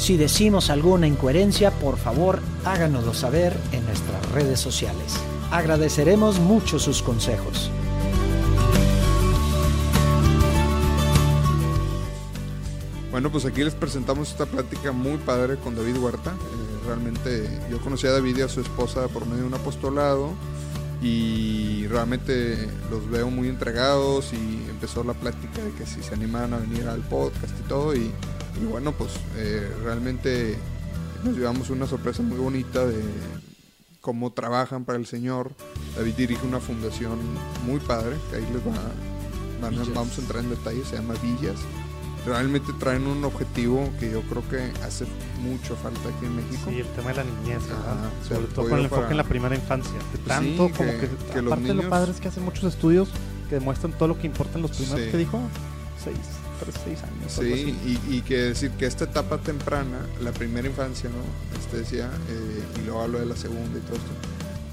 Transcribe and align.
Si 0.00 0.16
decimos 0.16 0.70
alguna 0.70 1.06
incoherencia, 1.06 1.70
por 1.72 1.98
favor 1.98 2.40
háganoslo 2.64 3.12
saber 3.12 3.54
en 3.70 3.84
nuestras 3.84 4.32
redes 4.32 4.58
sociales. 4.58 5.12
Agradeceremos 5.50 6.40
mucho 6.40 6.78
sus 6.78 7.02
consejos. 7.02 7.70
Bueno, 13.10 13.30
pues 13.30 13.44
aquí 13.44 13.62
les 13.62 13.74
presentamos 13.74 14.30
esta 14.30 14.46
plática 14.46 14.90
muy 14.90 15.18
padre 15.18 15.56
con 15.56 15.76
David 15.76 15.98
Huerta. 15.98 16.30
Eh, 16.30 16.86
realmente 16.86 17.60
yo 17.70 17.78
conocí 17.80 18.06
a 18.06 18.12
David 18.12 18.38
y 18.38 18.40
a 18.40 18.48
su 18.48 18.62
esposa 18.62 19.06
por 19.08 19.26
medio 19.26 19.42
de 19.42 19.48
un 19.48 19.54
apostolado 19.54 20.30
y 21.02 21.86
realmente 21.88 22.70
los 22.90 23.08
veo 23.10 23.30
muy 23.30 23.48
entregados 23.48 24.32
y 24.32 24.70
empezó 24.70 25.04
la 25.04 25.12
plática 25.12 25.62
de 25.62 25.72
que 25.72 25.84
si 25.84 26.02
se 26.02 26.14
animaban 26.14 26.54
a 26.54 26.56
venir 26.56 26.88
al 26.88 27.00
podcast 27.00 27.52
y 27.60 27.68
todo 27.68 27.94
y 27.94 28.10
y 28.60 28.64
bueno, 28.64 28.92
pues 28.92 29.12
eh, 29.36 29.70
realmente 29.84 30.56
nos 31.24 31.36
llevamos 31.36 31.70
una 31.70 31.86
sorpresa 31.86 32.22
muy 32.22 32.38
bonita 32.38 32.84
de 32.86 33.02
cómo 34.00 34.32
trabajan 34.32 34.84
para 34.84 34.98
el 34.98 35.06
Señor. 35.06 35.52
David 35.96 36.14
dirige 36.14 36.46
una 36.46 36.60
fundación 36.60 37.18
muy 37.66 37.80
padre, 37.80 38.16
que 38.30 38.36
ahí 38.36 38.46
les 38.52 38.62
va, 38.66 39.94
vamos 39.94 40.18
a 40.18 40.20
entrar 40.20 40.42
en 40.42 40.50
detalles, 40.50 40.88
se 40.88 40.96
llama 40.96 41.14
Villas. 41.22 41.58
Realmente 42.26 42.72
traen 42.78 43.06
un 43.06 43.24
objetivo 43.24 43.88
que 43.98 44.10
yo 44.10 44.20
creo 44.22 44.46
que 44.50 44.58
hace 44.84 45.06
mucho 45.40 45.74
falta 45.76 46.00
aquí 46.00 46.26
en 46.26 46.36
México. 46.36 46.68
Sí, 46.68 46.80
el 46.80 46.86
tema 46.88 47.10
de 47.10 47.16
la 47.16 47.24
niñez, 47.24 47.62
sobre 48.28 48.46
todo 48.48 48.68
con 48.68 48.78
el 48.78 48.84
enfoque 48.84 49.10
en 49.10 49.16
la 49.16 49.24
primera 49.24 49.54
infancia. 49.54 49.98
tanto 50.26 50.70
como 50.76 50.90
que, 50.90 51.08
que, 51.32 51.38
aparte 51.38 51.68
de 51.68 51.74
lo 51.74 51.88
padre 51.88 52.12
es 52.12 52.20
que 52.20 52.28
hacen 52.28 52.44
muchos 52.44 52.64
estudios 52.64 53.08
que 53.48 53.54
demuestran 53.54 53.92
todo 53.92 54.08
lo 54.08 54.18
que 54.18 54.26
importa 54.26 54.56
en 54.56 54.62
los 54.62 54.72
primeros 54.72 55.00
que 55.00 55.16
dijo, 55.16 55.40
seis 56.02 56.39
años. 56.68 57.32
Sí, 57.32 57.76
y, 58.08 58.20
que 58.22 58.36
decir 58.36 58.70
que 58.72 58.86
esta 58.86 59.04
etapa 59.04 59.38
temprana, 59.38 60.06
la 60.20 60.32
primera 60.32 60.68
infancia, 60.68 61.10
¿no? 61.10 61.58
Este 61.58 61.78
decía, 61.78 62.10
eh, 62.28 62.80
y 62.80 62.84
luego 62.84 63.02
hablo 63.02 63.18
de 63.18 63.26
la 63.26 63.36
segunda 63.36 63.78
y 63.78 63.82
todo 63.82 63.96
esto, 63.96 64.10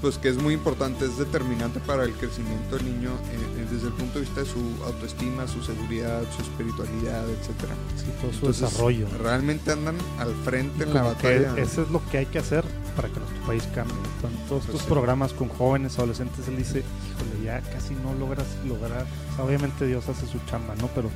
pues 0.00 0.18
que 0.18 0.28
es 0.28 0.36
muy 0.36 0.54
importante, 0.54 1.04
es 1.04 1.18
determinante 1.18 1.80
para 1.80 2.04
el 2.04 2.12
crecimiento 2.12 2.76
del 2.76 2.84
niño 2.84 3.10
eh, 3.10 3.36
eh, 3.58 3.66
desde 3.70 3.88
el 3.88 3.92
punto 3.94 4.14
de 4.14 4.20
vista 4.24 4.40
de 4.42 4.46
su 4.46 4.60
autoestima, 4.84 5.48
su 5.48 5.62
seguridad, 5.62 6.22
su 6.36 6.42
espiritualidad, 6.42 7.28
etcétera. 7.28 7.74
Sí, 7.96 8.06
todo 8.20 8.32
su 8.32 8.46
desarrollo. 8.46 9.08
Realmente 9.20 9.72
andan 9.72 9.96
al 10.18 10.34
frente 10.44 10.84
en 10.84 10.94
la 10.94 11.02
batalla. 11.02 11.54
Eso 11.56 11.82
es 11.82 11.90
lo 11.90 12.00
que 12.10 12.18
hay 12.18 12.26
que 12.26 12.38
hacer 12.38 12.64
para 12.94 13.08
que 13.08 13.18
nuestro 13.18 13.46
país 13.46 13.64
cambie. 13.74 13.96
Con 14.20 14.32
todos 14.48 14.64
pues 14.64 14.74
estos 14.74 14.82
programas 14.82 15.32
con 15.32 15.48
jóvenes, 15.48 15.98
adolescentes, 15.98 16.46
él 16.46 16.56
dice, 16.56 16.78
híjole, 16.78 17.44
ya 17.44 17.60
casi 17.60 17.94
no 17.94 18.14
logras 18.14 18.46
lograr. 18.66 19.04
obviamente 19.38 19.86
Dios 19.86 20.08
hace 20.08 20.26
su 20.26 20.38
chamba, 20.46 20.76
¿no? 20.76 20.88
Pero 20.94 21.10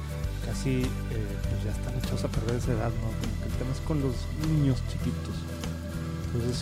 casi 0.47 0.82
eh, 0.82 0.86
pues 0.88 1.64
ya 1.64 1.70
están 1.70 1.98
hechos 1.98 2.25
a 2.25 2.28
perder 2.28 2.56
esa 2.56 2.72
edad, 2.72 2.91
¿no? 2.91 3.08
Como 3.08 3.41
que 3.41 3.48
el 3.48 3.58
tema 3.58 3.72
es 3.72 3.80
con 3.80 4.00
los 4.00 4.14
niños 4.48 4.78
chiquitos. 4.91 5.34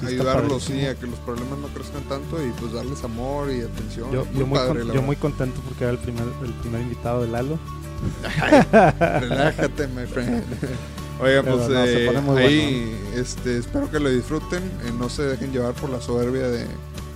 Ayudarlos, 0.05 0.65
sí, 0.65 0.85
a 0.85 0.97
que 0.97 1.07
los 1.07 1.19
problemas 1.21 1.59
no 1.61 1.69
crezcan 1.69 2.03
tanto 2.05 2.45
y 2.45 2.51
pues 2.59 2.73
darles 2.73 3.05
amor 3.05 3.53
y 3.53 3.61
atención. 3.61 4.11
Yo, 4.11 4.25
muy, 4.25 4.59
yo 4.93 5.03
muy, 5.03 5.15
contento 5.15 5.61
porque 5.61 5.85
era 5.85 5.93
el 5.93 5.99
primer, 5.99 6.25
el 6.43 6.53
primer 6.55 6.81
invitado 6.81 7.23
de 7.23 7.29
Lalo. 7.29 7.59
relájate, 9.21 9.87
my 9.89 10.07
friend. 10.07 10.45
Oiga, 11.21 11.43
pues 11.43 11.69
eh, 11.71 12.11
ahí 12.39 12.99
este, 13.15 13.59
espero 13.59 13.91
que 13.91 14.01
lo 14.01 14.09
disfruten. 14.09 14.63
Eh, 14.63 14.93
no 14.99 15.09
se 15.09 15.23
dejen 15.23 15.53
llevar 15.53 15.75
por 15.75 15.91
la 15.91 16.01
soberbia 16.01 16.49
de 16.49 16.67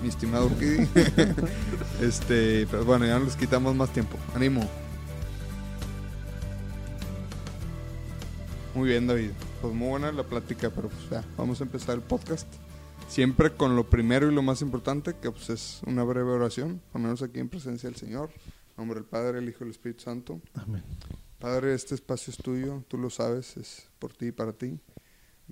mi 0.03 0.09
estimado 0.09 0.49
Kiddy. 0.59 0.87
este, 2.03 2.69
pero 2.71 2.85
bueno, 2.85 3.07
ya 3.07 3.19
no 3.19 3.25
les 3.25 3.35
quitamos 3.35 3.75
más 3.75 3.91
tiempo. 3.91 4.17
Ánimo. 4.35 4.69
Muy 8.75 8.89
bien, 8.89 9.07
David. 9.07 9.31
Pues 9.63 9.73
muy 9.73 9.89
buena 9.89 10.11
la 10.11 10.25
plática, 10.25 10.69
pero 10.69 10.89
pues 10.89 11.09
ya, 11.09 11.25
vamos 11.37 11.61
a 11.61 11.65
empezar 11.65 11.95
el 11.95 12.03
podcast. 12.03 12.49
Siempre 13.09 13.53
con 13.53 13.77
lo 13.77 13.89
primero 13.89 14.29
y 14.29 14.35
lo 14.35 14.43
más 14.43 14.63
importante, 14.63 15.15
que 15.15 15.31
pues 15.31 15.49
es 15.49 15.81
una 15.87 16.03
breve 16.03 16.33
oración, 16.33 16.83
ponernos 16.91 17.23
aquí 17.23 17.39
en 17.39 17.49
presencia 17.49 17.89
del 17.89 17.97
Señor. 17.97 18.31
En 18.33 18.75
nombre 18.79 18.99
del 18.99 19.09
Padre, 19.09 19.39
el 19.39 19.49
Hijo 19.49 19.59
y 19.61 19.67
el 19.67 19.71
Espíritu 19.71 20.03
Santo. 20.03 20.41
Amén. 20.55 20.83
Padre, 21.39 21.73
este 21.73 21.95
espacio 21.95 22.33
es 22.33 22.37
tuyo, 22.37 22.83
tú 22.89 22.99
lo 22.99 23.11
sabes, 23.11 23.57
es 23.57 23.89
por 24.01 24.13
ti 24.13 24.27
y 24.27 24.33
para 24.33 24.53
ti. 24.53 24.81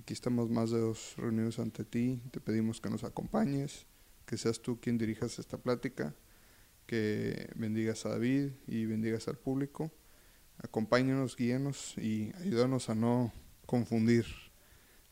Aquí 0.01 0.11
estamos 0.11 0.49
más 0.49 0.71
de 0.71 0.81
dos 0.81 1.13
reunidos 1.15 1.59
ante 1.59 1.85
ti. 1.85 2.21
Te 2.31 2.41
pedimos 2.41 2.81
que 2.81 2.89
nos 2.89 3.05
acompañes, 3.05 3.85
que 4.25 4.37
seas 4.37 4.59
tú 4.59 4.81
quien 4.81 4.97
dirijas 4.97 5.39
esta 5.39 5.57
plática, 5.57 6.13
que 6.85 7.49
bendigas 7.55 8.05
a 8.05 8.09
David 8.09 8.49
y 8.67 8.85
bendigas 8.85 9.29
al 9.29 9.37
público 9.37 9.93
acompáñanos, 10.63 11.35
guíenos 11.35 11.95
y 11.97 12.31
ayúdanos 12.41 12.89
a 12.89 12.95
no 12.95 13.31
confundir 13.65 14.25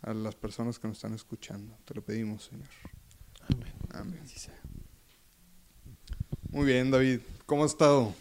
a 0.02 0.14
las 0.14 0.36
personas 0.36 0.80
que 0.80 0.88
nos 0.88 0.98
están 0.98 1.14
escuchando. 1.14 1.78
Te 1.86 1.94
lo 1.94 2.04
pedimos, 2.04 2.46
Señor. 2.46 2.68
Amén. 3.50 3.74
Amén. 3.92 4.20
Muy 6.50 6.66
bien, 6.66 6.90
David. 6.90 7.20
¿Cómo 7.46 7.64
has 7.64 7.72
estado? 7.72 8.14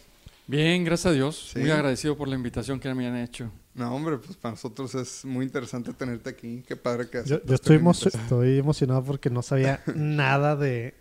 Bien, 0.47 0.83
gracias 0.83 1.11
a 1.11 1.15
Dios. 1.15 1.53
Muy 1.55 1.71
agradecido 1.71 2.17
por 2.17 2.27
la 2.27 2.35
invitación 2.35 2.79
que 2.79 2.93
me 2.93 3.07
han 3.07 3.15
hecho. 3.15 3.51
No, 3.73 3.95
hombre, 3.95 4.17
pues 4.17 4.35
para 4.35 4.51
nosotros 4.51 4.93
es 4.95 5.23
muy 5.23 5.45
interesante 5.45 5.93
tenerte 5.93 6.29
aquí. 6.29 6.63
Qué 6.67 6.75
padre 6.75 7.09
que 7.09 7.23
Yo, 7.25 7.43
yo 7.43 7.55
estoy, 7.55 7.79
estoy 8.13 8.57
emocionado 8.57 9.03
porque 9.03 9.29
no 9.29 9.41
sabía 9.41 9.81
nada 9.95 10.55
de 10.55 10.95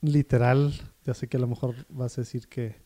literal. 0.00 0.74
Ya 1.04 1.14
sé 1.14 1.28
que 1.28 1.36
a 1.36 1.40
lo 1.40 1.46
mejor 1.46 1.86
vas 1.88 2.18
a 2.18 2.22
decir 2.22 2.48
que, 2.48 2.76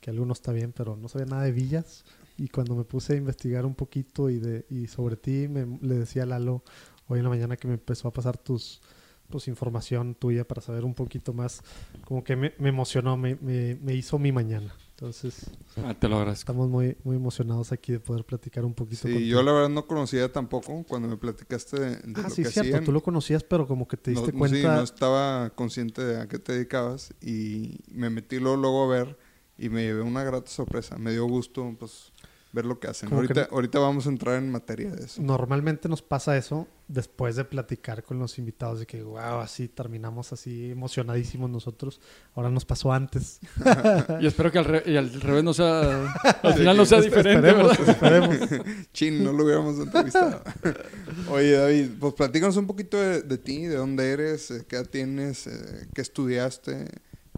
que 0.00 0.10
alguno 0.10 0.32
está 0.32 0.52
bien, 0.52 0.72
pero 0.72 0.96
no 0.96 1.08
sabía 1.08 1.26
nada 1.26 1.42
de 1.42 1.52
villas. 1.52 2.04
Y 2.36 2.48
cuando 2.48 2.74
me 2.74 2.84
puse 2.84 3.14
a 3.14 3.16
investigar 3.16 3.64
un 3.64 3.74
poquito 3.74 4.28
y, 4.30 4.38
de, 4.38 4.66
y 4.68 4.86
sobre 4.88 5.16
ti, 5.16 5.48
me, 5.48 5.78
le 5.80 5.94
decía 5.96 6.24
a 6.24 6.26
Lalo 6.26 6.62
hoy 7.08 7.18
en 7.18 7.24
la 7.24 7.30
mañana 7.30 7.56
que 7.56 7.68
me 7.68 7.74
empezó 7.74 8.08
a 8.08 8.12
pasar 8.12 8.36
tus 8.36 8.80
pues 9.28 9.48
información 9.48 10.14
tuya 10.14 10.46
para 10.46 10.62
saber 10.62 10.84
un 10.84 10.94
poquito 10.94 11.32
más, 11.32 11.62
como 12.04 12.22
que 12.24 12.36
me, 12.36 12.54
me 12.58 12.68
emocionó, 12.68 13.16
me, 13.16 13.34
me, 13.34 13.94
hizo 13.94 14.18
mi 14.18 14.32
mañana. 14.32 14.74
Entonces, 14.90 15.50
ah, 15.84 15.94
te 15.98 16.08
lo 16.08 16.16
agradezco. 16.16 16.40
Estamos 16.40 16.70
muy, 16.70 16.96
muy 17.04 17.16
emocionados 17.16 17.70
aquí 17.70 17.92
de 17.92 18.00
poder 18.00 18.24
platicar 18.24 18.64
un 18.64 18.72
poquito. 18.72 19.08
Sí, 19.08 19.26
yo 19.26 19.42
la 19.42 19.52
verdad 19.52 19.68
no 19.68 19.86
conocía 19.86 20.32
tampoco 20.32 20.84
cuando 20.88 21.08
me 21.08 21.18
platicaste 21.18 21.78
de, 21.78 21.90
de 21.96 22.20
ah, 22.24 22.30
sí, 22.30 22.44
cierto, 22.44 22.80
tú 22.82 22.92
lo 22.92 23.02
conocías, 23.02 23.42
pero 23.42 23.66
como 23.66 23.86
que 23.86 23.98
te 23.98 24.12
diste 24.12 24.32
cuenta. 24.32 24.56
Sí, 24.56 24.62
no 24.62 24.82
estaba 24.82 25.50
consciente 25.50 26.02
de 26.02 26.20
a 26.20 26.28
qué 26.28 26.38
te 26.38 26.52
dedicabas 26.52 27.12
y 27.20 27.80
me 27.90 28.08
metí 28.08 28.38
luego, 28.38 28.56
luego 28.56 28.84
a 28.84 28.88
ver 28.88 29.18
y 29.58 29.68
me 29.68 29.82
llevé 29.82 30.00
una 30.00 30.22
grata 30.22 30.50
sorpresa. 30.50 30.96
Me 30.96 31.12
dio 31.12 31.26
gusto, 31.26 31.74
pues 31.78 32.12
ver 32.56 32.64
lo 32.64 32.80
que 32.80 32.88
hacen. 32.88 33.12
Ahorita, 33.12 33.48
ahorita 33.50 33.78
vamos 33.78 34.06
a 34.06 34.08
entrar 34.08 34.36
en 34.36 34.50
materia 34.50 34.90
de 34.90 35.04
eso. 35.04 35.22
Normalmente 35.22 35.88
nos 35.88 36.00
pasa 36.00 36.36
eso 36.36 36.66
después 36.88 37.36
de 37.36 37.44
platicar 37.44 38.02
con 38.02 38.18
los 38.18 38.38
invitados, 38.38 38.80
de 38.80 38.86
que, 38.86 39.02
wow, 39.02 39.40
así 39.40 39.68
terminamos 39.68 40.32
así 40.32 40.70
emocionadísimos 40.70 41.50
nosotros. 41.50 42.00
Ahora 42.34 42.50
nos 42.50 42.64
pasó 42.64 42.92
antes. 42.92 43.40
y 44.20 44.26
espero 44.26 44.50
que 44.50 44.58
al, 44.58 44.64
revés 44.64 45.44
no 45.44 45.52
sea, 45.52 46.12
al 46.42 46.54
final 46.54 46.76
no 46.76 46.86
sea 46.86 47.00
diferente. 47.00 47.50
Esperemos, 47.86 48.38
Chin, 48.92 49.22
no 49.22 49.32
lo 49.32 49.44
hubiéramos 49.44 49.78
entrevistado. 49.78 50.40
Oye, 51.30 51.52
David, 51.52 51.90
pues 52.00 52.14
platícanos 52.14 52.56
un 52.56 52.66
poquito 52.66 52.96
de, 52.98 53.38
ti, 53.38 53.66
de 53.66 53.76
dónde 53.76 54.12
eres, 54.12 54.50
eh, 54.50 54.64
qué 54.66 54.76
edad 54.76 54.86
tienes, 54.86 55.46
eh, 55.46 55.88
qué 55.92 56.00
estudiaste, 56.00 56.88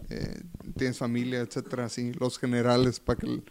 eh, 0.09 0.41
tienes 0.77 0.97
familia, 0.97 1.41
etcétera, 1.41 1.85
así, 1.85 2.13
los 2.13 2.39
generales, 2.39 2.99
para 2.99 3.19
que 3.19 3.27
el 3.27 3.43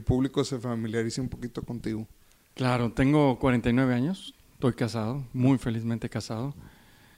público 0.00 0.42
se 0.44 0.58
familiarice 0.58 1.20
un 1.20 1.28
poquito 1.28 1.62
contigo. 1.62 2.08
Claro, 2.54 2.92
tengo 2.92 3.38
49 3.38 3.92
años, 3.94 4.34
estoy 4.54 4.72
casado, 4.72 5.26
muy 5.34 5.58
felizmente 5.58 6.08
casado, 6.08 6.54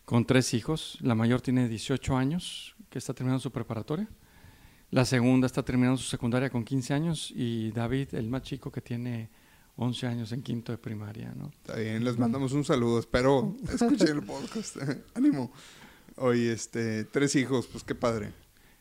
con 0.04 0.24
tres 0.24 0.52
hijos. 0.54 0.98
La 1.00 1.14
mayor 1.14 1.40
tiene 1.40 1.68
18 1.68 2.16
años, 2.16 2.74
que 2.90 2.98
está 2.98 3.14
terminando 3.14 3.40
su 3.40 3.52
preparatoria. 3.52 4.08
La 4.90 5.04
segunda 5.04 5.46
está 5.46 5.62
terminando 5.62 5.98
su 5.98 6.08
secundaria 6.08 6.50
con 6.50 6.64
15 6.64 6.94
años 6.94 7.32
y 7.34 7.70
David, 7.72 8.14
el 8.14 8.28
más 8.28 8.42
chico, 8.42 8.70
que 8.70 8.80
tiene 8.80 9.28
11 9.76 10.06
años 10.06 10.32
en 10.32 10.42
quinto 10.42 10.70
de 10.70 10.78
primaria, 10.78 11.32
¿no? 11.36 11.48
Está 11.48 11.76
bien, 11.76 12.04
les 12.04 12.16
mandamos 12.16 12.52
un 12.52 12.64
saludo. 12.64 13.00
Espero 13.00 13.56
escuchen 13.72 14.08
el 14.08 14.22
podcast. 14.22 14.76
Ánimo. 15.14 15.52
Oye, 16.16 16.52
este, 16.52 17.04
tres 17.04 17.34
hijos, 17.34 17.66
pues 17.66 17.82
qué 17.82 17.96
padre. 17.96 18.32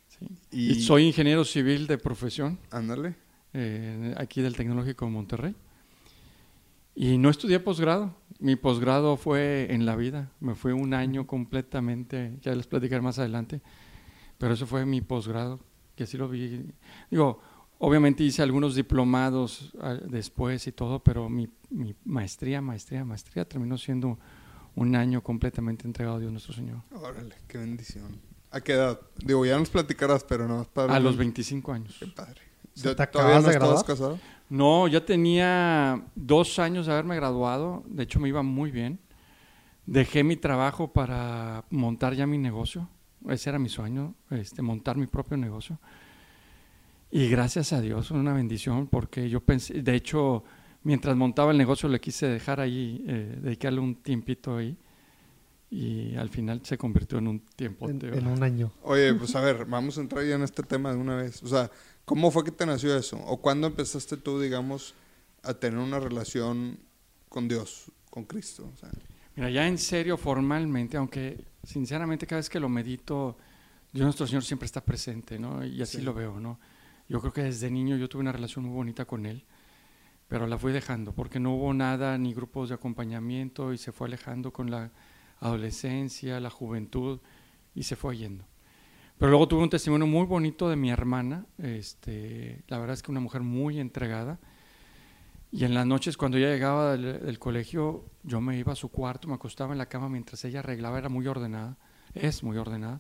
Sí. 0.08 0.28
Y, 0.52 0.72
Y 0.74 0.82
soy 0.84 1.06
ingeniero 1.08 1.44
civil 1.46 1.88
de 1.88 1.98
profesión, 1.98 2.60
Ándale. 2.70 3.16
Eh, 3.54 4.14
aquí 4.18 4.42
del 4.42 4.56
Tecnológico 4.56 5.06
de 5.06 5.12
Monterrey. 5.12 5.56
Y 6.96 7.18
no 7.18 7.30
estudié 7.30 7.60
posgrado. 7.60 8.16
Mi 8.40 8.56
posgrado 8.56 9.18
fue 9.18 9.68
en 9.72 9.86
la 9.86 9.96
vida. 9.96 10.32
Me 10.40 10.56
fue 10.56 10.74
un 10.74 10.94
año 10.94 11.26
completamente, 11.26 12.38
ya 12.42 12.54
les 12.54 12.68
platicaré 12.68 13.02
más 13.02 13.20
adelante. 13.20 13.62
Pero 14.38 14.54
eso 14.54 14.68
fue 14.68 14.86
mi 14.86 15.02
posgrado, 15.02 15.60
que 15.96 16.04
así 16.04 16.18
lo 16.18 16.28
vi. 16.28 16.66
Digo, 17.10 17.42
obviamente 17.80 18.24
hice 18.24 18.42
algunos 18.42 18.76
diplomados 18.76 19.74
ah, 19.80 19.94
después 19.94 20.68
y 20.68 20.72
todo, 20.72 21.04
pero 21.04 21.30
mi, 21.30 21.50
mi 21.70 21.96
maestría, 22.06 22.62
maestría, 22.62 23.06
maestría 23.06 23.46
terminó 23.46 23.78
siendo 23.78 24.20
un 24.76 24.96
año 24.96 25.22
completamente 25.22 25.86
entregado 25.88 26.18
a 26.18 26.20
Dios 26.20 26.32
nuestro 26.32 26.54
Señor. 26.54 26.82
Órale, 26.92 27.36
qué 27.48 27.58
bendición. 27.58 28.20
¿A 28.52 28.62
qué 28.62 28.74
edad? 28.74 29.00
Digo, 29.18 29.46
ya 29.46 29.58
nos 29.58 29.70
platicarás, 29.70 30.24
pero 30.24 30.48
no, 30.48 30.64
para 30.66 30.96
A 30.96 31.00
los 31.00 31.18
25 31.18 31.74
años. 31.74 31.96
Qué 32.00 32.08
padre. 32.08 32.42
¿Se 32.76 32.88
¿Ya- 32.90 32.96
te 32.96 33.08
¿Todavía 33.08 33.38
acabas 33.38 33.44
no 33.44 33.50
de 33.50 33.56
graduar? 33.56 33.86
casado? 33.86 34.20
No, 34.50 34.88
ya 34.88 35.06
tenía 35.06 36.04
dos 36.16 36.60
años 36.60 36.86
de 36.86 36.94
haberme 36.94 37.16
graduado, 37.16 37.84
de 37.88 38.04
hecho 38.04 38.20
me 38.20 38.30
iba 38.30 38.44
muy 38.44 38.72
bien. 38.72 39.00
Dejé 39.86 40.24
mi 40.24 40.36
trabajo 40.38 40.94
para 40.94 41.66
montar 41.70 42.14
ya 42.14 42.26
mi 42.28 42.38
negocio, 42.38 42.88
ese 43.28 43.50
era 43.50 43.60
mi 43.60 43.70
sueño, 43.70 44.16
este, 44.30 44.62
montar 44.62 44.96
mi 44.98 45.08
propio 45.08 45.38
negocio. 45.38 45.80
Y 47.12 47.28
gracias 47.30 47.74
a 47.74 47.82
Dios, 47.82 48.12
una 48.12 48.34
bendición, 48.34 48.88
porque 48.88 49.30
yo 49.30 49.40
pensé, 49.42 49.82
de 49.82 49.96
hecho, 49.96 50.44
mientras 50.84 51.16
montaba 51.16 51.52
el 51.52 51.58
negocio 51.58 51.88
le 51.90 52.00
quise 52.00 52.28
dejar 52.28 52.60
ahí, 52.60 53.04
eh, 53.08 53.38
dedicarle 53.42 53.80
un 53.80 53.96
tiempito 53.96 54.58
ahí, 54.58 54.76
y 55.70 56.16
al 56.16 56.30
final 56.30 56.62
se 56.64 56.78
convirtió 56.78 57.18
en 57.18 57.28
un 57.28 57.40
tiempo. 57.56 57.90
En, 57.90 58.00
en 58.04 58.28
un 58.28 58.42
año. 58.44 58.72
Oye, 58.84 59.14
pues 59.16 59.36
a 59.36 59.42
ver, 59.42 59.66
vamos 59.66 59.98
a 59.98 60.02
entrar 60.02 60.24
ya 60.24 60.36
en 60.36 60.44
este 60.44 60.62
tema 60.64 60.92
de 60.92 60.98
una 60.98 61.16
vez. 61.16 61.42
O 61.44 61.48
sea, 61.48 61.70
¿cómo 62.06 62.32
fue 62.32 62.44
que 62.44 62.52
te 62.52 62.66
nació 62.66 62.96
eso? 62.98 63.18
¿O 63.26 63.38
cuándo 63.42 63.68
empezaste 63.68 64.18
tú, 64.18 64.40
digamos, 64.40 64.94
a 65.44 65.54
tener 65.54 65.80
una 65.80 66.00
relación 66.00 66.80
con 67.30 67.48
Dios, 67.48 67.92
con 68.10 68.26
Cristo? 68.26 68.70
O 68.74 68.78
sea, 68.78 68.90
Mira, 69.36 69.50
ya 69.50 69.68
en 69.68 69.78
serio, 69.80 70.16
formalmente, 70.18 70.96
aunque 70.98 71.44
sinceramente 71.64 72.28
cada 72.28 72.40
vez 72.40 72.50
que 72.50 72.60
lo 72.60 72.70
medito, 72.70 73.36
Dios 73.92 74.06
nuestro 74.06 74.28
Señor 74.28 74.44
siempre 74.44 74.68
está 74.68 74.82
presente, 74.82 75.40
¿no? 75.40 75.66
Y 75.66 75.82
así 75.82 75.98
Sí. 75.98 76.04
lo 76.04 76.14
veo, 76.14 76.40
¿no? 76.40 76.60
Yo 77.10 77.20
creo 77.20 77.34
que 77.34 77.44
desde 77.44 77.72
niño 77.72 77.98
yo 77.98 78.08
tuve 78.08 78.22
una 78.22 78.32
relación 78.32 78.66
muy 78.66 78.74
bonita 78.76 79.06
con 79.06 79.26
Él, 79.26 79.44
pero 80.28 80.46
la 80.48 80.58
fui 80.60 80.72
dejando 80.72 81.14
porque 81.14 81.40
no 81.40 81.56
hubo 81.56 81.74
nada, 81.74 82.18
ni 82.20 82.34
grupos 82.34 82.70
de 82.70 82.76
acompañamiento, 82.76 83.74
y 83.74 83.78
se 83.80 83.92
fue 83.92 84.08
alejando 84.08 84.54
con 84.54 84.70
la 84.70 84.92
adolescencia, 85.40 86.40
la 86.40 86.50
juventud, 86.50 87.20
y 87.76 87.84
se 87.84 87.96
fue 87.96 88.18
yendo. 88.18 88.46
Pero 89.24 89.32
luego 89.32 89.48
tuve 89.48 89.64
un 89.64 89.70
testimonio 89.70 90.06
muy 90.06 90.26
bonito 90.26 90.70
de 90.70 90.76
mi 90.76 90.92
hermana, 90.92 91.46
este, 91.58 92.62
la 92.68 92.78
verdad 92.78 92.96
es 92.96 93.02
que 93.02 93.10
una 93.10 93.22
mujer 93.22 93.42
muy 93.42 93.80
entregada, 93.80 94.38
y 95.50 95.64
en 95.64 95.74
las 95.74 95.86
noches 95.86 96.18
cuando 96.18 96.38
ella 96.38 96.50
llegaba 96.50 96.98
del, 96.98 97.40
colegio, 97.40 98.04
yo 98.24 98.42
me 98.42 98.60
iba 98.60 98.74
a 98.74 98.76
su 98.76 98.90
cuarto, 98.90 99.30
me 99.30 99.36
acostaba 99.36 99.72
en 99.72 99.78
la 99.78 99.86
cama 99.86 100.10
mientras 100.10 100.44
ella 100.44 100.60
arreglaba, 100.60 100.98
era 100.98 101.08
muy 101.08 101.26
ordenada, 101.26 101.78
es 102.14 102.44
muy 102.44 102.58
ordenada, 102.58 103.00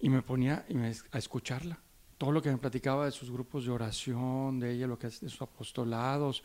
y 0.00 0.08
me 0.08 0.20
ponía 0.20 0.66
y 0.68 0.76
a 0.76 1.18
escucharla. 1.18 1.78
Todo 2.18 2.32
lo 2.32 2.42
que 2.42 2.50
me 2.50 2.58
platicaba 2.58 3.04
de 3.04 3.12
sus 3.12 3.30
grupos 3.30 3.64
de 3.64 3.70
oración, 3.70 4.58
de 4.58 4.72
ella, 4.72 4.88
lo 4.88 4.98
que 4.98 5.06
es 5.06 5.20
de 5.20 5.28
sus 5.28 5.42
apostolados. 5.42 6.42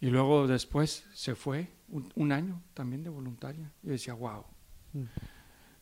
Y 0.00 0.06
luego 0.06 0.46
después 0.46 1.04
se 1.12 1.34
fue, 1.34 1.68
un, 1.90 2.32
año 2.32 2.62
también 2.72 3.02
de 3.02 3.10
voluntaria. 3.10 3.70
Yo 3.82 3.92
decía, 3.92 4.14
wow. 4.14 4.42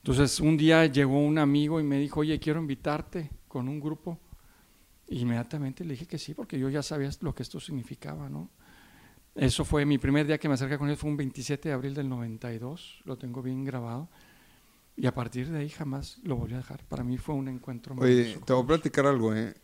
Entonces 0.02 0.40
un 0.40 0.56
día 0.56 0.86
llegó 0.86 1.20
un 1.20 1.38
amigo 1.38 1.78
y 1.78 1.84
me 1.84 1.96
dijo, 1.98 2.20
oye, 2.20 2.40
quiero 2.40 2.60
invitarte 2.60 3.30
con 3.46 3.68
un 3.68 3.78
grupo. 3.78 4.18
Y 5.06 5.20
inmediatamente 5.20 5.84
le 5.84 5.92
dije 5.92 6.06
que 6.06 6.18
sí, 6.18 6.34
porque 6.34 6.58
yo 6.58 6.68
ya 6.68 6.82
sabía 6.82 7.08
lo 7.20 7.32
que 7.34 7.44
esto 7.44 7.60
significaba, 7.60 8.28
¿no? 8.28 8.50
Eso 9.36 9.64
fue 9.64 9.86
mi 9.86 9.98
primer 9.98 10.26
día 10.26 10.38
que 10.38 10.48
me 10.48 10.54
acerqué 10.54 10.76
con 10.76 10.90
él, 10.90 10.96
fue 10.96 11.08
un 11.08 11.16
27 11.16 11.68
de 11.68 11.74
abril 11.74 11.94
del 11.94 12.08
92, 12.08 13.02
lo 13.04 13.16
tengo 13.16 13.42
bien 13.42 13.64
grabado. 13.64 14.08
Y 14.96 15.06
a 15.06 15.14
partir 15.14 15.48
de 15.48 15.60
ahí 15.60 15.68
jamás 15.68 16.18
lo 16.24 16.36
volví 16.36 16.54
a 16.54 16.58
dejar. 16.58 16.84
Para 16.84 17.04
mí 17.04 17.16
fue 17.16 17.36
un 17.36 17.48
encuentro 17.48 17.94
oye, 17.96 18.38
te 18.44 18.52
voy 18.52 18.64
a 18.64 18.66
platicar 18.66 19.06
algo, 19.06 19.34
¿eh? 19.34 19.54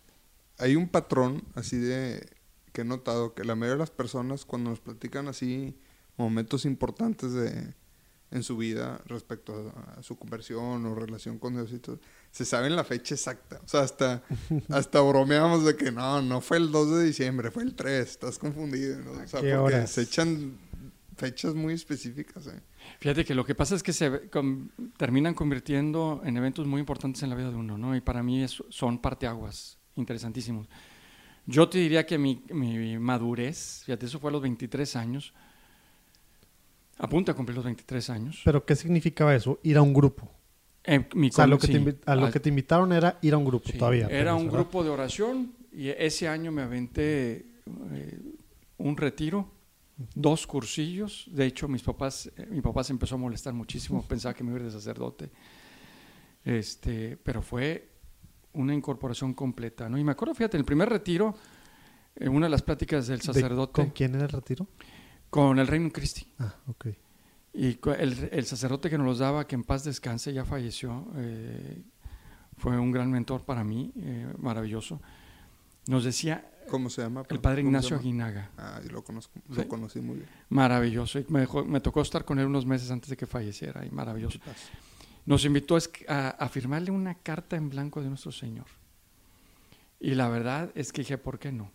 Hay 0.59 0.77
un 0.77 0.89
patrón 0.89 1.43
así 1.55 1.77
de 1.77 2.29
que 2.73 2.83
he 2.83 2.85
notado 2.85 3.35
que 3.35 3.45
la 3.45 3.57
mayoría 3.57 3.75
de 3.75 3.81
las 3.81 3.91
personas 3.91 4.45
cuando 4.45 4.71
nos 4.71 4.81
platican 4.81 5.27
así 5.27 5.77
momentos 6.17 6.65
importantes 6.65 7.33
de 7.33 7.75
en 8.31 8.43
su 8.43 8.57
vida 8.57 9.01
respecto 9.07 9.73
a, 9.75 10.01
a 10.01 10.03
su 10.03 10.17
conversión 10.17 10.85
o 10.85 10.95
relación 10.95 11.39
con 11.39 11.55
Dios 11.55 11.73
y 11.73 11.79
todo, 11.79 11.99
se 12.31 12.45
saben 12.45 12.77
la 12.77 12.85
fecha 12.85 13.15
exacta. 13.15 13.61
O 13.65 13.69
sea, 13.69 13.81
hasta, 13.81 14.23
hasta 14.69 15.01
bromeamos 15.01 15.65
de 15.65 15.77
que 15.77 15.91
no, 15.93 16.21
no 16.23 16.41
fue 16.41 16.59
el 16.59 16.71
2 16.71 16.99
de 16.99 17.05
diciembre, 17.05 17.51
fue 17.51 17.63
el 17.63 17.75
3, 17.75 18.07
estás 18.09 18.39
confundido. 18.39 18.99
¿no? 19.01 19.13
O 19.13 19.15
sea, 19.27 19.41
qué 19.41 19.55
porque 19.55 19.55
horas? 19.55 19.91
se 19.91 20.03
echan 20.03 20.59
fechas 21.17 21.55
muy 21.55 21.73
específicas. 21.75 22.47
¿eh? 22.47 22.61
Fíjate 23.01 23.25
que 23.25 23.35
lo 23.35 23.45
que 23.45 23.55
pasa 23.55 23.75
es 23.75 23.83
que 23.83 23.93
se 23.93 24.31
terminan 24.97 25.35
convirtiendo 25.35 26.21
en 26.25 26.37
eventos 26.37 26.67
muy 26.67 26.81
importantes 26.81 27.23
en 27.23 27.31
la 27.31 27.35
vida 27.37 27.51
de 27.51 27.57
uno, 27.57 27.77
¿no? 27.79 27.97
Y 27.97 28.01
para 28.01 28.23
mí 28.23 28.43
es- 28.45 28.63
son 28.69 29.01
parteaguas 29.01 29.79
interesantísimos. 29.97 30.69
Yo 31.47 31.69
te 31.69 31.79
diría 31.79 32.05
que 32.07 32.19
mi, 32.19 32.45
mi 32.51 32.99
madurez, 32.99 33.83
fíjate, 33.87 34.07
eso 34.07 34.21
fue 34.21 34.31
a 34.31 34.33
los 34.33 34.43
23 34.43 34.95
años, 34.97 35.33
a 36.99 37.09
punto 37.09 37.33
de 37.33 37.37
cumplir 37.37 37.57
los 37.57 37.65
23 37.65 38.11
años. 38.11 38.41
Pero 38.45 38.65
¿qué 38.67 38.75
significaba 38.77 39.35
eso? 39.35 39.59
Ir 39.63 39.77
a 39.77 39.83
un 39.83 39.95
grupo. 39.95 40.31
Eh, 40.85 41.07
mi 41.15 41.29
O 41.29 41.33
sea, 41.33 41.47
lo 41.47 41.59
que, 41.59 41.67
te, 41.69 41.73
sí, 41.75 41.79
invi- 41.85 41.99
a 42.07 42.15
lo 42.17 42.27
ah, 42.27 42.31
que 42.31 42.41
te 42.41 42.49
invitaron 42.49 42.93
era 42.93 43.19
ir 43.23 43.35
a 43.35 43.37
un 43.39 43.45
grupo 43.45 43.69
sí, 43.71 43.79
todavía. 43.79 44.07
Era 44.09 44.35
un 44.35 44.45
¿verdad? 44.47 44.61
grupo 44.61 44.83
de 44.85 44.91
oración 44.91 45.53
y 45.73 45.89
ese 45.89 46.29
año 46.29 46.51
me 46.51 46.63
aventé 46.63 47.47
eh, 47.93 48.21
un 48.79 48.97
retiro, 48.97 49.51
dos 50.15 50.47
cursillos. 50.47 51.27
De 51.31 51.45
hecho, 51.47 51.69
mis 51.69 51.83
papás, 51.83 52.31
eh, 52.37 52.47
mi 52.51 52.61
papá 52.63 52.83
se 52.85 52.93
empezó 52.93 53.17
a 53.17 53.19
molestar 53.19 53.53
muchísimo, 53.53 54.03
pensaba 54.09 54.33
que 54.35 54.43
me 54.45 54.51
iba 54.51 54.59
a 54.59 54.61
ir 54.63 54.67
de 54.67 54.73
sacerdote. 54.73 55.31
Este, 56.45 57.17
pero 57.23 57.43
fue 57.43 57.89
una 58.55 58.75
incorporación 58.75 59.35
completa, 59.35 59.89
¿no? 59.89 59.99
Y 59.99 60.05
me 60.05 60.13
acuerdo, 60.13 60.35
fíjate, 60.35 60.57
en 60.57 60.61
el 60.61 60.65
primer 60.65 60.89
retiro, 60.89 61.35
en 62.17 62.31
una 62.31 62.47
de 62.47 62.51
las 62.51 62.63
pláticas 62.63 63.07
del 63.07 63.19
¿De- 63.19 63.25
sacerdote 63.25 63.73
¿Con 63.73 63.91
quién 63.91 64.15
era 64.15 64.25
el 64.25 64.31
retiro? 64.31 64.67
Con 65.31 65.59
el 65.59 65.67
Reino 65.67 65.91
Christi. 65.91 66.27
Ah, 66.39 66.55
ok. 66.67 66.87
Y 67.55 67.79
el, 67.99 68.29
el 68.33 68.45
sacerdote 68.47 68.89
que 68.91 68.99
nos 68.99 69.07
los 69.07 69.19
daba, 69.19 69.47
que 69.47 69.55
en 69.57 69.65
paz 69.65 69.85
descanse, 69.85 70.33
ya 70.33 70.45
falleció, 70.45 71.09
eh, 71.17 71.83
fue 72.57 72.79
un 72.79 72.93
gran 72.93 73.11
mentor 73.11 73.45
para 73.45 73.65
mí, 73.65 73.93
eh, 73.97 74.33
maravilloso. 74.39 75.01
Nos 75.89 76.05
decía 76.05 76.51
¿Cómo 76.71 76.91
se 76.91 77.03
llama? 77.03 77.25
el 77.29 77.41
padre 77.41 77.63
¿Cómo 77.63 77.71
se 77.71 77.87
Ignacio? 77.87 77.97
Aguinaga, 77.97 78.51
Ah, 78.59 78.81
yo 78.85 78.91
lo 78.93 79.03
conozco, 79.03 79.41
Sí. 79.51 79.57
lo 79.57 79.69
conocí 79.69 80.01
muy 80.01 80.17
bien. 80.19 80.29
maravilloso. 80.51 81.19
Y 81.19 81.27
me, 81.31 81.41
dejó- 81.41 81.65
me 81.65 81.81
tocó 81.81 82.03
estar 82.03 82.25
con 82.25 82.39
él 82.39 82.47
unos 82.47 82.67
meses 82.67 82.91
antes 82.91 83.09
de 83.11 83.17
que 83.17 83.27
falleciera, 83.27 83.85
y 83.87 83.91
maravilloso. 83.91 84.39
Nos 85.27 85.45
invitó 85.45 85.75
a, 85.75 85.79
esc- 85.79 86.05
a, 86.09 86.29
a 86.31 86.49
firmarle 86.49 86.91
una 86.91 87.15
carta 87.15 87.57
en 87.57 87.71
blanco 87.71 88.03
de 88.03 88.09
nuestro 88.09 88.33
Señor. 88.33 88.67
Y 90.01 90.15
la 90.15 90.29
verdad 90.29 90.71
es 90.75 90.93
que 90.93 91.01
dije, 91.03 91.19
¿por 91.19 91.39
qué 91.39 91.51
no? 91.53 91.71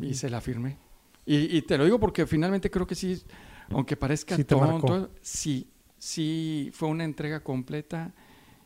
Y 0.00 0.14
se 0.14 0.30
la 0.30 0.40
firmé. 0.40 0.78
Y, 1.26 1.56
y 1.56 1.62
te 1.62 1.78
lo 1.78 1.84
digo 1.84 1.98
porque 1.98 2.26
finalmente 2.26 2.70
creo 2.70 2.86
que 2.86 2.94
sí, 2.94 3.22
aunque 3.70 3.96
parezca 3.96 4.36
Sí 4.36 4.44
tonto, 4.44 5.10
sí, 5.20 5.70
sí 5.98 6.70
fue 6.72 6.88
una 6.88 7.04
entrega 7.04 7.40
completa 7.40 8.12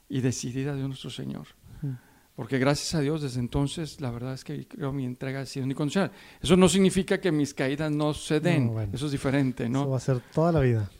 y 0.08 0.20
decidida 0.20 0.74
de 0.74 0.82
nuestro 0.82 1.10
Señor. 1.10 1.46
Mm. 1.82 1.92
Porque 2.34 2.58
gracias 2.58 2.94
a 2.94 3.00
Dios 3.00 3.22
desde 3.22 3.40
entonces 3.40 4.00
la 4.00 4.10
verdad 4.10 4.34
es 4.34 4.44
que 4.44 4.66
creo 4.66 4.92
mi 4.92 5.04
entrega 5.04 5.40
ha 5.40 5.46
sido 5.46 5.66
incondicional. 5.66 6.10
Eso 6.40 6.56
no 6.56 6.68
significa 6.68 7.20
que 7.20 7.32
mis 7.32 7.54
caídas 7.54 7.90
no 7.90 8.14
se 8.14 8.40
den, 8.40 8.66
No, 8.66 8.72
bueno. 8.72 8.92
eso 8.94 9.06
es 9.06 9.12
diferente, 9.12 9.68
¿no? 9.68 9.82
Eso 9.82 9.90
va 9.90 9.96
a 9.96 10.00
ser 10.00 10.20
toda 10.32 10.52
la 10.52 10.60
vida. 10.60 10.90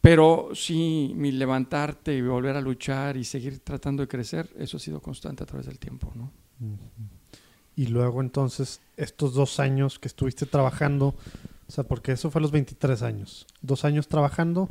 Pero 0.00 0.50
sí, 0.54 1.12
mi 1.14 1.30
levantarte 1.30 2.12
y 2.14 2.22
volver 2.22 2.56
a 2.56 2.60
luchar 2.60 3.16
y 3.16 3.22
seguir 3.24 3.60
tratando 3.60 4.02
de 4.02 4.08
crecer, 4.08 4.50
eso 4.58 4.76
ha 4.76 4.80
sido 4.80 5.00
constante 5.00 5.44
a 5.44 5.46
través 5.46 5.66
del 5.66 5.78
tiempo, 5.78 6.12
¿no? 6.16 6.32
Y 7.74 7.86
luego 7.86 8.20
entonces, 8.20 8.80
estos 8.96 9.34
dos 9.34 9.58
años 9.60 9.98
que 9.98 10.08
estuviste 10.08 10.46
trabajando, 10.46 11.14
o 11.66 11.72
sea, 11.72 11.84
porque 11.84 12.12
eso 12.12 12.30
fue 12.30 12.40
a 12.40 12.42
los 12.42 12.50
23 12.50 13.02
años, 13.02 13.46
dos 13.62 13.84
años 13.84 14.08
trabajando 14.08 14.68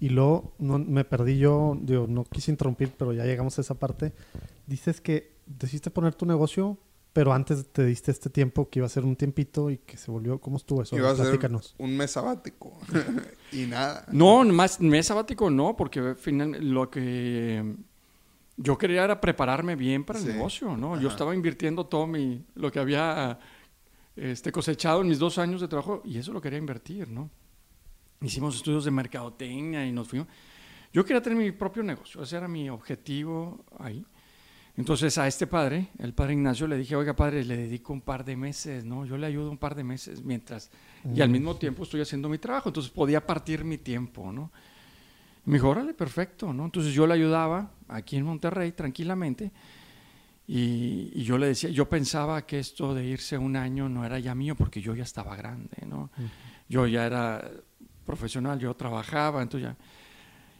y 0.00 0.10
luego 0.10 0.54
no, 0.58 0.78
me 0.78 1.04
perdí 1.04 1.38
yo, 1.38 1.76
digo, 1.80 2.06
no 2.08 2.24
quise 2.24 2.50
interrumpir, 2.50 2.92
pero 2.96 3.12
ya 3.12 3.24
llegamos 3.24 3.58
a 3.58 3.60
esa 3.60 3.74
parte. 3.74 4.12
Dices 4.66 5.00
que 5.00 5.36
decidiste 5.46 5.90
poner 5.90 6.14
tu 6.14 6.24
negocio, 6.24 6.78
pero 7.12 7.32
antes 7.32 7.66
te 7.72 7.84
diste 7.84 8.12
este 8.12 8.30
tiempo 8.30 8.68
que 8.68 8.78
iba 8.78 8.86
a 8.86 8.90
ser 8.90 9.04
un 9.04 9.16
tiempito 9.16 9.70
y 9.70 9.78
que 9.78 9.96
se 9.96 10.10
volvió, 10.10 10.40
¿cómo 10.40 10.56
estuvo 10.56 10.82
eso? 10.82 10.96
Iba 10.96 11.10
a 11.10 11.16
ser 11.16 11.26
Platícanos. 11.26 11.74
un 11.78 11.96
mes 11.96 12.12
sabático. 12.12 12.78
y 13.52 13.66
nada. 13.66 14.06
No, 14.12 14.44
más 14.44 14.80
mes 14.80 15.06
sabático 15.06 15.50
no, 15.50 15.76
porque 15.76 16.14
finalmente 16.16 16.64
lo 16.64 16.90
que 16.90 17.74
yo 18.60 18.76
quería 18.76 19.04
era 19.04 19.20
prepararme 19.20 19.76
bien 19.76 20.04
para 20.04 20.18
el 20.18 20.24
Sí. 20.24 20.32
negocio, 20.32 20.76
¿no? 20.76 21.00
Yo 21.00 21.08
estaba 21.08 21.34
invirtiendo 21.34 21.86
todo 21.86 22.06
mi, 22.06 22.44
lo 22.56 22.70
que 22.70 22.80
había 22.80 23.38
este, 24.16 24.50
cosechado 24.50 25.00
en 25.00 25.08
mis 25.08 25.18
dos 25.20 25.38
años 25.38 25.60
de 25.60 25.68
trabajo 25.68 26.02
y 26.04 26.18
eso 26.18 26.32
lo 26.32 26.40
quería 26.40 26.58
invertir, 26.58 27.08
¿no? 27.08 27.30
Hicimos 28.20 28.56
estudios 28.56 28.84
de 28.84 28.90
mercadotecnia 28.90 29.86
y 29.86 29.92
nos 29.92 30.08
fuimos. 30.08 30.26
Yo 30.92 31.04
quería 31.04 31.22
tener 31.22 31.38
mi 31.38 31.52
propio 31.52 31.84
negocio, 31.84 32.20
ese 32.22 32.36
era 32.36 32.48
mi 32.48 32.68
objetivo 32.68 33.64
ahí. 33.78 34.04
Entonces 34.76 35.16
a 35.18 35.26
este 35.28 35.46
padre, 35.46 35.88
el 35.98 36.14
padre 36.14 36.32
Ignacio, 36.34 36.66
le 36.66 36.76
dije, 36.76 36.96
oiga 36.96 37.14
padre, 37.14 37.44
le 37.44 37.56
dedico 37.56 37.92
un 37.92 38.00
par 38.00 38.24
de 38.24 38.36
meses, 38.36 38.84
¿no? 38.84 39.04
Yo 39.06 39.16
le 39.16 39.26
ayudo 39.26 39.50
un 39.50 39.58
par 39.58 39.74
de 39.74 39.84
meses 39.84 40.22
mientras, 40.22 40.70
y 41.14 41.20
al 41.20 41.30
mismo 41.30 41.56
tiempo 41.56 41.82
estoy 41.84 42.00
haciendo 42.00 42.28
mi 42.28 42.38
trabajo, 42.38 42.68
entonces 42.68 42.90
podía 42.92 43.24
partir 43.24 43.64
mi 43.64 43.78
tiempo, 43.78 44.32
¿no? 44.32 44.50
Y 45.48 45.50
me 45.50 45.54
dijo, 45.56 45.70
órale, 45.70 45.94
perfecto, 45.94 46.52
¿no? 46.52 46.66
Entonces 46.66 46.92
yo 46.92 47.06
le 47.06 47.14
ayudaba 47.14 47.70
aquí 47.88 48.18
en 48.18 48.24
Monterrey 48.26 48.72
tranquilamente 48.72 49.50
y, 50.46 51.22
yo 51.24 51.38
le 51.38 51.46
decía, 51.46 51.70
yo 51.70 51.88
pensaba 51.88 52.44
que 52.44 52.58
esto 52.58 52.94
de 52.94 53.06
irse 53.06 53.38
un 53.38 53.56
año 53.56 53.88
no 53.88 54.04
era 54.04 54.18
ya 54.18 54.34
mío 54.34 54.54
porque 54.56 54.82
yo 54.82 54.94
ya 54.94 55.04
estaba 55.04 55.34
grande, 55.36 55.86
¿no? 55.86 56.10
Yo 56.68 56.86
ya 56.86 57.06
era 57.06 57.50
profesional, 58.04 58.58
yo 58.58 58.74
trabajaba, 58.74 59.40
entonces 59.40 59.70
ya... 59.70 59.76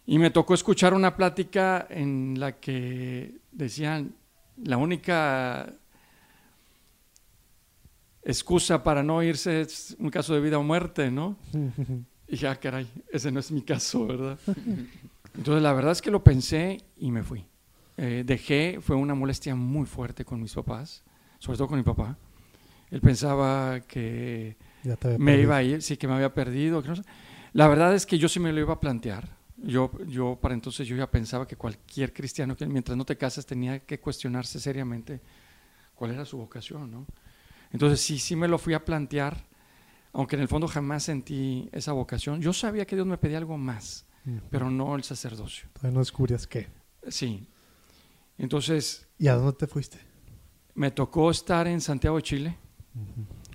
Y 0.06 0.18
me 0.18 0.30
tocó 0.30 0.54
escuchar 0.54 0.94
una 0.94 1.14
plática 1.14 1.86
en 1.90 2.40
la 2.40 2.52
que 2.52 3.42
decían, 3.52 4.14
la 4.56 4.78
única 4.78 5.70
excusa 8.22 8.82
para 8.82 9.02
no 9.02 9.22
irse 9.22 9.60
es 9.60 9.94
un 9.98 10.08
caso 10.08 10.32
de 10.32 10.40
vida 10.40 10.56
o 10.56 10.62
muerte, 10.62 11.10
¿no? 11.10 11.36
Y 12.28 12.32
dije, 12.32 12.46
ah, 12.46 12.56
caray, 12.56 12.86
ese 13.10 13.32
no 13.32 13.40
es 13.40 13.50
mi 13.50 13.62
caso, 13.62 14.06
¿verdad? 14.06 14.38
Entonces 15.34 15.62
la 15.62 15.72
verdad 15.72 15.92
es 15.92 16.02
que 16.02 16.10
lo 16.10 16.22
pensé 16.22 16.78
y 16.98 17.10
me 17.10 17.22
fui. 17.22 17.46
Eh, 17.96 18.22
dejé, 18.24 18.78
fue 18.80 18.96
una 18.96 19.14
molestia 19.14 19.54
muy 19.54 19.86
fuerte 19.86 20.24
con 20.24 20.40
mis 20.40 20.52
papás, 20.52 21.02
sobre 21.38 21.58
todo 21.58 21.68
con 21.68 21.78
mi 21.78 21.84
papá. 21.84 22.16
Él 22.90 23.00
pensaba 23.00 23.80
que 23.80 24.56
me 25.18 25.40
iba 25.40 25.56
a 25.56 25.62
ir, 25.62 25.82
sí, 25.82 25.96
que 25.96 26.06
me 26.06 26.14
había 26.14 26.32
perdido. 26.32 26.82
La 27.52 27.66
verdad 27.66 27.94
es 27.94 28.06
que 28.06 28.18
yo 28.18 28.28
sí 28.28 28.40
me 28.40 28.52
lo 28.52 28.60
iba 28.60 28.74
a 28.74 28.80
plantear. 28.80 29.36
Yo, 29.56 29.90
yo 30.06 30.38
para 30.40 30.54
entonces 30.54 30.86
yo 30.86 30.96
ya 30.96 31.10
pensaba 31.10 31.46
que 31.46 31.56
cualquier 31.56 32.12
cristiano 32.12 32.56
que 32.56 32.64
mientras 32.66 32.96
no 32.96 33.04
te 33.04 33.16
casas 33.16 33.44
tenía 33.44 33.80
que 33.80 33.98
cuestionarse 33.98 34.60
seriamente 34.60 35.20
cuál 35.94 36.12
era 36.12 36.24
su 36.24 36.38
vocación, 36.38 36.90
¿no? 36.92 37.06
Entonces 37.72 38.00
sí, 38.00 38.18
sí 38.18 38.36
me 38.36 38.46
lo 38.46 38.56
fui 38.58 38.74
a 38.74 38.84
plantear, 38.84 39.44
aunque 40.12 40.36
en 40.36 40.42
el 40.42 40.48
fondo 40.48 40.68
jamás 40.68 41.04
sentí 41.04 41.68
esa 41.72 41.92
vocación. 41.92 42.40
Yo 42.40 42.52
sabía 42.52 42.86
que 42.86 42.96
Dios 42.96 43.06
me 43.06 43.18
pedía 43.18 43.38
algo 43.38 43.58
más, 43.58 44.06
pero 44.50 44.70
no 44.70 44.96
el 44.96 45.04
sacerdocio. 45.04 45.68
Todavía 45.72 45.94
no 45.94 46.00
descubrías 46.00 46.46
qué. 46.46 46.68
Sí. 47.08 47.48
Entonces... 48.36 49.06
¿Y 49.18 49.28
a 49.28 49.34
dónde 49.34 49.54
te 49.54 49.66
fuiste? 49.66 49.98
Me 50.74 50.90
tocó 50.90 51.30
estar 51.30 51.66
en 51.66 51.80
Santiago 51.80 52.16
de 52.16 52.22
Chile, 52.22 52.58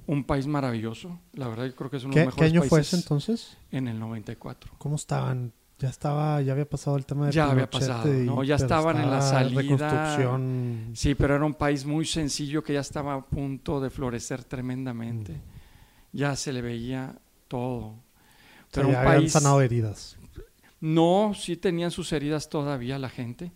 un 0.07 0.23
país 0.23 0.45
maravilloso. 0.47 1.19
La 1.33 1.47
verdad, 1.47 1.65
yo 1.65 1.75
creo 1.75 1.89
que 1.89 1.97
es 1.97 2.03
uno 2.03 2.13
de 2.13 2.25
los 2.25 2.27
mejores 2.33 2.51
¿Qué 2.51 2.57
año 2.57 2.67
fue 2.67 2.81
ese 2.81 2.97
entonces? 2.97 3.57
En 3.71 3.87
el 3.87 3.99
94. 3.99 4.73
¿Cómo 4.77 4.95
estaban 4.95 5.53
ya 5.83 5.89
estaba, 5.89 6.41
ya 6.41 6.53
había 6.53 6.69
pasado 6.69 6.95
el 6.95 7.05
tema 7.05 7.25
de 7.25 7.33
Ya 7.33 7.51
había 7.51 7.69
pasado, 7.69 8.05
¿no? 8.07 8.41
Ya 8.43 8.55
estaban 8.55 9.01
en 9.01 9.09
la 9.11 9.21
salida. 9.21 10.39
Sí, 10.93 11.13
pero 11.13 11.35
era 11.35 11.43
un 11.43 11.55
país 11.55 11.85
muy 11.85 12.05
sencillo 12.05 12.63
que 12.63 12.71
ya 12.73 12.79
estaba 12.79 13.15
a 13.15 13.21
punto 13.21 13.81
de 13.81 13.89
florecer 13.89 14.45
tremendamente. 14.45 15.41
Ya 16.13 16.35
se 16.35 16.53
le 16.53 16.61
veía 16.61 17.19
todo. 17.47 17.95
Pero 18.71 18.87
un 18.87 18.95
habían 18.95 19.29
sanado 19.29 19.61
heridas. 19.61 20.17
No, 20.79 21.33
sí 21.35 21.57
tenían 21.57 21.91
sus 21.91 22.11
heridas 22.13 22.49
todavía 22.49 22.97
la 22.97 23.09
gente, 23.09 23.51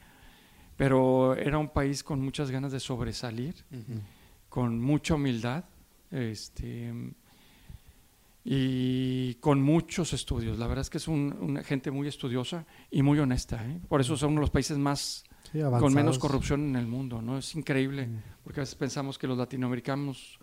pero 0.75 1.35
era 1.35 1.57
un 1.57 1.69
país 1.69 2.03
con 2.03 2.21
muchas 2.21 2.51
ganas 2.51 2.71
de 2.71 2.79
sobresalir, 2.79 3.55
con 4.49 4.79
mucha 4.81 5.15
humildad. 5.15 5.63
Este, 6.09 6.93
y 8.49 9.33
con 9.35 9.61
muchos 9.61 10.13
estudios. 10.13 10.57
La 10.57 10.67
verdad 10.67 10.83
es 10.83 10.89
que 10.89 10.99
es 10.99 11.09
una 11.09 11.63
gente 11.65 11.91
muy 11.91 12.07
estudiosa 12.07 12.65
y 12.89 13.01
muy 13.01 13.19
honesta. 13.19 13.61
¿eh? 13.67 13.81
Por 13.89 13.99
eso 13.99 14.15
son 14.15 14.29
uno 14.29 14.39
de 14.39 14.43
los 14.43 14.51
países 14.51 14.77
más 14.77 15.25
con 15.51 15.93
menos 15.93 16.17
corrupción 16.17 16.61
en 16.69 16.77
el 16.77 16.87
mundo. 16.87 17.21
¿no? 17.21 17.39
Es 17.39 17.53
increíble, 17.55 18.07
porque 18.45 18.61
a 18.61 18.63
veces 18.63 18.75
pensamos 18.75 19.17
que 19.17 19.27
los 19.27 19.37
latinoamericanos 19.37 20.39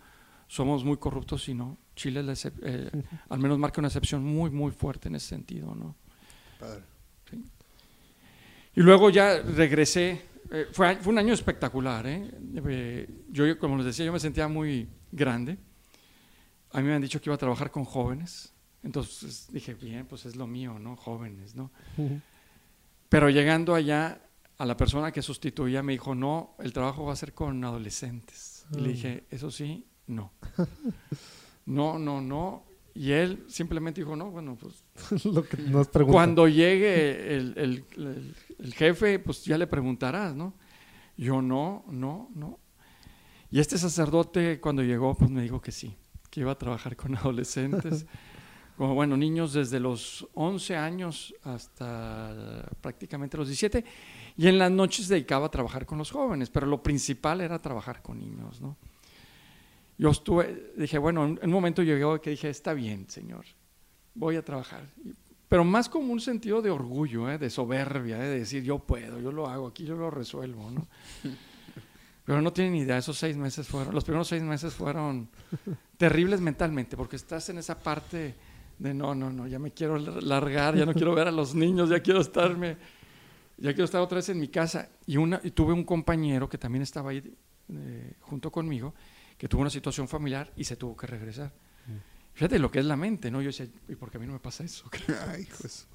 somos 0.55 0.83
muy 0.83 0.97
corruptos 0.97 1.47
y 1.49 1.53
no. 1.53 1.77
Chile 1.95 2.23
eh, 2.63 2.91
al 3.29 3.39
menos 3.39 3.57
marca 3.57 3.81
una 3.81 3.87
excepción 3.87 4.23
muy, 4.23 4.49
muy 4.49 4.71
fuerte 4.71 5.07
en 5.07 5.15
ese 5.15 5.27
sentido. 5.27 5.75
¿no? 5.75 5.95
Y 8.75 8.81
luego 8.81 9.09
ya 9.09 9.41
regresé. 9.41 10.21
Eh, 10.51 10.67
fue, 10.71 10.95
fue, 10.97 11.11
un 11.11 11.19
año 11.19 11.33
espectacular. 11.33 12.05
yo, 13.29 13.59
como 13.59 13.77
les 13.77 13.87
decía, 13.87 14.05
yo 14.05 14.13
me 14.13 14.19
sentía 14.19 14.47
muy 14.47 14.87
grande 15.11 15.57
a 16.75 16.81
mí 16.81 16.87
me 16.87 16.93
han 16.93 17.01
dicho 17.01 17.21
que 17.21 17.29
iba 17.29 17.35
a 17.35 17.39
trabajar 17.39 17.71
con 17.71 17.85
jóvenes. 17.85 18.51
Entonces 18.83 19.47
dije, 19.49 19.73
bien, 19.73 20.05
pues 20.05 20.25
es 20.25 20.35
lo 20.35 20.45
mío, 20.45 20.77
¿no? 20.77 20.97
Jóvenes, 20.97 21.55
¿no? 21.55 21.71
Pero 23.07 23.29
llegando 23.29 23.73
allá, 23.73 24.21
a 24.57 24.65
la 24.65 24.75
persona 24.75 25.11
que 25.13 25.21
sustituía 25.21 25.81
me 25.81 25.93
dijo, 25.93 26.13
no, 26.15 26.55
el 26.59 26.73
trabajo 26.73 27.05
va 27.05 27.13
a 27.13 27.15
ser 27.15 27.33
con 27.33 27.63
adolescentes. 27.63 28.65
Y 28.73 28.81
le 28.81 28.89
dije, 28.89 29.23
eso 29.31 29.51
sí, 29.51 29.85
no. 30.07 30.31
no, 31.65 31.99
no, 31.99 32.21
no. 32.21 32.63
Y 32.93 33.11
él 33.11 33.43
simplemente 33.47 34.01
dijo, 34.01 34.15
no, 34.15 34.31
bueno, 34.31 34.57
pues... 34.59 34.83
Lo 35.25 35.43
que 35.43 35.57
nos 35.57 35.89
cuando 35.89 36.47
llegue 36.47 37.35
el, 37.35 37.93
el, 38.57 38.73
jefe, 38.73 39.19
pues 39.19 39.43
ya 39.43 39.57
le 39.57 39.67
preguntarás, 39.67 40.35
¿no? 40.35 40.53
Yo 41.17 41.41
no, 41.41 41.85
no, 41.89 42.29
no. 42.33 42.59
Y 43.51 43.59
este 43.59 43.77
sacerdote 43.77 44.59
cuando 44.59 44.81
llegó, 44.81 45.15
pues 45.15 45.29
me 45.29 45.41
dijo 45.41 45.61
que 45.61 45.71
sí 45.71 45.95
que 46.35 46.41
iba 46.41 46.51
a 46.51 46.57
trabajar 46.57 46.97
con 46.97 47.15
adolescentes, 47.17 48.05
como 48.75 48.93
bueno, 48.93 49.15
niños 49.15 49.53
desde 49.53 49.79
los 49.79 50.27
11 50.33 50.75
años 50.75 51.33
hasta 51.43 52.69
prácticamente 52.81 53.37
los 53.37 53.47
17, 53.47 53.85
y 54.35 54.47
en 54.47 54.57
las 54.59 54.69
noches 54.69 55.07
dedicaba 55.07 55.45
a 55.45 55.49
trabajar 55.49 55.85
con 55.85 55.97
los 55.97 56.11
jóvenes, 56.11 56.49
pero 56.49 56.67
lo 56.67 56.83
principal 56.83 57.39
era 57.39 57.57
trabajar 57.59 58.01
con 58.01 58.19
niños, 58.19 58.59
¿no? 58.59 58.75
Yo 59.97 60.09
estuve, 60.09 60.73
dije, 60.75 60.97
bueno, 60.97 61.25
en 61.25 61.39
un 61.43 61.51
momento 61.51 61.81
llegó 61.81 62.19
que 62.19 62.31
dije, 62.31 62.49
está 62.49 62.73
bien, 62.73 63.09
Señor, 63.09 63.45
voy 64.13 64.35
a 64.35 64.43
trabajar. 64.43 64.89
Pero 65.47 65.63
más 65.63 65.87
como 65.87 66.11
un 66.11 66.19
sentido 66.19 66.61
de 66.61 66.71
orgullo, 66.71 67.29
¿eh? 67.29 67.37
de 67.37 67.49
soberbia, 67.49 68.17
¿eh? 68.17 68.27
de 68.27 68.39
decir, 68.39 68.63
yo 68.63 68.79
puedo, 68.79 69.19
yo 69.19 69.31
lo 69.31 69.47
hago, 69.47 69.67
aquí 69.67 69.85
yo 69.85 69.95
lo 69.95 70.09
resuelvo, 70.09 70.71
¿no? 70.71 70.87
Pero 72.25 72.41
no 72.41 72.51
tienen 72.51 72.75
idea, 72.75 72.97
esos 72.97 73.17
seis 73.17 73.37
meses 73.37 73.67
fueron, 73.67 73.93
los 73.93 74.03
primeros 74.03 74.27
seis 74.27 74.41
meses 74.41 74.73
fueron 74.73 75.29
terribles 75.97 76.41
mentalmente, 76.41 76.97
porque 76.97 77.15
estás 77.15 77.49
en 77.49 77.59
esa 77.59 77.77
parte 77.77 78.35
de 78.79 78.93
no, 78.93 79.13
no, 79.13 79.31
no, 79.31 79.47
ya 79.47 79.59
me 79.59 79.71
quiero 79.71 79.97
largar, 79.97 80.75
ya 80.75 80.85
no 80.85 80.93
quiero 80.93 81.13
ver 81.13 81.27
a 81.27 81.31
los 81.31 81.53
niños, 81.53 81.89
ya 81.89 81.99
quiero 82.01 82.21
estarme, 82.21 82.77
ya 83.57 83.71
quiero 83.71 83.85
estar 83.85 84.01
otra 84.01 84.17
vez 84.17 84.29
en 84.29 84.39
mi 84.39 84.47
casa. 84.47 84.89
Y, 85.05 85.17
una, 85.17 85.39
y 85.43 85.51
tuve 85.51 85.71
un 85.73 85.83
compañero 85.83 86.49
que 86.49 86.57
también 86.57 86.81
estaba 86.81 87.11
ahí 87.11 87.23
eh, 87.69 88.13
junto 88.21 88.51
conmigo, 88.51 88.93
que 89.37 89.47
tuvo 89.47 89.61
una 89.61 89.69
situación 89.69 90.07
familiar 90.07 90.51
y 90.55 90.63
se 90.63 90.75
tuvo 90.75 90.95
que 90.95 91.07
regresar. 91.07 91.53
Mm. 91.87 92.33
Fíjate 92.33 92.59
lo 92.59 92.69
que 92.71 92.79
es 92.79 92.85
la 92.85 92.95
mente, 92.95 93.31
¿no? 93.31 93.41
Yo 93.41 93.47
decía, 93.47 93.67
¿y 93.87 93.95
por 93.95 94.11
qué 94.11 94.17
a 94.17 94.19
mí 94.19 94.27
no 94.27 94.33
me 94.33 94.39
pasa 94.39 94.63
eso? 94.63 94.89
Ay, 95.27 95.47
pues. 95.59 95.87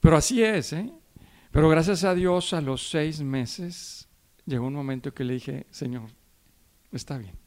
Pero 0.00 0.16
así 0.16 0.42
es, 0.42 0.72
¿eh? 0.72 0.92
Pero 1.50 1.68
gracias 1.68 2.04
a 2.04 2.14
Dios, 2.14 2.52
a 2.52 2.60
los 2.60 2.90
seis 2.90 3.20
meses 3.20 4.08
llegó 4.44 4.66
un 4.66 4.74
momento 4.74 5.12
que 5.14 5.24
le 5.24 5.34
dije, 5.34 5.66
Señor, 5.70 6.10
está 6.92 7.18
bien, 7.18 7.38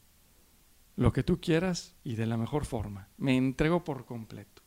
lo 0.96 1.14
que 1.14 1.24
tú 1.24 1.40
quieras 1.40 1.96
y 2.04 2.16
de 2.16 2.26
la 2.26 2.38
mejor 2.38 2.66
forma, 2.66 3.10
me 3.18 3.36
entrego 3.38 3.84
por 3.84 4.06
completo. 4.06 4.62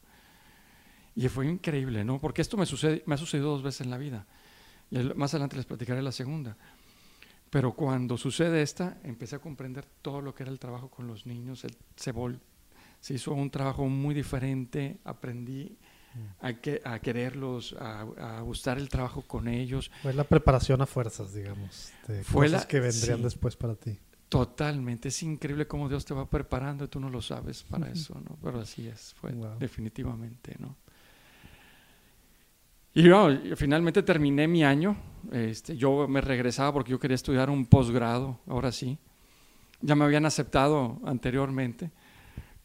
Y 1.17 1.29
fue 1.29 1.47
increíble, 1.47 2.05
¿no? 2.05 2.21
Porque 2.21 2.43
esto 2.43 2.57
me, 2.57 2.67
sucede, 2.67 3.03
me 3.07 3.15
ha 3.15 3.19
sucedido 3.19 3.51
dos 3.51 3.63
veces 3.63 3.83
en 3.83 3.91
la 3.91 3.99
vida. 3.99 4.27
Y 4.91 4.99
más 5.15 5.33
adelante 5.33 5.57
les 5.57 5.65
platicaré 5.65 6.03
la 6.03 6.11
segunda. 6.13 6.57
Pero 7.55 7.73
cuando 7.73 8.19
sucede 8.19 8.63
esta, 8.63 8.99
empecé 9.05 9.37
a 9.37 9.39
comprender 9.39 9.87
todo 10.03 10.21
lo 10.21 10.35
que 10.35 10.43
era 10.43 10.51
el 10.51 10.59
trabajo 10.59 10.91
con 10.91 11.07
los 11.07 11.25
niños. 11.25 11.63
El, 11.63 11.77
se, 11.95 12.13
se 12.99 13.15
hizo 13.15 13.33
un 13.33 13.49
trabajo 13.49 13.87
muy 13.87 14.13
diferente, 14.13 14.99
aprendí 15.05 15.79
a, 16.41 16.55
que, 16.55 16.83
a 16.85 16.99
quererlos, 16.99 17.77
a, 17.79 18.41
gustar 18.41 18.79
el 18.79 18.89
trabajo 18.89 19.23
con 19.23 19.47
ellos. 19.47 19.93
Fue 20.03 20.13
la 20.13 20.25
preparación 20.25 20.83
a 20.83 20.87
fuerzas, 20.87 21.33
digamos, 21.33 21.93
de 22.09 22.25
Fue 22.25 22.47
cosas 22.47 22.67
que 22.67 22.81
vendrían 22.81 23.23
después 23.23 23.55
para 23.55 23.77
ti. 23.77 24.01
Totalmente, 24.29 25.11
es 25.11 25.23
increíble 25.23 25.69
cómo 25.69 25.89
Dios 25.89 26.05
te 26.05 26.13
va 26.13 26.29
preparando 26.29 26.87
y 26.87 26.89
tú 26.89 26.99
no 26.99 27.09
lo 27.09 27.23
sabes 27.23 27.63
para 27.63 27.89
eso, 27.89 28.21
¿no? 28.29 28.37
Pero 28.43 28.63
así 28.63 28.89
es, 28.89 29.15
fue 29.15 29.33
definitivamente, 29.61 30.57
¿no? 30.59 30.77
Y 32.95 33.03
yo 33.03 33.29
finalmente 33.57 34.03
terminé 34.05 34.47
mi 34.47 34.63
año, 34.63 34.97
este, 35.33 35.77
yo 35.77 36.07
me 36.07 36.21
regresaba 36.21 36.73
porque 36.73 36.93
yo 36.93 37.01
quería 37.01 37.17
estudiar 37.17 37.51
un 37.51 37.67
posgrado, 37.67 38.39
ahora 38.47 38.71
sí. 38.71 38.99
Ya 39.81 39.97
me 39.97 40.05
habían 40.05 40.25
aceptado 40.25 41.01
anteriormente 41.05 41.91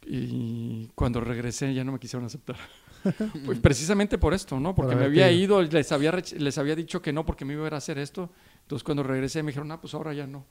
y 0.05 0.89
cuando 0.95 1.19
regresé 1.19 1.74
ya 1.74 1.83
no 1.83 1.91
me 1.91 2.00
quisieron 2.00 2.25
aceptar. 2.25 2.57
Pues 3.45 3.59
precisamente 3.59 4.17
por 4.17 4.33
esto, 4.33 4.59
¿no? 4.59 4.75
Porque 4.75 4.93
me 4.93 5.05
había 5.05 5.31
ido, 5.31 5.62
les 5.62 5.89
había, 5.93 6.12
les 6.12 6.57
había 6.57 6.75
dicho 6.75 7.01
que 7.01 7.13
no 7.13 7.25
porque 7.25 7.45
me 7.45 7.53
iba 7.53 7.63
a 7.63 7.67
ir 7.67 7.74
a 7.74 7.77
hacer 7.77 7.98
esto. 7.98 8.29
Entonces 8.63 8.83
cuando 8.83 9.03
regresé 9.03 9.41
me 9.41 9.51
dijeron, 9.51 9.71
ah, 9.71 9.79
pues 9.79 9.93
ahora 9.93 10.13
ya 10.13 10.27
no. 10.27 10.45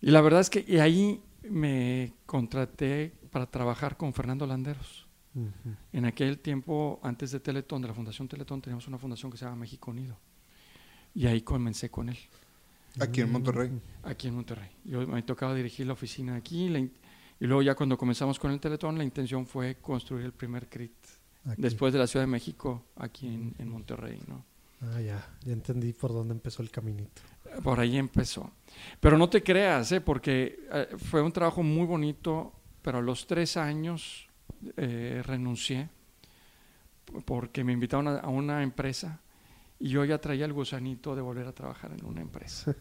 Y 0.00 0.10
la 0.10 0.22
verdad 0.22 0.40
es 0.40 0.48
que 0.48 0.80
ahí 0.80 1.20
me 1.42 2.14
contraté 2.24 3.12
para 3.30 3.44
trabajar 3.44 3.98
con 3.98 4.14
Fernando 4.14 4.46
Landeros. 4.46 5.07
Ujú. 5.34 5.74
En 5.92 6.04
aquel 6.04 6.38
tiempo, 6.38 6.98
antes 7.02 7.30
de 7.30 7.40
Teletón, 7.40 7.82
de 7.82 7.88
la 7.88 7.94
Fundación 7.94 8.26
Teletón, 8.28 8.60
teníamos 8.60 8.86
una 8.88 8.98
fundación 8.98 9.30
que 9.30 9.38
se 9.38 9.44
llama 9.44 9.56
México 9.58 9.90
Unido. 9.90 10.16
Y 11.14 11.26
ahí 11.26 11.42
comencé 11.42 11.90
con 11.90 12.08
él, 12.08 12.18
Aquí 13.00 13.20
en 13.20 13.30
Monterrey. 13.32 13.70
aquí 14.02 14.28
en 14.28 14.34
Monterrey. 14.34 14.68
Yo 14.84 15.06
me 15.06 15.22
tocaba 15.22 15.54
dirigir 15.54 15.86
la 15.86 15.92
oficina 15.92 16.34
aquí. 16.36 16.68
la 16.68 16.78
in- 16.80 16.92
y 17.40 17.46
luego 17.46 17.62
ya 17.62 17.74
cuando 17.76 17.96
comenzamos 17.96 18.38
con 18.38 18.50
el 18.50 18.58
Teletón, 18.60 18.98
la 18.98 19.04
intención 19.04 19.46
fue 19.46 19.76
construir 19.76 20.24
el 20.24 20.32
primer 20.32 20.68
CRIT. 20.68 20.92
Aquí. 21.44 21.62
Después 21.62 21.92
de 21.92 21.98
la 22.00 22.06
Ciudad 22.08 22.24
de 22.24 22.30
México, 22.30 22.84
aquí 22.96 23.28
en, 23.28 23.54
en 23.58 23.68
Monterrey, 23.68 24.20
¿no? 24.26 24.44
Ah, 24.80 25.00
ya. 25.00 25.36
Ya 25.44 25.52
entendí 25.52 25.92
por 25.92 26.12
dónde 26.12 26.34
empezó 26.34 26.62
el 26.62 26.70
caminito. 26.70 27.22
Por 27.62 27.78
ahí 27.80 27.96
empezó. 27.96 28.50
Pero 29.00 29.16
no 29.16 29.28
te 29.28 29.42
creas, 29.42 29.90
¿eh? 29.92 30.00
porque 30.00 30.60
eh, 30.72 30.88
fue 30.98 31.22
un 31.22 31.32
trabajo 31.32 31.62
muy 31.62 31.86
bonito, 31.86 32.52
pero 32.82 32.98
a 32.98 33.02
los 33.02 33.26
tres 33.26 33.56
años 33.56 34.27
eh, 34.76 35.22
renuncié 35.24 35.88
porque 37.24 37.64
me 37.64 37.72
invitaron 37.72 38.08
a, 38.08 38.18
a 38.18 38.28
una 38.28 38.62
empresa 38.62 39.20
y 39.78 39.88
yo 39.90 40.04
ya 40.04 40.20
traía 40.20 40.44
el 40.44 40.52
gusanito 40.52 41.14
de 41.16 41.22
volver 41.22 41.46
a 41.46 41.52
trabajar 41.52 41.92
en 41.92 42.04
una 42.04 42.20
empresa. 42.20 42.74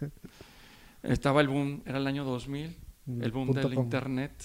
Estaba 1.03 1.41
el 1.41 1.47
boom, 1.47 1.83
era 1.85 1.97
el 1.99 2.07
año 2.07 2.23
2000, 2.25 2.75
el 3.21 3.31
boom 3.31 3.47
Punto 3.47 3.67
del 3.67 3.75
com. 3.75 3.83
internet, 3.85 4.43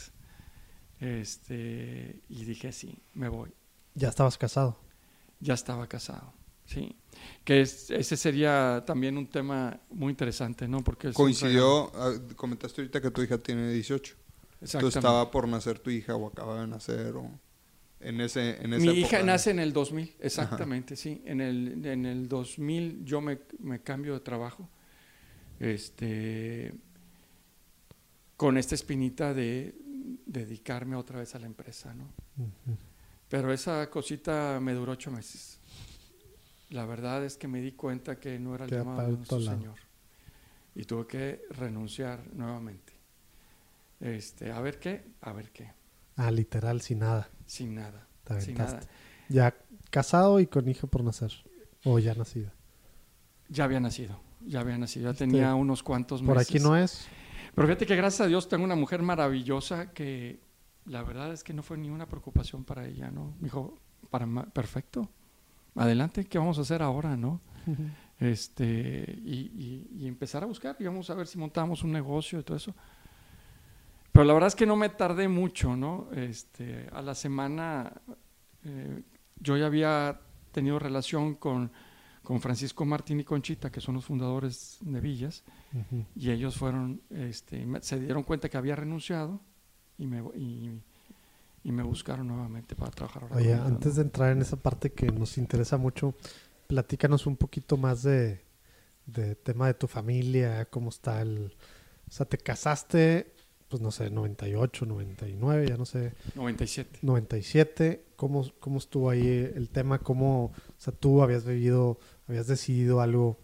este, 1.01 2.21
y 2.29 2.45
dije, 2.45 2.73
sí, 2.73 2.97
me 3.15 3.29
voy. 3.29 3.51
Ya 3.95 4.09
estabas 4.09 4.39
casado. 4.39 4.79
Ya 5.41 5.55
estaba 5.55 5.89
casado, 5.89 6.33
sí. 6.65 6.95
Que 7.45 7.62
es- 7.62 7.91
ese 7.91 8.17
sería 8.17 8.85
también 8.87 9.19
un 9.19 9.27
tema 9.27 9.81
muy 9.91 10.11
interesante, 10.11 10.69
¿no? 10.69 10.85
Porque 10.85 11.12
Coincidió, 11.12 11.91
ah, 11.97 12.12
comentaste 12.37 12.81
ahorita 12.83 13.01
que 13.01 13.11
tu 13.11 13.23
hija 13.23 13.39
tiene 13.39 13.73
18. 13.73 14.15
Tú 14.81 14.88
estaba 14.88 15.31
por 15.31 15.49
nacer 15.49 15.78
tu 15.78 15.90
hija 15.90 16.14
o 16.14 16.26
acaba 16.26 16.61
de 16.61 16.66
nacer 16.66 17.16
o 17.16 17.31
en 18.00 18.21
ese 18.21 18.62
en 18.62 18.73
esa 18.75 18.85
Mi 18.85 18.92
hija 18.99 19.16
época. 19.19 19.23
nace 19.25 19.50
en 19.50 19.59
el 19.59 19.73
2000, 19.73 20.16
exactamente, 20.21 20.97
sí. 20.97 21.23
En 21.25 21.40
el, 21.40 21.85
en 21.85 22.07
el 22.07 22.28
2000 22.28 23.04
yo 23.04 23.21
me, 23.21 23.38
me 23.59 23.81
cambio 23.81 24.14
de 24.14 24.21
trabajo. 24.21 24.69
Este, 25.61 26.75
con 28.37 28.57
esta 28.59 28.75
espinita 28.75 29.33
de 29.33 29.75
dedicarme 30.26 30.97
otra 30.97 31.21
vez 31.21 31.35
a 31.35 31.38
la 31.38 31.47
empresa, 31.47 31.95
¿no? 31.95 32.04
Ujú. 32.38 32.76
Pero 33.28 33.52
esa 33.52 33.88
cosita 33.88 34.59
me 34.61 34.75
duró 34.75 34.92
ocho 34.92 35.11
meses. 35.11 35.59
La 36.71 36.85
verdad 36.87 37.25
es 37.25 37.37
que 37.37 37.49
me 37.49 37.61
di 37.61 37.73
cuenta 37.73 38.19
que 38.19 38.38
no 38.38 38.54
era 38.54 38.64
el 38.64 38.71
llamado 38.71 39.02
de 39.11 39.16
nuestro 39.16 39.38
lado. 39.38 39.59
Señor. 39.59 39.78
Y 40.75 40.85
tuve 40.85 41.07
que 41.07 41.42
renunciar 41.50 42.26
nuevamente. 42.35 42.92
Este, 44.03 44.51
a 44.53 44.61
ver 44.61 44.79
qué, 44.79 45.05
a 45.23 45.33
ver 45.33 45.51
qué, 45.53 45.73
Ah, 46.17 46.31
literal, 46.31 46.81
sin 46.83 46.99
nada. 46.99 47.31
sin 47.47 47.75
nada, 47.75 48.07
Te 48.25 48.41
sin 48.43 48.57
nada. 48.59 48.81
Ya 49.29 49.57
casado 49.91 50.41
y 50.41 50.47
con 50.47 50.69
hija 50.69 50.87
por 50.87 51.03
nacer. 51.03 51.33
O 51.85 51.99
ya 51.99 52.15
nacida. 52.15 52.53
Ya 53.49 53.65
había 53.65 53.81
nacido, 53.81 54.21
ya 54.45 54.61
había 54.61 54.77
nacido, 54.77 55.05
ya 55.05 55.11
Este, 55.13 55.25
tenía 55.27 55.55
unos 55.55 55.83
cuantos 55.83 56.21
meses. 56.23 56.35
Por 56.35 56.39
aquí 56.43 56.59
no 56.59 56.77
es. 56.77 57.07
Pero 57.55 57.67
fíjate 57.69 57.87
que 57.87 57.97
gracias 57.97 58.21
a 58.23 58.27
Dios 58.27 58.49
tengo 58.49 58.65
una 58.65 58.75
mujer 58.77 59.03
maravillosa 59.03 59.93
que 59.93 60.41
la 60.85 61.03
verdad 61.03 61.33
es 61.33 61.45
que 61.45 61.53
no 61.55 61.63
fue 61.63 61.79
ni 61.79 61.89
una 61.91 62.07
preocupación 62.09 62.65
para 62.65 62.87
ella, 62.87 63.11
¿no? 63.11 63.35
Me 63.39 63.45
dijo, 63.45 63.79
para 64.11 64.27
perfecto, 64.47 65.09
adelante, 65.77 66.25
¿qué 66.27 66.39
vamos 66.39 66.59
a 66.59 66.63
hacer 66.63 66.83
ahora, 66.83 67.17
no? 67.17 67.41
Este, 68.21 69.19
y, 69.25 69.51
y- 69.55 69.89
y 70.05 70.07
empezar 70.09 70.43
a 70.43 70.47
buscar, 70.47 70.77
y 70.79 70.85
vamos 70.85 71.11
a 71.11 71.15
ver 71.15 71.27
si 71.27 71.39
montamos 71.39 71.83
un 71.83 71.93
negocio 71.93 72.39
y 72.41 72.43
todo 72.43 72.57
eso. 72.57 72.75
Pero 74.12 74.25
la 74.25 74.35
verdad 74.35 74.49
es 74.49 74.54
que 74.54 74.66
no 74.66 74.76
me 74.76 74.90
tardé 74.90 75.26
mucho, 75.28 75.75
¿no? 75.75 76.09
Este, 76.14 76.87
a 76.92 77.00
la 77.02 77.14
semana 77.14 77.92
eh, 78.64 79.02
yo 79.40 79.57
ya 79.57 79.66
había 79.66 80.21
tenido 80.52 80.78
relación 80.78 81.35
con, 81.35 81.72
con 82.22 82.40
Francisco 82.40 82.85
Martín 82.85 83.20
y 83.20 83.25
Conchita, 83.25 83.72
que 83.72 83.81
son 83.81 83.94
los 83.94 84.05
fundadores 84.05 84.77
de 84.81 85.01
Villas, 85.01 85.44
y 86.14 86.31
ellos 86.31 86.57
fueron, 86.59 87.01
este, 87.09 87.64
me- 87.64 87.81
se 87.83 87.98
dieron 87.98 88.22
cuenta 88.22 88.51
que 88.51 88.59
había 88.59 88.77
renunciado 88.77 89.40
y 89.96 90.07
me, 90.07 90.18
y, 90.37 90.70
y 91.64 91.72
me 91.72 91.83
buscaron 91.83 92.27
nuevamente 92.29 92.77
para 92.77 92.90
trabajar 92.90 93.22
ahora. 93.25 93.37
Oye, 93.37 93.55
antes 93.55 93.96
de 93.96 94.03
entrar 94.03 94.33
en 94.33 94.42
esa 94.42 94.57
parte 94.57 94.92
que 94.92 95.07
nos 95.11 95.38
interesa 95.38 95.79
mucho, 95.79 96.14
platícanos 96.66 97.27
un 97.27 97.37
poquito 97.37 97.79
más 97.79 98.03
de, 98.03 98.44
de 99.07 99.35
tema 99.37 99.66
de 99.68 99.75
tu 99.75 99.87
familia, 99.88 100.66
cómo 100.66 100.90
está 100.90 101.22
el... 101.22 101.55
O 102.09 102.14
sea, 102.14 102.27
te 102.27 102.37
casaste, 102.37 103.32
pues 103.73 103.81
no 103.81 103.91
sé, 103.91 104.11
98, 104.11 104.85
99, 104.85 105.67
ya 105.67 105.79
no 105.79 105.87
sé, 105.87 106.13
97. 106.35 106.99
97, 107.01 108.05
¿cómo, 108.17 108.45
cómo 108.61 108.77
estuvo 108.77 109.09
ahí 109.09 109.27
el 109.55 109.71
tema? 109.71 109.99
¿Cómo, 109.99 110.45
o 110.45 110.53
sea, 110.77 110.93
tú 110.93 111.23
habías 111.23 111.47
vivido, 111.47 111.99
habías 112.29 112.47
decidido 112.47 113.01
algo, 113.01 113.39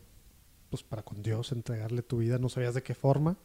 pues 0.69 0.83
para 0.83 1.01
con 1.03 1.23
Dios, 1.23 1.51
entregarle 1.53 2.03
tu 2.03 2.19
vida, 2.19 2.37
no 2.37 2.51
sabías 2.51 2.75
de 2.75 2.83
qué 2.83 2.95
forma, 2.95 3.38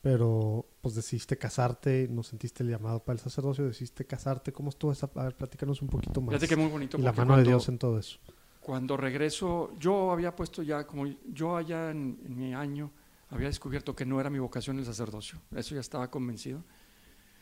pero 0.00 0.64
pues 0.80 0.94
decidiste 0.94 1.36
casarte, 1.36 2.08
no 2.10 2.22
sentiste 2.22 2.62
el 2.62 2.70
llamado 2.70 3.04
para 3.04 3.12
el 3.12 3.20
sacerdocio, 3.20 3.66
decidiste 3.66 4.06
casarte, 4.06 4.50
¿cómo 4.54 4.70
estuvo 4.70 4.90
esa? 4.90 5.10
A 5.14 5.24
ver, 5.24 5.36
platícanos 5.36 5.82
un 5.82 5.88
poquito 5.88 6.22
más. 6.22 6.42
Que 6.42 6.56
muy 6.56 6.68
bonito. 6.68 6.96
y 6.98 7.02
la 7.02 7.12
mano 7.12 7.36
de 7.36 7.42
cuando- 7.42 7.50
Dios 7.50 7.68
en 7.68 7.76
todo 7.76 7.98
eso. 7.98 8.18
Cuando 8.58 8.96
regreso, 8.96 9.70
yo 9.78 10.10
había 10.12 10.34
puesto 10.34 10.62
ya, 10.62 10.86
como 10.86 11.04
yo 11.30 11.58
allá 11.58 11.90
en, 11.90 12.18
en 12.24 12.38
mi 12.38 12.54
año, 12.54 12.90
había 13.32 13.48
descubierto 13.48 13.96
que 13.96 14.04
no 14.04 14.20
era 14.20 14.30
mi 14.30 14.38
vocación 14.38 14.78
el 14.78 14.84
sacerdocio. 14.84 15.40
Eso 15.56 15.74
ya 15.74 15.80
estaba 15.80 16.10
convencido. 16.10 16.62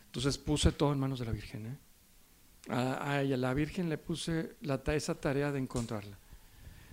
Entonces 0.07 0.39
puse 0.39 0.73
todo 0.73 0.93
en 0.93 1.01
manos 1.01 1.19
de 1.19 1.27
la 1.27 1.33
Virgen. 1.33 1.67
¿eh? 1.67 1.77
A, 2.69 3.13
a 3.13 3.23
ella, 3.23 3.37
la 3.37 3.53
Virgen 3.53 3.89
le 3.89 3.99
puse 3.99 4.57
la, 4.63 4.81
esa 4.87 5.15
tarea 5.17 5.51
de 5.51 5.59
encontrarla. 5.59 6.17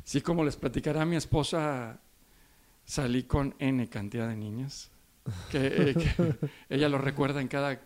Sí, 0.04 0.22
como 0.22 0.44
les 0.44 0.56
platicará 0.56 1.06
mi 1.06 1.16
esposa, 1.16 2.00
salí 2.86 3.24
con 3.24 3.54
N 3.60 3.88
cantidad 3.88 4.28
de 4.28 4.36
niñas. 4.36 4.90
Que, 5.52 5.68
eh, 5.68 5.94
que 5.94 6.36
ella 6.70 6.90
lo 6.90 6.98
recuerda 6.98 7.42
en 7.42 7.48
cada 7.48 7.80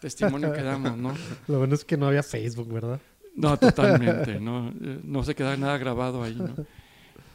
testimonio 0.00 0.52
que 0.52 0.62
damos, 0.62 0.96
¿no? 0.96 1.14
Lo 1.48 1.58
bueno 1.58 1.74
es 1.74 1.84
que 1.84 1.96
no 1.96 2.06
había 2.06 2.22
Facebook, 2.22 2.72
¿verdad? 2.72 3.00
No, 3.34 3.56
totalmente, 3.56 4.40
no, 4.40 4.68
eh, 4.68 5.00
no 5.02 5.24
se 5.24 5.34
queda 5.34 5.56
nada 5.56 5.76
grabado 5.76 6.22
ahí. 6.22 6.36
¿no? 6.36 6.54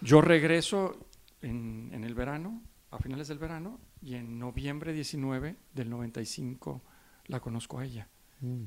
Yo 0.01 0.21
regreso 0.21 0.97
en, 1.41 1.89
en 1.93 2.03
el 2.03 2.15
verano, 2.15 2.61
a 2.93 2.99
finales 2.99 3.27
del 3.27 3.39
verano, 3.39 3.79
y 4.01 4.15
en 4.15 4.37
noviembre 4.39 4.93
19 4.93 5.55
del 5.73 5.89
95 5.89 6.81
la 7.27 7.39
conozco 7.39 7.79
a 7.79 7.85
ella. 7.85 8.07
Mm, 8.41 8.63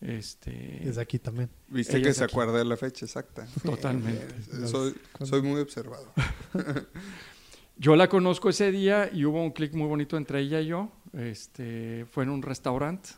Este, 0.00 0.80
Desde 0.84 1.00
aquí 1.00 1.18
también. 1.18 1.50
Viste 1.68 1.96
Ella 1.96 2.06
que 2.08 2.14
se 2.14 2.24
aquí. 2.24 2.32
acuerda 2.32 2.58
de 2.58 2.64
la 2.64 2.76
fecha 2.76 3.04
exacta. 3.04 3.46
Totalmente. 3.64 4.26
Eh, 4.52 4.66
soy, 4.68 4.94
soy 5.24 5.42
muy 5.42 5.60
observado. 5.60 6.12
Yo 7.76 7.94
la 7.96 8.08
conozco 8.08 8.48
ese 8.48 8.70
día 8.72 9.08
y 9.12 9.24
hubo 9.24 9.42
un 9.42 9.52
clic 9.52 9.72
muy 9.74 9.86
bonito 9.86 10.16
entre 10.16 10.40
ella 10.40 10.60
y 10.60 10.66
yo. 10.66 10.90
Este, 11.12 12.06
fue 12.10 12.24
en 12.24 12.30
un 12.30 12.42
restaurante. 12.42 13.10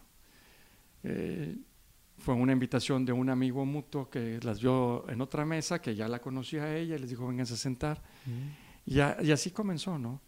Eh, 1.03 1.57
fue 2.19 2.35
una 2.35 2.53
invitación 2.53 3.07
de 3.07 3.13
un 3.13 3.31
amigo 3.31 3.65
mutuo 3.65 4.11
que 4.11 4.39
las 4.43 4.61
vio 4.61 5.09
en 5.09 5.23
otra 5.23 5.47
mesa, 5.47 5.81
que 5.81 5.95
ya 5.95 6.09
la 6.09 6.19
conocía 6.21 6.65
a 6.65 6.77
ella, 6.77 6.97
y 6.97 6.99
les 6.99 7.09
dijo, 7.09 7.27
vénganse 7.27 7.55
a 7.55 7.57
sentar. 7.57 8.03
Y, 8.85 8.95
ya- 8.97 9.17
y 9.23 9.31
así 9.33 9.51
comenzó, 9.51 9.99
¿no? 9.99 10.21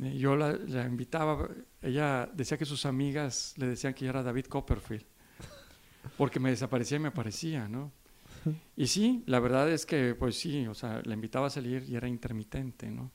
Eh, 0.00 0.16
Yo 0.16 0.36
la, 0.36 0.52
la 0.52 0.86
invitaba, 0.86 1.48
ella 1.80 2.30
decía 2.32 2.56
que 2.56 2.64
sus 2.64 2.86
amigas 2.86 3.54
le 3.56 3.66
decían 3.66 3.94
que 3.94 4.04
yo 4.04 4.10
era 4.10 4.22
David 4.22 4.46
Copperfield, 4.46 5.04
porque 6.16 6.40
me 6.40 6.50
desaparecía 6.50 6.96
y 6.96 7.00
me 7.00 7.08
aparecía, 7.08 7.68
¿no? 7.68 7.92
Y 8.76 8.86
sí, 8.88 9.22
la 9.26 9.38
verdad 9.38 9.70
es 9.70 9.86
que, 9.86 10.14
pues 10.14 10.38
sí, 10.38 10.66
o 10.66 10.74
sea, 10.74 11.00
la 11.04 11.14
invitaba 11.14 11.46
a 11.46 11.50
salir 11.50 11.84
y 11.88 11.94
era 11.94 12.08
intermitente, 12.08 12.90
¿no? 12.90 13.12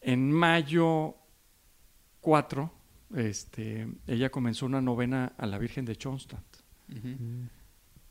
En 0.00 0.32
mayo 0.32 1.14
4, 2.20 2.72
este, 3.14 3.88
ella 4.06 4.30
comenzó 4.30 4.66
una 4.66 4.80
novena 4.80 5.32
a 5.36 5.46
la 5.46 5.58
Virgen 5.58 5.84
de. 5.84 5.96
Mm, 6.88 7.46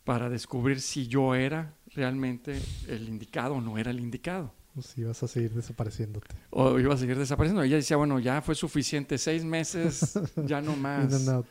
para 0.04 0.30
descubrir 0.30 0.80
si 0.80 1.08
yo 1.08 1.36
era 1.36 1.74
realmente 1.94 2.62
el 2.88 3.10
indicado 3.10 3.56
o 3.56 3.62
no 3.62 3.78
era 3.78 3.92
el 3.92 4.00
indicado. 4.00 4.54
Sí, 4.82 5.04
vas 5.04 5.22
a 5.24 5.28
seguir 5.28 5.54
desapareciéndote. 5.54 6.36
O 6.52 6.78
iba 6.80 6.94
a 6.94 6.98
seguir 6.98 7.18
desapareciendo. 7.18 7.64
Ella 7.64 7.78
decía, 7.78 7.98
bueno, 7.98 8.20
ya 8.20 8.42
fue 8.42 8.56
suficiente, 8.56 9.18
seis 9.18 9.44
meses, 9.44 10.20
ya 10.46 10.62
no 10.62 10.76
más. 10.76 11.14
and 11.14 11.30
out. 11.30 11.46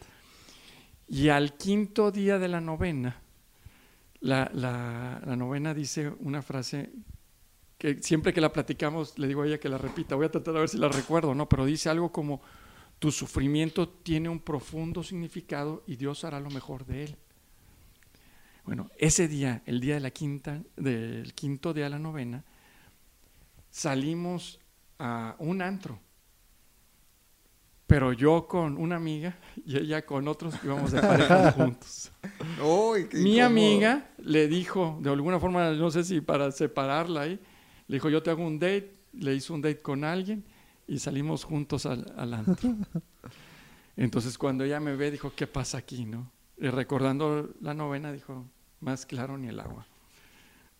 Y 1.08 1.28
al 1.28 1.56
quinto 1.56 2.10
día 2.10 2.38
de 2.38 2.48
la 2.48 2.60
novena, 2.60 3.16
la, 4.20 4.50
la- 4.54 5.20
la 5.24 5.36
novena 5.36 5.72
dice 5.74 6.12
una 6.20 6.42
frase 6.42 6.90
que 7.78 8.02
siempre 8.02 8.32
que 8.32 8.40
la 8.40 8.52
platicamos 8.52 9.18
le 9.18 9.28
digo 9.28 9.42
a 9.42 9.46
ella 9.46 9.58
que 9.58 9.68
la 9.68 9.78
repita, 9.78 10.14
voy 10.14 10.26
a 10.26 10.30
tratar 10.30 10.54
de 10.54 10.60
ver 10.60 10.68
si 10.68 10.78
la 10.78 10.88
recuerdo, 10.88 11.34
¿no? 11.34 11.48
Pero 11.48 11.64
dice 11.66 11.90
algo 11.90 12.10
como, 12.10 12.40
tu 12.98 13.12
sufrimiento 13.12 13.88
tiene 13.88 14.28
un 14.28 14.40
profundo 14.40 15.02
significado 15.02 15.82
y 15.86 15.96
Dios 15.96 16.24
hará 16.24 16.40
lo 16.40 16.48
mejor 16.50 16.86
de 16.86 17.04
él. 17.04 17.16
Bueno, 18.64 18.90
ese 18.98 19.28
día, 19.28 19.62
el 19.66 19.80
día 19.80 19.94
de 19.94 20.00
la 20.00 20.10
quinta, 20.10 20.62
del 20.76 21.34
quinto 21.34 21.72
día 21.74 21.84
de 21.84 21.90
la 21.90 21.98
novena, 21.98 22.42
salimos 23.76 24.58
a 24.98 25.36
un 25.38 25.60
antro 25.60 26.00
pero 27.86 28.12
yo 28.12 28.48
con 28.48 28.78
una 28.78 28.96
amiga 28.96 29.36
y 29.64 29.76
ella 29.76 30.04
con 30.04 30.26
otros 30.26 30.54
íbamos 30.64 30.90
de 30.90 31.00
pareja 31.00 31.52
juntos. 31.56 32.10
Uy, 32.60 33.08
qué 33.08 33.18
Mi 33.18 33.38
amiga 33.40 34.10
le 34.18 34.48
dijo, 34.48 34.98
de 35.00 35.10
alguna 35.10 35.38
forma, 35.38 35.70
no 35.70 35.90
sé 35.90 36.02
si 36.02 36.20
para 36.20 36.50
separarla 36.50 37.22
ahí, 37.22 37.40
le 37.86 37.96
dijo, 37.96 38.08
yo 38.08 38.22
te 38.22 38.30
hago 38.30 38.44
un 38.44 38.58
date, 38.58 38.92
le 39.12 39.34
hizo 39.36 39.54
un 39.54 39.62
date 39.62 39.80
con 39.82 40.02
alguien 40.02 40.44
y 40.88 40.98
salimos 40.98 41.44
juntos 41.44 41.86
al, 41.86 42.12
al 42.16 42.34
antro. 42.34 42.74
Entonces 43.96 44.36
cuando 44.36 44.64
ella 44.64 44.80
me 44.80 44.96
ve, 44.96 45.12
dijo, 45.12 45.32
¿qué 45.36 45.46
pasa 45.46 45.78
aquí? 45.78 46.04
no? 46.06 46.32
Y 46.58 46.66
recordando 46.68 47.50
la 47.60 47.72
novena, 47.72 48.12
dijo, 48.12 48.46
más 48.80 49.06
claro 49.06 49.38
ni 49.38 49.46
el 49.46 49.60
agua. 49.60 49.86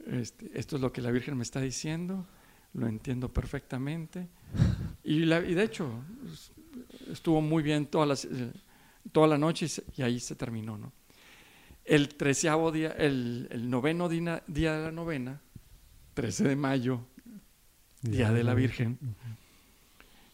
Este, 0.07 0.51
esto 0.59 0.75
es 0.75 0.83
lo 0.83 0.93
que 0.93 1.03
la 1.03 1.13
Virgen 1.13 1.37
me 1.37 1.45
está 1.45 1.61
diciendo, 1.61 2.27
lo 2.77 2.87
entiendo 2.87 3.33
perfectamente. 3.33 4.29
Y, 5.05 5.21
la- 5.25 5.41
y 5.41 5.55
de 5.55 5.63
hecho, 5.65 6.05
es- 6.33 6.53
estuvo 7.11 7.41
muy 7.41 7.63
bien 7.63 7.87
toda 7.87 8.07
la, 8.07 8.15
eh, 8.15 8.53
toda 9.13 9.27
la 9.29 9.39
noche 9.39 9.67
y, 9.67 9.69
se- 9.69 9.85
y 9.97 10.03
ahí 10.03 10.21
se 10.21 10.35
terminó. 10.37 10.77
¿no? 10.77 10.93
El 11.85 12.09
treceavo 12.17 12.73
día, 12.73 12.91
el, 12.93 13.49
el 13.51 13.71
noveno 13.71 14.09
dina- 14.09 14.43
día 14.47 14.77
de 14.77 14.85
la 14.85 14.93
novena, 14.93 15.41
13 16.15 16.45
de 16.45 16.57
mayo, 16.57 17.01
Día 18.03 18.31
de 18.31 18.45
la 18.45 18.55
Virgen, 18.55 18.99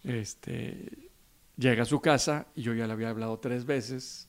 este, 0.04 1.10
llega 1.56 1.82
a 1.82 1.86
su 1.86 2.00
casa 2.00 2.46
y 2.54 2.62
yo 2.62 2.74
ya 2.74 2.86
le 2.86 2.92
había 2.92 3.08
hablado 3.10 3.38
tres 3.38 3.64
veces 3.64 4.28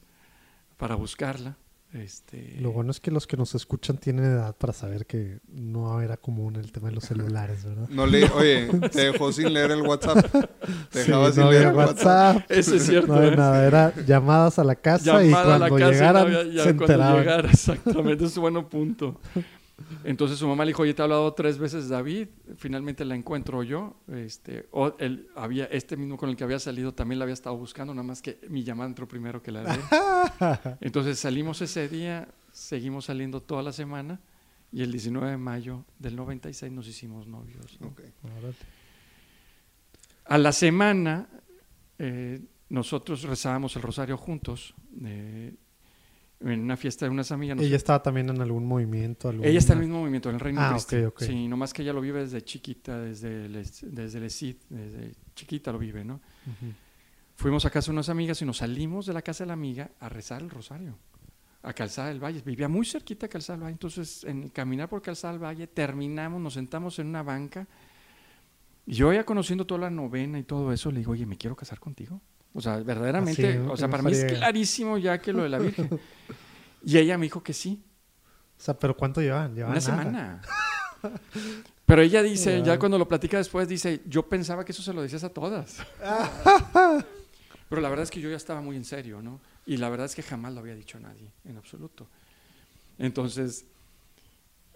para 0.77 0.95
buscarla. 0.95 1.57
Este, 1.93 2.57
Lo 2.59 2.71
bueno 2.71 2.89
es 2.89 2.99
que 2.99 3.11
los 3.11 3.27
que 3.27 3.37
nos 3.37 3.53
escuchan 3.53 3.97
tienen 3.97 4.25
edad 4.25 4.55
para 4.57 4.73
saber 4.73 5.05
que 5.05 5.37
no 5.47 6.01
era 6.01 6.17
común 6.17 6.55
el 6.55 6.71
tema 6.71 6.89
de 6.89 6.95
los 6.95 7.03
celulares, 7.03 7.63
¿verdad? 7.63 7.87
No 7.89 8.07
le, 8.07 8.23
oye, 8.31 8.67
te 8.91 9.11
dejó 9.11 9.31
sin 9.31 9.53
leer 9.53 9.69
el 9.71 9.83
WhatsApp. 9.83 10.25
Te 10.89 11.03
Sí, 11.03 11.07
dejaba 11.11 11.31
sin 11.31 11.43
no 11.43 11.51
leer 11.51 11.67
había 11.67 11.69
el 11.69 11.75
WhatsApp. 11.87 12.35
WhatsApp, 12.37 12.51
Eso 12.51 12.75
es 12.75 12.85
cierto. 12.87 13.07
no 13.07 13.19
había 13.19 13.33
¿eh? 13.33 13.35
nada, 13.37 13.67
era 13.67 13.93
llamadas 14.07 14.57
a 14.57 14.63
la 14.63 14.75
casa 14.75 15.23
y 15.23 15.29
Llamada 15.29 15.55
a 15.55 15.59
la 15.59 15.69
cuando 15.69 15.85
casa 15.85 15.91
y 15.91 15.93
llegaran 15.99 16.31
no 16.31 16.39
había- 16.39 16.51
ya 16.53 16.63
se 16.63 16.75
cuando 16.75 16.83
enteraban. 16.85 17.17
llegara, 17.19 17.49
exactamente, 17.51 18.25
es 18.25 18.37
un 18.37 18.41
buen 18.41 18.65
punto. 18.65 19.21
Entonces 20.03 20.37
su 20.37 20.47
mamá 20.47 20.65
le 20.65 20.69
dijo, 20.69 20.83
oye, 20.83 20.93
te 20.93 21.01
he 21.01 21.03
hablado 21.03 21.33
tres 21.33 21.57
veces 21.57 21.89
David, 21.89 22.27
finalmente 22.57 23.05
la 23.05 23.15
encuentro 23.15 23.63
yo. 23.63 23.95
Este, 24.07 24.67
o 24.71 24.95
él 24.99 25.29
había, 25.35 25.65
este 25.65 25.97
mismo 25.97 26.17
con 26.17 26.29
el 26.29 26.35
que 26.35 26.43
había 26.43 26.59
salido 26.59 26.93
también 26.93 27.19
la 27.19 27.23
había 27.23 27.33
estado 27.33 27.57
buscando, 27.57 27.93
nada 27.93 28.03
más 28.03 28.21
que 28.21 28.39
mi 28.49 28.63
llamada 28.63 28.89
entró 28.89 29.07
primero 29.07 29.41
que 29.41 29.51
la 29.51 29.63
de 29.63 29.71
él. 29.73 30.77
Entonces 30.81 31.19
salimos 31.19 31.61
ese 31.61 31.89
día, 31.89 32.27
seguimos 32.51 33.05
saliendo 33.05 33.41
toda 33.41 33.63
la 33.63 33.73
semana 33.73 34.19
y 34.71 34.81
el 34.81 34.91
19 34.91 35.31
de 35.31 35.37
mayo 35.37 35.85
del 35.99 36.15
96 36.15 36.71
nos 36.71 36.87
hicimos 36.87 37.27
novios. 37.27 37.79
¿no? 37.79 37.87
Ok. 37.87 38.01
Órale. 38.23 38.55
A 40.25 40.37
la 40.37 40.51
semana 40.51 41.27
eh, 41.99 42.41
nosotros 42.69 43.23
rezábamos 43.23 43.75
el 43.75 43.81
rosario 43.81 44.17
juntos 44.17 44.73
eh, 45.03 45.53
en 46.43 46.59
una 46.61 46.75
fiesta 46.77 47.05
de 47.05 47.09
unas 47.11 47.31
amigas. 47.31 47.57
nos- 47.57 47.65
Ella 47.65 47.77
estaba 47.77 48.01
también 48.03 48.29
en 48.29 48.41
algún 48.41 48.65
movimiento. 48.65 49.31
Ella 49.31 49.57
está 49.59 49.73
en 49.73 49.79
el 49.79 49.85
mismo 49.85 50.01
movimiento, 50.01 50.29
en 50.29 50.35
el 50.35 50.41
Reino 50.41 50.61
Ah, 50.61 50.71
Cristo. 50.73 50.95
ok, 50.97 51.07
ok. 51.07 51.21
Sí, 51.23 51.47
nomás 51.47 51.73
que 51.73 51.81
ella 51.81 51.93
lo 51.93 52.01
vive 52.01 52.19
desde 52.21 52.41
chiquita, 52.43 52.99
desde 52.99 53.45
el, 53.45 53.53
desde 53.53 54.17
el 54.17 54.23
ESID, 54.25 54.55
desde 54.69 55.13
chiquita 55.35 55.71
lo 55.71 55.79
vive, 55.79 56.03
¿no? 56.03 56.19
Fuimos 57.35 57.65
a 57.65 57.69
casa 57.69 57.87
de 57.87 57.93
unas 57.93 58.09
amigas 58.09 58.41
y 58.41 58.45
nos 58.45 58.57
salimos 58.57 59.05
de 59.05 59.13
la 59.13 59.21
casa 59.21 59.43
de 59.43 59.47
la 59.47 59.53
amiga 59.53 59.89
a 59.99 60.07
rezar 60.09 60.41
el 60.41 60.49
rosario, 60.49 60.97
a 61.63 61.73
Calzada 61.73 62.09
del 62.09 62.23
Valle. 62.23 62.41
Vivía 62.45 62.67
muy 62.67 62.85
cerquita 62.85 63.25
de 63.25 63.29
Calzada 63.29 63.57
del 63.57 63.63
Valle, 63.63 63.73
entonces 63.73 64.23
en 64.25 64.49
caminar 64.49 64.87
por 64.89 65.01
Calzada 65.01 65.33
del 65.33 65.43
Valle 65.43 65.67
terminamos, 65.67 66.39
nos 66.41 66.53
sentamos 66.53 66.99
en 66.99 67.07
una 67.07 67.23
banca. 67.23 67.67
Y 68.85 68.93
yo 68.95 69.13
ya 69.13 69.23
conociendo 69.25 69.65
toda 69.65 69.79
la 69.81 69.89
novena 69.89 70.37
y 70.37 70.43
todo 70.43 70.71
eso, 70.73 70.91
le 70.91 70.99
digo, 70.99 71.13
oye, 71.13 71.25
¿me 71.25 71.37
quiero 71.37 71.55
casar 71.55 71.79
contigo? 71.79 72.21
O 72.53 72.61
sea, 72.61 72.77
verdaderamente, 72.77 73.47
Así, 73.47 73.57
o 73.67 73.75
sea, 73.77 73.89
para 73.89 74.03
mí 74.03 74.11
es 74.11 74.25
clarísimo 74.25 74.97
ya 74.97 75.19
que 75.19 75.33
lo 75.33 75.43
de 75.43 75.49
la 75.49 75.59
Virgen. 75.59 75.89
Y 76.85 76.97
ella 76.97 77.17
me 77.17 77.27
dijo 77.27 77.41
que 77.41 77.53
sí. 77.53 77.81
O 78.59 78.61
sea, 78.61 78.77
¿pero 78.77 78.95
cuánto 78.97 79.21
llevan? 79.21 79.55
Llevan 79.55 79.71
Una 79.71 79.79
nada. 79.79 80.41
semana. 80.41 80.41
Pero 81.85 82.01
ella 82.01 82.21
dice, 82.23 82.61
ya 82.63 82.79
cuando 82.79 82.97
lo 82.97 83.07
platica 83.07 83.37
después, 83.37 83.67
dice, 83.67 84.01
yo 84.05 84.27
pensaba 84.27 84.63
que 84.65 84.71
eso 84.71 84.81
se 84.81 84.93
lo 84.93 85.01
decías 85.01 85.23
a 85.23 85.29
todas. 85.29 85.77
Pero 87.69 87.81
la 87.81 87.89
verdad 87.89 88.03
es 88.03 88.11
que 88.11 88.21
yo 88.21 88.29
ya 88.29 88.35
estaba 88.37 88.61
muy 88.61 88.75
en 88.75 88.85
serio, 88.85 89.21
¿no? 89.21 89.39
Y 89.65 89.77
la 89.77 89.89
verdad 89.89 90.05
es 90.05 90.15
que 90.15 90.23
jamás 90.23 90.53
lo 90.53 90.59
había 90.59 90.75
dicho 90.75 90.97
a 90.97 91.01
nadie, 91.01 91.31
en 91.45 91.57
absoluto. 91.57 92.07
Entonces, 92.97 93.65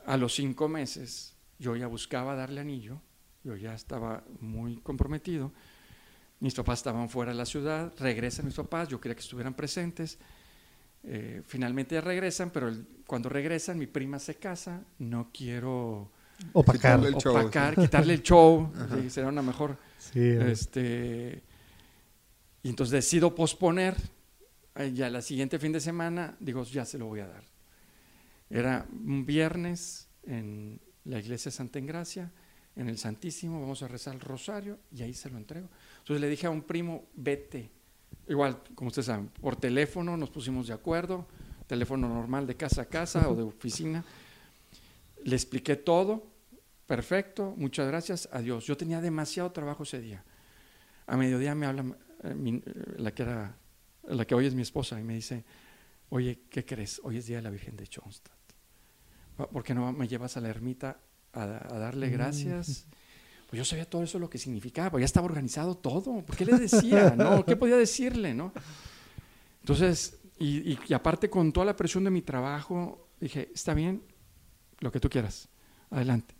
a 0.05 0.17
los 0.17 0.33
cinco 0.33 0.67
meses, 0.67 1.35
yo 1.59 1.75
ya 1.75 1.87
buscaba 1.87 2.35
darle 2.35 2.61
anillo, 2.61 3.01
yo 3.43 3.55
ya 3.55 3.73
estaba 3.73 4.23
muy 4.39 4.77
comprometido. 4.77 5.51
Mis 6.39 6.53
papás 6.53 6.79
estaban 6.79 7.09
fuera 7.09 7.31
de 7.31 7.37
la 7.37 7.45
ciudad, 7.45 7.91
regresan 7.97 8.45
mis 8.45 8.53
papás, 8.55 8.87
yo 8.89 9.01
quería 9.01 9.15
que 9.15 9.21
estuvieran 9.21 9.53
presentes. 9.55 10.19
Eh, 11.03 11.41
finalmente 11.45 11.95
ya 11.95 12.01
regresan, 12.01 12.49
pero 12.51 12.67
el- 12.67 12.85
cuando 13.07 13.29
regresan, 13.29 13.77
mi 13.79 13.87
prima 13.87 14.19
se 14.19 14.35
casa, 14.35 14.83
no 14.99 15.29
quiero 15.33 16.11
Opacar. 16.53 16.99
Quitarle 16.99 17.07
el 17.09 17.15
show, 17.15 17.35
opacar, 17.35 17.75
sí. 17.75 17.81
quitarle 17.81 18.13
el 18.13 18.21
show, 18.23 18.71
sí, 19.01 19.09
será 19.09 19.27
una 19.29 19.41
mejor. 19.41 19.77
Sí, 19.97 20.19
eh, 20.19 20.51
Este, 20.51 21.41
y 22.61 22.69
entonces 22.69 22.91
decido 22.91 23.33
posponer. 23.33 23.95
eh, 24.75 24.91
Ya 24.93 25.09
la 25.09 25.21
siguiente 25.23 25.57
fin 25.57 25.71
de 25.71 25.79
semana, 25.79 26.35
digo, 26.39 26.63
ya 26.63 26.85
se 26.85 26.99
lo 26.99 27.07
voy 27.07 27.21
a 27.21 27.27
dar. 27.27 27.43
Era 28.49 28.85
un 28.91 29.25
viernes 29.25 30.07
en 30.23 30.79
la 31.05 31.17
iglesia 31.19 31.49
de 31.49 31.55
Santa 31.57 31.79
Engracia, 31.79 32.31
en 32.75 32.87
el 32.89 32.97
Santísimo, 32.99 33.59
vamos 33.59 33.81
a 33.81 33.87
rezar 33.87 34.13
el 34.13 34.19
rosario 34.21 34.77
y 34.91 35.01
ahí 35.01 35.13
se 35.15 35.29
lo 35.31 35.37
entrego. 35.37 35.67
Entonces 36.07 36.21
le 36.21 36.29
dije 36.29 36.47
a 36.47 36.49
un 36.49 36.61
primo, 36.61 37.03
vete. 37.15 37.69
Igual, 38.29 38.63
como 38.75 38.87
ustedes 38.87 39.07
saben, 39.07 39.27
por 39.27 39.57
teléfono 39.57 40.15
nos 40.15 40.29
pusimos 40.29 40.67
de 40.67 40.73
acuerdo, 40.73 41.27
teléfono 41.67 42.07
normal 42.07 42.47
de 42.47 42.55
casa 42.55 42.83
a 42.83 42.85
casa 42.85 43.27
o 43.27 43.35
de 43.35 43.43
oficina. 43.43 44.05
Le 45.25 45.35
expliqué 45.35 45.75
todo, 45.75 46.25
perfecto, 46.85 47.53
muchas 47.57 47.87
gracias, 47.87 48.29
adiós. 48.31 48.63
Yo 48.65 48.77
tenía 48.77 49.01
demasiado 49.01 49.51
trabajo 49.51 49.83
ese 49.83 49.99
día. 49.99 50.23
A 51.07 51.17
mediodía 51.17 51.53
me 51.55 51.65
habla 51.65 51.83
eh, 52.23 52.33
mi- 52.33 52.63
eh, 52.65 52.73
la 52.99 53.13
que 53.13 53.23
era, 53.23 53.57
la 54.07 54.23
que 54.25 54.33
hoy 54.33 54.45
es 54.45 54.55
mi 54.55 54.61
esposa 54.61 54.97
y 55.01 55.03
me 55.03 55.13
dice, 55.15 55.43
oye, 56.09 56.39
¿qué 56.49 56.63
crees? 56.63 57.01
Hoy 57.03 57.17
es 57.17 57.25
día 57.25 57.35
de 57.37 57.43
la 57.43 57.49
Virgen 57.49 57.75
de 57.75 57.85
Schoenstatt. 57.85 58.31
Va- 59.41 59.49
¿Por 59.49 59.61
qué 59.61 59.73
no 59.73 59.91
me 59.91 60.07
llevas 60.07 60.37
a 60.37 60.39
la 60.41 60.47
ermita 60.47 61.01
a, 61.33 61.43
a 61.43 61.77
darle 61.77 62.07
Mm. 62.07 62.11
Pues 63.49 63.57
yo 63.57 63.65
sabía 63.65 63.85
todo 63.89 64.03
eso 64.03 64.19
lo 64.19 64.29
que 64.29 64.37
significaba, 64.37 64.91
pues 64.91 65.01
ya 65.01 65.05
estaba 65.05 65.25
organizado 65.25 65.75
todo. 65.75 66.21
¿Por 66.21 66.35
qué 66.35 66.45
le 66.45 66.57
decía? 66.59 67.15
¿No? 67.17 67.43
¿Qué 67.45 67.55
podía 67.55 67.77
decirle? 67.77 68.33
¿No? 68.33 68.51
Entonces, 69.61 70.19
y, 70.39 70.73
y- 70.73 70.79
y 70.87 70.93
aparte 70.93 71.29
con 71.29 71.51
toda 71.51 71.65
la 71.65 71.75
presión 71.75 72.03
de 72.03 72.09
mi 72.09 72.21
trabajo, 72.21 73.07
dije, 73.19 73.49
está 73.53 73.73
bien, 73.73 74.01
lo 74.79 74.91
que 74.91 74.99
tú 74.99 75.09
quieras, 75.09 75.47
adelante. 75.89 76.35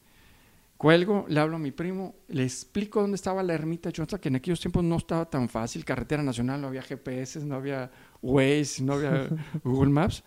Cuelgo, 0.78 1.26
le 1.28 1.40
hablo 1.40 1.56
a 1.56 1.60
mi 1.60 1.72
primo, 1.72 2.16
le 2.28 2.44
explico 2.44 3.02
dónde 3.02 3.16
estaba 3.16 3.42
la 3.42 3.54
ermita 3.56 3.90
de 3.90 3.94
Schoenstatt, 3.96 4.22
que 4.22 4.28
en 4.30 4.36
aquellos 4.36 4.60
tiempos 4.60 4.84
no 4.84 4.98
estaba 4.98 5.28
tan 5.28 5.50
fácil, 5.50 5.84
carretera 5.84 6.22
nacional, 6.22 6.62
no 6.62 6.68
había 6.68 6.84
GPS, 6.84 7.44
no 7.44 7.56
había 7.56 7.90
Waze, 8.22 8.84
no 8.84 8.94
había 8.94 9.28
Google 9.64 9.90
Maps. 9.92 10.24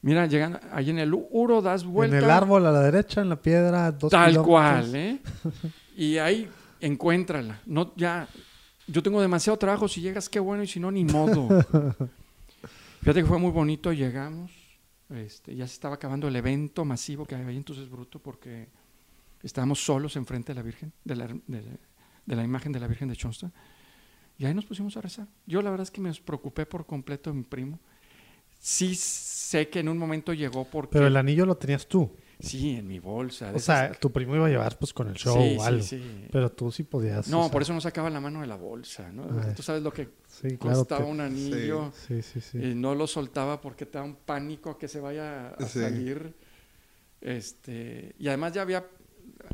Mira, 0.00 0.24
llegan 0.26 0.58
ahí 0.72 0.88
en 0.90 0.98
el 0.98 1.12
Uro, 1.12 1.60
das 1.60 1.84
vuelta. 1.84 2.16
En 2.16 2.24
el 2.24 2.30
árbol 2.30 2.64
a 2.64 2.72
la 2.72 2.80
derecha, 2.80 3.20
en 3.20 3.28
la 3.28 3.36
piedra, 3.42 3.92
dos 3.92 4.10
Tal 4.10 4.30
kilómetros. 4.30 4.46
cual, 4.46 4.94
¿eh? 4.96 5.20
Y 5.96 6.18
ahí 6.18 6.48
encuéntrala. 6.80 7.60
No, 7.64 7.94
ya, 7.96 8.28
yo 8.86 9.02
tengo 9.02 9.20
demasiado 9.20 9.58
trabajo. 9.58 9.88
Si 9.88 10.02
llegas, 10.02 10.28
qué 10.28 10.38
bueno, 10.38 10.62
y 10.62 10.66
si 10.66 10.78
no, 10.78 10.90
ni 10.90 11.04
modo. 11.04 11.48
Fíjate 13.00 13.22
que 13.22 13.26
fue 13.26 13.38
muy 13.38 13.50
bonito. 13.50 13.92
Llegamos, 13.92 14.52
este, 15.08 15.56
ya 15.56 15.66
se 15.66 15.72
estaba 15.72 15.94
acabando 15.94 16.28
el 16.28 16.36
evento 16.36 16.84
masivo 16.84 17.24
que 17.24 17.34
había 17.34 17.48
ahí, 17.48 17.56
entonces 17.56 17.88
bruto, 17.88 18.18
porque 18.18 18.68
estábamos 19.42 19.82
solos 19.82 20.16
enfrente 20.16 20.52
de 20.52 20.56
la 20.56 20.62
Virgen, 20.62 20.92
de 21.02 21.16
la, 21.16 21.26
de, 21.28 21.62
de 22.26 22.36
la 22.36 22.44
imagen 22.44 22.72
de 22.72 22.80
la 22.80 22.88
Virgen 22.88 23.08
de 23.08 23.14
Schoenstatt. 23.14 23.52
Y 24.38 24.44
ahí 24.44 24.52
nos 24.52 24.66
pusimos 24.66 24.94
a 24.98 25.00
rezar. 25.00 25.26
Yo 25.46 25.62
la 25.62 25.70
verdad 25.70 25.84
es 25.84 25.90
que 25.90 26.02
me 26.02 26.12
preocupé 26.12 26.66
por 26.66 26.84
completo 26.84 27.30
de 27.30 27.36
mi 27.36 27.42
primo. 27.42 27.80
Sí 28.58 28.94
sé 28.94 29.68
que 29.68 29.80
en 29.80 29.88
un 29.88 29.96
momento 29.96 30.34
llegó 30.34 30.64
porque... 30.64 30.92
Pero 30.92 31.06
el 31.06 31.16
anillo 31.16 31.46
lo 31.46 31.56
tenías 31.56 31.86
tú. 31.86 32.10
Sí, 32.38 32.76
en 32.76 32.86
mi 32.86 32.98
bolsa. 32.98 33.50
O 33.54 33.58
sea, 33.58 33.86
esas- 33.86 33.98
tu 33.98 34.12
primo 34.12 34.36
iba 34.36 34.46
a 34.46 34.50
llevar 34.50 34.78
pues 34.78 34.92
con 34.92 35.08
el 35.08 35.14
show 35.14 35.34
Sí, 35.34 35.56
o 35.58 35.60
sí, 35.62 35.66
algo. 35.66 35.82
sí. 35.82 36.26
Pero 36.30 36.52
tú 36.52 36.70
sí 36.70 36.82
podías. 36.82 37.28
No, 37.28 37.40
o 37.40 37.42
sea, 37.44 37.52
por 37.52 37.62
eso 37.62 37.72
no 37.72 37.80
sacaba 37.80 38.10
la 38.10 38.20
mano 38.20 38.42
de 38.42 38.46
la 38.46 38.56
bolsa, 38.56 39.10
¿no? 39.10 39.24
Ay. 39.42 39.54
Tú 39.54 39.62
sabes 39.62 39.82
lo 39.82 39.90
que 39.92 40.10
Sí, 40.28 40.56
claro. 40.58 40.78
costaba 40.78 41.04
te- 41.04 41.10
un 41.10 41.20
anillo 41.20 41.92
Sí, 42.06 42.20
sí, 42.22 42.40
sí. 42.42 42.58
y 42.58 42.74
no 42.74 42.94
lo 42.94 43.06
soltaba 43.06 43.60
porque 43.60 43.86
te 43.86 43.96
da 43.98 44.04
un 44.04 44.16
pánico 44.16 44.70
a 44.70 44.78
que 44.78 44.86
se 44.86 45.00
vaya 45.00 45.48
a 45.48 45.66
Sí. 45.66 45.80
salir. 45.80 46.34
Este, 47.20 48.14
y 48.18 48.28
además 48.28 48.52
ya 48.52 48.62
había, 48.62 48.86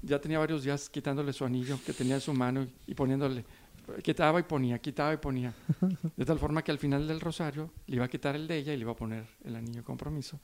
ya 0.02 0.20
tenía 0.20 0.38
varios 0.38 0.64
días 0.64 0.88
quitándole 0.90 1.32
su 1.32 1.44
anillo 1.44 1.78
que 1.86 1.92
tenía 1.92 2.16
en 2.16 2.20
su 2.20 2.32
mano 2.34 2.62
y, 2.64 2.72
y 2.88 2.94
poniéndole, 2.94 3.44
quitaba 4.02 4.40
y 4.40 4.42
ponía, 4.42 4.78
quitaba 4.80 5.14
y 5.14 5.18
ponía. 5.18 5.54
De 6.16 6.24
tal 6.24 6.38
forma 6.38 6.62
que 6.62 6.72
al 6.72 6.78
final 6.78 7.06
del 7.06 7.20
rosario 7.20 7.70
le 7.86 7.96
iba 7.96 8.04
a 8.04 8.08
quitar 8.08 8.34
el 8.34 8.48
de 8.48 8.56
ella 8.56 8.72
y 8.74 8.76
le 8.76 8.82
iba 8.82 8.92
a 8.92 8.96
poner 8.96 9.24
el 9.44 9.54
anillo 9.56 9.76
de 9.78 9.84
compromiso. 9.84 10.38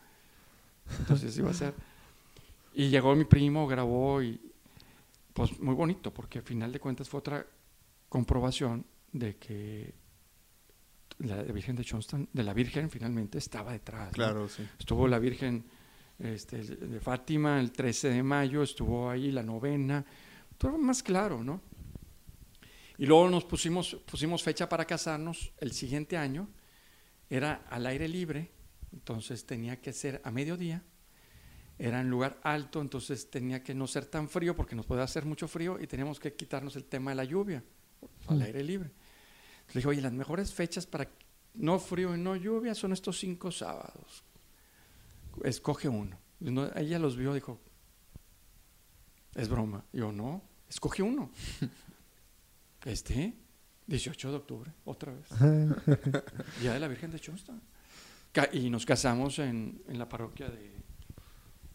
Entonces 1.01 1.37
iba 1.37 1.51
a 1.51 1.55
ser. 1.55 1.75
Y 2.79 2.91
llegó 2.91 3.17
mi 3.17 3.25
primo, 3.25 3.67
grabó 3.67 4.23
y 4.23 4.41
pues 5.33 5.59
muy 5.59 5.75
bonito, 5.75 6.15
porque 6.15 6.39
al 6.39 6.45
final 6.45 6.71
de 6.71 6.79
cuentas 6.79 7.09
fue 7.09 7.19
otra 7.19 7.45
comprobación 8.09 8.87
de 9.11 9.35
que 9.37 9.93
la 11.19 11.43
Virgen 11.43 11.75
de 11.75 11.85
Johnston, 11.85 12.29
de 12.33 12.43
la 12.45 12.55
Virgen 12.55 12.89
finalmente 12.89 13.39
estaba 13.39 13.73
detrás. 13.73 14.07
¿no? 14.07 14.13
Claro, 14.13 14.49
sí. 14.49 14.65
Estuvo 14.79 15.09
la 15.09 15.19
Virgen 15.19 15.65
este, 16.21 16.59
de 16.63 17.01
Fátima 17.01 17.59
el 17.59 17.73
13 17.73 18.11
de 18.11 18.23
mayo, 18.23 18.63
estuvo 18.63 19.11
ahí 19.11 19.33
la 19.33 19.43
novena, 19.43 20.07
todo 20.57 20.79
más 20.79 21.03
claro, 21.03 21.43
¿no? 21.43 21.61
Y 22.97 23.07
luego 23.07 23.29
nos 23.29 23.45
pusimos, 23.45 23.97
pusimos 24.09 24.45
fecha 24.45 24.69
para 24.69 24.85
casarnos 24.85 25.53
el 25.59 25.73
siguiente 25.73 26.17
año, 26.17 26.49
era 27.29 27.65
al 27.71 27.87
aire 27.87 28.07
libre, 28.07 28.53
entonces 28.93 29.45
tenía 29.47 29.81
que 29.81 29.93
ser 29.93 30.21
a 30.23 30.31
mediodía, 30.31 30.85
era 31.79 32.01
en 32.01 32.11
lugar 32.11 32.39
alto, 32.43 32.81
entonces 32.81 33.31
tenía 33.31 33.63
que 33.63 33.75
no 33.75 33.87
ser 33.87 34.07
tan 34.07 34.29
frío 34.29 34.57
porque 34.57 34.75
nos 34.75 34.87
podía 34.87 35.05
hacer 35.05 35.25
mucho 35.25 35.47
frío 35.49 35.79
y 35.81 35.87
teníamos 35.87 36.19
que 36.19 36.35
quitarnos 36.35 36.75
el 36.77 36.85
tema 36.85 37.11
de 37.13 37.15
la 37.17 37.25
lluvia, 37.25 37.63
al 38.27 38.43
aire 38.43 38.65
libre. 38.65 38.91
Le 39.69 39.75
dije, 39.75 39.89
oye, 39.89 40.01
las 40.01 40.13
mejores 40.13 40.53
fechas 40.53 40.87
para 40.87 41.09
no 41.55 41.79
frío 41.79 42.15
y 42.17 42.19
no 42.21 42.35
lluvia 42.37 42.75
son 42.75 42.93
estos 42.93 43.19
cinco 43.19 43.51
sábados. 43.53 44.25
Escoge 45.45 45.89
uno. 45.89 46.19
No- 46.41 46.71
ella 46.77 46.99
los 46.99 47.17
vio, 47.17 47.33
dijo, 47.35 47.61
es 49.35 49.49
broma. 49.49 49.85
Yo, 49.93 50.11
no, 50.13 50.43
escoge 50.69 51.03
uno. 51.03 51.31
este, 52.85 53.35
18 53.87 54.31
de 54.31 54.37
octubre, 54.37 54.73
otra 54.85 55.13
vez. 55.13 55.29
Día 56.61 56.73
de 56.75 56.81
la 56.81 56.89
Virgen 56.89 57.11
de. 57.11 57.21
Ca- 58.33 58.49
Y 58.53 58.71
nos 58.71 58.85
casamos 58.87 59.39
en, 59.39 59.83
en 59.89 59.99
la 59.99 60.09
parroquia 60.09 60.49
de, 60.49 60.78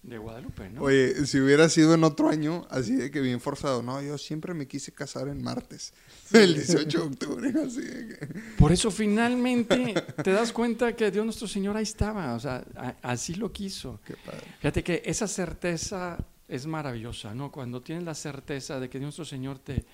de 0.04 0.18
Guadalupe, 0.18 0.70
¿no? 0.70 0.82
Oye, 0.84 1.26
si 1.26 1.40
hubiera 1.40 1.70
sido 1.70 1.94
en 1.94 2.04
otro 2.04 2.28
año, 2.30 2.68
así 2.70 2.96
de 2.96 3.10
que 3.10 3.22
bien 3.22 3.40
forzado, 3.40 3.82
no, 3.82 4.02
yo 4.02 4.18
siempre 4.18 4.54
me 4.54 4.68
quise 4.68 4.92
casar 4.92 5.30
en 5.30 5.42
martes, 5.42 5.94
el 6.34 6.54
18 6.56 7.00
de 7.00 7.06
octubre, 7.06 7.54
así 7.66 7.82
de 7.82 8.08
que... 8.10 8.26
Por 8.58 8.72
eso 8.74 8.92
finalmente 8.92 9.94
te 10.24 10.32
das 10.32 10.52
cuenta 10.52 10.94
que 10.96 11.10
Dios 11.10 11.24
nuestro 11.24 11.48
Señor 11.48 11.78
ahí 11.78 11.84
estaba, 11.84 12.36
o 12.36 12.40
sea, 12.40 12.66
a- 12.76 12.96
así 13.02 13.36
lo 13.36 13.52
quiso. 13.52 14.02
Qué 14.06 14.16
padre. 14.26 14.42
Fíjate 14.60 14.84
que 14.84 15.02
esa 15.06 15.28
certeza 15.28 16.18
es 16.50 16.68
maravillosa, 16.68 17.34
¿no? 17.34 17.50
Cuando 17.52 17.82
tienes 17.82 18.04
la 18.04 18.14
certeza 18.14 18.80
de 18.80 18.90
que 18.90 19.00
Dios 19.00 19.06
nuestro 19.08 19.26
Señor 19.26 19.60
te, 19.60 19.86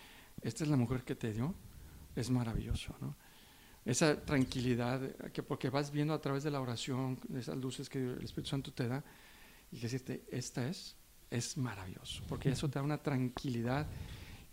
esta 0.41 0.63
es 0.63 0.69
la 0.71 0.75
mujer 0.77 1.03
que 1.03 1.13
te 1.15 1.31
dio, 1.33 1.53
es 2.15 2.31
maravilloso, 2.31 2.95
¿no? 2.99 3.15
Esa 3.85 4.19
tranquilidad, 4.25 5.01
que 5.31 5.41
porque 5.43 5.69
vas 5.69 5.91
viendo 5.91 6.13
a 6.15 6.19
través 6.21 6.43
de 6.43 6.51
la 6.51 6.59
oración, 6.61 7.19
esas 7.37 7.57
luces 7.57 7.89
que 7.89 7.99
el 7.99 8.23
Espíritu 8.23 8.49
Santo 8.49 8.73
te 8.73 8.87
da, 8.87 9.03
y 9.71 9.77
que 9.77 9.83
decirte, 9.83 10.23
esta 10.31 10.67
es, 10.67 10.95
es 11.29 11.57
maravilloso, 11.57 12.23
porque 12.27 12.49
eso 12.49 12.69
te 12.69 12.79
da 12.79 12.83
una 12.83 12.97
tranquilidad 12.97 13.87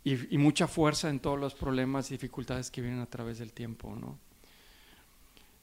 y, 0.05 0.35
y 0.35 0.39
mucha 0.39 0.69
fuerza 0.69 1.09
en 1.09 1.21
todos 1.21 1.39
los 1.39 1.55
problemas 1.55 2.11
y 2.11 2.15
dificultades 2.15 2.71
que 2.71 2.81
vienen 2.81 3.01
a 3.01 3.07
través 3.07 3.39
del 3.39 3.53
tiempo, 3.53 3.97
¿no? 3.97 4.19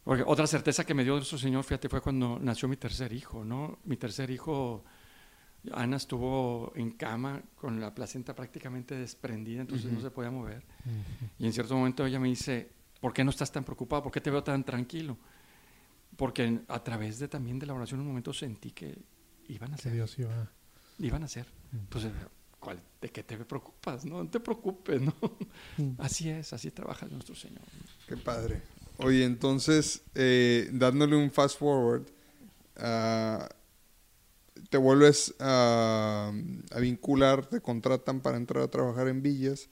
Porque 0.03 0.23
otra 0.25 0.47
certeza 0.47 0.85
que 0.85 0.93
me 0.93 1.03
dio 1.03 1.15
nuestro 1.15 1.37
Señor, 1.37 1.63
fíjate, 1.63 1.87
fue 1.87 2.01
cuando 2.01 2.37
nació 2.39 2.67
mi 2.67 2.75
tercer 2.75 3.13
hijo, 3.13 3.45
¿no? 3.45 3.79
Mi 3.85 3.95
tercer 3.95 4.29
hijo, 4.31 4.83
Ana 5.71 5.95
estuvo 5.95 6.73
en 6.75 6.91
cama 6.91 7.41
con 7.55 7.79
la 7.79 7.95
placenta 7.95 8.35
prácticamente 8.35 8.95
desprendida, 8.95 9.61
entonces 9.61 9.85
no 9.87 9.93
Ujú. 9.93 10.01
se 10.07 10.11
podía 10.11 10.29
mover. 10.29 10.63
Y 11.39 11.45
en 11.45 11.53
cierto 11.53 11.75
momento 11.75 12.05
ella 12.05 12.19
me 12.19 12.27
dice, 12.27 12.69
¿por 12.99 13.13
qué 13.13 13.23
no 13.23 13.29
estás 13.29 13.49
tan 13.51 13.63
preocupado? 13.63 14.03
¿Por 14.03 14.11
qué 14.11 14.19
te 14.19 14.29
veo 14.29 14.43
tan 14.43 14.65
tranquilo? 14.65 15.17
Porque 16.17 16.59
a 16.67 16.83
través 16.83 17.17
de 17.19 17.29
también 17.29 17.57
de 17.59 17.65
la 17.65 17.73
oración 17.73 17.99
en 17.99 18.01
un 18.01 18.07
momento 18.09 18.33
sentí 18.33 18.71
que 18.71 18.97
iban 19.47 19.73
a 19.73 19.75
Que 19.75 19.83
ser, 19.83 19.93
Dios 19.93 20.17
iba. 20.19 20.51
iban 20.99 21.23
a 21.23 21.27
ser. 21.27 21.45
Mm. 21.71 21.77
Entonces, 21.77 22.11
¿cuál, 22.59 22.81
¿de 23.01 23.09
qué 23.09 23.23
te 23.23 23.37
preocupas? 23.37 24.05
No, 24.05 24.23
no 24.23 24.29
te 24.29 24.39
preocupes, 24.39 25.01
¿no? 25.01 25.13
Mm. 25.77 25.93
Así 25.99 26.29
es, 26.29 26.53
así 26.53 26.71
trabaja 26.71 27.05
nuestro 27.07 27.35
Señor. 27.35 27.61
Qué 28.07 28.17
padre. 28.17 28.61
Oye, 28.97 29.23
entonces, 29.25 30.01
eh, 30.15 30.69
dándole 30.71 31.15
un 31.15 31.31
fast 31.31 31.57
forward, 31.57 32.05
ah, 32.77 33.49
te 34.69 34.77
vuelves 34.77 35.33
a, 35.39 36.31
a 36.71 36.79
vincular, 36.79 37.45
te 37.47 37.59
contratan 37.61 38.21
para 38.21 38.37
entrar 38.37 38.63
a 38.63 38.67
trabajar 38.69 39.07
en 39.07 39.21
Villas, 39.21 39.69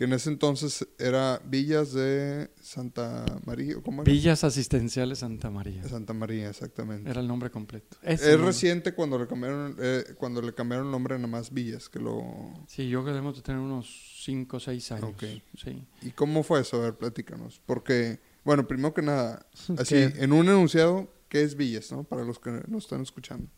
que 0.00 0.04
en 0.04 0.14
ese 0.14 0.30
entonces 0.30 0.88
era 0.98 1.42
Villas 1.44 1.92
de 1.92 2.48
Santa 2.62 3.26
María, 3.44 3.74
¿cómo 3.84 4.00
era? 4.00 4.10
Villas 4.10 4.44
Asistenciales 4.44 5.18
Santa 5.18 5.50
María. 5.50 5.86
Santa 5.86 6.14
María, 6.14 6.48
exactamente. 6.48 7.10
Era 7.10 7.20
el 7.20 7.28
nombre 7.28 7.50
completo. 7.50 7.98
Es 8.02 8.22
nombre. 8.22 8.46
reciente 8.46 8.94
cuando 8.94 9.18
le 9.18 9.26
cambiaron 9.26 9.76
eh, 9.78 10.04
cuando 10.16 10.40
le 10.40 10.54
cambiaron 10.54 10.86
el 10.86 10.90
nombre 10.90 11.16
nada 11.16 11.28
más 11.28 11.52
Villas, 11.52 11.90
que 11.90 11.98
lo 11.98 12.24
Sí, 12.66 12.88
yo 12.88 13.00
creo 13.00 13.04
que 13.04 13.10
debemos 13.10 13.36
de 13.36 13.42
tener 13.42 13.60
unos 13.60 14.22
5 14.24 14.56
o 14.56 14.60
6 14.60 14.92
años. 14.92 15.14
Sí. 15.62 15.84
¿Y 16.00 16.12
cómo 16.12 16.44
fue 16.44 16.62
eso? 16.62 16.78
A 16.78 16.84
ver, 16.84 16.94
platícanos. 16.96 17.60
Porque, 17.66 18.20
bueno, 18.42 18.66
primero 18.66 18.94
que 18.94 19.02
nada, 19.02 19.44
así, 19.76 19.96
en 19.96 20.32
un 20.32 20.48
enunciado, 20.48 21.12
¿qué 21.28 21.42
es 21.42 21.56
Villas, 21.56 21.92
no? 21.92 22.04
Para 22.04 22.24
los 22.24 22.38
que 22.38 22.62
nos 22.68 22.84
están 22.84 23.02
escuchando. 23.02 23.50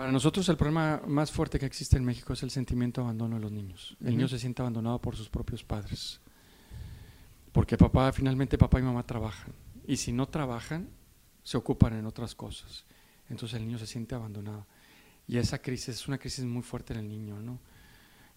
Para 0.00 0.12
nosotros 0.12 0.48
el 0.48 0.56
problema 0.56 1.02
más 1.06 1.30
fuerte 1.30 1.58
que 1.58 1.66
existe 1.66 1.98
en 1.98 2.06
México 2.06 2.32
es 2.32 2.42
el 2.42 2.50
sentimiento 2.50 3.02
de 3.02 3.08
abandono 3.08 3.36
de 3.36 3.42
los 3.42 3.52
niños. 3.52 3.98
El 4.00 4.16
niño 4.16 4.28
se 4.28 4.38
siente 4.38 4.62
abandonado 4.62 4.98
por 4.98 5.14
sus 5.14 5.28
propios 5.28 5.62
padres. 5.62 6.22
Porque 7.52 7.76
papá, 7.76 8.10
finalmente 8.10 8.56
papá 8.56 8.78
y 8.78 8.82
mamá 8.82 9.06
trabajan. 9.06 9.52
Y 9.86 9.98
si 9.98 10.10
no 10.10 10.26
trabajan, 10.26 10.88
se 11.42 11.58
ocupan 11.58 11.98
en 11.98 12.06
otras 12.06 12.34
cosas. 12.34 12.86
Entonces 13.28 13.60
el 13.60 13.66
niño 13.66 13.76
se 13.76 13.86
siente 13.86 14.14
abandonado. 14.14 14.66
Y 15.28 15.36
esa 15.36 15.60
crisis 15.60 15.96
es 15.96 16.08
una 16.08 16.16
crisis 16.16 16.46
muy 16.46 16.62
fuerte 16.62 16.94
en 16.94 17.00
el 17.00 17.08
niño, 17.10 17.38
¿no? 17.42 17.60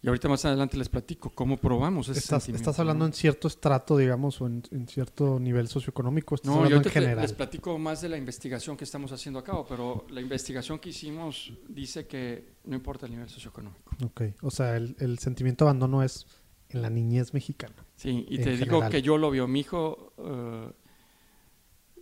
Y 0.03 0.07
ahorita 0.09 0.27
más 0.27 0.43
adelante 0.43 0.75
les 0.75 0.89
platico 0.89 1.29
cómo 1.29 1.55
probamos 1.55 2.09
ese 2.09 2.19
Estás, 2.19 2.43
sentimiento, 2.43 2.69
estás 2.69 2.79
hablando 2.81 3.05
¿no? 3.05 3.07
en 3.07 3.13
cierto 3.13 3.47
estrato, 3.47 3.95
digamos, 3.95 4.41
o 4.41 4.47
en, 4.47 4.61
en 4.71 4.85
cierto 4.85 5.39
nivel 5.39 5.69
socioeconómico. 5.69 6.35
Estás 6.35 6.53
No, 6.53 6.67
yo 6.69 6.75
en 6.75 6.83
general. 6.83 7.21
les 7.21 7.31
platico 7.31 7.79
más 7.79 8.01
de 8.01 8.09
la 8.09 8.17
investigación 8.17 8.75
que 8.75 8.83
estamos 8.83 9.13
haciendo 9.13 9.39
a 9.39 9.43
cabo, 9.45 9.65
pero 9.65 10.05
la 10.09 10.19
investigación 10.19 10.77
que 10.79 10.89
hicimos 10.89 11.53
dice 11.69 12.05
que 12.05 12.57
no 12.65 12.75
importa 12.75 13.05
el 13.05 13.13
nivel 13.13 13.29
socioeconómico. 13.29 13.95
Ok, 14.03 14.21
o 14.41 14.51
sea, 14.51 14.75
el, 14.75 14.93
el 14.99 15.19
sentimiento 15.19 15.63
de 15.63 15.69
abandono 15.69 16.03
es 16.03 16.27
en 16.67 16.81
la 16.81 16.89
niñez 16.89 17.33
mexicana. 17.33 17.75
Sí, 17.95 18.25
y 18.27 18.39
te 18.39 18.51
digo 18.57 18.65
general. 18.81 18.91
que 18.91 19.01
yo 19.01 19.17
lo 19.17 19.31
vio. 19.31 19.47
Mi 19.47 19.61
hijo, 19.61 20.11
eh, 20.17 20.69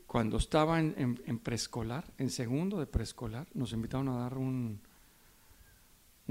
cuando 0.07 0.37
estaba 0.37 0.79
en, 0.79 0.95
en- 0.97 1.21
en 1.27 1.37
preescolar, 1.39 2.11
en 2.17 2.29
segundo 2.31 2.79
de 2.79 2.87
preescolar, 2.87 3.47
nos 3.53 3.73
invitaron 3.73 4.09
a 4.09 4.17
dar 4.17 4.37
un, 4.37 4.81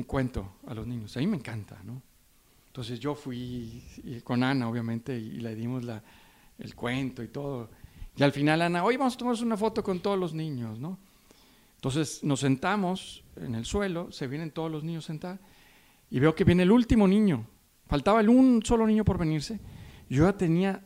un 0.01 0.05
cuento 0.07 0.57
a 0.67 0.75
los 0.75 0.87
niños. 0.87 1.17
A 1.17 1.21
mí 1.21 1.27
me 1.27 1.37
encanta, 1.37 1.79
¿no? 1.85 2.03
Entonces 2.69 2.99
yo 3.01 3.15
fui 3.15 3.83
con 4.25 4.43
Ana, 4.43 4.69
obviamente, 4.69 5.19
y, 5.19 5.41
le 5.41 5.55
dimos 5.55 5.85
la, 5.85 6.03
el 6.59 6.75
cuento 6.75 7.23
y 7.23 7.29
todo. 7.29 7.69
Y 8.17 8.23
al 8.23 8.33
final 8.33 8.63
Ana, 8.63 8.85
hoy 8.85 8.97
vamos 8.97 9.15
a 9.15 9.19
tomar 9.19 9.37
una 9.43 9.57
foto 9.57 9.83
con 9.83 10.01
todos 10.01 10.19
los 10.19 10.33
niños, 10.35 10.79
¿no? 10.79 10.99
Entonces 11.77 12.23
nos 12.23 12.41
sentamos 12.41 13.25
en 13.37 13.55
el 13.55 13.65
suelo, 13.65 14.13
se 14.13 14.27
vienen 14.27 14.51
todos 14.51 14.71
los 14.71 14.85
niños 14.85 15.05
sentar, 15.05 15.39
y 16.11 16.19
veo 16.21 16.35
que 16.35 16.45
viene 16.45 16.63
el 16.63 16.71
último 16.71 17.09
niño. 17.09 17.47
Faltaba 17.87 18.21
el 18.21 18.29
un 18.29 18.63
solo 18.65 18.87
niño 18.87 19.05
por 19.05 19.19
venirse. 19.19 19.59
Yo 20.09 20.25
ya 20.27 20.37
tenía 20.37 20.85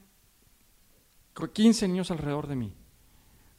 co- 1.32 1.50
15 1.52 1.88
niños 1.88 2.10
alrededor 2.10 2.46
de 2.46 2.56
mí. 2.56 2.72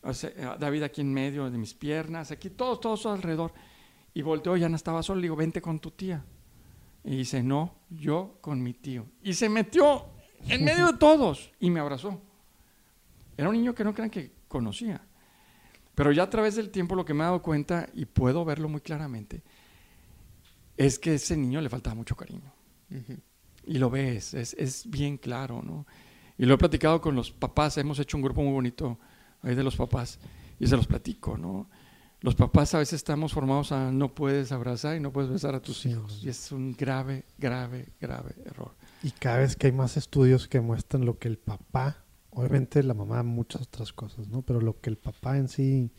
O 0.01 0.13
sea, 0.13 0.29
eh, 0.35 0.55
David 0.59 0.83
aquí 0.83 1.01
en 1.01 1.13
medio 1.13 1.49
de 1.49 1.57
mis 1.57 1.73
piernas, 1.73 2.31
aquí 2.31 2.49
todos, 2.49 2.79
todos 2.79 3.05
alrededor. 3.05 3.53
Y 4.15 4.21
volteó, 4.21 4.55
ya 4.55 4.69
no 4.69 4.77
estaba 4.77 5.03
solo, 5.03 5.19
le 5.19 5.25
digo, 5.25 5.35
vente 5.35 5.61
con 5.61 5.79
tu 5.79 5.91
tía. 5.91 6.23
Y 7.03 7.17
dice, 7.17 7.43
no, 7.43 7.75
yo 7.89 8.37
con 8.39 8.63
mi 8.63 8.73
tío. 8.73 9.05
Y 9.21 9.33
se 9.33 9.49
metió 9.49 10.05
en 10.47 10.63
medio 10.63 10.87
de 10.87 10.93
todos 10.97 11.51
y 11.59 11.69
me 11.69 11.81
abrazó. 11.81 12.19
Era 13.37 13.49
un 13.49 13.55
niño 13.55 13.75
que 13.75 13.83
no 13.83 13.93
crean 13.93 14.09
que 14.09 14.31
conocía. 14.47 15.05
Pero 15.93 16.13
ya 16.13 16.23
a 16.23 16.29
través 16.29 16.55
del 16.55 16.71
tiempo 16.71 16.95
lo 16.95 17.03
que 17.03 17.13
me 17.13 17.23
he 17.23 17.25
dado 17.25 17.41
cuenta, 17.41 17.89
y 17.93 18.05
puedo 18.05 18.45
verlo 18.45 18.69
muy 18.69 18.79
claramente, 18.79 19.43
es 20.77 20.97
que 20.97 21.11
a 21.11 21.13
ese 21.13 21.35
niño 21.35 21.59
le 21.59 21.69
faltaba 21.69 21.95
mucho 21.95 22.15
cariño. 22.15 22.53
Y 23.65 23.77
lo 23.77 23.89
ves, 23.89 24.33
es, 24.33 24.53
es 24.53 24.89
bien 24.89 25.17
claro, 25.17 25.61
¿no? 25.61 25.85
Y 26.37 26.45
lo 26.45 26.53
he 26.53 26.57
platicado 26.57 27.01
con 27.01 27.15
los 27.15 27.31
papás, 27.31 27.77
hemos 27.77 27.99
hecho 27.99 28.15
un 28.15 28.23
grupo 28.23 28.41
muy 28.41 28.53
bonito 28.53 28.97
ahí 29.41 29.55
de 29.55 29.63
los 29.63 29.75
papás, 29.75 30.19
y 30.57 30.67
se 30.67 30.77
los 30.77 30.87
platico, 30.87 31.37
¿no? 31.37 31.69
Los 32.25 32.33
papás 32.33 32.73
a 32.73 32.79
veces 32.79 32.93
estamos 32.93 33.33
formados 33.33 33.71
a 33.71 33.91
no 33.91 34.15
puedes 34.15 34.51
abrazar 34.51 34.97
y 34.97 34.99
no 34.99 35.13
puedes 35.13 35.29
besar 35.29 35.53
a 35.53 35.59
tus 35.59 35.81
Sí, 35.81 35.89
hijos. 35.91 36.21
Y 36.23 36.29
es 36.29 36.51
un 36.51 36.75
grave, 36.75 37.23
grave, 37.37 37.89
grave 38.01 38.33
error. 38.45 38.71
Y 39.03 39.11
cada 39.11 39.37
vez 39.37 39.55
que 39.55 39.67
hay 39.67 39.73
más 39.73 39.95
estudios 39.95 40.47
que 40.47 40.59
muestran 40.59 41.05
lo 41.05 41.19
que 41.19 41.27
el 41.27 41.37
papá, 41.37 42.03
obviamente 42.31 42.81
la 42.81 42.95
mamá 42.95 43.21
muchas 43.21 43.61
otras 43.61 43.93
cosas, 43.93 44.27
¿no? 44.27 44.41
Pero 44.41 44.59
lo 44.59 44.81
que 44.81 44.89
el 44.89 44.97
papá 44.97 45.37
en 45.37 45.47
sí 45.47 45.91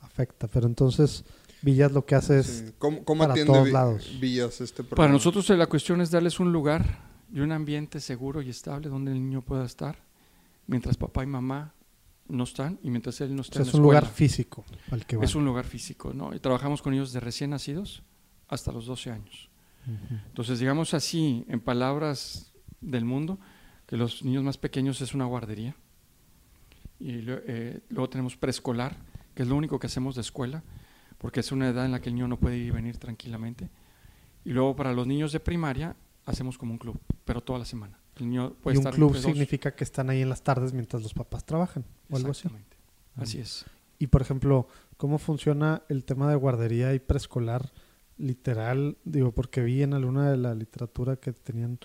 afecta. 0.00 0.48
Pero 0.48 0.66
entonces 0.66 1.26
Villas 1.60 1.92
lo 1.92 2.06
que 2.06 2.14
hace 2.14 2.38
es 2.38 2.46
Sí. 2.46 2.72
¿Cómo, 2.78 3.04
cómo 3.04 3.24
para 3.24 3.34
atiende 3.34 3.52
todos 3.52 3.68
lados. 3.68 4.18
Villas 4.18 4.62
este 4.62 4.82
problema? 4.82 4.96
Para 4.96 5.12
nosotros 5.12 5.50
eh, 5.50 5.56
la 5.58 5.66
cuestión 5.66 6.00
es 6.00 6.10
darles 6.10 6.40
un 6.40 6.50
lugar 6.50 6.98
y 7.30 7.40
un 7.40 7.52
ambiente 7.52 8.00
seguro 8.00 8.40
y 8.40 8.48
estable 8.48 8.88
donde 8.88 9.12
el 9.12 9.18
niño 9.20 9.42
pueda 9.42 9.66
estar 9.66 9.98
mientras 10.66 10.96
papá 10.96 11.24
y 11.24 11.26
mamá 11.26 11.74
no 12.28 12.44
están 12.44 12.78
y 12.82 12.90
mientras 12.90 13.20
él 13.20 13.34
no 13.34 13.40
o 13.40 13.42
está 13.42 13.54
sea, 13.54 13.62
en 13.62 13.68
es 13.68 13.74
un 13.74 13.82
lugar 13.82 14.06
físico 14.06 14.64
al 14.90 15.06
que 15.06 15.16
va. 15.16 15.24
Es 15.24 15.34
un 15.34 15.44
lugar 15.44 15.64
físico, 15.64 16.12
¿no? 16.12 16.34
Y 16.34 16.40
trabajamos 16.40 16.82
con 16.82 16.94
ellos 16.94 17.12
de 17.12 17.20
recién 17.20 17.50
nacidos 17.50 18.02
hasta 18.48 18.72
los 18.72 18.86
12 18.86 19.10
años. 19.10 19.50
Entonces, 20.26 20.58
digamos 20.58 20.92
así, 20.92 21.46
en 21.48 21.60
palabras 21.60 22.52
del 22.80 23.06
mundo, 23.06 23.38
que 23.86 23.96
los 23.96 24.22
niños 24.22 24.42
más 24.42 24.58
pequeños 24.58 25.00
es 25.00 25.14
una 25.14 25.24
guardería 25.24 25.76
y 27.00 27.24
eh, 27.26 27.80
luego 27.88 28.08
tenemos 28.08 28.36
preescolar, 28.36 28.96
que 29.34 29.42
es 29.42 29.48
lo 29.48 29.56
único 29.56 29.78
que 29.78 29.86
hacemos 29.86 30.14
de 30.14 30.20
escuela, 30.20 30.62
porque 31.16 31.40
es 31.40 31.52
una 31.52 31.68
edad 31.68 31.84
en 31.84 31.92
la 31.92 32.00
que 32.00 32.08
el 32.08 32.16
niño 32.16 32.28
no 32.28 32.38
puede 32.38 32.58
ir 32.58 32.66
y 32.66 32.70
venir 32.70 32.98
tranquilamente. 32.98 33.70
Y 34.44 34.50
luego 34.50 34.76
para 34.76 34.92
los 34.92 35.06
niños 35.06 35.32
de 35.32 35.40
primaria 35.40 35.96
hacemos 36.26 36.58
como 36.58 36.72
un 36.72 36.78
club, 36.78 37.00
pero 37.24 37.40
toda 37.42 37.60
la 37.60 37.64
semana. 37.64 37.98
El 38.18 38.30
niño 38.30 38.54
puede 38.62 38.76
y 38.76 38.78
un 38.78 38.82
estar 38.82 38.94
club 38.94 39.16
significa 39.16 39.74
que 39.74 39.84
están 39.84 40.10
ahí 40.10 40.22
en 40.22 40.28
las 40.28 40.42
tardes 40.42 40.72
mientras 40.72 41.02
los 41.02 41.14
papás 41.14 41.44
trabajan 41.44 41.84
o 42.10 42.16
algo 42.16 42.30
así. 42.30 42.48
Exactamente. 42.48 42.76
Así 43.16 43.38
es. 43.38 43.64
Y 43.98 44.06
por 44.08 44.22
ejemplo, 44.22 44.68
¿cómo 44.96 45.18
funciona 45.18 45.82
el 45.88 46.04
tema 46.04 46.30
de 46.30 46.36
guardería 46.36 46.94
y 46.94 46.98
preescolar 46.98 47.72
literal? 48.16 48.96
Digo, 49.04 49.32
porque 49.32 49.62
vi 49.62 49.82
en 49.82 49.94
alguna 49.94 50.30
de 50.30 50.36
la 50.36 50.54
literatura 50.54 51.16
que 51.16 51.32
tenían 51.32 51.78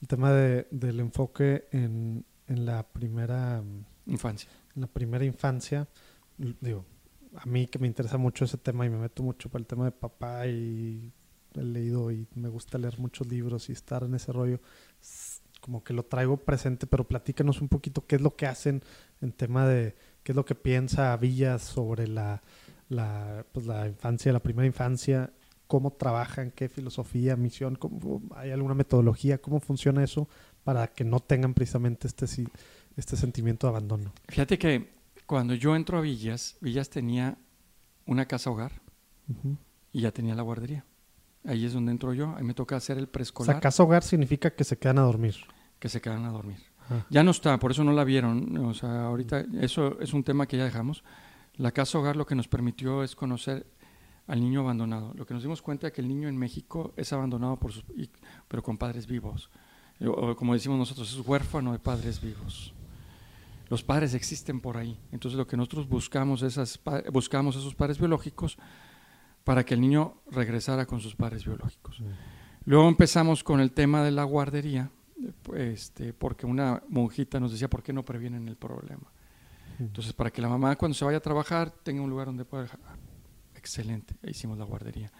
el 0.00 0.08
tema 0.08 0.32
de, 0.32 0.68
del 0.70 1.00
enfoque 1.00 1.68
en, 1.72 2.24
en 2.46 2.64
la 2.64 2.84
primera 2.84 3.62
mm, 3.62 4.12
Infancia. 4.12 4.50
en 4.74 4.82
la 4.82 4.86
primera 4.86 5.24
infancia. 5.24 5.88
Digo, 6.36 6.84
a 7.36 7.46
mí 7.46 7.66
que 7.66 7.78
me 7.78 7.86
interesa 7.86 8.18
mucho 8.18 8.44
ese 8.44 8.58
tema 8.58 8.86
y 8.86 8.90
me 8.90 8.98
meto 8.98 9.22
mucho 9.22 9.48
para 9.48 9.60
el 9.60 9.66
tema 9.66 9.84
de 9.84 9.92
papá 9.92 10.46
y 10.46 11.12
he 11.54 11.62
leído 11.62 12.10
y 12.10 12.26
me 12.34 12.48
gusta 12.48 12.78
leer 12.78 12.98
muchos 12.98 13.26
libros 13.26 13.68
y 13.68 13.72
estar 13.72 14.04
en 14.04 14.14
ese 14.14 14.32
rollo. 14.32 14.60
Como 15.68 15.84
que 15.84 15.92
lo 15.92 16.02
traigo 16.02 16.38
presente, 16.38 16.86
pero 16.86 17.06
platícanos 17.06 17.60
un 17.60 17.68
poquito 17.68 18.06
qué 18.06 18.16
es 18.16 18.22
lo 18.22 18.34
que 18.34 18.46
hacen 18.46 18.82
en 19.20 19.32
tema 19.32 19.66
de 19.66 19.94
qué 20.22 20.32
es 20.32 20.36
lo 20.36 20.46
que 20.46 20.54
piensa 20.54 21.14
Villas 21.18 21.60
sobre 21.60 22.08
la, 22.08 22.42
la, 22.88 23.44
pues 23.52 23.66
la 23.66 23.86
infancia, 23.86 24.32
la 24.32 24.40
primera 24.40 24.66
infancia, 24.66 25.30
cómo 25.66 25.92
trabajan, 25.92 26.52
qué 26.52 26.70
filosofía, 26.70 27.36
misión, 27.36 27.76
cómo, 27.76 28.22
hay 28.34 28.50
alguna 28.50 28.72
metodología, 28.72 29.42
cómo 29.42 29.60
funciona 29.60 30.02
eso 30.02 30.26
para 30.64 30.86
que 30.86 31.04
no 31.04 31.20
tengan 31.20 31.52
precisamente 31.52 32.08
este, 32.08 32.24
este 32.96 33.16
sentimiento 33.18 33.66
de 33.66 33.72
abandono. 33.72 34.14
Fíjate 34.26 34.58
que 34.58 34.88
cuando 35.26 35.52
yo 35.52 35.76
entro 35.76 35.98
a 35.98 36.00
Villas, 36.00 36.56
Villas 36.62 36.88
tenía 36.88 37.36
una 38.06 38.24
casa 38.24 38.48
hogar 38.48 38.72
y 39.92 40.00
ya 40.00 40.12
tenía 40.12 40.34
la 40.34 40.40
guardería. 40.40 40.86
Ahí 41.44 41.66
es 41.66 41.74
donde 41.74 41.92
entro 41.92 42.14
yo. 42.14 42.34
Ahí 42.36 42.42
me 42.42 42.54
toca 42.54 42.76
hacer 42.76 42.96
el 42.96 43.04
O 43.04 43.12
preescolar 43.12 43.56
sea, 43.56 43.60
casa 43.60 43.82
hogar 43.82 44.02
significa 44.02 44.50
que 44.54 44.64
se 44.64 44.78
quedan 44.78 44.98
a 44.98 45.02
dormir. 45.02 45.36
Que 45.78 45.88
se 45.88 46.00
quedan 46.00 46.24
a 46.24 46.30
dormir. 46.30 46.58
Ah. 46.90 47.04
Ya 47.10 47.22
no 47.22 47.30
está, 47.30 47.58
por 47.58 47.70
eso 47.70 47.84
no 47.84 47.92
la 47.92 48.04
vieron. 48.04 48.56
O 48.58 48.74
sea, 48.74 49.04
ahorita 49.06 49.44
eso 49.60 49.98
es 50.00 50.12
un 50.12 50.24
tema 50.24 50.46
que 50.46 50.56
ya 50.56 50.64
dejamos. 50.64 51.04
La 51.56 51.72
casa 51.72 51.98
hogar 51.98 52.16
lo 52.16 52.26
que 52.26 52.34
nos 52.34 52.48
permitió 52.48 53.02
es 53.02 53.14
conocer 53.16 53.66
al 54.26 54.40
niño 54.40 54.60
abandonado. 54.60 55.12
Lo 55.14 55.26
que 55.26 55.34
nos 55.34 55.42
dimos 55.42 55.62
cuenta 55.62 55.88
es 55.88 55.92
que 55.92 56.00
el 56.00 56.08
niño 56.08 56.28
en 56.28 56.36
México 56.36 56.92
es 56.96 57.12
abandonado 57.12 57.56
por 57.58 57.72
sus, 57.72 57.84
y- 57.96 58.10
pero 58.46 58.62
con 58.62 58.76
padres 58.78 59.06
vivos. 59.06 59.50
O, 60.06 60.36
como 60.36 60.54
decimos 60.54 60.78
nosotros, 60.78 61.12
es 61.12 61.26
huérfano 61.26 61.72
de 61.72 61.78
padres 61.78 62.20
vivos. 62.20 62.72
Los 63.68 63.82
padres 63.82 64.14
existen 64.14 64.60
por 64.60 64.76
ahí. 64.76 64.98
Entonces 65.12 65.36
lo 65.36 65.46
que 65.46 65.56
nosotros 65.56 65.88
buscamos, 65.88 66.42
esas, 66.42 66.80
buscamos 67.12 67.56
esos 67.56 67.74
padres 67.74 67.98
biológicos 67.98 68.56
para 69.44 69.64
que 69.64 69.74
el 69.74 69.80
niño 69.80 70.14
regresara 70.30 70.86
con 70.86 71.00
sus 71.00 71.14
padres 71.16 71.44
biológicos. 71.44 72.02
Luego 72.64 72.88
empezamos 72.88 73.42
con 73.42 73.60
el 73.60 73.72
tema 73.72 74.02
de 74.02 74.10
la 74.10 74.24
guardería, 74.24 74.90
este, 75.56 76.12
porque 76.12 76.46
una 76.46 76.82
monjita 76.88 77.38
nos 77.40 77.52
decía, 77.52 77.68
¿por 77.68 77.82
qué 77.82 77.92
no 77.92 78.04
previenen 78.04 78.48
el 78.48 78.56
problema? 78.56 79.10
Entonces, 79.78 80.12
para 80.12 80.30
que 80.30 80.42
la 80.42 80.48
mamá 80.48 80.74
cuando 80.76 80.94
se 80.94 81.04
vaya 81.04 81.18
a 81.18 81.20
trabajar 81.22 81.70
tenga 81.70 82.02
un 82.02 82.10
lugar 82.10 82.26
donde 82.26 82.44
pueda 82.44 82.64
dejar. 82.64 82.80
Ah, 82.86 82.96
Excelente, 83.54 84.16
hicimos 84.26 84.56
la 84.58 84.64
guardería. 84.64 85.12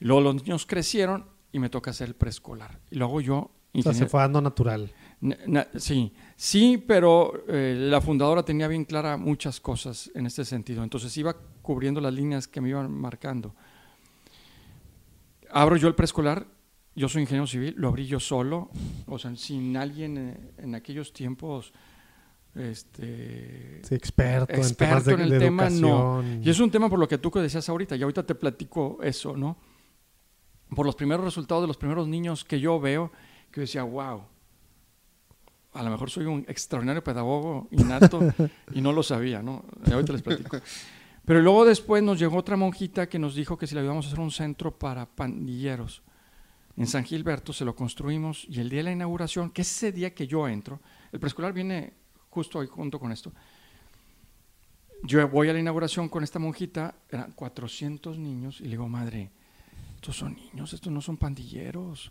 Y 0.00 0.04
luego 0.06 0.20
los 0.22 0.34
niños 0.36 0.66
crecieron 0.66 1.26
y 1.52 1.58
me 1.58 1.68
toca 1.70 1.90
hacer 1.92 2.08
el 2.08 2.14
preescolar. 2.14 2.80
Y 2.90 2.96
luego 2.96 3.20
yo... 3.20 3.36
O 3.36 3.82
sea, 3.82 3.92
se 3.92 3.98
ingeniero- 4.04 4.08
fue 4.10 4.20
dando 4.20 4.40
natural. 4.40 4.92
Na- 5.20 5.36
na- 5.46 5.66
sí, 5.76 6.12
sí, 6.36 6.82
pero 6.86 7.44
eh, 7.48 7.74
la 7.78 8.00
fundadora 8.00 8.44
tenía 8.44 8.68
bien 8.68 8.84
clara 8.84 9.16
muchas 9.16 9.60
cosas 9.60 10.10
en 10.14 10.26
este 10.26 10.44
sentido. 10.44 10.82
Entonces 10.82 11.16
iba 11.16 11.34
cubriendo 11.62 12.00
las 12.00 12.12
líneas 12.14 12.46
que 12.48 12.60
me 12.60 12.68
iban 12.70 12.90
marcando. 12.92 13.54
Abro 15.50 15.76
yo 15.76 15.88
el 15.88 15.94
preescolar, 15.94 16.46
yo 16.94 17.08
soy 17.08 17.22
ingeniero 17.22 17.46
civil, 17.46 17.74
lo 17.76 17.88
abrí 17.88 18.06
yo 18.06 18.20
solo, 18.20 18.70
o 19.06 19.18
sea, 19.18 19.34
sin 19.36 19.76
alguien 19.76 20.52
en 20.56 20.74
aquellos 20.74 21.12
tiempos, 21.12 21.72
este, 22.54 23.80
Sí, 23.82 23.94
experto, 23.94 24.52
en 24.52 24.60
temas 24.60 24.70
Experto 24.70 25.10
en 25.10 25.20
el 25.20 25.30
de 25.30 25.38
tema, 25.40 25.68
no. 25.70 26.22
y 26.40 26.48
es 26.48 26.60
un 26.60 26.70
tema 26.70 26.88
por 26.88 27.00
lo 27.00 27.08
que 27.08 27.18
tú 27.18 27.30
que 27.30 27.40
decías 27.40 27.68
ahorita, 27.68 27.96
y 27.96 28.02
ahorita 28.02 28.24
te 28.24 28.34
platico 28.36 28.98
eso, 29.02 29.36
¿no? 29.36 29.56
Por 30.74 30.86
los 30.86 30.94
primeros 30.94 31.24
resultados 31.24 31.64
de 31.64 31.68
los 31.68 31.76
primeros 31.76 32.06
niños 32.06 32.44
que 32.44 32.60
yo 32.60 32.78
veo, 32.78 33.10
que 33.50 33.56
yo 33.56 33.62
decía, 33.62 33.82
wow, 33.82 34.22
a 35.72 35.82
lo 35.82 35.90
mejor 35.90 36.10
soy 36.10 36.26
un 36.26 36.44
extraordinario 36.46 37.02
pedagogo 37.02 37.66
innato 37.72 38.20
y 38.72 38.80
no 38.80 38.92
lo 38.92 39.02
sabía, 39.02 39.42
¿no? 39.42 39.64
Y 39.84 39.92
ahorita 39.92 40.12
les 40.12 40.22
platico. 40.22 40.58
Pero 41.24 41.40
luego 41.40 41.64
después 41.64 42.02
nos 42.02 42.20
llegó 42.20 42.36
otra 42.36 42.56
monjita 42.56 43.08
que 43.08 43.18
nos 43.18 43.34
dijo 43.34 43.58
que 43.58 43.66
si 43.66 43.74
le 43.74 43.80
ayudamos 43.80 44.04
a 44.04 44.08
hacer 44.08 44.20
un 44.20 44.30
centro 44.30 44.78
para 44.78 45.06
pandilleros 45.06 46.02
en 46.76 46.86
San 46.86 47.04
Gilberto, 47.04 47.52
se 47.52 47.64
lo 47.64 47.74
construimos 47.74 48.46
y 48.48 48.60
el 48.60 48.68
día 48.68 48.80
de 48.80 48.84
la 48.84 48.92
inauguración, 48.92 49.50
que 49.50 49.62
es 49.62 49.70
ese 49.70 49.92
día 49.92 50.14
que 50.14 50.26
yo 50.26 50.48
entro, 50.48 50.80
el 51.12 51.20
preescolar 51.20 51.52
viene 51.52 51.92
justo 52.30 52.60
ahí 52.60 52.66
junto 52.66 52.98
con 52.98 53.12
esto. 53.12 53.32
Yo 55.04 55.28
voy 55.28 55.48
a 55.48 55.52
la 55.52 55.60
inauguración 55.60 56.08
con 56.08 56.24
esta 56.24 56.38
monjita, 56.38 56.94
eran 57.10 57.32
400 57.32 58.18
niños, 58.18 58.60
y 58.60 58.64
le 58.64 58.70
digo, 58.70 58.88
madre, 58.88 59.30
estos 59.96 60.16
son 60.16 60.34
niños, 60.34 60.72
estos 60.72 60.92
no 60.92 61.00
son 61.00 61.16
pandilleros. 61.16 62.10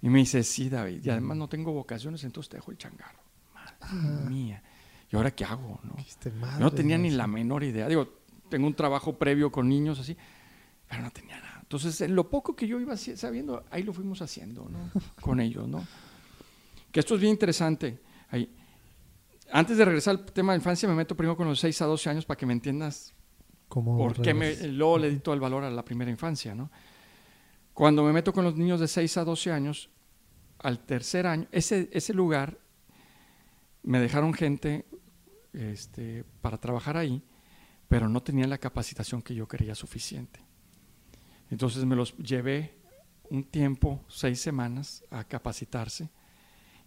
Y 0.00 0.08
me 0.08 0.18
dice, 0.18 0.42
sí, 0.42 0.68
David, 0.68 1.04
y 1.04 1.10
además 1.10 1.36
no 1.36 1.48
tengo 1.48 1.72
vocaciones, 1.72 2.24
entonces 2.24 2.48
te 2.50 2.56
dejo 2.56 2.70
el 2.70 2.78
changarro. 2.78 3.20
Madre 3.54 4.30
mía. 4.30 4.62
¿Y 5.10 5.16
ahora 5.16 5.30
qué 5.30 5.44
hago? 5.44 5.78
No, 5.82 5.94
Yo 5.98 6.58
no 6.58 6.72
tenía 6.72 6.96
ni 6.96 7.10
la 7.10 7.26
menor 7.26 7.62
idea. 7.62 7.86
Digo, 7.86 8.08
tengo 8.48 8.66
un 8.66 8.74
trabajo 8.74 9.18
previo 9.18 9.52
con 9.52 9.68
niños 9.68 9.98
así, 9.98 10.16
pero 10.88 11.02
no 11.02 11.10
tenía 11.10 11.38
nada. 11.38 11.51
Entonces, 11.72 12.02
en 12.02 12.14
lo 12.14 12.28
poco 12.28 12.54
que 12.54 12.66
yo 12.66 12.78
iba 12.78 12.94
sabiendo, 12.98 13.64
ahí 13.70 13.82
lo 13.82 13.94
fuimos 13.94 14.20
haciendo, 14.20 14.68
¿no? 14.68 14.90
Con 15.22 15.40
ellos, 15.40 15.66
¿no? 15.66 15.82
Que 16.90 17.00
esto 17.00 17.14
es 17.14 17.20
bien 17.22 17.30
interesante. 17.30 17.98
Ahí. 18.28 18.54
Antes 19.50 19.78
de 19.78 19.86
regresar 19.86 20.16
al 20.16 20.26
tema 20.26 20.52
de 20.52 20.58
infancia, 20.58 20.86
me 20.86 20.94
meto 20.94 21.16
primero 21.16 21.34
con 21.34 21.48
los 21.48 21.58
6 21.60 21.80
a 21.80 21.86
12 21.86 22.10
años 22.10 22.26
para 22.26 22.36
que 22.36 22.44
me 22.44 22.52
entiendas 22.52 23.14
¿Cómo 23.68 23.96
por 23.96 24.20
qué 24.20 24.34
me, 24.34 24.54
luego 24.68 24.98
le 24.98 25.08
di 25.08 25.20
todo 25.20 25.34
el 25.34 25.40
valor 25.40 25.64
a 25.64 25.70
la 25.70 25.82
primera 25.82 26.10
infancia, 26.10 26.54
¿no? 26.54 26.70
Cuando 27.72 28.04
me 28.04 28.12
meto 28.12 28.34
con 28.34 28.44
los 28.44 28.54
niños 28.54 28.78
de 28.78 28.86
6 28.86 29.16
a 29.16 29.24
12 29.24 29.50
años, 29.50 29.88
al 30.58 30.84
tercer 30.84 31.26
año, 31.26 31.48
ese, 31.52 31.88
ese 31.90 32.12
lugar 32.12 32.58
me 33.82 33.98
dejaron 33.98 34.34
gente 34.34 34.84
este, 35.54 36.24
para 36.42 36.58
trabajar 36.58 36.98
ahí, 36.98 37.22
pero 37.88 38.10
no 38.10 38.22
tenían 38.22 38.50
la 38.50 38.58
capacitación 38.58 39.22
que 39.22 39.34
yo 39.34 39.48
quería 39.48 39.74
suficiente. 39.74 40.51
Entonces 41.52 41.84
me 41.84 41.94
los 41.94 42.16
llevé 42.16 42.74
un 43.28 43.44
tiempo, 43.44 44.02
seis 44.08 44.40
semanas, 44.40 45.04
a 45.10 45.22
capacitarse, 45.24 46.08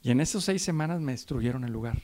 y 0.02 0.10
en 0.10 0.20
esas 0.22 0.44
seis 0.44 0.64
semanas 0.64 1.00
me 1.00 1.12
destruyeron 1.12 1.64
el 1.64 1.72
lugar 1.72 2.00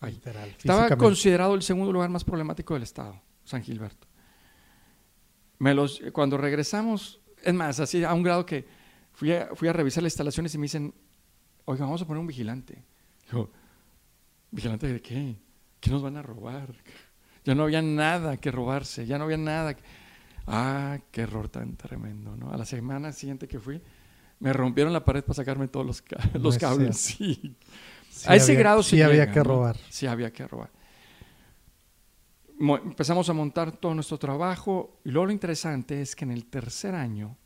ahí. 0.00 0.14
Literal, 0.14 0.48
Estaba 0.50 0.88
considerado 0.96 1.54
el 1.54 1.62
segundo 1.62 1.92
lugar 1.92 2.08
más 2.10 2.22
problemático 2.24 2.74
del 2.74 2.84
estado, 2.84 3.20
San 3.44 3.62
Gilberto. 3.62 4.06
Me 5.58 5.74
los, 5.74 6.00
cuando 6.12 6.36
regresamos, 6.36 7.20
es 7.42 7.52
más, 7.52 7.80
así 7.80 8.04
a 8.04 8.12
un 8.14 8.22
grado 8.22 8.46
que 8.46 8.64
fui 9.12 9.32
a, 9.32 9.48
fui 9.54 9.66
a 9.68 9.72
revisar 9.72 10.02
las 10.02 10.12
instalaciones 10.12 10.54
y 10.54 10.58
me 10.58 10.62
dicen, 10.64 10.94
oiga, 11.64 11.84
vamos 11.84 12.00
a 12.02 12.06
poner 12.06 12.20
un 12.20 12.26
vigilante. 12.28 12.84
Digo, 13.28 13.50
¿vigilante 14.52 14.86
de 14.92 15.02
qué? 15.02 15.36
¿Qué 15.80 15.90
nos 15.90 16.02
van 16.02 16.16
a 16.16 16.22
robar? 16.22 16.74
Ya 17.44 17.56
no 17.56 17.64
había 17.64 17.82
nada 17.82 18.36
que 18.36 18.52
robarse, 18.52 19.04
ya 19.04 19.18
no 19.18 19.24
había 19.24 19.36
nada. 19.36 19.74
que- 19.74 19.82
Ah, 20.46 20.98
qué 21.10 21.22
error 21.22 21.48
tan 21.48 21.76
tremendo, 21.76 22.36
¿no? 22.36 22.50
A 22.52 22.56
la 22.56 22.64
semana 22.64 23.12
siguiente 23.12 23.48
que 23.48 23.58
fui, 23.58 23.80
me 24.40 24.52
rompieron 24.52 24.92
la 24.92 25.04
pared 25.04 25.22
para 25.22 25.34
sacarme 25.34 25.68
todos 25.68 25.86
los, 25.86 26.02
ca- 26.02 26.18
No 26.34 26.40
los 26.40 26.56
es 26.56 26.60
cables. 26.60 26.96
Sí. 26.98 27.56
Sí 28.10 28.28
a 28.28 28.36
ese 28.36 28.52
había- 28.52 28.60
grado 28.60 28.82
sí 28.82 29.02
había 29.02 29.30
que 29.32 29.38
¿no? 29.40 29.44
robar. 29.44 29.76
Sí, 29.88 30.06
había 30.06 30.32
que 30.32 30.46
robar. 30.46 30.70
Mo- 32.58 32.76
empezamos 32.76 33.28
a 33.28 33.32
montar 33.32 33.72
todo 33.72 33.94
nuestro 33.94 34.18
trabajo 34.18 35.00
y 35.04 35.10
luego 35.10 35.26
lo 35.26 35.32
interesante 35.32 36.00
es 36.00 36.14
que 36.14 36.24
en 36.24 36.30
el 36.30 36.46
tercer 36.46 36.94
año, 36.94 37.36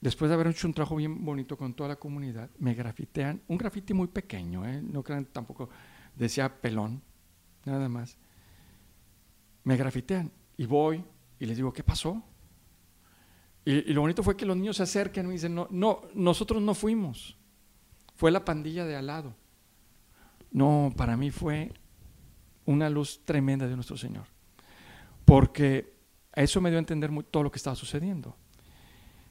después 0.00 0.28
de 0.28 0.34
haber 0.34 0.48
hecho 0.48 0.66
un 0.66 0.74
trabajo 0.74 0.96
bien 0.96 1.24
bonito 1.24 1.56
con 1.56 1.72
toda 1.74 1.88
la 1.88 1.96
comunidad, 1.96 2.50
me 2.58 2.74
grafitean, 2.74 3.40
un 3.48 3.56
grafiti 3.56 3.94
muy 3.94 4.08
pequeño, 4.08 4.66
¿eh? 4.68 4.82
no 4.82 5.02
crean 5.02 5.24
tampoco, 5.26 5.70
decía 6.14 6.60
pelón, 6.60 7.00
nada 7.64 7.88
más. 7.88 8.18
Me 9.64 9.76
grafitean 9.78 10.30
y 10.58 10.66
voy 10.66 11.02
y 11.38 11.46
les 11.46 11.56
digo, 11.56 11.72
¿qué 11.72 11.82
pasó? 11.82 12.22
Y, 13.64 13.92
lo 13.92 14.02
bonito 14.02 14.22
fue 14.22 14.36
que 14.36 14.46
los 14.46 14.56
niños 14.56 14.76
se 14.76 14.84
acercan 14.84 15.28
y 15.28 15.32
dicen, 15.32 15.54
no, 15.54 15.66
no, 15.70 16.02
nosotros 16.14 16.62
no 16.62 16.74
fuimos, 16.74 17.36
fue 18.14 18.30
la 18.30 18.44
pandilla 18.44 18.84
de 18.84 18.96
al 18.96 19.06
lado. 19.06 19.34
No, 20.50 20.92
para 20.96 21.16
mí 21.16 21.30
fue 21.30 21.72
una 22.64 22.88
luz 22.88 23.24
tremenda 23.24 23.66
de 23.66 23.74
nuestro 23.74 23.96
Señor. 23.96 24.24
Porque 25.24 25.94
eso 26.32 26.60
me 26.60 26.70
dio 26.70 26.78
a 26.78 26.80
entender 26.80 27.10
todo 27.30 27.42
lo 27.42 27.50
que 27.50 27.56
estaba 27.56 27.76
sucediendo. 27.76 28.36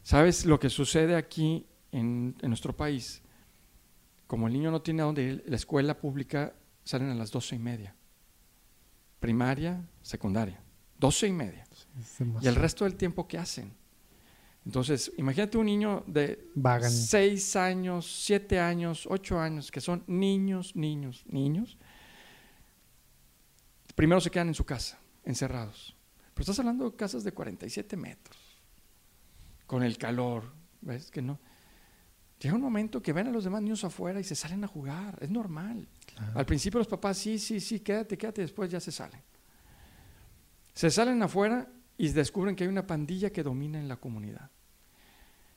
¿Sabes 0.04 0.46
lo 0.46 0.60
que 0.60 0.70
sucede 0.70 1.16
aquí 1.16 1.66
en, 1.92 2.36
en 2.42 2.50
nuestro 2.50 2.76
país? 2.76 3.24
Como 4.28 4.48
el 4.48 4.54
niño 4.54 4.70
no 4.70 4.82
tiene 4.82 5.02
a 5.02 5.06
dónde 5.06 5.24
ir, 5.24 5.44
la 5.48 5.56
escuela 5.56 6.00
pública 6.00 6.54
salen 6.84 7.10
a 7.10 7.16
las 7.16 7.32
doce 7.32 7.56
y 7.56 7.60
media. 7.60 7.96
primaria, 9.20 9.84
secundaria. 10.02 10.65
Doce 11.00 11.28
y 11.28 11.32
media. 11.32 11.66
Y 12.42 12.48
el 12.48 12.56
resto 12.56 12.86
del 12.86 12.96
tiempo, 12.96 13.28
¿qué 13.28 13.38
hacen? 13.38 13.74
Entonces, 14.66 15.12
imagínate 15.18 15.58
un 15.58 15.68
niño 15.68 16.04
de 16.08 16.50
Vagan. 16.56 16.90
seis 16.90 17.56
años, 17.56 18.24
siete 18.26 18.60
años, 18.60 19.08
ocho 19.10 19.40
años, 19.40 19.70
que 19.70 19.80
son 19.80 20.04
niños, 20.08 20.76
niños, 20.76 21.24
niños. 21.28 21.78
Primero 23.94 24.20
se 24.20 24.32
quedan 24.32 24.48
en 24.48 24.56
su 24.56 24.66
casa, 24.66 25.00
encerrados. 25.24 25.96
Pero 26.34 26.42
estás 26.42 26.60
hablando 26.60 26.90
de 26.90 26.98
casas 26.98 27.24
de 27.24 27.32
47 27.32 27.96
metros, 27.96 28.38
con 29.68 29.84
el 29.84 29.98
calor, 29.98 30.52
¿ves 30.82 31.12
que 31.12 31.22
no? 31.22 31.40
Llega 32.40 32.56
un 32.56 32.62
momento 32.62 33.02
que 33.02 33.14
ven 33.14 33.28
a 33.28 33.32
los 33.32 33.46
demás 33.46 33.62
niños 33.62 33.84
afuera 33.86 34.20
y 34.20 34.24
se 34.24 34.36
salen 34.36 34.64
a 34.64 34.68
jugar, 34.68 35.18
es 35.22 35.30
normal. 35.30 35.88
Al 36.34 36.46
principio 36.46 36.80
los 36.80 36.88
papás, 36.88 37.18
sí, 37.18 37.40
sí, 37.40 37.60
sí, 37.62 37.80
quédate, 37.80 38.18
quédate, 38.18 38.42
después 38.42 38.70
ya 38.70 38.80
se 38.80 38.92
salen. 38.92 39.22
Se 40.76 40.92
salen 40.92 41.24
afuera 41.24 41.68
y 41.98 42.10
descubren 42.10 42.56
que 42.56 42.66
hay 42.66 42.70
una 42.70 42.86
pandilla 42.86 43.32
que 43.32 43.42
domina 43.42 43.80
en 43.80 43.88
la 43.88 43.96
comunidad. 43.96 44.52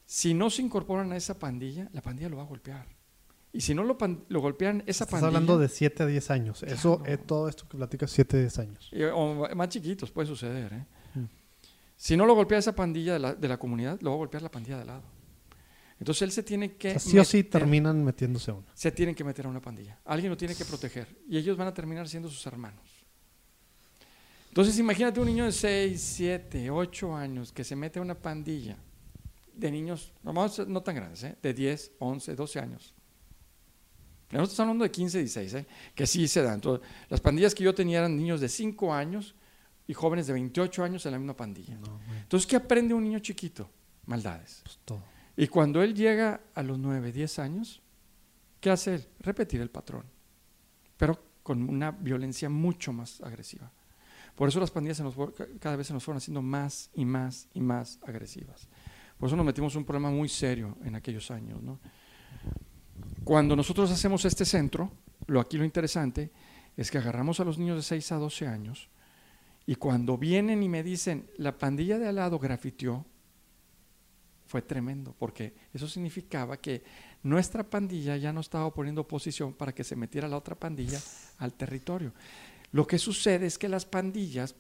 Si 0.07 0.33
no 0.33 0.49
se 0.49 0.63
incorporan 0.63 1.13
a 1.13 1.17
esa 1.17 1.39
pandilla, 1.39 1.91
la 1.93 2.01
pandilla 2.01 2.31
lo 2.31 2.39
va 2.39 2.45
a 2.45 2.47
golpear. 2.47 2.87
Y 3.53 3.61
si 3.61 3.75
no 3.75 3.83
lo, 3.83 3.99
lo 4.29 4.41
golpean, 4.41 4.79
esa 4.87 5.05
Estás 5.05 5.09
pandilla... 5.09 5.27
hablando 5.29 5.59
de 5.59 5.69
7 5.69 6.03
a 6.03 6.07
10 6.07 6.31
años. 6.31 6.63
Eso, 6.63 6.99
Claro. 6.99 7.13
eh, 7.13 7.19
todo 7.19 7.49
esto 7.49 7.67
que 7.69 7.77
platicas, 7.77 8.11
7 8.11 8.37
a 8.37 8.41
10 8.41 8.59
años. 8.59 8.89
Y, 8.93 9.03
o 9.05 9.49
más 9.55 9.69
chiquitos 9.69 10.11
puede 10.11 10.29
suceder. 10.29 10.73
¿eh? 10.73 10.87
Mm. 11.15 11.25
Si 11.97 12.17
no 12.17 12.25
lo 12.25 12.35
golpea 12.35 12.59
esa 12.59 12.75
pandilla 12.75 13.15
de 13.15 13.19
la, 13.19 13.35
de 13.35 13.49
la 13.49 13.59
comunidad, 13.59 13.99
lo 14.01 14.11
va 14.11 14.15
a 14.15 14.19
golpear 14.19 14.43
la 14.43 14.51
pandilla 14.51 14.77
de 14.77 14.83
al 14.83 14.87
lado. 14.87 15.03
Entonces 15.99 16.23
él 16.23 16.31
se 16.31 16.43
tiene 16.45 16.77
que... 16.77 16.91
O 16.91 16.99
sea, 17.01 17.01
sí 17.01 17.19
o 17.19 17.25
sí 17.25 17.43
terminan 17.43 18.05
metiéndose 18.05 18.53
a 18.53 18.55
una. 18.55 18.67
se 18.73 18.93
tienen 18.93 19.15
que 19.17 19.25
meter 19.25 19.47
a 19.47 19.49
una 19.49 19.61
pandilla. 19.61 19.99
Alguien 20.05 20.31
lo 20.31 20.37
tiene 20.37 20.55
que 20.55 20.65
proteger. 20.65 21.09
Y 21.29 21.37
ellos 21.39 21.57
van 21.57 21.67
a 21.69 21.75
terminar 21.75 22.09
siendo 22.09 22.29
sus 22.29 22.47
hermanos. 22.47 22.98
Entonces 24.59 24.81
imagínate 24.81 25.21
un 25.21 25.27
niño 25.27 25.45
de 25.45 25.53
6, 25.53 26.01
7, 26.17 26.69
8 26.69 27.15
años 27.15 27.53
que 27.53 27.63
se 27.63 27.77
mete 27.77 28.01
a 28.01 28.03
una 28.03 28.17
pandilla 28.17 28.77
de 29.55 29.71
niños, 29.71 30.13
no, 30.25 30.83
tan 30.83 30.97
grandes, 30.97 31.23
¿eh? 31.23 31.37
de 31.41 31.55
10, 31.55 31.93
11, 32.01 32.35
12 32.35 32.59
años. 32.59 32.93
Nosotros 34.33 34.51
estamos 34.51 34.59
hablando 34.71 34.83
de 34.83 34.91
15, 34.91 35.19
16, 35.19 35.55
¿eh? 35.55 35.67
que 35.95 36.09
sí 36.09 36.27
se 36.27 36.43
dan. 36.43 36.55
Entonces, 36.55 36.85
las 37.09 37.21
pandillas 37.21 37.55
que 37.55 37.63
yo 37.63 37.73
tenía 37.73 38.01
eran 38.01 38.17
niños 38.17 38.41
de 38.41 38.49
5 38.49 38.93
años 38.93 39.37
y 39.87 39.95
jóvenes 39.95 40.27
de 40.27 40.33
28 40.33 40.83
años 40.83 41.07
en 41.07 41.13
la 41.13 41.19
misma 41.21 41.37
pandilla. 41.37 41.77
No, 41.77 42.01
Entonces, 42.21 42.45
¿qué 42.45 42.57
aprende 42.57 42.95
un 42.95 43.05
niño 43.05 43.21
chiquito? 43.21 43.71
Maldades. 44.07 44.63
pues 44.65 44.81
todo. 44.85 45.05
Y 45.37 45.47
cuando 45.47 45.85
él 45.85 45.95
llega 45.95 46.41
a 46.53 46.65
los 46.65 46.81
9, 46.81 47.13
10 47.13 47.39
años, 47.39 47.81
¿qué 48.61 48.71
hace 48.71 48.97
él? 48.97 49.09
Repetir 49.21 49.61
el 49.61 49.71
patrón, 49.71 50.07
pero 50.97 51.17
con 51.45 51.63
una 51.63 51.93
violencia 51.93 52.49
mucho 52.49 52.93
más 52.93 53.21
agresiva. 53.21 53.71
Por 54.39 54.49
eso 54.49 54.61
las 54.61 54.71
pandillas 54.71 55.03
cada 55.59 55.75
vez 55.75 55.89
se 55.89 55.93
nos 55.93 56.05
fueron 56.05 56.19
haciendo 56.19 56.41
más 56.43 56.91
y 56.95 57.05
más 57.05 57.49
y 57.55 57.61
más 57.61 57.99
agresivas. 58.07 58.69
Por 59.19 59.27
eso 59.27 59.35
nos 59.35 59.45
metimos 59.45 59.75
un 59.75 59.85
problema 59.85 60.13
muy 60.13 60.29
serio 60.29 60.79
en 60.85 60.95
aquellos 60.95 61.33
años. 61.33 61.61
Cuando 63.25 63.57
nosotros 63.57 63.91
hacemos 63.91 64.25
este 64.25 64.45
centro, 64.45 64.93
lo 65.27 65.41
aquí 65.41 65.59
lo 65.59 65.65
interesante 65.65 66.31
es 66.77 66.89
que 66.89 66.99
agarramos 66.99 67.41
a 67.41 67.45
los 67.45 67.59
niños 67.59 67.79
de 67.79 67.83
6 67.83 68.13
a 68.13 68.17
12 68.19 68.47
años 68.47 68.89
y 69.67 69.75
cuando 69.75 70.17
vienen 70.17 70.63
y 70.63 70.69
me 70.69 70.85
dicen, 70.85 71.29
la 71.37 71.59
pandilla 71.59 71.99
de 71.99 72.07
al 72.07 72.15
lado 72.15 72.39
grafiteó, 72.39 73.05
fue 74.47 74.63
tremendo, 74.63 75.17
porque 75.19 75.53
eso 75.75 75.89
significaba 75.89 76.59
que 76.59 76.85
nuestra 77.25 77.69
pandilla 77.69 78.17
ya 78.17 78.33
no 78.33 78.41
estaba 78.41 78.73
poniendo 78.73 79.01
oposición 79.01 79.53
para 79.53 79.75
que 79.75 79.83
se 79.83 79.97
metiera 79.97 80.29
la 80.29 80.37
otra 80.37 80.55
pandilla 80.55 81.01
al 81.39 81.55
territorio. 81.55 82.13
Lo 82.73 82.87
que 82.87 82.99
sucede 82.99 83.47
es 83.47 83.59
que 83.59 83.69
las 83.69 83.85
pandillas, 83.87 84.55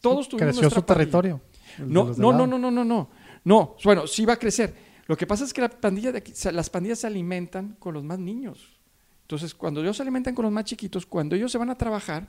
todos 0.00 0.28
tuvimos 0.28 0.52
Creció 0.58 0.70
su 0.70 0.84
pandilla. 0.84 0.94
territorio. 0.98 1.40
No, 1.78 2.12
no, 2.16 2.32
no, 2.32 2.46
no, 2.46 2.58
no, 2.58 2.70
no, 2.70 2.84
no. 2.84 3.10
No, 3.44 3.76
bueno, 3.84 4.06
sí 4.06 4.24
va 4.24 4.34
a 4.34 4.38
crecer. 4.38 4.74
Lo 5.06 5.16
que 5.16 5.26
pasa 5.26 5.44
es 5.44 5.52
que 5.52 5.60
la 5.60 5.68
pandilla 5.68 6.12
de 6.12 6.18
aquí- 6.18 6.32
las 6.52 6.70
pandillas 6.70 7.00
se 7.00 7.06
alimentan 7.06 7.76
con 7.78 7.94
los 7.94 8.02
más 8.04 8.18
niños. 8.18 8.78
Entonces, 9.22 9.54
cuando 9.54 9.80
ellos 9.82 9.96
se 9.96 10.02
alimentan 10.02 10.34
con 10.34 10.44
los 10.44 10.52
más 10.52 10.64
chiquitos, 10.64 11.06
cuando 11.06 11.34
ellos 11.36 11.50
se 11.52 11.58
van 11.58 11.70
a 11.70 11.74
trabajar, 11.76 12.28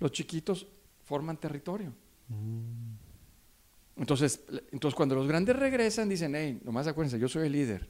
los 0.00 0.12
chiquitos 0.12 0.66
forman 1.04 1.36
territorio. 1.38 1.92
Mm. 2.28 2.96
Entonces, 3.98 4.40
entonces 4.72 4.94
cuando 4.94 5.14
los 5.14 5.26
grandes 5.26 5.56
regresan, 5.56 6.08
dicen, 6.08 6.34
hey, 6.34 6.60
nomás 6.64 6.86
acuérdense, 6.86 7.18
yo 7.18 7.28
soy 7.28 7.46
el 7.46 7.52
líder. 7.52 7.88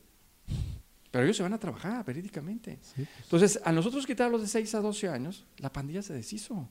Pero 1.16 1.24
ellos 1.24 1.36
se 1.38 1.42
van 1.42 1.54
a 1.54 1.58
trabajar 1.58 2.04
verídicamente. 2.04 2.78
Sí, 2.82 2.92
pues, 2.96 3.08
Entonces, 3.22 3.60
a 3.64 3.72
nosotros 3.72 4.06
quitarlos 4.06 4.42
de 4.42 4.48
6 4.48 4.74
a 4.74 4.80
12 4.80 5.08
años, 5.08 5.46
la 5.56 5.72
pandilla 5.72 6.02
se 6.02 6.12
deshizo. 6.12 6.68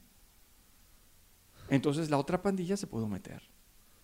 Entonces, 1.69 2.09
la 2.09 2.17
otra 2.17 2.41
pandilla 2.41 2.77
se 2.77 2.87
pudo 2.87 3.07
meter 3.07 3.41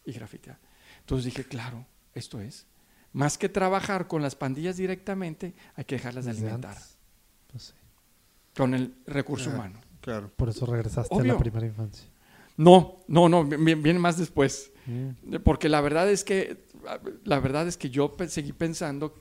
y 0.04 0.12
grafitear. 0.14 0.60
Entonces 1.02 1.26
dije, 1.26 1.44
claro, 1.44 1.86
esto 2.14 2.42
es. 2.42 2.66
Más 3.14 3.38
que 3.38 3.50
trabajar 3.50 4.08
con 4.08 4.22
las 4.22 4.36
pandillas 4.36 4.78
directamente, 4.78 5.54
hay 5.76 5.86
que 5.86 5.96
dejarlas 5.96 6.26
de 6.26 6.32
alimentar. 6.32 6.78
Pues 7.52 7.64
sí. 7.66 7.74
con 8.58 8.74
el 8.74 8.96
recurso 9.06 9.50
humano. 9.50 9.80
Claro. 10.02 10.32
Por 10.36 10.50
eso 10.50 10.66
regresaste 10.66 11.14
a 11.14 11.18
Obvio. 11.18 11.34
la 11.34 11.40
primera 11.40 11.66
infancia. 11.68 12.08
No, 12.58 13.04
no, 13.08 13.30
no, 13.30 13.44
vi- 13.46 13.76
viene 13.76 14.00
más 14.00 14.18
después. 14.18 14.72
Porque 15.44 15.70
la 15.70 15.82
verdad 15.82 16.10
es 16.10 16.24
que, 16.24 16.66
la 17.26 17.40
verdad 17.40 17.68
es 17.68 17.78
que 17.78 17.90
yo 17.92 18.16
pe- 18.18 18.28
seguí 18.30 18.54
pensando, 18.54 19.14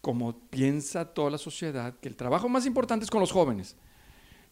como 0.00 0.38
piensa 0.50 1.04
toda 1.04 1.30
la 1.30 1.38
sociedad, 1.38 1.98
que 2.00 2.08
el 2.08 2.16
trabajo 2.16 2.48
más 2.48 2.66
importante 2.66 3.04
es 3.04 3.10
con 3.10 3.20
los 3.20 3.32
jóvenes. 3.32 3.76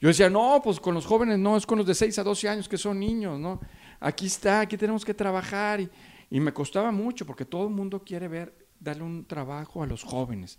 Yo 0.00 0.08
decía, 0.08 0.28
no, 0.28 0.60
pues 0.62 0.78
con 0.80 0.92
los 0.94 1.06
jóvenes 1.06 1.38
no, 1.38 1.56
es 1.56 1.64
con 1.64 1.78
los 1.78 1.86
de 1.86 1.94
6 1.94 2.18
a 2.18 2.22
12 2.22 2.48
años 2.48 2.68
que 2.68 2.76
son 2.76 2.98
niños, 3.00 3.38
¿no? 3.40 3.60
Aquí 4.00 4.26
está, 4.26 4.60
aquí 4.60 4.76
tenemos 4.76 5.04
que 5.04 5.14
trabajar. 5.14 5.80
Y, 5.80 5.88
y 6.30 6.40
me 6.40 6.52
costaba 6.52 6.90
mucho 6.92 7.24
porque 7.24 7.44
todo 7.46 7.64
el 7.68 7.72
mundo 7.72 8.02
quiere 8.04 8.28
ver, 8.28 8.66
darle 8.78 9.04
un 9.04 9.24
trabajo 9.24 9.82
a 9.82 9.86
los 9.86 10.02
jóvenes. 10.02 10.58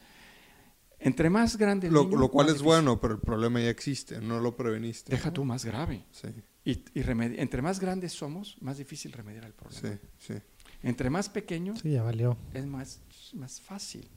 Entre 1.00 1.30
más 1.30 1.58
grande 1.58 1.88
el 1.88 1.94
Lo, 1.94 2.06
niño, 2.06 2.18
lo 2.18 2.30
cual 2.32 2.48
es 2.48 2.54
difícil. 2.54 2.66
bueno, 2.66 3.00
pero 3.00 3.14
el 3.14 3.20
problema 3.20 3.60
ya 3.62 3.70
existe, 3.70 4.20
no 4.20 4.40
lo 4.40 4.56
preveniste. 4.56 5.12
Deja 5.12 5.32
tú 5.32 5.44
más 5.46 5.64
grave. 5.64 6.04
Sí, 6.12 6.30
Y, 6.66 6.72
y 7.00 7.04
remedi- 7.04 7.36
entre 7.38 7.62
más 7.62 7.80
grandes 7.80 8.14
somos, 8.14 8.58
más 8.62 8.80
difícil 8.80 9.12
remediar 9.12 9.44
el 9.46 9.54
problema. 9.54 10.00
sí, 10.18 10.34
sí. 10.34 10.34
Entre 10.82 11.12
más 11.12 11.30
pequeño, 11.30 11.76
Sí, 11.76 11.92
ya 11.92 12.02
valió. 12.02 12.36
es 12.54 12.66
más, 12.66 13.02
más 13.34 13.62
fácil. 13.62 14.10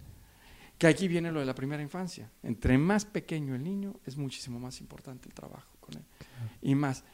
Que 0.81 0.87
aquí 0.87 1.09
viene 1.09 1.31
lo 1.31 1.41
de 1.41 1.47
la 1.47 1.55
primera 1.55 1.83
infancia. 1.83 2.31
Entre 2.43 2.79
más 2.79 3.05
pequeño 3.05 3.55
el 3.55 3.63
niño, 3.63 4.01
es 4.07 4.17
muchísimo 4.17 4.59
más 4.59 4.81
importante 4.81 5.29
el 5.29 5.35
trabajo 5.35 5.77
con 5.79 5.95
él. 5.99 6.05
Y 6.63 6.75
más 6.75 7.05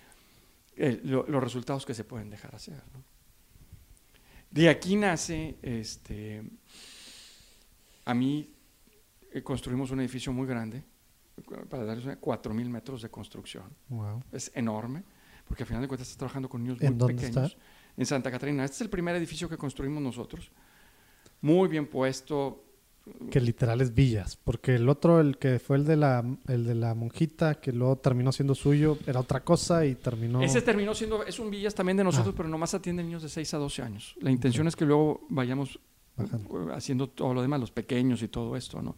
lo- 1.03 1.27
los 1.27 1.43
resultados 1.43 1.85
que 1.85 1.93
se 1.93 2.05
pueden 2.05 2.31
dejar 2.31 2.55
hacer. 2.55 2.81
¿no? 2.95 3.03
De 4.53 4.69
aquí 4.69 4.95
nace, 4.95 5.57
este, 5.63 6.45
a 8.05 8.15
mí 8.15 8.55
eh, 9.33 9.43
construimos 9.43 9.91
un 9.91 9.99
edificio 10.01 10.33
muy 10.33 10.47
grande, 10.47 10.85
para 11.69 11.85
darles 11.85 12.05
una, 12.07 12.21
4.000 12.21 12.69
metros 12.71 13.03
de 13.03 13.11
construcción. 13.11 13.65
Wow. 13.89 14.23
Es 14.33 14.51
enorme, 14.55 15.03
porque 15.47 15.65
al 15.65 15.67
final 15.67 15.83
de 15.83 15.89
cuentas 15.89 16.07
estás 16.07 16.19
trabajando 16.19 16.49
con 16.49 16.63
niños 16.63 16.81
¿En 16.81 16.91
muy 16.93 16.99
dónde 16.99 17.15
pequeños. 17.15 17.53
está? 17.53 17.59
En 17.97 18.07
Santa 18.07 18.31
Catarina. 18.31 18.65
Este 18.65 18.77
es 18.77 18.81
el 18.83 18.91
primer 18.91 19.17
edificio 19.17 19.49
que 19.49 19.57
construimos 19.59 20.01
nosotros. 20.03 20.51
Muy 21.41 21.69
bien 21.69 21.87
puesto. 21.89 22.63
Que 23.31 23.41
literal 23.41 23.81
es 23.81 23.95
villas. 23.95 24.37
Porque 24.37 24.75
el 24.75 24.89
otro, 24.89 25.21
el 25.21 25.39
que 25.39 25.59
fue 25.59 25.77
el 25.77 25.85
de 25.85 25.97
la, 25.97 26.25
el 26.49 26.65
de 26.65 26.75
la 26.75 26.95
monjita, 26.95 27.55
que 27.61 27.73
luego 27.73 27.97
terminó 27.97 28.33
siendo 28.33 28.55
suyo, 28.55 28.99
era 29.07 29.21
otra 29.21 29.45
cosa 29.45 29.87
y 29.87 29.95
terminó. 29.95 30.43
Ese 30.43 30.61
terminó 30.63 30.95
siendo, 30.95 31.25
es 31.25 31.39
un 31.39 31.51
villas 31.51 31.75
también 31.75 31.97
de 31.97 32.05
nosotros, 32.05 32.35
Ah. 32.35 32.37
pero 32.37 32.49
nomás 32.49 32.75
atiende 32.75 33.03
niños 33.05 33.23
de 33.23 33.29
6 33.29 33.55
a 33.55 33.59
12 33.59 33.83
años. 33.83 34.17
La 34.21 34.31
intención 34.31 34.67
es 34.67 34.75
que 34.75 34.85
luego 34.85 35.25
vayamos 35.29 35.79
Bajando. 36.17 36.71
eh, 36.71 36.75
haciendo 36.75 37.09
todo 37.09 37.33
lo 37.35 37.43
demás, 37.43 37.61
los 37.61 37.71
pequeños 37.71 38.23
y 38.23 38.29
todo 38.29 38.57
esto, 38.57 38.83
¿no? 38.83 38.97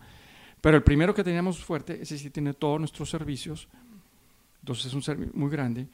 Pero 0.61 0.77
el 0.77 0.83
primero 0.83 1.15
que 1.15 1.23
teníamos 1.23 1.63
fuerte, 1.63 2.01
ese 2.03 2.17
sí 2.19 2.31
tiene 2.31 2.55
todos 2.55 2.79
nuestros 2.81 3.09
servicios, 3.11 3.69
entonces 4.61 4.87
es 4.87 4.95
un 4.95 5.03
servicio 5.03 5.33
muy 5.35 5.51
grande. 5.51 5.87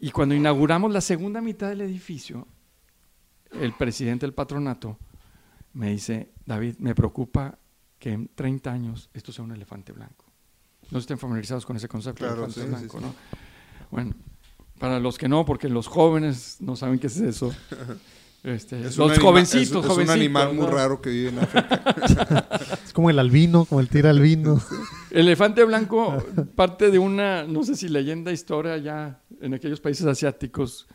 Y 0.00 0.10
cuando 0.10 0.34
inauguramos 0.34 0.92
la 0.92 1.00
segunda 1.00 1.40
mitad 1.40 1.68
del 1.70 1.80
edificio, 1.80 2.46
el 3.52 3.72
presidente 3.72 4.26
del 4.26 4.34
patronato 4.34 4.98
me 5.78 5.90
dice, 5.90 6.32
David, 6.44 6.76
me 6.78 6.94
preocupa 6.94 7.58
que 7.98 8.12
en 8.12 8.28
30 8.34 8.70
años 8.72 9.10
esto 9.14 9.32
sea 9.32 9.44
un 9.44 9.52
elefante 9.52 9.92
blanco. 9.92 10.24
No 10.90 10.98
estén 10.98 11.18
familiarizados 11.18 11.64
con 11.66 11.76
ese 11.76 11.88
concepto 11.88 12.24
de 12.24 12.30
Claro, 12.30 12.44
elefante 12.46 12.62
sí, 12.62 12.74
blanco, 12.74 12.98
sí. 12.98 13.04
¿no? 13.04 13.14
Bueno, 13.90 14.14
para 14.78 14.98
los 15.00 15.18
que 15.18 15.28
no, 15.28 15.44
porque 15.44 15.68
los 15.68 15.86
jóvenes 15.86 16.56
no 16.60 16.76
saben 16.76 16.98
qué 16.98 17.06
es 17.06 17.18
eso. 17.20 17.54
Este, 18.44 18.80
Es 18.86 18.96
los 18.96 19.10
anima- 19.10 19.22
jovencitos, 19.24 19.84
es, 19.84 19.90
es 19.90 19.98
un 19.98 20.10
animal 20.10 20.54
muy 20.54 20.64
¿no? 20.64 20.70
raro 20.70 21.02
que 21.02 21.10
vive 21.10 21.30
en 21.30 21.40
África. 21.40 22.46
Es 22.84 22.92
como 22.92 23.10
el 23.10 23.18
albino, 23.18 23.64
como 23.64 23.80
el 23.80 23.88
tira 23.88 24.10
albino. 24.10 24.62
El 25.10 25.26
elefante 25.26 25.64
blanco 25.64 26.24
parte 26.54 26.92
de 26.92 27.00
una, 27.00 27.42
no 27.44 27.64
sé 27.64 27.74
si 27.74 27.88
leyenda, 27.88 28.30
historia 28.30 28.76
ya 28.78 29.20
en 29.40 29.54
aquellos 29.54 29.80
países 29.80 30.06
asiáticos, 30.06 30.86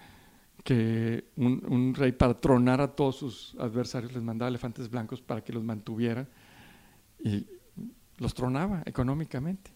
que 0.64 1.32
un, 1.36 1.64
un 1.68 1.93
rey 1.93 2.14
para 2.14 2.39
tronar 2.39 2.80
a 2.82 2.95
todos 2.95 3.18
sus 3.18 3.55
adversarios 3.59 4.14
les 4.14 4.24
mandaba 4.24 4.49
elefantes 4.49 4.89
blancos 4.89 5.22
para 5.22 5.43
que 5.43 5.51
los 5.51 5.64
mantuvieran 5.64 6.28
y 7.20 7.45
los 8.18 8.34
tronaba 8.34 8.84
económicamente, 8.86 9.72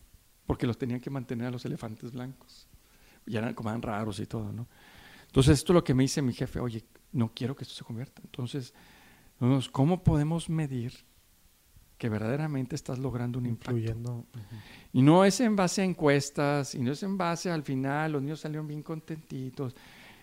porque 0.46 0.66
los 0.66 0.78
tenían 0.78 1.00
que 1.00 1.10
mantener 1.10 1.48
a 1.48 1.52
los 1.52 1.66
elefantes 1.66 2.12
blancos. 2.12 2.68
ya 3.26 3.40
eran, 3.40 3.54
como 3.54 3.70
eran 3.70 3.82
raros 3.82 4.20
y 4.20 4.26
todo, 4.26 4.52
¿no? 4.54 4.68
Entonces, 5.26 5.60
esto 5.60 5.74
es 5.74 5.76
lo 5.76 5.84
que 5.84 5.94
me 5.94 6.04
dice 6.04 6.22
mi 6.22 6.34
jefe, 6.34 6.60
oye, 6.60 6.86
no 7.12 7.32
quiero 7.34 7.56
que 7.56 7.64
esto 7.64 7.76
se 7.76 7.84
convierta. 7.84 8.22
Entonces, 8.24 8.74
¿cómo 9.72 10.04
podemos 10.04 10.50
medir 10.50 10.94
que 11.98 12.10
verdaderamente 12.10 12.76
estás 12.76 12.98
logrando 12.98 13.40
un 13.40 13.48
impacto? 13.48 13.76
Y 14.94 15.02
no 15.02 15.26
es 15.26 15.40
en 15.42 15.56
base 15.56 15.82
a 15.82 15.86
encuestas, 15.86 16.76
y 16.76 16.80
no 16.80 16.92
es 16.92 17.04
en 17.04 17.18
base 17.18 17.52
al 17.52 17.64
final, 17.64 18.14
los 18.14 18.22
niños 18.22 18.40
salieron 18.40 18.68
bien 18.68 18.84
contentitos, 18.84 19.76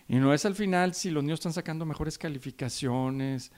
y 0.07 0.17
no 0.17 0.33
es 0.33 0.45
al 0.45 0.55
final 0.55 0.93
si 0.93 1.09
los 1.09 1.23
niños 1.23 1.39
están 1.39 1.53
sacando 1.53 1.85
mejores 1.85 2.17
calificaciones, 2.17 3.51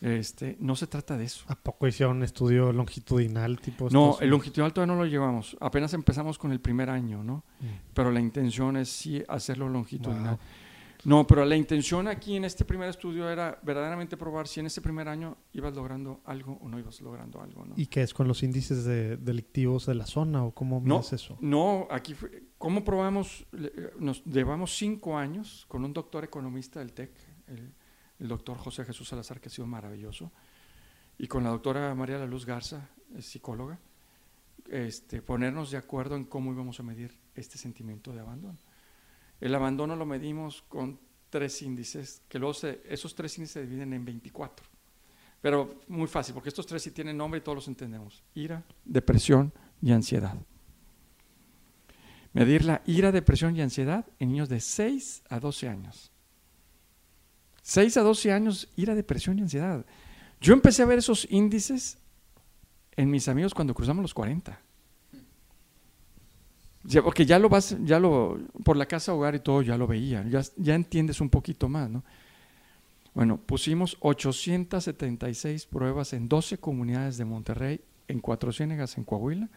este, 0.00 0.56
no 0.60 0.76
se 0.76 0.86
trata 0.86 1.16
de 1.16 1.24
eso. 1.24 1.44
¿A 1.48 1.56
poco 1.56 1.86
hicieron 1.86 2.18
un 2.18 2.22
estudio 2.22 2.72
longitudinal 2.72 3.60
tipo? 3.60 3.88
No, 3.90 4.18
el 4.20 4.30
longitudinal 4.30 4.72
todavía 4.72 4.94
no 4.94 5.00
lo 5.00 5.06
llevamos. 5.06 5.56
Apenas 5.60 5.92
empezamos 5.94 6.38
con 6.38 6.52
el 6.52 6.60
primer 6.60 6.88
año, 6.88 7.24
¿no? 7.24 7.44
Mm. 7.60 7.66
Pero 7.94 8.10
la 8.10 8.20
intención 8.20 8.76
es 8.76 8.88
sí 8.88 9.22
hacerlo 9.28 9.68
longitudinal. 9.68 10.38
No, 11.04 11.26
pero 11.26 11.44
la 11.44 11.56
intención 11.56 12.08
aquí 12.08 12.36
en 12.36 12.44
este 12.44 12.64
primer 12.64 12.88
estudio 12.88 13.30
era 13.30 13.58
verdaderamente 13.62 14.16
probar 14.16 14.48
si 14.48 14.60
en 14.60 14.66
ese 14.66 14.80
primer 14.80 15.08
año 15.08 15.36
ibas 15.52 15.74
logrando 15.74 16.20
algo 16.24 16.58
o 16.60 16.68
no 16.68 16.78
ibas 16.78 17.00
logrando 17.00 17.40
algo. 17.40 17.64
¿no? 17.64 17.74
¿Y 17.76 17.86
qué 17.86 18.02
es 18.02 18.12
con 18.12 18.26
los 18.26 18.42
índices 18.42 18.84
de 18.84 19.16
delictivos 19.16 19.86
de 19.86 19.94
la 19.94 20.06
zona 20.06 20.44
o 20.44 20.52
cómo 20.52 20.80
no, 20.84 21.00
es 21.00 21.12
eso? 21.12 21.38
No, 21.40 21.86
aquí, 21.90 22.14
fue, 22.14 22.47
¿cómo 22.58 22.84
probamos? 22.84 23.46
Nos 23.98 24.24
llevamos 24.24 24.76
cinco 24.76 25.16
años 25.16 25.64
con 25.68 25.84
un 25.84 25.92
doctor 25.92 26.24
economista 26.24 26.80
del 26.80 26.92
TEC, 26.92 27.10
el, 27.48 28.28
doctor 28.28 28.58
José 28.58 28.84
Jesús 28.84 29.08
Salazar, 29.08 29.40
que 29.40 29.48
ha 29.48 29.52
sido 29.52 29.66
maravilloso, 29.66 30.30
y 31.18 31.26
con 31.26 31.44
la 31.44 31.50
doctora 31.50 31.94
María 31.94 32.18
La 32.18 32.26
Luz 32.26 32.44
Garza, 32.44 32.88
psicóloga, 33.20 33.78
este, 34.68 35.22
ponernos 35.22 35.70
de 35.70 35.78
acuerdo 35.78 36.16
en 36.16 36.24
cómo 36.24 36.52
íbamos 36.52 36.78
a 36.80 36.82
medir 36.82 37.16
este 37.34 37.56
sentimiento 37.56 38.12
de 38.12 38.20
abandono. 38.20 38.58
El 39.40 39.54
abandono 39.54 39.94
lo 39.96 40.04
medimos 40.04 40.62
con 40.62 40.98
tres 41.30 41.62
índices, 41.62 42.22
que 42.28 42.38
luego 42.38 42.54
esos 42.88 43.14
tres 43.14 43.38
índices 43.38 43.52
se 43.52 43.62
dividen 43.62 43.92
en 43.92 44.04
24. 44.04 44.66
Pero 45.40 45.80
muy 45.86 46.08
fácil, 46.08 46.34
porque 46.34 46.48
estos 46.48 46.66
tres 46.66 46.82
sí 46.82 46.90
tienen 46.90 47.16
nombre 47.16 47.38
y 47.38 47.42
todos 47.42 47.56
los 47.56 47.68
entendemos. 47.68 48.22
Ira, 48.34 48.64
depresión 48.84 49.52
y 49.80 49.92
ansiedad. 49.92 50.36
Medir 52.32 52.64
la 52.64 52.82
ira, 52.86 53.12
depresión 53.12 53.56
y 53.56 53.62
ansiedad 53.62 54.06
en 54.18 54.30
niños 54.30 54.48
de 54.48 54.60
6 54.60 55.22
a 55.28 55.40
12 55.40 55.68
años. 55.68 56.10
6 57.62 57.96
a 57.96 58.02
12 58.02 58.32
años, 58.32 58.68
ira, 58.76 58.94
depresión 58.94 59.38
y 59.38 59.42
ansiedad. 59.42 59.84
Yo 60.40 60.54
empecé 60.54 60.82
a 60.82 60.86
ver 60.86 60.98
esos 60.98 61.26
índices 61.30 61.98
en 62.96 63.10
mis 63.10 63.28
amigos 63.28 63.54
cuando 63.54 63.74
cruzamos 63.74 64.02
los 64.02 64.14
40. 64.14 64.58
Ya, 66.84 67.02
porque 67.02 67.26
ya 67.26 67.38
lo 67.38 67.48
vas, 67.48 67.76
ya 67.84 67.98
lo, 67.98 68.38
por 68.64 68.76
la 68.76 68.86
casa 68.86 69.12
hogar 69.12 69.34
y 69.34 69.40
todo, 69.40 69.62
ya 69.62 69.76
lo 69.76 69.86
veía, 69.86 70.24
ya, 70.28 70.42
ya 70.56 70.74
entiendes 70.74 71.20
un 71.20 71.28
poquito 71.28 71.68
más, 71.68 71.90
¿no? 71.90 72.02
Bueno, 73.14 73.36
pusimos 73.36 73.96
876 74.00 75.66
pruebas 75.66 76.12
en 76.12 76.28
12 76.28 76.58
comunidades 76.58 77.18
de 77.18 77.24
Monterrey, 77.24 77.80
en 78.06 78.20
Cuatro 78.20 78.52
Ciénegas, 78.52 78.96
en 78.96 79.04
Coahuila, 79.04 79.50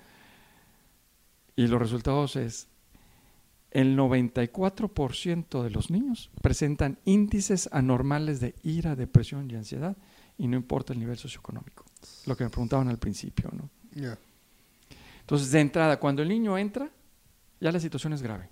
y 1.55 1.67
los 1.67 1.79
resultados 1.79 2.35
es, 2.35 2.67
el 3.71 3.97
94% 3.97 5.63
de 5.63 5.69
los 5.69 5.89
niños 5.89 6.29
presentan 6.41 6.99
índices 7.05 7.69
anormales 7.71 8.39
de 8.41 8.53
ira, 8.63 8.95
depresión 8.95 9.49
y 9.49 9.55
ansiedad, 9.55 9.95
y 10.37 10.47
no 10.47 10.57
importa 10.57 10.93
el 10.93 10.99
nivel 10.99 11.17
socioeconómico, 11.17 11.85
lo 12.25 12.35
que 12.35 12.43
me 12.43 12.49
preguntaban 12.49 12.89
al 12.89 12.97
principio, 12.97 13.49
¿no? 13.53 13.69
Entonces, 15.21 15.51
de 15.51 15.61
entrada, 15.61 15.99
cuando 15.99 16.21
el 16.21 16.29
niño 16.29 16.57
entra, 16.57 16.89
ya 17.59 17.71
la 17.71 17.79
situación 17.79 18.11
es 18.13 18.21
grave. 18.21 18.49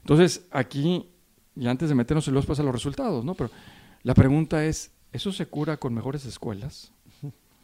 Entonces, 0.00 0.46
aquí, 0.50 1.08
y 1.56 1.66
antes 1.66 1.88
de 1.88 1.94
meternos 1.94 2.28
en 2.28 2.34
los 2.34 2.46
pues 2.46 2.60
a 2.60 2.62
los 2.62 2.72
resultados, 2.72 3.24
¿no? 3.24 3.34
Pero 3.34 3.50
la 4.02 4.14
pregunta 4.14 4.64
es, 4.64 4.92
¿eso 5.12 5.32
se 5.32 5.46
cura 5.46 5.78
con 5.78 5.94
mejores 5.94 6.24
escuelas? 6.26 6.92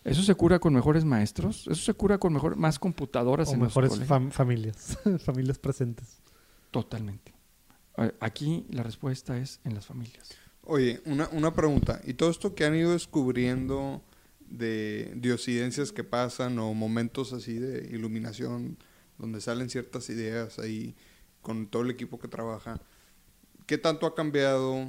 ¿Eso 0.05 0.23
se 0.23 0.35
cura 0.35 0.59
con 0.59 0.75
mejores 0.75 1.05
maestros? 1.05 1.67
¿Eso 1.67 1.83
se 1.83 1.95
cura 1.95 2.19
con 2.19 2.33
mejor, 2.33 2.57
más 2.57 2.79
computadoras 2.79 3.49
o 3.49 3.57
mejores 3.57 3.99
familias, 4.31 4.99
familias 5.25 5.59
presentes? 5.59 6.21
Totalmente. 6.71 7.33
Aquí 8.21 8.67
la 8.71 8.83
respuesta 8.83 9.39
es 9.39 9.61
en 9.65 9.75
las 9.75 9.87
familias. 9.87 10.31
Oye, 10.63 11.01
una, 11.07 11.29
una 11.33 11.55
pregunta. 11.55 12.01
¿Y 12.05 12.15
todo 12.15 12.31
esto 12.31 12.55
que 12.55 12.65
han 12.65 12.75
ido 12.75 12.93
descubriendo 12.93 14.03
de 14.41 15.13
diosidencias 15.17 15.93
que 15.93 16.05
pasan 16.05 16.59
o 16.59 16.75
momentos 16.75 17.33
así 17.33 17.59
de 17.59 17.87
iluminación 17.95 18.77
donde 19.19 19.41
salen 19.41 19.71
ciertas 19.71 20.09
ideas 20.11 20.59
ahí 20.59 20.95
con 21.43 21.67
todo 21.67 21.83
el 21.83 21.91
equipo 21.91 22.19
que 22.19 22.29
trabaja. 22.29 22.81
¿Qué 23.67 23.79
tanto 23.79 24.07
ha 24.07 24.15
cambiado 24.15 24.89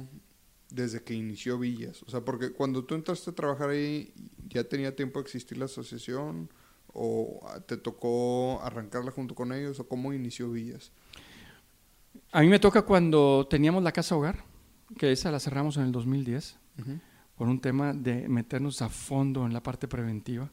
desde 0.76 1.02
que 1.02 1.14
inició 1.14 1.58
Villas? 1.58 2.02
O 2.04 2.10
sea, 2.10 2.20
porque 2.20 2.52
cuando 2.52 2.84
tú 2.84 2.94
entraste 2.94 3.30
a 3.30 3.34
trabajar 3.34 3.70
ahí, 3.70 4.12
¿ya 4.48 4.62
tenía 4.62 4.94
tiempo 4.94 5.18
de 5.18 5.24
existir 5.24 5.58
la 5.58 5.64
asociación? 5.64 6.48
¿O 6.92 7.40
te 7.66 7.76
tocó 7.76 8.60
arrancarla 8.62 9.10
junto 9.10 9.34
con 9.34 9.52
ellos? 9.52 9.80
¿O 9.80 9.88
cómo 9.88 10.12
inició 10.12 10.50
Villas? 10.50 10.92
A 12.32 12.40
mí 12.40 12.48
me 12.48 12.58
toca 12.58 12.82
cuando 12.82 13.46
teníamos 13.50 13.82
la 13.82 13.92
casa 13.92 14.16
hogar, 14.16 14.44
que 14.96 15.12
esa 15.12 15.30
la 15.30 15.40
cerramos 15.40 15.76
en 15.76 15.84
el 15.84 15.92
2010, 15.92 16.58
por 17.36 17.48
un 17.48 17.60
tema 17.60 17.92
de 17.92 18.28
meternos 18.28 18.80
a 18.82 18.88
fondo 18.88 19.44
en 19.44 19.52
la 19.52 19.62
parte 19.62 19.88
preventiva. 19.88 20.50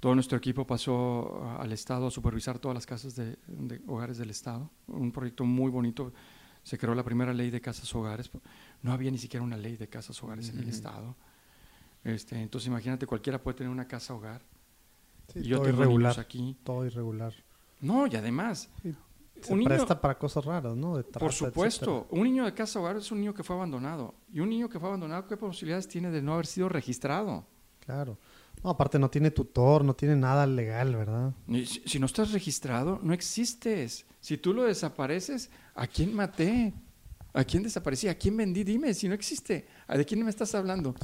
Todo 0.00 0.14
nuestro 0.14 0.36
equipo 0.36 0.66
pasó 0.66 1.58
al 1.58 1.72
Estado 1.72 2.06
a 2.06 2.10
supervisar 2.10 2.58
todas 2.58 2.74
las 2.74 2.86
casas 2.86 3.16
de, 3.16 3.36
hogares 3.86 4.18
del 4.18 4.30
Estado. 4.30 4.70
Un 4.86 5.10
proyecto 5.10 5.44
muy 5.44 5.70
bonito. 5.70 6.12
Se 6.62 6.76
creó 6.76 6.94
la 6.94 7.04
primera 7.04 7.32
ley 7.32 7.50
de 7.50 7.60
casas 7.60 7.92
hogares. 7.94 8.30
No 8.82 8.92
había 8.92 9.10
ni 9.10 9.18
siquiera 9.18 9.44
una 9.44 9.56
ley 9.56 9.76
de 9.76 9.88
casas 9.88 10.22
hogares 10.22 10.48
en 10.50 10.58
el 10.58 10.68
Estado. 10.68 11.16
Este, 12.04 12.40
entonces 12.40 12.68
imagínate, 12.68 13.06
cualquiera 13.06 13.42
puede 13.42 13.58
tener 13.58 13.70
una 13.70 13.88
casa 13.88 14.14
hogar. 14.14 14.42
y 15.34 15.42
yo 15.42 15.58
todo 15.58 15.68
irregular. 15.68 16.20
Aquí. 16.20 16.56
Todo 16.62 16.86
irregular. 16.86 17.34
No, 17.80 18.06
y 18.06 18.14
además... 18.14 18.70
se 19.40 19.56
presta 19.64 20.00
para 20.00 20.16
cosas 20.16 20.44
raras, 20.44 20.76
¿no? 20.76 21.02
por 21.18 21.32
supuesto. 21.32 22.06
Un 22.10 22.24
niño 22.24 22.44
de 22.44 22.54
casa 22.54 22.78
hogar 22.78 22.96
es 22.96 23.10
un 23.10 23.20
niño 23.20 23.34
que 23.34 23.42
fue 23.42 23.56
abandonado. 23.56 24.14
Y 24.32 24.40
un 24.40 24.48
niño 24.48 24.68
que 24.68 24.78
fue 24.78 24.88
abandonado, 24.88 25.26
¿qué 25.26 25.36
posibilidades 25.36 25.88
tiene 25.88 26.10
de 26.10 26.22
no 26.22 26.34
haber 26.34 26.46
sido 26.46 26.68
registrado? 26.68 27.44
Claro. 27.80 28.18
No, 28.62 28.70
aparte 28.70 28.98
no 28.98 29.10
tiene 29.10 29.30
tutor, 29.30 29.84
no 29.84 29.94
tiene 29.94 30.16
nada 30.16 30.46
legal, 30.46 30.96
¿verdad? 30.96 31.32
Si, 31.84 31.98
no 31.98 32.06
estás 32.06 32.32
registrado, 32.32 32.98
no 33.02 33.12
existes. 33.12 34.06
Si 34.20 34.38
tú 34.38 34.52
lo 34.52 34.64
desapareces, 34.64 35.50
¿a 35.74 35.86
quién 35.86 36.14
maté? 36.14 36.72
¿A 37.36 37.44
quién 37.44 37.62
desaparecí? 37.62 38.08
¿A 38.08 38.16
quién 38.16 38.36
vendí? 38.36 38.64
Dime, 38.64 38.94
si 38.94 39.08
no 39.08 39.14
existe. 39.14 39.66
¿De 39.86 40.04
quién 40.06 40.24
me 40.24 40.30
estás 40.30 40.54
hablando? 40.54 40.94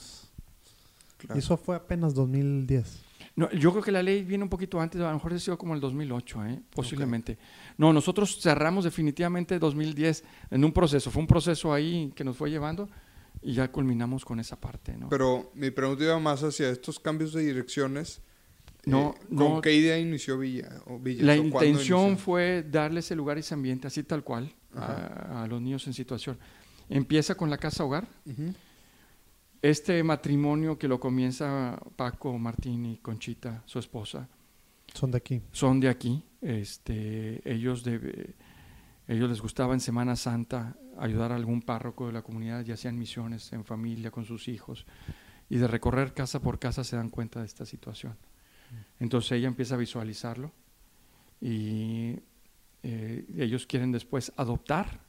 Eso 1.35 1.59
fue 1.59 1.77
apenas 1.77 2.15
2010. 2.15 3.01
No, 3.37 3.51
yo 3.53 3.71
creo 3.71 3.83
que 3.83 3.93
la 3.93 4.03
ley 4.03 4.25
viene 4.25 4.45
un 4.45 4.51
poquito 4.51 4.81
antes, 4.81 5.01
a 5.01 5.09
lo 5.09 5.15
mejor 5.15 5.33
ha 5.35 5.39
sido 5.39 5.57
como 5.59 5.75
el 5.75 5.81
2008, 5.81 6.47
¿eh? 6.47 6.63
posiblemente. 6.75 7.39
No, 7.79 7.93
nosotros 7.93 8.41
cerramos 8.41 8.85
definitivamente 8.85 9.59
2010 9.59 10.25
en 10.51 10.65
un 10.65 10.73
proceso. 10.73 11.11
Fue 11.11 11.21
un 11.21 11.27
proceso 11.27 11.73
ahí 11.73 12.13
que 12.15 12.25
nos 12.25 12.37
fue 12.37 12.51
llevando 12.51 12.89
y 13.43 13.55
ya 13.55 13.71
culminamos 13.71 14.25
con 14.25 14.41
esa 14.41 14.61
parte, 14.61 14.97
¿no? 14.97 15.09
Pero 15.09 15.51
mi 15.55 15.71
pregunta 15.71 16.05
iba 16.05 16.19
más 16.19 16.43
hacia 16.43 16.71
estos 16.71 16.99
cambios 16.99 17.33
de 17.33 17.43
direcciones. 17.43 18.21
No, 18.85 19.15
eh, 19.17 19.35
¿Con 19.35 19.61
qué 19.63 19.75
idea 19.75 19.99
inició 19.99 20.39
Villa? 20.39 20.83
la 21.21 21.37
intención 21.37 22.19
fue 22.19 22.65
darle 22.69 23.01
ese 23.01 23.15
lugar 23.15 23.37
y 23.37 23.41
ese 23.41 23.55
ambiente, 23.55 23.87
así 23.87 24.03
tal 24.03 24.25
cual, 24.25 24.53
a, 24.77 25.47
los 25.49 25.61
niños 25.61 25.87
en 25.87 25.93
situación. 25.93 26.39
Empieza 26.89 27.35
con 27.35 27.51
la 27.51 27.59
casa 27.59 27.85
hogar. 27.85 28.07
Este 29.61 30.03
matrimonio 30.03 30.79
que 30.79 30.89
lo 30.89 30.99
comienza 30.99 31.79
Paco, 31.97 32.39
Martín 32.39 32.87
y 32.87 32.97
Conchita, 32.99 33.63
su 33.67 33.79
esposa. 33.79 34.29
Son 34.93 35.11
de 35.11 35.19
aquí. 35.19 35.41
Son 35.53 35.81
de 35.81 35.89
aquí. 35.89 36.23
Este, 36.41 37.41
ellos 37.51 37.85
de, 37.85 38.35
ellos 39.09 39.29
les 39.31 39.41
gustaba 39.41 39.75
en 39.75 39.81
Semana 39.81 40.17
Santa 40.17 40.77
ayudar 40.99 41.33
a 41.33 41.37
algún 41.37 41.63
párroco 41.63 42.07
de 42.07 42.13
la 42.13 42.23
comunidad, 42.23 42.65
ya 42.65 42.77
sean 42.77 42.99
misiones, 42.99 43.53
en 43.53 43.65
familia, 43.65 44.11
con 44.11 44.25
sus 44.25 44.49
hijos, 44.49 44.87
y 45.49 45.57
de 45.57 45.67
recorrer 45.67 46.15
casa 46.15 46.41
por 46.41 46.59
casa 46.59 46.85
se 46.85 46.97
dan 46.97 47.09
cuenta 47.09 47.41
de 47.41 47.47
esta 47.47 47.67
situación. 47.67 48.17
Entonces 49.01 49.33
ella 49.33 49.49
empieza 49.49 49.75
a 49.75 49.79
visualizarlo 49.79 50.51
y 51.41 52.19
eh, 52.83 53.27
ellos 53.39 53.67
quieren 53.67 53.93
después 53.93 54.33
adoptar 54.37 55.01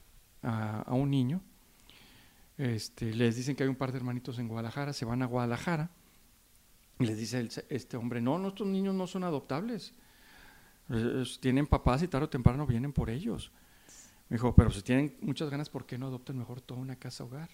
a, 0.42 0.92
un 0.94 1.10
niño. 1.10 1.40
Este, 2.56 3.12
les 3.12 3.36
dicen 3.36 3.56
que 3.56 3.64
hay 3.64 3.68
un 3.68 3.76
par 3.76 3.90
de 3.90 3.98
hermanitos 3.98 4.38
en 4.38 4.48
Guadalajara, 4.48 4.92
se 4.92 5.04
van 5.04 5.22
a 5.22 5.26
Guadalajara 5.26 5.90
y 7.00 7.06
les 7.06 7.18
dice 7.18 7.48
este 7.68 7.96
hombre, 7.96 8.20
no, 8.20 8.38
nuestros 8.38 8.68
niños 8.68 8.94
no 8.94 9.06
son 9.06 9.24
adoptables, 9.24 9.92
tienen 11.40 11.66
papás 11.66 12.02
y 12.02 12.08
tarde 12.08 12.26
o 12.26 12.28
temprano 12.28 12.66
vienen 12.66 12.92
por 12.92 13.10
ellos. 13.10 13.50
Me 14.28 14.36
dijo, 14.36 14.54
pero 14.54 14.70
si 14.70 14.82
tienen 14.82 15.16
muchas 15.20 15.50
ganas, 15.50 15.68
¿por 15.68 15.86
qué 15.86 15.98
no 15.98 16.06
adoptan 16.06 16.38
mejor 16.38 16.60
toda 16.60 16.80
una 16.80 16.96
casa 16.96 17.24
hogar? 17.24 17.50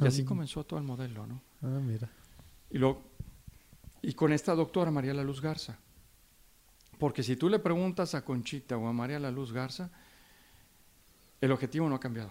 Y 0.00 0.06
así 0.06 0.24
comenzó 0.24 0.64
todo 0.64 0.78
el 0.78 0.84
modelo, 0.84 1.26
¿no? 1.26 1.42
Ah, 1.62 1.80
mira. 1.82 2.08
Y, 2.70 2.78
luego, 2.78 3.02
y 4.02 4.12
con 4.12 4.32
esta 4.32 4.54
doctora, 4.54 4.90
María 4.90 5.14
La 5.14 5.22
Luz 5.22 5.40
Garza. 5.40 5.78
Porque 6.98 7.22
si 7.22 7.36
tú 7.36 7.48
le 7.48 7.58
preguntas 7.58 8.14
a 8.14 8.24
Conchita 8.24 8.76
o 8.76 8.86
a 8.88 8.92
María 8.92 9.18
La 9.18 9.30
Luz 9.30 9.52
Garza, 9.52 9.90
el 11.40 11.52
objetivo 11.52 11.88
no 11.88 11.94
ha 11.94 12.00
cambiado. 12.00 12.30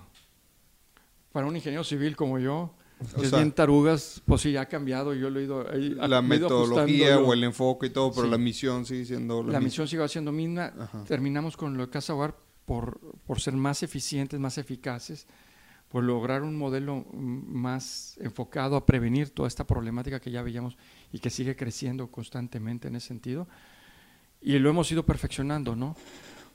Para 1.32 1.48
un 1.48 1.56
ingeniero 1.56 1.84
civil 1.84 2.16
como 2.16 2.40
yo, 2.40 2.74
O 3.00 3.16
que 3.20 3.24
es 3.26 3.30
sea- 3.30 3.40
bien 3.40 3.52
tarugas, 3.52 4.22
pues 4.26 4.42
sí, 4.42 4.58
ha 4.58 4.66
cambiado. 4.66 5.14
Yo 5.14 5.30
lo 5.30 5.40
he 5.40 5.44
ido. 5.44 5.72
he- 5.72 5.90
La 6.08 6.18
he 6.18 6.22
metodología 6.22 7.20
o 7.20 7.32
el 7.34 7.44
enfoque 7.44 7.88
y 7.88 7.90
todo, 7.92 8.12
pero 8.12 8.26
Sí. 8.26 8.32
la 8.32 8.38
misión 8.38 8.86
sigue 8.86 9.06
siendo 9.06 9.44
la, 9.44 9.54
La 9.54 9.60
misión 9.60 9.88
sigue 9.88 10.08
siendo 10.10 10.32
misma. 10.32 10.74
Ajá. 10.78 11.04
Terminamos 11.06 11.56
con 11.56 11.78
lo 11.78 11.86
de 11.86 11.92
Casa 11.92 12.14
Hogar 12.14 12.36
por, 12.66 13.00
por 13.26 13.40
ser 13.40 13.54
más 13.54 13.84
eficientes, 13.84 14.40
más 14.40 14.58
eficaces, 14.58 15.28
por 15.90 16.04
lograr 16.04 16.42
un 16.44 16.58
modelo 16.58 17.06
más 17.14 18.18
enfocado 18.20 18.76
a 18.76 18.86
prevenir 18.86 19.30
toda 19.30 19.48
esta 19.48 19.66
problemática 19.66 20.20
que 20.20 20.32
ya 20.32 20.42
veíamos 20.42 20.76
y 21.14 21.20
que 21.20 21.30
sigue 21.30 21.56
creciendo 21.56 22.12
constantemente 22.12 22.90
en 22.90 22.96
ese 22.98 23.08
sentido. 23.08 23.48
Y 24.42 24.58
lo 24.60 24.70
hemos 24.70 24.92
ido 24.92 25.06
perfeccionando, 25.06 25.76
¿no? 25.76 25.96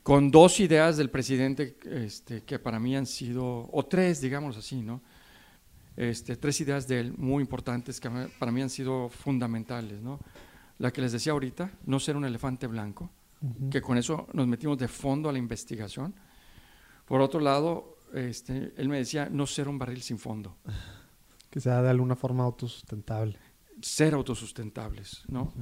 Con 0.03 0.30
dos 0.30 0.59
ideas 0.61 0.97
del 0.97 1.11
presidente 1.11 1.76
este, 1.85 2.43
que 2.43 2.59
para 2.59 2.78
mí 2.80 2.97
han 2.97 3.07
sido, 3.07 3.68
o 3.72 3.85
tres, 3.87 4.20
digamos 4.20 4.57
así, 4.57 4.83
¿no? 4.83 5.01
Este, 5.97 6.37
tres 6.37 6.61
ideas 6.61 6.89
de 6.89 7.01
él 7.01 7.14
muy 7.18 7.43
importantes 7.43 8.01
que 8.01 8.09
para 8.39 8.51
mí 8.51 8.62
han 8.62 8.70
sido 8.70 9.09
fundamentales, 9.11 10.01
¿no? 10.01 10.18
La 10.78 10.91
que 10.91 11.03
les 11.03 11.12
decía 11.12 11.33
ahorita, 11.33 11.70
no 11.85 12.01
ser 12.01 12.16
un 12.16 12.24
elefante 12.24 12.66
blanco, 12.66 13.11
Ujú. 13.43 13.70
que 13.70 13.80
con 13.83 13.99
eso 13.99 14.26
nos 14.33 14.47
metimos 14.47 14.78
de 14.78 14.89
fondo 14.89 15.28
a 15.28 15.33
la 15.33 15.39
investigación. 15.39 16.14
Por 17.05 17.20
otro 17.20 17.41
lado, 17.41 17.99
este, 18.14 18.72
él 18.76 18.89
me 18.89 18.99
decía 18.99 19.28
no 19.30 19.47
ser 19.47 19.68
un 19.68 19.78
barril 19.78 20.03
sin 20.03 20.18
fondo, 20.18 20.57
Que 21.51 21.61
sea 21.61 21.83
de 21.83 21.91
alguna 21.91 22.16
forma 22.16 22.45
autosustentable. 22.45 23.39
Ser 23.83 24.14
autosustentables. 24.14 25.24
¿no? 25.28 25.53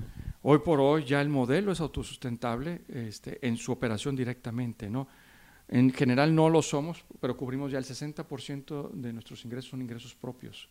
Hoy 0.43 0.59
por 0.61 0.81
hoy 0.81 1.05
ya 1.05 1.21
el 1.21 1.29
modelo 1.29 1.73
es 1.73 1.81
autosustentable 1.81 2.83
este, 2.89 3.45
en 3.47 3.57
su 3.57 3.73
operación 3.73 4.15
directamente. 4.15 4.89
¿no? 4.89 5.09
En 5.69 5.93
general 5.93 6.35
no 6.35 6.49
lo 6.49 6.63
somos, 6.63 7.05
pero 7.21 7.37
cubrimos 7.37 7.71
ya 7.73 7.79
el 7.79 7.85
60% 7.85 8.91
de 8.93 9.13
nuestros 9.13 9.45
ingresos 9.45 9.71
son 9.71 9.83
ingresos 9.83 10.15
propios. 10.15 10.69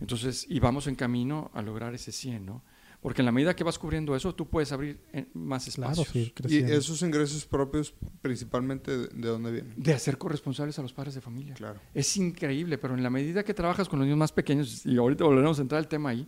Entonces, 0.00 0.46
y 0.48 0.58
vamos 0.58 0.86
en 0.86 0.96
camino 0.96 1.50
a 1.54 1.62
lograr 1.62 1.94
ese 1.94 2.10
100, 2.10 2.44
¿no? 2.44 2.62
Porque 3.04 3.20
en 3.20 3.26
la 3.26 3.32
medida 3.32 3.54
que 3.54 3.62
vas 3.64 3.78
cubriendo 3.78 4.16
eso, 4.16 4.34
tú 4.34 4.48
puedes 4.48 4.72
abrir 4.72 4.98
eh, 5.12 5.26
más 5.34 5.66
Claro, 5.74 5.92
espacios. 5.92 6.08
sí, 6.08 6.32
Y 6.48 6.56
esos 6.62 7.02
ingresos 7.02 7.44
propios, 7.44 7.92
principalmente, 8.22 8.96
¿de, 8.96 9.06
de 9.08 9.28
dónde 9.28 9.52
vienen? 9.52 9.74
De 9.76 9.92
hacer 9.92 10.16
corresponsables 10.16 10.78
a 10.78 10.82
los 10.82 10.94
padres 10.94 11.14
de 11.14 11.20
familia. 11.20 11.52
Claro. 11.52 11.80
Es 11.92 12.16
increíble, 12.16 12.78
pero 12.78 12.94
en 12.94 13.02
la 13.02 13.10
medida 13.10 13.44
que 13.44 13.52
trabajas 13.52 13.90
con 13.90 13.98
los 13.98 14.06
niños 14.06 14.16
más 14.18 14.32
pequeños, 14.32 14.86
y 14.86 14.96
ahorita 14.96 15.22
volveremos 15.24 15.58
a 15.58 15.62
entrar 15.62 15.80
al 15.80 15.86
tema 15.86 16.08
ahí, 16.08 16.26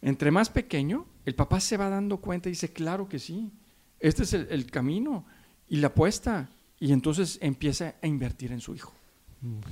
entre 0.00 0.30
más 0.30 0.48
pequeño, 0.48 1.04
el 1.26 1.34
papá 1.34 1.60
se 1.60 1.76
va 1.76 1.90
dando 1.90 2.16
cuenta 2.16 2.48
y 2.48 2.52
dice, 2.52 2.72
claro 2.72 3.06
que 3.06 3.18
sí, 3.18 3.50
este 4.00 4.22
es 4.22 4.32
el, 4.32 4.46
el 4.50 4.70
camino 4.70 5.26
y 5.68 5.76
la 5.76 5.88
apuesta, 5.88 6.48
y 6.80 6.92
entonces 6.92 7.36
empieza 7.42 7.96
a 8.02 8.06
invertir 8.06 8.50
en 8.50 8.60
su 8.62 8.74
hijo. 8.74 8.94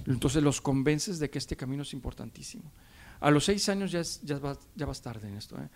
Entonces 0.06 0.42
los 0.42 0.60
convences 0.60 1.18
de 1.18 1.30
que 1.30 1.38
este 1.38 1.56
camino 1.56 1.82
es 1.82 1.94
importantísimo. 1.94 2.70
A 3.20 3.30
los 3.30 3.44
seis 3.46 3.68
años 3.70 3.90
ya, 3.90 4.00
es- 4.00 4.20
ya, 4.22 4.38
vas, 4.38 4.58
ya 4.74 4.84
vas 4.84 5.00
tarde 5.00 5.28
en 5.28 5.36
esto. 5.36 5.56
¿eh? 5.56 5.68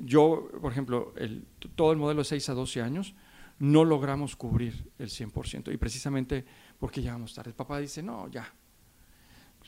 Yo, 0.00 0.48
por 0.60 0.72
ejemplo, 0.72 1.12
el- 1.16 1.44
todo 1.74 1.92
el 1.92 1.98
modelo 1.98 2.20
de 2.20 2.24
6 2.24 2.48
a 2.48 2.54
12 2.54 2.80
años, 2.82 3.14
no 3.58 3.84
logramos 3.84 4.34
cubrir 4.36 4.90
el 4.98 5.08
100%, 5.10 5.72
y 5.72 5.76
precisamente 5.76 6.44
porque 6.78 7.02
ya 7.02 7.12
vamos 7.12 7.34
tarde. 7.34 7.50
El 7.50 7.56
papá 7.56 7.78
dice, 7.78 8.02
no, 8.02 8.28
ya. 8.28 8.52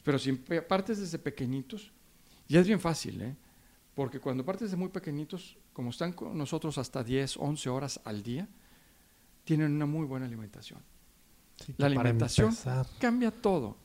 Pero 0.03 0.19
si 0.19 0.33
partes 0.33 0.99
desde 1.01 1.19
pequeñitos, 1.19 1.93
ya 2.49 2.61
es 2.61 2.67
bien 2.67 2.81
fácil, 2.81 3.21
¿eh? 3.23 3.37
porque 3.95 4.21
cuando 4.21 4.45
partes 4.45 4.71
de 4.71 4.77
muy 4.77 4.89
pequeñitos, 4.91 5.57
como 5.73 5.91
están 5.91 6.13
con 6.13 6.37
nosotros 6.37 6.79
hasta 6.79 7.03
10, 7.03 7.37
11 7.39 7.69
horas 7.71 8.01
al 8.05 8.23
día, 8.23 8.49
tienen 9.45 9.73
una 9.73 9.87
muy 9.87 10.05
buena 10.07 10.27
alimentación. 10.27 10.81
Sí, 11.65 11.75
La 11.79 11.87
alimentación 11.87 12.49
empezar, 12.49 12.87
cambia 13.01 13.31
todo. 13.31 13.77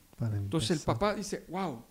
Entonces 0.44 0.70
el 0.70 0.76
papá 0.84 1.14
dice, 1.14 1.44
wow, 1.48 1.82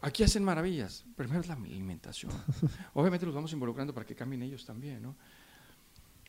aquí 0.00 0.22
hacen 0.22 0.44
maravillas. 0.44 1.04
Primero 1.16 1.40
es 1.40 1.48
la 1.48 1.54
alimentación. 1.54 2.32
Obviamente 2.94 3.26
los 3.26 3.34
vamos 3.34 3.52
involucrando 3.52 3.92
para 3.94 4.06
que 4.06 4.14
cambien 4.14 4.42
ellos 4.42 4.64
también, 4.64 5.02
¿no? 5.02 5.16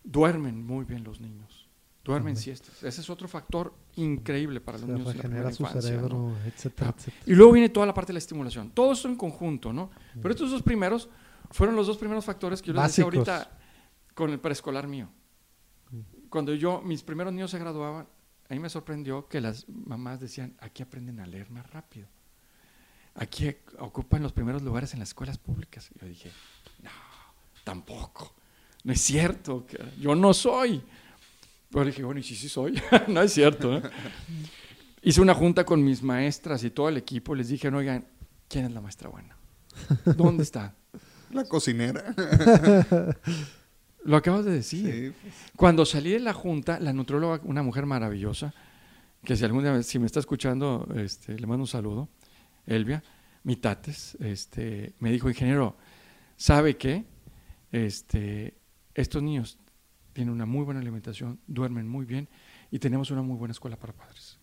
Duermen 0.03 0.65
muy 0.65 0.85
bien 0.85 1.03
los 1.03 1.19
niños. 1.19 1.67
Duermen 2.03 2.37
siestas. 2.37 2.81
Ese 2.83 3.01
es 3.01 3.09
otro 3.09 3.27
factor 3.27 3.73
increíble 3.97 4.61
para 4.61 4.77
los 4.77 4.87
niños 4.87 5.13
en 5.15 5.43
la 5.43 5.51
su 5.51 5.63
infancia, 5.63 5.91
¿no? 5.91 5.97
cerebro, 5.97 6.37
etcétera, 6.45 6.89
Ah, 6.89 6.93
etcétera. 6.97 7.23
Y 7.25 7.35
luego 7.35 7.51
viene 7.51 7.67
toda 7.67 7.85
la 7.85 7.93
parte 7.93 8.07
de 8.07 8.13
la 8.13 8.19
estimulación. 8.19 8.71
Todo 8.71 8.93
esto 8.93 9.09
en 9.09 9.17
conjunto, 9.17 9.73
¿no? 9.73 9.89
Pero 10.15 10.29
estos 10.29 10.49
dos 10.51 10.63
primeros 10.63 11.09
fueron 11.51 11.75
los 11.75 11.85
dos 11.85 11.97
primeros 11.97 12.23
factores 12.23 12.61
que 12.61 12.67
yo 12.67 12.73
les 12.73 12.83
decía 12.83 13.03
Básicos. 13.05 13.27
ahorita 13.27 13.57
con 14.13 14.31
el 14.31 14.39
preescolar 14.39 14.87
mío. 14.87 15.09
Cuando 16.29 16.53
yo, 16.55 16.81
mis 16.81 17.03
primeros 17.03 17.33
niños 17.33 17.51
se 17.51 17.59
graduaban, 17.59 18.07
a 18.49 18.53
mí 18.53 18.59
me 18.59 18.69
sorprendió 18.69 19.27
que 19.27 19.41
las 19.41 19.67
mamás 19.67 20.21
decían, 20.21 20.55
aquí 20.59 20.83
aprenden 20.83 21.19
a 21.19 21.27
leer 21.27 21.49
más 21.51 21.69
rápido. 21.71 22.07
Aquí 23.17 23.55
ocupan 23.79 24.21
los 24.21 24.31
primeros 24.31 24.61
lugares 24.61 24.93
en 24.93 24.99
las 24.99 25.09
escuelas 25.09 25.37
públicas. 25.39 25.89
Y 25.95 25.99
yo 25.99 26.07
dije, 26.07 26.31
no, 26.83 26.91
tampoco. 27.63 28.33
No 28.83 28.93
es 28.93 29.01
cierto. 29.01 29.65
Yo 29.99 30.15
no 30.15 30.33
soy. 30.33 30.83
Pero 31.71 31.85
dije, 31.85 32.03
bueno, 32.03 32.19
y 32.19 32.23
sí, 32.23 32.35
sí 32.35 32.47
soy. 32.47 32.79
no 33.07 33.21
es 33.21 33.33
cierto. 33.33 33.81
Hice 35.01 35.19
una 35.19 35.33
junta 35.33 35.65
con 35.65 35.83
mis 35.83 36.03
maestras 36.03 36.63
y 36.63 36.69
todo 36.69 36.89
el 36.89 36.97
equipo. 36.97 37.33
Les 37.33 37.49
dije, 37.49 37.71
no, 37.71 37.79
oigan, 37.79 38.05
¿quién 38.47 38.65
es 38.65 38.71
la 38.71 38.81
maestra 38.81 39.09
buena? 39.09 39.35
¿Dónde 40.05 40.43
está? 40.43 40.75
La 41.31 41.43
cocinera. 41.43 42.15
Lo 44.05 44.15
acabas 44.15 44.45
de 44.45 44.51
decir. 44.51 45.13
Sí, 45.21 45.29
Cuando 45.57 45.85
salí 45.85 46.11
de 46.11 46.19
la 46.21 46.31
junta, 46.31 46.79
la 46.79 46.93
nutrióloga, 46.93 47.41
una 47.43 47.63
mujer 47.63 47.85
maravillosa, 47.85 48.53
que 49.25 49.35
si 49.35 49.43
algún 49.43 49.63
día, 49.63 49.83
si 49.83 49.99
me 49.99 50.05
está 50.05 50.21
escuchando, 50.21 50.87
este, 50.95 51.37
le 51.37 51.45
mando 51.45 51.63
un 51.63 51.67
saludo, 51.67 52.07
Elvia, 52.67 53.03
Mitates, 53.43 54.15
este, 54.19 54.93
me 54.99 55.11
dijo, 55.11 55.29
ingeniero, 55.29 55.75
¿sabe 56.35 56.77
qué? 56.77 57.05
Este, 57.71 58.57
estos 58.93 59.23
niños 59.23 59.57
tienen 60.13 60.33
una 60.33 60.45
muy 60.45 60.63
buena 60.63 60.79
alimentación, 60.79 61.39
duermen 61.47 61.87
muy 61.87 62.05
bien 62.05 62.27
y 62.71 62.79
tenemos 62.79 63.09
una 63.11 63.21
muy 63.21 63.37
buena 63.37 63.51
escuela 63.53 63.77
para 63.77 63.93
padres. 63.93 64.37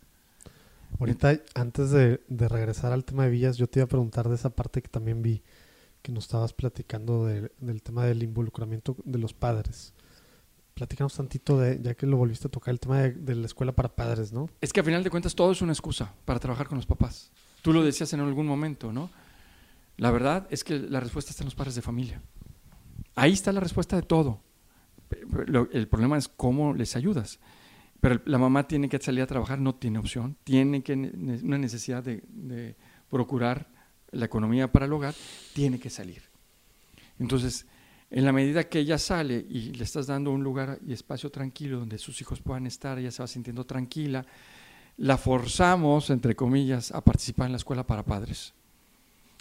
Ahorita, 0.99 1.41
antes 1.55 1.91
de, 1.91 2.22
de 2.29 2.49
regresar 2.49 2.93
al 2.93 3.05
tema 3.05 3.25
de 3.25 3.31
villas, 3.31 3.57
yo 3.57 3.66
te 3.68 3.81
iba 3.81 3.85
a 3.85 3.89
preguntar 3.89 4.29
de 4.29 4.37
esa 4.37 4.51
parte 4.51 4.81
que 4.81 4.89
también 4.89 5.22
vi 5.22 5.43
que 6.03 6.12
nos 6.12 6.25
estabas 6.25 6.53
platicando 6.53 7.27
de- 7.27 7.51
del 7.59 7.83
tema 7.83 8.05
del 8.05 8.22
involucramiento 8.22 8.97
de 9.05 9.18
los 9.18 9.35
padres. 9.35 9.93
Platícanos 10.75 11.14
tantito 11.14 11.59
de, 11.59 11.81
ya 11.83 11.95
que 11.95 12.07
lo 12.07 12.16
volviste 12.16 12.47
a 12.47 12.51
tocar, 12.51 12.72
el 12.72 12.81
tema 12.81 13.01
de, 13.01 13.12
de 13.12 13.35
la 13.35 13.47
escuela 13.47 13.72
para 13.72 13.95
padres, 13.95 14.33
¿no? 14.33 14.49
Es 14.61 14.72
que 14.72 14.81
a 14.81 14.85
final 14.85 15.03
de 15.03 15.11
cuentas 15.11 15.35
todo 15.35 15.51
es 15.53 15.62
una 15.62 15.72
excusa 15.72 16.14
para 16.25 16.39
trabajar 16.39 16.68
con 16.68 16.77
los 16.77 16.87
papás. 16.87 17.33
Tú 17.64 17.72
lo 17.72 17.82
decías 17.82 18.12
en 18.12 18.20
algún 18.20 18.46
momento, 18.46 18.92
¿no? 18.92 19.08
La 19.96 20.10
verdad 20.10 20.46
es 20.50 20.64
que 20.64 20.78
la 20.78 21.00
respuesta 21.00 21.30
está 21.30 21.44
en 21.44 21.46
los 21.46 21.54
padres 21.54 21.74
de 21.74 21.80
familia. 21.80 22.20
Ahí 23.14 23.32
está 23.32 23.52
la 23.52 23.60
respuesta 23.60 23.96
de 23.96 24.02
todo. 24.02 24.42
El 25.72 25.88
problema 25.88 26.18
es 26.18 26.28
cómo 26.28 26.74
les 26.74 26.94
ayudas. 26.94 27.40
Pero 28.02 28.20
la 28.26 28.36
mamá 28.36 28.68
tiene 28.68 28.90
que 28.90 28.98
salir 28.98 29.22
a 29.22 29.26
trabajar, 29.26 29.60
no 29.60 29.76
tiene 29.76 29.98
opción, 29.98 30.36
tiene 30.44 30.82
que 30.82 30.92
una 30.92 31.56
necesidad 31.56 32.02
de 32.02 32.76
procurar 33.08 33.70
la 34.10 34.26
economía 34.26 34.70
para 34.70 34.84
el 34.84 34.92
hogar, 34.92 35.14
tiene 35.54 35.80
que 35.80 35.88
salir. 35.88 36.22
Entonces, 37.18 37.64
en 38.10 38.26
la 38.26 38.32
medida 38.32 38.68
que 38.68 38.80
ella 38.80 38.98
sale 38.98 39.38
y 39.48 39.72
le 39.72 39.84
estás 39.84 40.06
dando 40.06 40.32
un 40.32 40.44
lugar 40.44 40.80
y 40.86 40.92
espacio 40.92 41.30
tranquilo 41.30 41.78
donde 41.78 41.96
sus 41.96 42.20
hijos 42.20 42.42
puedan 42.42 42.66
estar, 42.66 42.98
ella 42.98 43.10
se 43.10 43.22
va 43.22 43.26
sintiendo 43.26 43.64
tranquila, 43.64 44.26
la 44.97 45.16
forzamos, 45.16 46.11
entre 46.11 46.34
comillas, 46.36 46.92
a 46.92 47.01
participar 47.03 47.47
en 47.47 47.53
la 47.53 47.59
escuela 47.59 47.86
para 47.86 48.05
padres. 48.05 48.55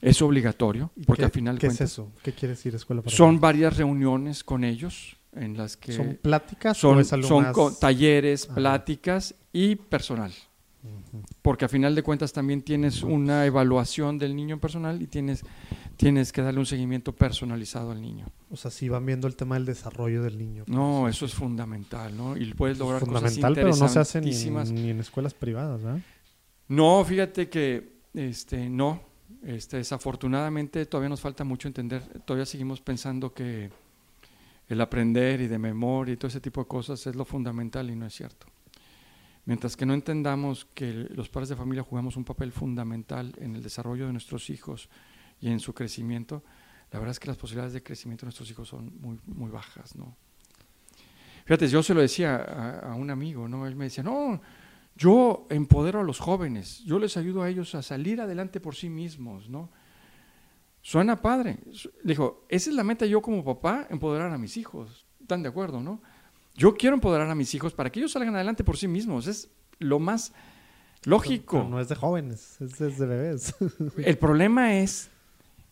Es 0.01 0.21
obligatorio, 0.21 0.91
¿Y 0.97 1.05
porque 1.05 1.21
qué, 1.21 1.25
al 1.25 1.31
final 1.31 1.57
¿Qué 1.59 1.67
es 1.67 1.71
cuentas 1.73 1.91
eso? 1.91 2.11
¿Qué 2.23 2.33
quiere 2.33 2.55
decir 2.55 2.75
escuela 2.75 3.01
para 3.01 3.15
son 3.15 3.27
padres? 3.35 3.41
varias 3.41 3.77
reuniones 3.77 4.43
con 4.43 4.63
ellos 4.65 5.15
en 5.33 5.55
las 5.57 5.77
que 5.77 5.93
¿Son 5.93 6.19
pláticas 6.21 6.77
o 6.83 6.89
son, 6.89 6.99
es 6.99 7.13
algo 7.13 7.27
son 7.27 7.43
más? 7.43 7.53
co- 7.53 7.71
talleres, 7.73 8.45
Ajá. 8.45 8.55
pláticas 8.55 9.35
y 9.53 9.75
personal. 9.75 10.31
Porque 11.41 11.63
a 11.63 11.69
final 11.69 11.95
de 11.95 12.03
cuentas 12.03 12.33
también 12.33 12.61
tienes 12.61 13.03
una 13.03 13.45
evaluación 13.45 14.17
del 14.19 14.35
niño 14.35 14.55
en 14.55 14.59
personal 14.59 15.01
y 15.01 15.07
tienes, 15.07 15.43
tienes 15.97 16.31
que 16.31 16.41
darle 16.41 16.59
un 16.59 16.65
seguimiento 16.65 17.13
personalizado 17.13 17.91
al 17.91 18.01
niño. 18.01 18.25
O 18.49 18.57
sea, 18.57 18.71
sí 18.71 18.89
van 18.89 19.05
viendo 19.05 19.27
el 19.27 19.35
tema 19.35 19.55
del 19.55 19.65
desarrollo 19.65 20.23
del 20.23 20.37
niño. 20.37 20.63
No, 20.67 21.07
eso 21.07 21.25
es 21.25 21.33
fundamental, 21.33 22.15
¿no? 22.15 22.37
Y 22.37 22.53
puedes 22.53 22.77
lograr 22.77 22.99
fundamental, 22.99 23.53
cosas 23.53 23.55
pero 23.55 23.75
no 23.75 23.87
se 23.87 23.99
hace 23.99 24.21
ni, 24.21 24.31
ni 24.71 24.89
en 24.89 24.99
escuelas 24.99 25.33
privadas, 25.33 25.83
¿verdad? 25.83 26.01
No, 26.67 27.03
fíjate 27.03 27.49
que 27.49 28.01
este, 28.13 28.69
no. 28.69 29.01
Este, 29.43 29.77
desafortunadamente 29.77 30.85
todavía 30.85 31.09
nos 31.09 31.21
falta 31.21 31.43
mucho 31.43 31.67
entender. 31.67 32.01
Todavía 32.25 32.45
seguimos 32.45 32.79
pensando 32.81 33.33
que 33.33 33.69
el 34.69 34.81
aprender 34.81 35.41
y 35.41 35.47
de 35.47 35.59
memoria 35.59 36.13
y 36.13 36.17
todo 36.17 36.29
ese 36.29 36.39
tipo 36.39 36.61
de 36.61 36.67
cosas 36.67 37.05
es 37.07 37.15
lo 37.15 37.25
fundamental 37.25 37.89
y 37.89 37.95
no 37.95 38.05
es 38.05 38.13
cierto. 38.13 38.47
Mientras 39.45 39.75
que 39.75 39.85
no 39.85 39.93
entendamos 39.93 40.65
que 40.73 40.93
los 40.93 41.27
padres 41.27 41.49
de 41.49 41.57
familia 41.57 41.83
jugamos 41.83 42.15
un 42.15 42.23
papel 42.23 42.53
fundamental 42.53 43.33
en 43.39 43.55
el 43.55 43.61
desarrollo 43.61 44.05
de 44.07 44.13
nuestros 44.13 44.49
hijos 44.49 44.89
y 45.43 45.51
en 45.51 45.59
su 45.59 45.73
crecimiento, 45.73 46.41
la 46.89 46.99
verdad 46.99 47.11
es 47.11 47.19
que 47.19 47.27
las 47.27 47.35
posibilidades 47.35 47.73
de 47.73 47.83
crecimiento 47.83 48.21
de 48.21 48.27
nuestros 48.27 48.49
hijos 48.49 48.69
son 48.69 48.93
muy, 49.01 49.19
muy 49.25 49.51
bajas, 49.51 49.93
¿no? 49.95 50.15
Fíjate, 51.43 51.67
yo 51.67 51.83
se 51.83 51.93
lo 51.93 51.99
decía 51.99 52.37
a, 52.37 52.91
a 52.91 52.95
un 52.95 53.09
amigo, 53.09 53.49
¿no? 53.49 53.67
Él 53.67 53.75
me 53.75 53.85
decía, 53.85 54.03
no, 54.03 54.39
Yo 54.95 55.47
empodero 55.49 55.99
a 55.99 56.03
los 56.03 56.19
jóvenes, 56.19 56.83
yo 56.85 56.99
les 56.99 57.17
ayudo 57.17 57.41
a 57.41 57.49
ellos 57.49 57.73
a 57.73 57.81
salir 57.81 58.21
adelante 58.21 58.59
por 58.59 58.75
sí 58.75 58.89
mismos, 58.89 59.49
¿no? 59.49 59.69
Suena 60.81 61.21
padre. 61.21 61.59
Dijo, 62.03 62.45
esa 62.49 62.69
es 62.69 62.75
la 62.75 62.83
meta 62.83 63.05
yo 63.05 63.21
como 63.21 63.43
papá, 63.43 63.87
empoderar 63.89 64.31
a 64.31 64.37
mis 64.37 64.57
hijos. 64.57 65.05
¿Están 65.19 65.41
de 65.41 65.49
acuerdo, 65.49 65.81
no? 65.81 66.01
Yo 66.55 66.75
quiero 66.75 66.95
empoderar 66.95 67.29
a 67.29 67.35
mis 67.35 67.53
hijos 67.55 67.73
para 67.73 67.91
que 67.91 67.99
ellos 67.99 68.11
salgan 68.11 68.35
adelante 68.35 68.63
por 68.63 68.77
sí 68.77 68.87
mismos. 68.87 69.27
Es 69.27 69.49
lo 69.79 69.99
más 69.99 70.33
lógico. 71.05 71.57
Pero 71.57 71.69
no 71.69 71.79
es 71.79 71.89
de 71.89 71.95
jóvenes, 71.95 72.61
es 72.61 72.77
de 72.77 73.05
bebés. 73.05 73.55
El 73.97 74.17
problema 74.17 74.75
es 74.75 75.09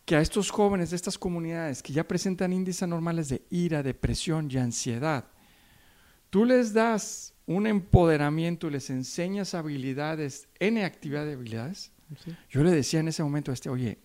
que 0.06 0.16
a 0.16 0.22
estos 0.22 0.50
jóvenes 0.50 0.90
de 0.90 0.96
estas 0.96 1.18
comunidades 1.18 1.84
que 1.84 1.94
ya 1.94 2.08
presentan 2.08 2.54
índices 2.54 2.84
anormales 2.84 3.30
de 3.30 3.46
ira, 3.50 3.84
depresión 3.84 4.50
y 4.52 4.58
ansiedad, 4.58 5.26
tú 6.30 6.46
les 6.46 6.74
das 6.74 7.34
un 7.46 7.68
empoderamiento 7.68 8.68
y 8.68 8.72
les 8.72 8.90
enseñas 8.90 9.54
habilidades, 9.54 10.48
N 10.60 10.84
actividad 10.84 11.26
de 11.26 11.34
habilidades. 11.34 11.92
Yo 12.50 12.64
le 12.64 12.72
decía 12.72 13.00
en 13.00 13.08
ese 13.08 13.24
momento 13.24 13.52
a 13.52 13.54
este, 13.54 13.70
oye, 13.70 14.00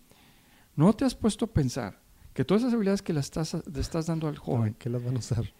¿no 0.74 0.92
te 0.92 1.04
has 1.04 1.14
puesto 1.14 1.46
a 1.46 1.52
pensar 1.52 2.00
que 2.32 2.44
todas 2.44 2.62
esas 2.62 2.74
habilidades 2.74 3.02
que 3.02 3.12
le 3.12 3.20
estás, 3.20 3.54
le 3.54 3.80
estás 3.80 4.06
dando 4.06 4.28
al 4.28 4.38
joven, 4.38 4.74
¿qué 4.78 4.90
las 4.90 5.02
van 5.02 5.16
a 5.16 5.18
usar? 5.18 5.52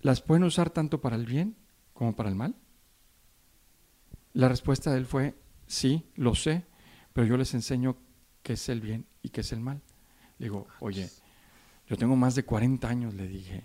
¿Las 0.00 0.20
pueden 0.20 0.44
usar 0.44 0.70
tanto 0.70 1.00
para 1.00 1.16
el 1.16 1.26
bien 1.26 1.56
como 1.92 2.14
para 2.14 2.28
el 2.28 2.34
mal? 2.34 2.54
La 4.32 4.48
respuesta 4.48 4.90
de 4.90 4.98
él 4.98 5.06
fue, 5.06 5.34
sí, 5.66 6.06
lo 6.14 6.34
sé, 6.34 6.64
pero 7.12 7.26
yo 7.26 7.36
les 7.36 7.52
enseño 7.54 7.96
qué 8.42 8.54
es 8.54 8.68
el 8.68 8.80
bien 8.80 9.06
y 9.22 9.30
qué 9.30 9.42
es 9.42 9.52
el 9.52 9.60
mal. 9.60 9.80
Le 10.38 10.46
digo, 10.46 10.66
oye, 10.80 11.08
yo 11.88 11.96
tengo 11.96 12.16
más 12.16 12.34
de 12.34 12.44
40 12.44 12.88
años, 12.88 13.14
le 13.14 13.28
dije, 13.28 13.64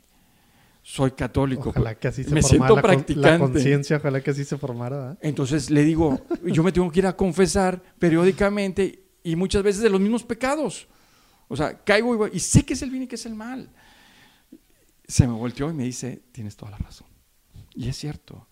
soy 0.83 1.11
católico. 1.11 1.69
Ojalá 1.69 1.95
que 1.95 2.07
así 2.07 2.23
se 2.23 2.33
me 2.33 2.41
siento 2.41 2.75
la, 2.75 2.81
practicante. 2.81 3.29
La 3.29 3.39
conciencia, 3.39 3.97
ojalá 3.97 4.21
que 4.21 4.31
así 4.31 4.45
se 4.45 4.57
formara. 4.57 5.17
Entonces 5.21 5.69
le 5.69 5.83
digo, 5.83 6.21
yo 6.45 6.63
me 6.63 6.71
tengo 6.71 6.89
que 6.91 6.99
ir 6.99 7.07
a 7.07 7.15
confesar 7.15 7.81
periódicamente 7.99 9.03
y 9.23 9.35
muchas 9.35 9.63
veces 9.63 9.81
de 9.81 9.89
los 9.89 9.99
mismos 9.99 10.23
pecados. 10.23 10.87
O 11.47 11.55
sea, 11.55 11.83
caigo 11.83 12.27
y, 12.27 12.37
y 12.37 12.39
sé 12.39 12.65
que 12.65 12.73
es 12.73 12.81
el 12.81 12.89
bien 12.89 13.03
y 13.03 13.07
que 13.07 13.15
es 13.15 13.25
el 13.25 13.35
mal. 13.35 13.69
Se 15.07 15.27
me 15.27 15.33
volteó 15.33 15.69
y 15.69 15.73
me 15.73 15.83
dice, 15.83 16.23
tienes 16.31 16.55
toda 16.55 16.71
la 16.71 16.77
razón. 16.77 17.07
Y 17.73 17.89
es 17.89 17.97
cierto. 17.97 18.47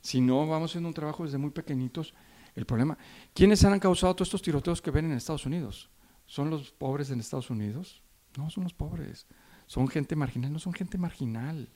Si 0.00 0.20
no 0.20 0.46
vamos 0.46 0.70
haciendo 0.70 0.88
un 0.88 0.94
trabajo 0.94 1.24
desde 1.24 1.38
muy 1.38 1.50
pequeñitos, 1.50 2.14
el 2.54 2.66
problema, 2.66 2.96
¿quiénes 3.32 3.64
han 3.64 3.78
causado 3.80 4.14
todos 4.14 4.28
estos 4.28 4.42
tiroteos 4.42 4.82
que 4.82 4.90
ven 4.90 5.06
en 5.06 5.12
Estados 5.12 5.46
Unidos? 5.46 5.88
¿Son 6.34 6.50
los 6.50 6.72
pobres 6.72 7.10
en 7.10 7.20
Estados 7.20 7.48
Unidos? 7.48 8.02
No, 8.36 8.50
son 8.50 8.64
los 8.64 8.74
pobres. 8.74 9.24
Son 9.68 9.86
gente 9.86 10.16
marginal, 10.16 10.52
no 10.52 10.58
son 10.58 10.72
gente 10.72 10.98
marginal. 10.98 11.68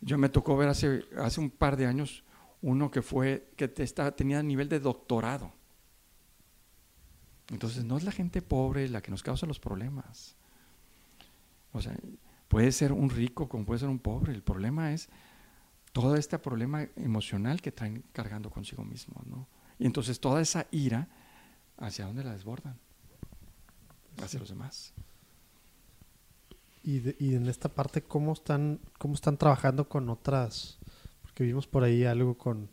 Yo 0.00 0.16
me 0.16 0.28
tocó 0.28 0.56
ver 0.56 0.68
hace, 0.68 1.02
hace 1.18 1.40
un 1.40 1.50
par 1.50 1.76
de 1.76 1.86
años 1.86 2.22
uno 2.62 2.92
que 2.92 3.02
fue, 3.02 3.50
que 3.56 3.68
estaba, 3.78 4.12
tenía 4.12 4.44
nivel 4.44 4.68
de 4.68 4.78
doctorado. 4.78 5.52
Entonces 7.48 7.82
no 7.82 7.96
es 7.96 8.04
la 8.04 8.12
gente 8.12 8.42
pobre 8.42 8.88
la 8.88 9.02
que 9.02 9.10
nos 9.10 9.24
causa 9.24 9.44
los 9.44 9.58
problemas. 9.58 10.36
O 11.72 11.82
sea, 11.82 11.98
puede 12.46 12.70
ser 12.70 12.92
un 12.92 13.10
rico 13.10 13.48
como 13.48 13.66
puede 13.66 13.80
ser 13.80 13.88
un 13.88 13.98
pobre. 13.98 14.32
El 14.32 14.44
problema 14.44 14.92
es 14.92 15.08
todo 15.90 16.14
este 16.14 16.38
problema 16.38 16.86
emocional 16.94 17.60
que 17.60 17.72
traen 17.72 18.04
cargando 18.12 18.50
consigo 18.50 18.84
mismo, 18.84 19.20
¿no? 19.26 19.48
Y 19.80 19.86
entonces 19.86 20.20
toda 20.20 20.40
esa 20.40 20.68
ira, 20.70 21.08
¿hacia 21.76 22.06
dónde 22.06 22.22
la 22.22 22.34
desbordan? 22.34 22.78
Hacia 24.22 24.40
los 24.40 24.48
demás. 24.48 24.92
Y, 26.82 27.02
y, 27.24 27.34
en 27.34 27.46
esta 27.48 27.68
parte, 27.68 28.02
¿cómo 28.02 28.32
están, 28.32 28.80
¿cómo 28.98 29.14
están 29.14 29.36
trabajando 29.36 29.88
con 29.88 30.08
otras? 30.08 30.78
Porque 31.22 31.44
vimos 31.44 31.66
por 31.66 31.84
ahí 31.84 32.04
algo 32.04 32.38
con 32.38 32.70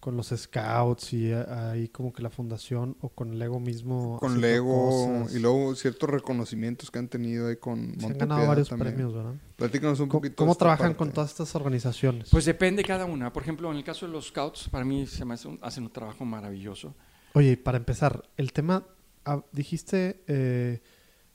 con 0.00 0.16
los 0.16 0.28
scouts 0.28 1.12
y 1.12 1.30
ahí 1.32 1.88
como 1.88 2.12
que 2.12 2.22
la 2.22 2.30
fundación 2.30 2.96
o 3.02 3.10
con 3.10 3.38
Lego 3.38 3.60
mismo. 3.60 4.18
Con 4.18 4.40
Lego 4.40 5.26
y 5.32 5.38
luego 5.38 5.74
ciertos 5.74 6.08
reconocimientos 6.08 6.90
que 6.90 6.98
han 6.98 7.08
tenido 7.08 7.48
ahí 7.48 7.56
con 7.56 8.00
Se 8.00 8.06
han 8.06 8.18
ganado 8.18 8.46
varios 8.46 8.70
premios, 8.70 9.14
¿verdad? 9.14 9.34
Platícanos 9.56 10.00
un 10.00 10.08
¿Cómo, 10.08 10.20
poquito. 10.20 10.36
¿Cómo 10.36 10.54
trabajan 10.54 10.94
con 10.94 11.12
todas 11.12 11.30
estas 11.30 11.54
organizaciones? 11.54 12.30
Pues 12.30 12.46
depende 12.46 12.82
cada 12.82 13.04
una. 13.04 13.30
Por 13.32 13.42
ejemplo, 13.42 13.70
en 13.70 13.76
el 13.76 13.84
caso 13.84 14.06
de 14.06 14.12
los 14.12 14.28
scouts, 14.28 14.70
para 14.70 14.84
mí 14.84 15.06
se 15.06 15.24
me 15.26 15.34
hace 15.34 15.46
un, 15.46 15.58
hacen 15.60 15.84
un 15.84 15.90
trabajo 15.90 16.24
maravilloso. 16.24 16.94
Oye, 17.34 17.58
para 17.58 17.76
empezar, 17.76 18.24
el 18.38 18.52
tema, 18.52 18.84
ah, 19.24 19.44
dijiste 19.52 20.22
eh, 20.26 20.80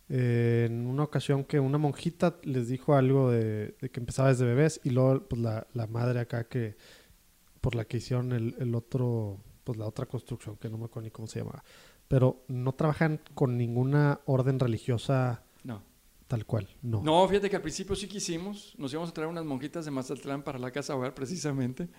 eh, 0.10 0.66
en 0.68 0.88
una 0.88 1.04
ocasión 1.04 1.44
que 1.44 1.60
una 1.60 1.78
monjita 1.78 2.38
les 2.44 2.68
dijo 2.68 2.96
algo 2.96 3.32
de, 3.32 3.76
de 3.82 3.90
que 3.90 4.00
empezaba 4.00 4.30
desde 4.30 4.46
bebés 4.46 4.80
y 4.84 4.92
luego 4.92 5.28
pues 5.28 5.42
la, 5.42 5.68
la 5.74 5.88
madre 5.88 6.20
acá 6.20 6.48
que 6.48 6.76
por 7.66 7.74
la 7.74 7.86
que 7.86 7.98
hicieron 7.98 8.32
el, 8.32 8.56
el, 8.60 8.76
otro, 8.76 9.40
pues 9.64 9.80
la 9.80 9.88
otra 9.88 10.06
construcción, 10.06 10.56
que 10.58 10.70
no 10.70 10.78
me 10.78 10.86
acuerdo 10.86 11.06
ni 11.06 11.10
cómo 11.10 11.28
se 11.28 11.40
llama. 11.40 11.64
Pero 12.08 12.44
no 12.48 12.74
trabajan 12.74 13.20
con 13.34 13.58
ninguna 13.58 14.20
orden 14.26 14.60
religiosa 14.60 15.44
no. 15.64 15.82
tal 16.28 16.46
cual, 16.46 16.70
no. 16.84 17.02
No, 17.02 17.28
fíjate 17.28 17.50
que 17.50 17.56
al 17.56 17.64
principio 17.64 17.96
sí 17.96 18.08
quisimos, 18.08 18.76
nos 18.78 18.94
íbamos 18.94 19.10
a 19.10 19.14
traer 19.14 19.32
unas 19.32 19.46
monjitas 19.46 19.84
de 19.84 19.90
Mazatlán 19.90 20.44
para 20.44 20.60
la 20.60 20.70
casa 20.70 20.96
hogar 20.96 21.16
precisamente, 21.16 21.90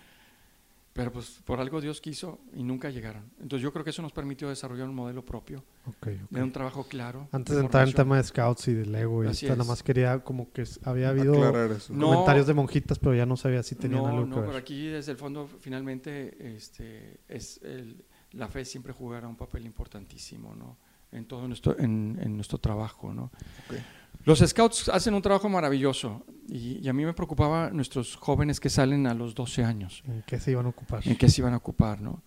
pero 0.97 1.11
pues 1.11 1.43
por 1.45 1.59
algo 1.59 1.79
Dios 1.79 2.01
quiso 2.01 2.39
y 2.55 2.63
nunca 2.63 2.89
llegaron. 2.89 3.31
Entonces 3.39 3.61
yo 3.61 3.71
creo 3.71 3.83
que 3.83 3.91
eso 3.91 4.01
nos 4.01 4.11
permitió 4.11 4.49
desarrollar 4.49 4.89
un 4.89 4.95
modelo 4.95 5.23
propio, 5.23 5.63
okay, 5.85 6.15
okay. 6.15 6.27
de 6.31 6.41
un 6.41 6.51
trabajo 6.51 6.87
claro. 6.87 7.29
Antes 7.31 7.53
de, 7.53 7.59
de 7.59 7.65
entrar 7.65 7.87
en 7.87 7.93
tema 7.93 8.17
de 8.17 8.23
scouts 8.23 8.67
y 8.69 8.73
de 8.73 8.87
Lego, 8.87 9.23
y 9.23 9.27
nada 9.27 9.63
más 9.63 9.83
quería 9.83 10.23
como 10.23 10.51
que 10.51 10.63
había 10.83 11.09
habido 11.09 11.33
comentarios 11.35 11.89
no, 11.91 12.43
de 12.45 12.53
monjitas, 12.55 12.97
pero 12.97 13.13
ya 13.13 13.27
no 13.27 13.37
sabía 13.37 13.61
si 13.61 13.75
tenían 13.75 14.01
no, 14.01 14.07
algo 14.07 14.25
no, 14.25 14.33
que 14.33 14.39
ver. 14.41 14.49
pero 14.49 14.57
aquí 14.57 14.87
desde 14.87 15.11
el 15.11 15.19
fondo 15.19 15.47
finalmente 15.59 16.55
este, 16.55 17.19
es 17.27 17.61
el, 17.61 18.03
la 18.31 18.47
fe 18.47 18.65
siempre 18.65 18.91
jugará 18.91 19.27
un 19.27 19.37
papel 19.37 19.67
importantísimo, 19.67 20.55
¿no? 20.55 20.79
En 21.11 21.25
todo 21.25 21.47
nuestro, 21.47 21.77
en, 21.77 22.17
en 22.19 22.35
nuestro 22.35 22.57
trabajo, 22.57 23.13
¿no? 23.13 23.31
Okay. 23.67 23.83
Los 24.23 24.39
scouts 24.39 24.89
hacen 24.89 25.13
un 25.13 25.21
trabajo 25.21 25.47
maravilloso 25.47 26.25
y, 26.49 26.79
y, 26.83 26.89
a 26.89 26.93
mí 26.93 27.05
me 27.05 27.13
preocupaba 27.13 27.69
nuestros 27.69 28.17
jóvenes 28.17 28.59
que 28.59 28.69
salen 28.69 29.07
a 29.07 29.13
los 29.13 29.33
12 29.33 29.63
años. 29.63 30.03
¿En 30.05 30.21
qué 30.23 30.39
se 30.39 30.51
iban 30.51 30.65
a 30.65 30.69
ocupar? 30.69 31.07
¿En 31.07 31.15
qué 31.15 31.29
se 31.29 31.41
iban 31.41 31.53
a 31.53 31.57
ocupar, 31.57 32.01
no? 32.01 32.21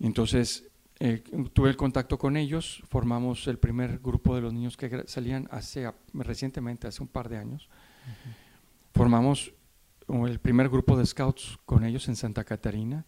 Entonces, 0.00 0.64
eh, 0.98 1.22
tuve 1.52 1.70
el 1.70 1.76
contacto 1.76 2.18
con 2.18 2.36
ellos, 2.36 2.82
formamos 2.88 3.46
el 3.46 3.58
primer 3.58 4.00
grupo 4.00 4.34
de 4.34 4.42
los 4.42 4.52
niños 4.52 4.76
que 4.76 5.04
salían 5.06 5.48
hace 5.50 5.90
recientemente, 6.12 6.88
hace 6.88 7.02
un 7.02 7.08
par 7.08 7.28
de 7.28 7.38
años. 7.38 7.68
Uh 7.70 8.10
-huh. 8.10 8.34
Formamos 8.92 9.54
el 10.08 10.40
primer 10.40 10.68
grupo 10.68 10.98
de 10.98 11.06
scouts 11.06 11.58
con 11.64 11.84
ellos 11.84 12.08
en 12.08 12.16
Santa 12.16 12.44
Catarina 12.44 13.06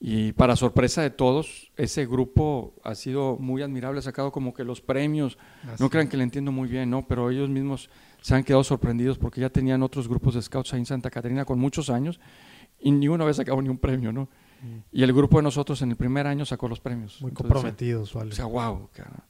y 0.00 0.32
para 0.32 0.56
sorpresa 0.56 1.02
de 1.02 1.10
todos, 1.10 1.70
ese 1.76 2.06
grupo 2.06 2.74
ha 2.82 2.94
sido 2.94 3.36
muy 3.38 3.60
admirable, 3.60 3.98
ha 3.98 4.02
sacado 4.02 4.32
como 4.32 4.54
que 4.54 4.64
los 4.64 4.80
premios, 4.80 5.36
Así. 5.70 5.82
no 5.82 5.90
crean 5.90 6.08
que 6.08 6.16
le 6.16 6.22
entiendo 6.22 6.50
muy 6.52 6.68
bien, 6.70 6.88
¿no? 6.88 7.06
pero 7.06 7.30
ellos 7.30 7.50
mismos 7.50 7.90
se 8.22 8.34
han 8.34 8.42
quedado 8.42 8.64
sorprendidos 8.64 9.18
porque 9.18 9.42
ya 9.42 9.50
tenían 9.50 9.82
otros 9.82 10.08
grupos 10.08 10.34
de 10.34 10.42
scouts 10.42 10.72
ahí 10.72 10.80
en 10.80 10.86
Santa 10.86 11.10
Catarina 11.10 11.44
con 11.44 11.58
muchos 11.58 11.90
años 11.90 12.18
y 12.80 12.90
ni 12.90 13.08
uno 13.08 13.24
había 13.24 13.34
sacado 13.34 13.60
ni 13.60 13.68
un 13.68 13.76
premio, 13.76 14.10
¿no? 14.10 14.22
Mm. 14.62 14.78
Y 14.92 15.02
el 15.02 15.12
grupo 15.12 15.36
de 15.36 15.42
nosotros 15.42 15.80
en 15.82 15.90
el 15.90 15.96
primer 15.96 16.26
año 16.26 16.46
sacó 16.46 16.66
los 16.66 16.80
premios. 16.80 17.20
Muy 17.20 17.30
Entonces, 17.30 17.52
comprometidos, 17.52 18.14
vale. 18.14 18.32
O 18.32 18.34
sea, 18.34 18.46
wow, 18.46 18.88
cara. 18.92 19.24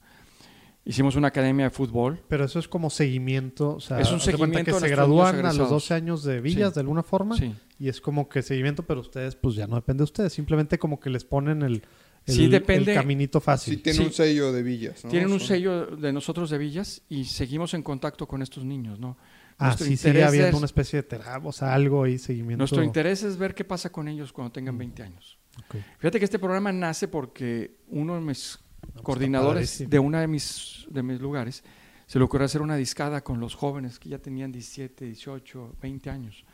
Hicimos 0.90 1.14
una 1.16 1.28
academia 1.28 1.66
de 1.66 1.70
fútbol. 1.70 2.20
Pero 2.28 2.44
eso 2.44 2.58
es 2.58 2.66
como 2.68 2.90
seguimiento, 2.90 3.76
o 3.76 3.80
sea, 3.80 4.00
Es 4.00 4.10
un 4.12 4.20
seguimiento 4.20 4.72
que 4.72 4.76
a 4.76 4.80
se 4.80 4.88
gradúan 4.88 5.28
a 5.28 5.42
los 5.42 5.54
egresados. 5.54 5.70
12 5.70 5.94
años 5.94 6.24
de 6.24 6.40
villas 6.40 6.70
Sí. 6.70 6.74
de 6.74 6.80
alguna 6.80 7.02
forma 7.02 7.36
Sí. 7.36 7.54
y 7.78 7.88
es 7.88 8.00
como 8.00 8.28
que 8.28 8.42
seguimiento, 8.42 8.82
pero 8.84 9.00
ustedes 9.00 9.36
pues 9.36 9.54
ya 9.54 9.66
no 9.66 9.76
depende 9.76 10.00
de 10.00 10.04
ustedes, 10.04 10.32
simplemente 10.32 10.78
como 10.78 10.98
que 10.98 11.10
les 11.10 11.24
ponen 11.24 11.62
el, 11.62 11.82
el, 12.26 12.34
Sí, 12.34 12.48
depende- 12.48 12.92
el 12.92 12.98
caminito 12.98 13.40
Sí, 13.40 13.44
fácil. 13.44 13.82
tiene 13.82 13.98
Sí. 13.98 14.04
un 14.04 14.12
sello 14.12 14.52
de 14.52 14.62
villas. 14.62 15.04
¿no? 15.04 15.10
Tienen 15.10 15.32
un 15.32 15.40
sello 15.40 15.86
de 15.96 16.12
nosotros 16.12 16.50
de 16.50 16.58
Villas 16.58 17.02
y 17.08 17.24
seguimos 17.24 17.72
en 17.74 17.82
contacto 17.82 18.26
con 18.26 18.42
estos 18.42 18.64
niños, 18.64 18.98
¿no? 18.98 19.16
ah, 19.58 19.66
nuestro 19.66 19.86
sí, 19.86 19.96
sigue 19.96 20.08
interés 20.10 20.28
habiendo 20.28 20.48
es- 20.48 20.54
una 20.54 20.66
especie 20.66 20.96
de 20.98 21.02
terapia, 21.04 21.48
o 21.48 21.52
sea, 21.52 21.72
algo 21.74 22.02
ahí, 22.04 22.18
seguimiento. 22.18 22.58
Nuestro 22.58 22.82
interés 22.82 23.22
es 23.22 23.36
ver 23.36 23.54
qué 23.54 23.64
pasa 23.64 23.92
con 23.92 24.08
ellos 24.08 24.32
cuando 24.32 24.50
tengan 24.52 24.76
20 24.78 25.02
años. 25.02 25.38
Ok. 25.58 25.76
Fíjate 25.98 26.18
que 26.18 26.24
este 26.24 26.38
programa 26.38 26.72
nace 26.72 27.06
porque 27.08 27.76
uno 27.88 28.14
de 28.14 28.20
mis 28.22 28.58
coordinadores 29.02 29.88
de 29.88 29.98
uno 29.98 30.18
de 30.18 30.26
mis, 30.26 30.86
de 30.90 31.02
mis 31.02 31.20
lugares 31.20 31.62
se 32.10 32.18
le 32.18 32.24
ocurrió 32.24 32.44
hacer 32.44 32.60
una 32.60 32.74
discada 32.74 33.22
con 33.22 33.38
los 33.38 33.54
jóvenes 33.54 34.00
que 34.00 34.08
ya 34.08 34.18
tenían 34.18 34.50
17, 34.50 35.04
18, 35.04 35.76
20 35.80 36.10
años. 36.10 36.44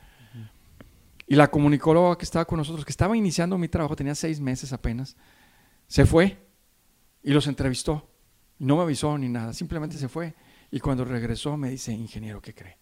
Y 1.27 1.35
la 1.35 1.51
comunicóloga 1.51 2.19
que 2.19 2.27
estaba 2.27 2.45
con 2.45 2.59
nosotros, 2.59 2.85
que 2.85 2.91
estaba 2.91 3.17
iniciando 3.17 3.57
mi 3.57 3.67
trabajo, 3.69 3.97
tenía 3.97 4.15
seis 4.15 4.39
meses 4.39 4.75
apenas, 4.75 5.17
se 5.87 6.05
fue 6.05 6.37
y 7.23 7.33
los 7.33 7.47
entrevistó. 7.47 8.07
No 8.59 8.77
me 8.77 8.83
avisó 8.83 9.17
ni 9.17 9.31
nada, 9.31 9.55
simplemente 9.55 9.97
se 9.97 10.09
fue. 10.11 10.35
Y 10.71 10.79
cuando 10.79 11.07
regresó 11.07 11.57
me 11.57 11.71
dice, 11.71 11.91
ingeniero, 11.91 12.43
¿qué 12.43 12.55
cree? 12.55 12.77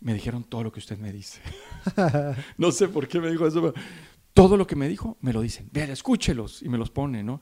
Me 0.00 0.14
dijeron 0.14 0.42
todo 0.42 0.64
lo 0.64 0.72
que 0.72 0.80
usted 0.80 0.98
me 0.98 1.12
dice. 1.12 1.40
no 2.58 2.72
sé 2.72 2.88
por 2.88 3.06
qué 3.06 3.20
me 3.20 3.30
dijo 3.30 3.46
eso, 3.46 3.62
pero 3.62 3.74
todo 4.34 4.56
lo 4.56 4.66
que 4.66 4.74
me 4.74 4.88
dijo 4.88 5.16
me 5.20 5.32
lo 5.32 5.40
dicen. 5.40 5.68
Vean, 5.70 5.90
escúchelos 5.90 6.64
y 6.64 6.68
me 6.68 6.78
los 6.78 6.90
pone, 6.90 7.22
¿no? 7.22 7.40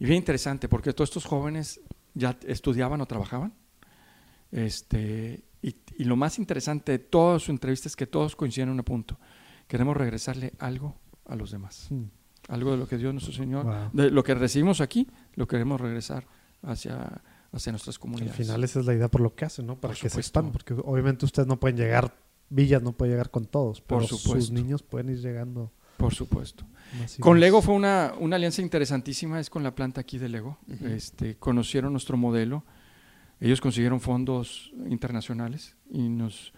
Y 0.00 0.04
bien 0.06 0.16
interesante, 0.16 0.68
porque 0.68 0.92
todos 0.92 1.10
estos 1.10 1.26
jóvenes 1.26 1.80
ya 2.14 2.36
estudiaban 2.48 3.00
o 3.00 3.06
trabajaban. 3.06 3.52
Este, 4.50 5.44
y, 5.62 5.76
y 5.96 6.04
lo 6.04 6.16
más 6.16 6.38
interesante 6.38 6.92
de 6.92 6.98
toda 6.98 7.38
su 7.38 7.50
entrevista 7.52 7.88
es 7.88 7.96
que 7.96 8.06
todos 8.06 8.34
coinciden 8.34 8.70
en 8.70 8.78
un 8.78 8.84
punto. 8.84 9.18
Queremos 9.68 9.96
regresarle 9.96 10.52
algo 10.58 10.96
a 11.26 11.36
los 11.36 11.50
demás. 11.52 11.86
Mm. 11.90 12.04
Algo 12.48 12.72
de 12.72 12.78
lo 12.78 12.88
que 12.88 12.96
Dios 12.98 13.12
nuestro 13.12 13.32
Señor, 13.32 13.64
Wow. 13.66 13.90
de 13.92 14.10
lo 14.10 14.24
que 14.24 14.34
recibimos 14.34 14.80
aquí, 14.80 15.06
lo 15.34 15.46
queremos 15.46 15.80
regresar 15.80 16.26
hacia, 16.62 17.22
hacia 17.52 17.70
nuestras 17.72 17.96
Al 17.96 18.00
comunidades. 18.00 18.36
final 18.36 18.64
esa 18.64 18.80
es 18.80 18.86
la 18.86 18.94
idea 18.94 19.08
por 19.08 19.20
lo 19.20 19.34
que 19.34 19.44
hacen, 19.44 19.66
¿no? 19.66 19.76
Para 19.76 19.92
Por 19.92 19.96
que 20.00 20.08
se 20.08 20.10
supuesto. 20.10 20.40
expanda, 20.40 20.52
porque 20.52 20.74
obviamente 20.74 21.24
ustedes 21.26 21.46
no 21.46 21.60
pueden 21.60 21.76
llegar, 21.76 22.12
Villas 22.48 22.82
no 22.82 22.92
puede 22.92 23.12
llegar 23.12 23.30
con 23.30 23.44
todos, 23.44 23.80
Por 23.80 23.98
pero 23.98 24.08
sus 24.08 24.22
supuesto. 24.22 24.52
niños 24.54 24.82
pueden 24.82 25.10
ir 25.10 25.20
llegando. 25.20 25.70
Por 26.00 26.14
supuesto. 26.14 26.64
Con. 27.20 27.38
Lego 27.38 27.62
fue 27.62 27.74
una, 27.74 28.14
una 28.18 28.36
alianza 28.36 28.62
interesantísima, 28.62 29.38
es 29.38 29.48
con 29.50 29.62
la 29.62 29.74
planta 29.74 30.00
aquí 30.00 30.18
de 30.18 30.28
Lego. 30.28 30.58
Este, 30.84 31.36
conocieron 31.36 31.92
nuestro 31.92 32.16
modelo, 32.16 32.64
ellos 33.40 33.60
consiguieron 33.60 34.00
fondos 34.00 34.72
internacionales 34.88 35.76
y 35.90 36.08
nos, 36.08 36.52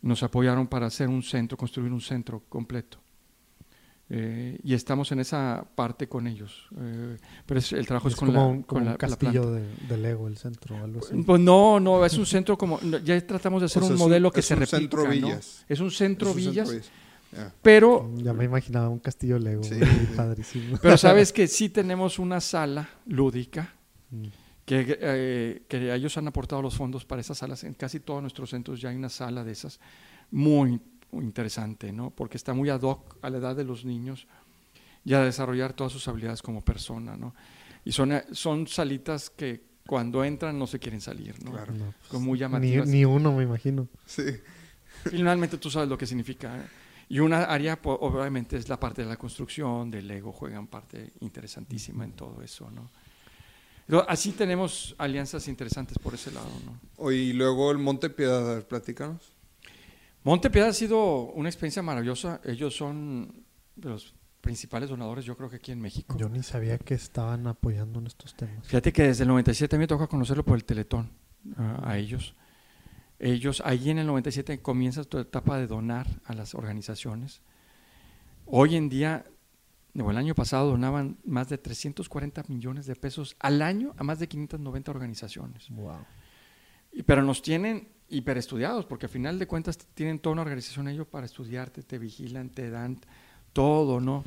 nos 0.00 0.22
apoyaron 0.22 0.66
para 0.68 0.86
hacer 0.86 1.08
un 1.08 1.22
centro, 1.22 1.56
construir 1.58 1.92
un 1.92 2.00
centro 2.00 2.42
completo. 2.48 2.98
Eh, 4.14 4.58
y 4.62 4.74
estamos 4.74 5.10
en 5.12 5.20
esa 5.20 5.64
parte 5.74 6.06
con 6.06 6.26
ellos. 6.26 6.68
Eh, 6.78 7.16
pero 7.46 7.60
es- 7.60 7.72
el 7.72 7.86
trabajo 7.86 8.08
es, 8.08 8.14
es 8.14 8.20
con 8.20 8.28
como, 8.28 8.40
la, 8.40 8.46
un, 8.46 8.62
como 8.62 8.66
con 8.66 8.78
un 8.82 8.84
la- 8.86 8.92
la 8.92 8.98
castillo 8.98 9.50
de, 9.52 9.66
de 9.88 9.96
Lego, 9.96 10.28
el 10.28 10.36
centro 10.36 10.76
algo 10.82 11.00
así. 11.00 11.14
Pues 11.22 11.40
no, 11.40 11.80
no, 11.80 12.04
es 12.04 12.18
un 12.18 12.26
centro 12.26 12.58
como. 12.58 12.78
no, 12.82 12.98
Ya 12.98 13.18
tratamos 13.26 13.62
de 13.62 13.66
hacer 13.66 13.82
O 13.82 13.86
sea, 13.86 13.90
un 13.90 13.94
es 13.96 14.00
un- 14.02 14.08
modelo 14.08 14.30
que 14.30 14.40
es 14.40 14.46
se 14.46 14.54
un 14.54 14.60
replica. 14.60 14.78
centro 14.80 15.04
¿no? 15.04 15.10
Villas. 15.10 15.64
Es 15.68 15.80
un 15.80 15.90
centro 15.90 16.28
Es 16.30 16.34
un 16.34 16.40
villas, 16.40 16.68
centro 16.68 16.72
Villas. 16.82 16.90
Ya. 17.32 17.52
pero, 17.62 18.10
Ya 18.16 18.32
me 18.32 18.44
imaginaba 18.44 18.88
un 18.88 18.98
castillo 18.98 19.38
Lego, 19.38 19.62
Sí. 19.62 19.80
padrísimo. 20.16 20.78
pero 20.82 20.96
sabes 20.98 21.32
que 21.32 21.46
sí 21.48 21.68
tenemos 21.70 22.18
una 22.18 22.40
sala 22.40 22.88
lúdica 23.06 23.74
Mm. 24.10 24.24
que, 24.66 24.98
eh, 25.00 25.62
que 25.68 25.94
ellos 25.94 26.16
han 26.18 26.28
aportado 26.28 26.60
los 26.62 26.76
fondos 26.76 27.04
para 27.06 27.20
esas 27.22 27.38
salas. 27.38 27.64
En 27.64 27.72
casi 27.74 28.00
todos 28.00 28.20
nuestros 28.20 28.50
centros 28.50 28.80
ya 28.80 28.90
hay 28.90 28.96
una 28.96 29.08
sala 29.08 29.42
de 29.44 29.52
esas 29.52 29.80
muy, 30.30 30.80
muy 31.10 31.24
interesante, 31.24 31.92
¿no? 31.92 32.10
Porque 32.10 32.36
está 32.36 32.52
muy 32.54 32.68
ad 32.68 32.82
hoc 32.82 33.16
a 33.22 33.30
la 33.30 33.38
edad 33.38 33.56
de 33.56 33.64
los 33.64 33.84
niños 33.86 34.26
y 35.04 35.14
a 35.14 35.20
desarrollar 35.20 35.72
todas 35.72 35.92
sus 35.92 36.06
habilidades 36.08 36.42
como 36.42 36.62
persona, 36.64 37.16
¿no? 37.16 37.34
Y 37.84 37.92
son, 37.92 38.12
eh, 38.12 38.24
son 38.32 38.66
salitas 38.68 39.30
que 39.30 39.62
cuando 39.86 40.22
entran 40.24 40.58
no 40.58 40.66
se 40.66 40.78
quieren 40.78 41.00
salir, 41.00 41.42
¿no? 41.42 41.50
Claro. 41.52 41.72
No, 41.72 41.86
pues, 41.98 42.08
Con 42.10 42.22
muy 42.22 42.34
ni, 42.34 42.40
llamativas. 42.40 42.86
ni 42.88 43.04
uno, 43.04 43.32
me 43.32 43.42
imagino. 43.44 43.88
Sí. 44.06 44.22
Finalmente 45.10 45.58
tú 45.58 45.70
sabes 45.70 45.88
lo 45.88 45.98
que 45.98 46.06
significa. 46.06 46.56
¿eh? 46.56 46.62
Y 47.12 47.20
una 47.20 47.44
área, 47.44 47.78
obviamente, 47.82 48.56
es 48.56 48.70
la 48.70 48.80
parte 48.80 49.02
de 49.02 49.08
la 49.08 49.18
construcción, 49.18 49.90
del 49.90 50.08
Lego, 50.08 50.32
juegan 50.32 50.66
parte 50.66 51.12
interesantísima 51.20 52.04
en 52.04 52.12
todo 52.12 52.40
eso, 52.40 52.70
¿no? 52.70 52.88
Pero 53.86 54.08
así 54.08 54.32
tenemos 54.32 54.94
alianzas 54.96 55.46
interesantes 55.46 55.98
por 55.98 56.14
ese 56.14 56.32
lado, 56.32 56.48
¿no? 56.64 57.12
Y 57.12 57.34
luego 57.34 57.70
el 57.70 57.76
Monte 57.76 58.08
Piedad, 58.08 58.50
a 58.50 58.54
ver, 58.54 58.66
platícanos. 58.66 59.34
Montepiedad 60.24 60.70
ha 60.70 60.72
sido 60.72 61.24
una 61.32 61.50
experiencia 61.50 61.82
maravillosa. 61.82 62.40
Ellos 62.44 62.74
son 62.74 63.44
de 63.76 63.90
los 63.90 64.14
principales 64.40 64.88
donadores, 64.88 65.26
yo 65.26 65.36
creo 65.36 65.50
que 65.50 65.56
aquí 65.56 65.70
en 65.70 65.82
México. 65.82 66.16
Yo 66.16 66.30
ni 66.30 66.42
sabía 66.42 66.78
que 66.78 66.94
estaban 66.94 67.46
apoyando 67.46 67.98
en 67.98 68.06
estos 68.06 68.34
temas. 68.34 68.66
Fíjate 68.66 68.90
que 68.90 69.02
desde 69.02 69.24
el 69.24 69.28
97 69.28 69.76
a 69.76 69.78
mí 69.78 69.82
me 69.82 69.86
toca 69.86 70.06
conocerlo 70.06 70.46
por 70.46 70.56
el 70.56 70.64
Teletón, 70.64 71.10
a, 71.58 71.90
a 71.90 71.98
ellos. 71.98 72.34
Ellos, 73.22 73.62
ahí 73.64 73.88
en 73.88 73.98
el 73.98 74.06
97 74.08 74.60
comienza 74.60 75.04
tu 75.04 75.16
etapa 75.18 75.56
de 75.56 75.68
donar 75.68 76.08
a 76.24 76.34
las 76.34 76.56
organizaciones. 76.56 77.40
Hoy 78.46 78.74
en 78.74 78.88
día, 78.88 79.24
o 79.96 80.10
el 80.10 80.16
año 80.16 80.34
pasado, 80.34 80.70
donaban 80.70 81.18
más 81.24 81.48
de 81.48 81.56
340 81.56 82.42
millones 82.48 82.84
de 82.86 82.96
pesos 82.96 83.36
al 83.38 83.62
año 83.62 83.94
a 83.96 84.02
más 84.02 84.18
de 84.18 84.26
590 84.26 84.90
organizaciones. 84.90 85.70
Wow. 85.70 86.04
Y- 86.92 87.04
pero 87.04 87.22
nos 87.22 87.42
tienen 87.42 87.88
hiperestudiados, 88.08 88.86
porque 88.86 89.06
al 89.06 89.10
final 89.12 89.38
de 89.38 89.46
cuentas 89.46 89.78
tienen 89.94 90.18
toda 90.18 90.32
una 90.32 90.42
organización 90.42 90.88
ellos 90.88 91.06
para 91.06 91.24
estudiarte, 91.26 91.84
te 91.84 91.98
vigilan, 91.98 92.50
te 92.50 92.70
dan 92.70 92.98
todo, 93.52 94.00
¿no? 94.00 94.24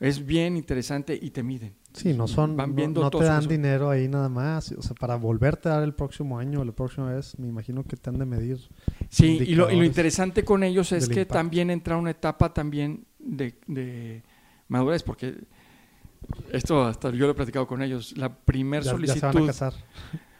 Es 0.00 0.24
bien 0.26 0.58
interesante 0.58 1.18
y 1.20 1.30
te 1.30 1.42
miden. 1.42 1.74
Sí, 1.94 2.12
no 2.12 2.26
son, 2.26 2.56
Van 2.56 2.70
no- 2.70 2.74
viendo 2.76 3.00
no, 3.02 3.08
todo 3.10 3.22
te 3.22 3.28
dan 3.28 3.46
dinero 3.46 3.88
ahí 3.88 4.08
nada 4.08 4.28
más. 4.28 4.72
O 4.72 4.82
sea, 4.82 4.94
para 4.96 5.14
volverte 5.16 5.68
a 5.68 5.74
dar 5.74 5.84
el 5.84 5.94
próximo 5.94 6.38
año 6.38 6.60
o 6.60 6.64
la 6.64 6.72
próxima 6.72 7.12
vez, 7.12 7.38
me 7.38 7.46
imagino 7.46 7.84
que 7.84 7.96
te 7.96 8.10
han 8.10 8.18
de 8.18 8.26
medir. 8.26 8.58
Sí, 9.08 9.26
y 9.26 9.38
lo, 9.38 9.44
y 9.44 9.54
lo 9.54 9.60
indicadores 9.62 9.86
interesante 9.86 10.44
con 10.44 10.64
ellos 10.64 10.90
es 10.92 11.08
que 11.08 11.20
impacto. 11.20 11.34
también 11.34 11.70
entra 11.70 11.96
una 11.96 12.10
etapa 12.10 12.52
también 12.52 13.04
de, 13.20 13.54
de 13.68 14.22
madurez, 14.68 15.02
porque 15.04 15.36
esto 16.52 16.84
hasta 16.84 17.10
yo 17.10 17.26
lo 17.26 17.30
he 17.32 17.34
platicado 17.34 17.66
con 17.66 17.82
ellos, 17.82 18.16
la 18.16 18.34
primer 18.34 18.82
Ya, 18.82 18.86
ya 18.86 18.90
solicitud... 18.96 19.20
se 19.20 19.26
van 19.26 19.44
a 19.44 19.46
casar. 19.46 19.72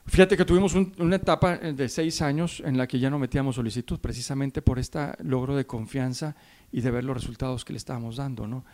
Fíjate 0.06 0.36
que 0.36 0.44
tuvimos 0.44 0.74
un- 0.74 0.92
una 0.98 1.16
etapa 1.16 1.54
eh, 1.62 1.72
de 1.72 1.88
seis 1.88 2.20
años 2.20 2.62
en 2.64 2.76
la 2.76 2.86
que 2.86 2.98
ya 2.98 3.08
no 3.10 3.18
metíamos 3.18 3.54
solicitud, 3.54 3.98
precisamente 4.00 4.60
por 4.60 4.78
este 4.78 4.98
logro 5.22 5.56
de 5.56 5.66
confianza 5.66 6.36
y 6.72 6.80
de 6.82 6.90
ver 6.90 7.04
los 7.04 7.16
resultados 7.16 7.64
que 7.64 7.72
le 7.72 7.78
estábamos 7.78 8.16
dando, 8.16 8.46
¿no? 8.46 8.64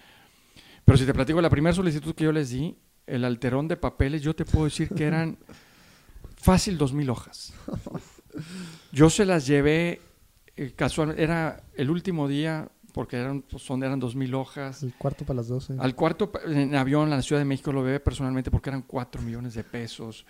Pero 0.91 0.99
si 0.99 1.07
te 1.07 1.15
platico, 1.15 1.41
la 1.41 1.49
primera 1.51 1.73
solicitud 1.73 2.17
que 2.17 2.25
yo 2.25 2.33
les 2.33 2.51
di, 2.51 2.77
el 3.07 3.25
alterón 3.25 3.69
de 3.69 3.77
papeles, 3.77 4.23
yo 4.23 4.35
te 4.35 4.45
puedo 4.45 4.65
decir 4.65 4.89
que 4.89 5.05
eran 5.05 5.39
fácil 6.37 6.77
dos 6.79 6.93
mil 6.93 7.09
hojas. 7.11 7.53
Yo 8.91 9.09
se 9.09 9.25
las 9.25 9.47
llevé 9.47 10.01
eh, 10.57 10.73
casual, 10.75 11.15
era 11.17 11.63
el 11.77 11.91
último 11.91 12.27
día, 12.27 12.69
porque 12.93 13.19
eran, 13.19 13.43
pues, 13.43 13.63
son, 13.63 13.85
eran 13.85 14.01
dos 14.01 14.17
mil 14.17 14.35
hojas. 14.35 14.83
El 14.83 14.95
cuarto 14.95 15.25
para 15.25 15.37
las 15.37 15.47
12. 15.47 15.77
Al 15.79 15.95
cuarto 15.95 16.33
en 16.45 16.75
avión 16.75 17.09
la 17.09 17.23
Ciudad 17.23 17.41
de 17.41 17.45
México 17.45 17.71
lo 17.71 17.85
bebé 17.85 18.01
personalmente 18.01 18.51
porque 18.51 18.71
eran 18.71 18.83
4 18.83 19.23
millones 19.23 19.55
de 19.55 19.63
pesos. 19.63 20.27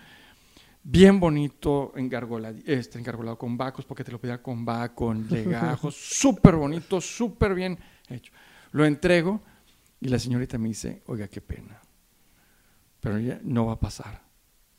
Bien 0.83 1.19
bonito, 1.21 1.95
engargola- 1.97 2.55
este, 2.67 2.99
engargolado 2.99 3.39
con 3.39 3.57
vacos, 3.57 3.87
porque 3.87 4.05
te 4.05 4.13
lo 4.13 4.21
pedía 4.21 4.43
con 4.43 4.67
va, 4.67 4.95
con 4.95 5.27
legajos, 5.31 5.95
súper 5.99 6.57
bonito, 6.57 7.01
súper 7.01 7.55
bien 7.55 7.79
hecho. 8.11 8.31
Lo 8.73 8.85
entrego 8.85 9.41
y 10.01 10.09
la 10.09 10.19
señorita 10.19 10.59
me 10.59 10.69
dice, 10.69 11.03
oiga, 11.07 11.29
qué 11.29 11.41
pena, 11.41 11.81
pero 13.01 13.19
ya 13.19 13.41
no 13.43 13.67
va 13.67 13.75
a 13.75 13.81
pasar. 13.81 14.23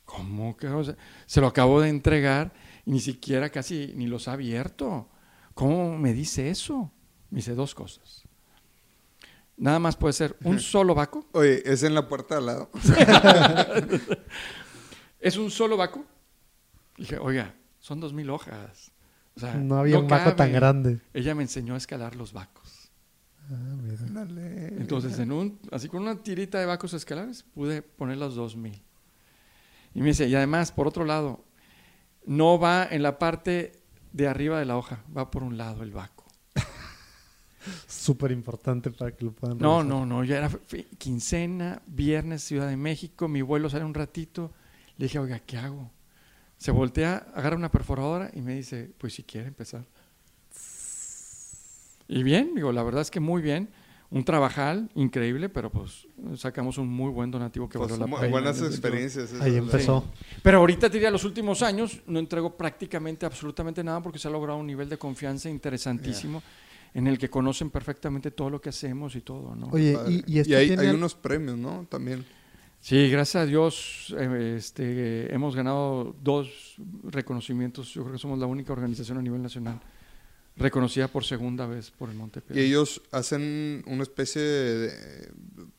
¿Cómo 0.04 0.56
que? 0.56 0.66
O 0.68 0.84
sea, 0.84 0.96
se 1.26 1.40
lo 1.40 1.46
acabo 1.46 1.80
de 1.80 1.88
entregar 1.88 2.52
y 2.84 2.90
ni 2.90 3.00
siquiera 3.00 3.50
casi 3.50 3.92
ni 3.96 4.06
los 4.06 4.28
ha 4.28 4.32
abierto. 4.32 5.08
¿Cómo 5.54 5.96
me 5.96 6.12
dice 6.12 6.50
eso? 6.50 6.90
Me 7.30 7.36
dice 7.36 7.54
dos 7.54 7.74
cosas. 7.74 8.24
Nada 9.56 9.78
más 9.78 9.96
puede 9.96 10.12
ser 10.12 10.36
un 10.44 10.58
solo 10.60 10.94
vaco. 10.94 11.26
Oye, 11.32 11.62
es 11.64 11.82
en 11.82 11.94
la 11.94 12.08
puerta 12.08 12.38
al 12.38 12.46
lado. 12.46 12.70
Es 15.22 15.36
un 15.36 15.52
solo 15.52 15.76
vaco. 15.76 16.04
Dije, 16.96 17.16
oiga, 17.16 17.54
son 17.78 18.00
dos 18.00 18.12
mil 18.12 18.28
hojas. 18.28 18.90
O 19.36 19.40
sea, 19.40 19.54
no 19.54 19.76
había 19.78 20.00
un 20.00 20.08
vaco 20.08 20.24
cabe. 20.24 20.36
tan 20.36 20.52
grande. 20.52 21.00
Ella 21.14 21.34
me 21.36 21.42
enseñó 21.44 21.74
a 21.74 21.76
escalar 21.76 22.16
los 22.16 22.32
vacos. 22.32 22.71
Ah. 23.52 24.26
Entonces, 24.78 25.18
en 25.18 25.32
un, 25.32 25.58
así 25.70 25.88
con 25.88 26.02
una 26.02 26.22
tirita 26.22 26.58
de 26.58 26.66
vacos 26.66 26.94
escalares, 26.94 27.42
pude 27.42 27.82
poner 27.82 28.16
los 28.16 28.34
dos 28.34 28.56
mil. 28.56 28.82
Y 29.94 30.00
me 30.00 30.08
dice, 30.08 30.28
y 30.28 30.34
además, 30.34 30.72
por 30.72 30.86
otro 30.86 31.04
lado, 31.04 31.44
no 32.24 32.58
va 32.58 32.86
en 32.90 33.02
la 33.02 33.18
parte 33.18 33.72
de 34.12 34.28
arriba 34.28 34.58
de 34.58 34.64
la 34.64 34.76
hoja, 34.76 35.02
va 35.16 35.30
por 35.30 35.42
un 35.42 35.56
lado 35.58 35.82
el 35.82 35.92
vaco. 35.92 36.24
Súper 37.86 38.30
importante 38.32 38.90
para 38.90 39.14
que 39.14 39.24
lo 39.24 39.32
puedan 39.32 39.58
No, 39.58 39.80
revisar. 39.80 39.98
no, 39.98 40.06
no, 40.06 40.24
ya 40.24 40.38
era 40.38 40.50
quincena, 40.98 41.82
viernes, 41.86 42.42
Ciudad 42.42 42.68
de 42.68 42.76
México, 42.76 43.28
mi 43.28 43.42
vuelo 43.42 43.68
sale 43.70 43.84
un 43.84 43.94
ratito. 43.94 44.52
Le 44.96 45.06
dije, 45.06 45.18
oiga, 45.18 45.38
¿qué 45.40 45.58
hago? 45.58 45.90
Se 46.58 46.70
voltea, 46.70 47.28
agarra 47.34 47.56
una 47.56 47.70
perforadora 47.70 48.30
y 48.34 48.40
me 48.40 48.54
dice, 48.54 48.92
pues 48.98 49.14
si 49.14 49.24
quiere 49.24 49.48
empezar. 49.48 49.84
Y 52.14 52.22
bien, 52.22 52.54
digo, 52.54 52.72
la 52.72 52.82
verdad 52.82 53.02
es 53.02 53.10
que 53.10 53.20
muy 53.20 53.42
bien. 53.42 53.68
Un 54.10 54.24
trabajal 54.24 54.90
increíble, 54.94 55.48
pero 55.48 55.70
pues 55.70 56.06
sacamos 56.36 56.76
un 56.76 56.86
muy 56.86 57.10
buen 57.10 57.30
donativo 57.30 57.66
que 57.66 57.78
Pues, 57.78 57.92
valió 57.92 58.06
la 58.06 58.16
pena. 58.20 58.30
buenas 58.30 58.60
experiencias. 58.60 59.32
Ahí 59.40 59.56
empezó. 59.56 60.04
Pero 60.42 60.58
ahorita 60.58 60.88
te 60.90 60.98
diría, 60.98 61.10
los 61.10 61.24
últimos 61.24 61.62
años 61.62 61.98
no 62.06 62.18
entrego 62.18 62.54
prácticamente 62.54 63.24
absolutamente 63.24 63.82
nada 63.82 64.02
porque 64.02 64.18
se 64.18 64.28
ha 64.28 64.30
logrado 64.30 64.58
un 64.58 64.66
nivel 64.66 64.90
de 64.90 64.98
confianza 64.98 65.48
interesantísimo 65.48 66.42
en 66.92 67.06
el 67.06 67.16
que 67.16 67.30
conocen 67.30 67.70
perfectamente 67.70 68.30
todo 68.30 68.50
lo 68.50 68.60
que 68.60 68.68
hacemos 68.68 69.16
y 69.16 69.22
todo, 69.22 69.54
¿no? 69.56 69.68
Oye, 69.68 69.96
y, 70.06 70.34
y 70.34 70.38
esto 70.40 70.58
hay, 70.58 70.66
tiene 70.66 70.82
hay 70.82 70.88
al- 70.88 70.96
unos 70.96 71.14
premios, 71.14 71.56
¿no? 71.56 71.86
También. 71.88 72.22
Sí, 72.82 73.08
gracias 73.08 73.44
a 73.44 73.46
Dios 73.46 74.14
eh, 74.18 74.56
este, 74.58 75.32
hemos 75.34 75.56
ganado 75.56 76.14
dos 76.22 76.76
reconocimientos. 77.04 77.94
Yo 77.94 78.02
creo 78.02 78.12
que 78.12 78.18
somos 78.18 78.38
la 78.38 78.44
única 78.46 78.74
organización 78.74 79.16
a 79.16 79.22
nivel 79.22 79.40
nacional 79.42 79.80
reconocida 80.56 81.08
por 81.08 81.24
segunda 81.24 81.66
vez 81.66 81.90
por 81.90 82.08
el 82.10 82.14
Y 82.16 82.18
Montepiedra. 82.18 82.62
ellos 82.62 83.02
hacen 83.10 83.82
una 83.86 84.02
especie 84.02 84.42
de, 84.42 85.32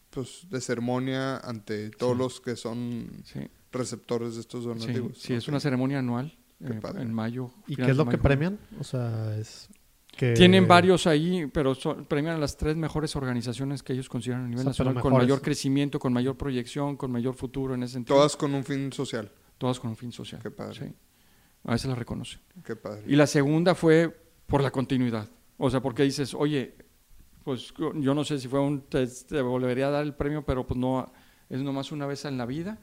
pues, 0.10 0.48
de 0.50 0.62
ceremonia 0.62 1.38
ante 1.38 1.90
todos 1.92 2.14
Sí. 2.14 2.18
los 2.20 2.42
que 2.42 2.56
son 2.56 3.08
Sí, 3.24 3.40
receptores 3.72 4.36
de 4.36 4.42
estos 4.42 4.64
sí, 4.64 4.68
donativos. 4.68 5.18
sí, 5.18 5.34
es 5.34 5.44
Ok. 5.44 5.50
una 5.50 5.60
ceremonia 5.60 6.00
anual 6.00 6.38
eh, 6.60 6.80
en 6.98 7.14
mayo. 7.14 7.52
¿Y 7.68 7.76
qué 7.76 7.92
es 7.92 7.98
lo 7.98 8.08
que 8.08 8.18
premian? 8.18 8.58
O 8.80 8.84
sea, 8.84 9.36
es 9.38 9.68
que... 10.16 10.34
Tienen 10.34 10.68
varios 10.68 11.08
ahí, 11.08 11.48
pero 11.54 11.76
son- 11.76 12.06
premian 12.06 12.36
a 12.36 12.40
las 12.40 12.56
tres 12.56 12.76
mejores 12.78 13.16
organizaciones 13.16 13.84
que 13.84 13.94
ellos 13.94 14.08
consideran 14.08 14.46
a 14.46 14.48
nivel 14.48 14.68
O 14.68 14.74
sea, 14.74 14.84
pero 14.86 14.94
nacional, 14.94 15.02
con 15.02 15.14
mayor 15.22 15.42
crecimiento, 15.42 16.00
con 16.00 16.14
mayor 16.14 16.38
proyección, 16.38 16.96
con 16.96 17.12
mayor 17.12 17.36
futuro 17.36 17.74
en 17.76 17.84
ese 17.84 17.94
sentido. 17.94 18.16
Todas 18.16 18.38
con 18.38 18.54
un 18.54 18.64
fin 18.64 18.94
social. 18.94 19.30
Todas 19.58 19.80
con 19.80 19.90
un 19.90 19.98
fin 19.98 20.12
social. 20.12 20.42
Qué 20.42 20.52
padre. 20.52 20.76
Sí. 20.88 20.94
A 21.66 21.72
veces 21.74 21.88
las 21.88 21.98
reconocen. 21.98 22.40
Qué 22.66 22.76
padre. 22.76 23.04
Y 23.08 23.16
la 23.16 23.26
segunda 23.28 23.74
fue 23.76 24.23
por 24.48 24.62
la 24.62 24.72
continuidad. 24.72 25.30
O 25.58 25.70
sea, 25.70 25.82
porque 25.82 26.04
dices, 26.04 26.34
oye, 26.34 26.76
pues 27.44 27.74
yo 27.78 28.14
no 28.14 28.24
sé 28.24 28.40
si 28.40 28.48
fue 28.48 28.60
un, 28.60 28.82
te, 28.82 29.06
te 29.08 29.42
volvería 29.42 29.88
a 29.88 29.92
dar 29.92 30.04
el 30.04 30.14
premio, 30.14 30.44
pero 30.46 30.66
pues 30.66 30.78
no, 30.80 31.12
es 31.50 31.62
nomás 31.62 31.92
una 31.92 32.06
vez 32.06 32.26
en 32.26 32.38
la 32.38 32.46
vida. 32.46 32.80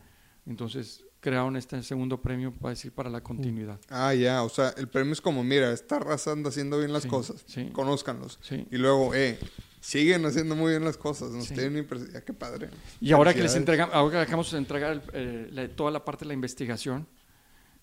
Entonces 0.46 1.04
crearon 1.20 1.56
este 1.56 1.82
segundo 1.82 2.22
premio 2.22 2.52
para 2.52 2.70
decir 2.70 2.92
para 2.92 3.10
la 3.10 3.22
continuidad. 3.22 3.78
Ah, 3.90 4.14
ya, 4.14 4.42
o 4.42 4.48
sea, 4.48 4.70
el 4.78 4.88
premio 4.88 5.12
es 5.12 5.20
como, 5.20 5.44
mira, 5.44 5.70
esta 5.72 5.98
raza 5.98 6.32
anda 6.32 6.48
haciendo 6.48 6.78
bien 6.78 6.92
las 6.92 7.02
Sí, 7.02 7.08
cosas, 7.08 7.44
sí. 7.46 7.68
conózcanlos. 7.72 8.38
Sí. 8.40 8.66
Y 8.70 8.76
luego, 8.78 9.14
eh, 9.14 9.38
siguen 9.80 10.24
haciendo 10.24 10.56
muy 10.56 10.70
bien 10.70 10.84
las 10.84 10.96
cosas, 10.96 11.30
nos 11.32 11.48
tienen 11.48 11.86
impres- 11.86 12.10
ya 12.12 12.22
qué 12.24 12.32
padre. 12.32 12.70
Y 13.00 13.12
ahora 13.12 13.34
que 13.34 13.42
les 13.42 13.54
entregamos, 13.54 13.94
ahora 13.94 14.12
que 14.12 14.18
dejamos 14.26 14.50
de 14.50 14.58
entregar 14.58 14.92
el- 14.92 15.02
eh, 15.12 15.48
la- 15.52 15.68
toda 15.68 15.90
la 15.90 16.04
parte 16.04 16.24
de 16.24 16.28
la 16.28 16.34
investigación, 16.34 17.06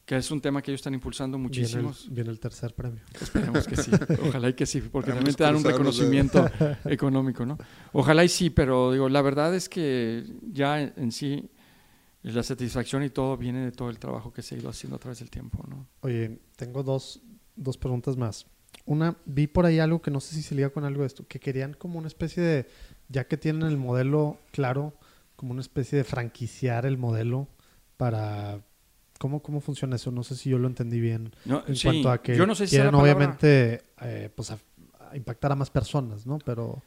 que 0.07 0.15
es 0.15 0.31
un 0.31 0.39
tema 0.39 0.61
que 0.61 0.71
ellos 0.71 0.79
están 0.79 0.93
impulsando 0.93 1.37
Viene 1.37 1.49
el, 1.49 1.61
muchísimos. 1.61 2.07
viene 2.09 2.29
el 2.29 2.39
tercer 2.39 2.73
premio. 2.73 3.01
Esperemos 3.19 3.67
que 3.67 3.75
sí. 3.75 3.91
Ojalá 4.29 4.47
y 4.47 4.53
que 4.53 4.65
sí, 4.65 4.79
porque 4.79 5.11
Esperemos 5.11 5.35
también 5.35 5.35
te 5.35 5.43
dan 5.43 5.55
un 5.57 5.63
los 5.63 5.71
reconocimiento 5.73 6.49
económico, 6.85 7.45
¿no? 7.45 7.57
Ojalá 7.91 8.23
y 8.23 8.29
sí, 8.29 8.49
pero 8.49 8.93
digo, 8.93 9.09
la 9.09 9.21
verdad 9.21 9.53
es 9.53 9.67
que 9.67 10.23
ya 10.49 10.81
en, 10.81 10.93
en 10.95 11.11
sí 11.11 11.51
la 12.21 12.41
satisfacción 12.41 13.03
y 13.03 13.09
todo 13.09 13.35
viene 13.35 13.65
de 13.65 13.73
todo 13.73 13.89
el 13.89 13.99
trabajo 13.99 14.31
que 14.31 14.41
se 14.41 14.55
ha 14.55 14.57
ido 14.57 14.69
haciendo 14.69 14.95
a 14.95 14.99
través 14.99 15.19
del 15.19 15.29
tiempo, 15.29 15.65
¿no? 15.67 15.89
Oye, 15.99 16.39
tengo 16.55 16.83
dos, 16.83 17.21
dos 17.57 17.77
preguntas 17.77 18.15
más. 18.15 18.45
Una, 18.85 19.17
vi 19.25 19.47
por 19.47 19.65
ahí 19.65 19.79
algo 19.79 20.01
que 20.01 20.09
no 20.09 20.21
sé 20.21 20.35
si 20.35 20.41
se 20.41 20.55
liga 20.55 20.69
con 20.69 20.85
algo 20.85 21.01
de 21.01 21.07
esto, 21.07 21.27
que 21.27 21.41
querían 21.41 21.73
como 21.73 21.99
una 21.99 22.07
especie 22.07 22.41
de, 22.41 22.69
ya 23.09 23.27
que 23.27 23.35
tienen 23.35 23.63
el 23.63 23.75
modelo 23.75 24.39
claro, 24.51 24.93
como 25.35 25.51
una 25.51 25.59
especie 25.59 25.97
de 25.97 26.05
franquiciar 26.05 26.85
el 26.85 26.97
modelo 26.97 27.49
para... 27.97 28.61
¿Cómo, 29.17 29.41
cómo 29.41 29.59
funciona 29.61 29.95
eso? 29.95 30.11
No 30.11 30.23
sé 30.23 30.35
si 30.35 30.49
yo 30.49 30.57
lo 30.59 30.67
entendí 30.67 30.99
bien. 30.99 31.31
No, 31.45 31.63
En 31.67 31.75
sí, 31.75 31.83
cuanto 31.83 32.11
a 32.11 32.21
que 32.21 32.35
yo 32.35 32.45
no 32.45 32.55
sé 32.55 32.67
si 32.67 32.75
quieren 32.75 32.93
obviamente 32.95 33.81
eh, 34.01 34.29
pues 34.35 34.51
a, 34.51 34.59
a 35.09 35.15
impactar 35.17 35.51
a 35.51 35.55
más 35.55 35.69
personas, 35.69 36.25
¿no? 36.25 36.37
Pero, 36.39 36.81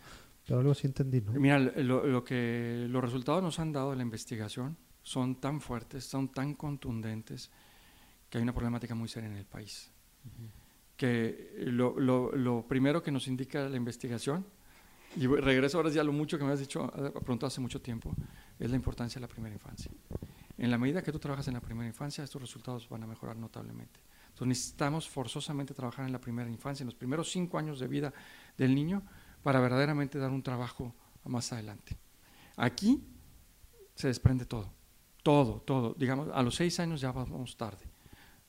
pero 0.46 0.60
algo 0.60 0.74
sí 0.74 0.86
entendí, 0.86 1.20
¿no? 1.20 1.32
Mira, 1.32 1.58
lo, 1.58 2.06
lo 2.06 2.24
que 2.24 2.86
los 2.88 3.02
resultados 3.02 3.42
nos 3.42 3.58
han 3.58 3.72
dado 3.72 3.90
de 3.90 3.96
la 3.96 4.02
investigación 4.02 4.76
son 5.02 5.40
tan 5.40 5.60
fuertes, 5.60 6.04
son 6.04 6.28
tan 6.28 6.54
contundentes, 6.54 7.50
que 8.28 8.38
hay 8.38 8.42
una 8.42 8.52
problemática 8.52 8.94
muy 8.94 9.08
seria 9.08 9.28
en 9.28 9.36
el 9.36 9.46
país. 9.46 9.90
Que 10.96 11.54
lo, 11.58 11.98
lo- 11.98 12.32
lo 12.32 12.66
primero 12.68 13.02
que 13.02 13.10
nos 13.10 13.26
indica 13.26 13.68
la 13.68 13.76
investigación, 13.76 14.44
y 15.16 15.26
regreso 15.26 15.78
ahora 15.78 15.90
ya 15.90 16.02
a 16.02 16.04
lo 16.04 16.12
mucho 16.12 16.38
que 16.38 16.44
me 16.44 16.52
has 16.52 16.60
dicho, 16.60 16.86
preguntado 17.24 17.46
hace 17.46 17.60
mucho 17.60 17.80
tiempo, 17.80 18.14
es 18.58 18.70
la 18.70 18.76
importancia 18.76 19.18
de 19.18 19.22
la 19.26 19.28
primera 19.32 19.54
infancia. 19.54 19.90
En 20.60 20.70
la 20.70 20.76
medida 20.76 21.02
que 21.02 21.10
tú 21.10 21.18
trabajas 21.18 21.48
en 21.48 21.54
la 21.54 21.60
primera 21.60 21.88
infancia, 21.88 22.22
estos 22.22 22.42
resultados 22.42 22.86
van 22.90 23.02
a 23.02 23.06
mejorar 23.06 23.34
notablemente. 23.34 23.98
Entonces 24.28 24.46
necesitamos 24.46 25.08
forzosamente 25.08 25.72
trabajar 25.72 26.04
en 26.04 26.12
la 26.12 26.20
primera 26.20 26.50
infancia, 26.50 26.82
en 26.82 26.88
los 26.88 26.94
primeros 26.94 27.32
cinco 27.32 27.58
años 27.58 27.80
de 27.80 27.88
vida 27.88 28.12
del 28.58 28.74
niño, 28.74 29.02
para 29.42 29.58
verdaderamente 29.58 30.18
dar 30.18 30.30
un 30.30 30.42
trabajo 30.42 30.94
más 31.24 31.50
adelante. 31.54 31.96
Aquí 32.56 33.02
se 33.94 34.08
desprende 34.08 34.44
todo, 34.44 34.70
todo, 35.22 35.62
todo. 35.62 35.94
Digamos, 35.94 36.28
a 36.30 36.42
los 36.42 36.56
seis 36.56 36.78
años 36.78 37.00
ya 37.00 37.10
vamos 37.10 37.56
tarde. 37.56 37.86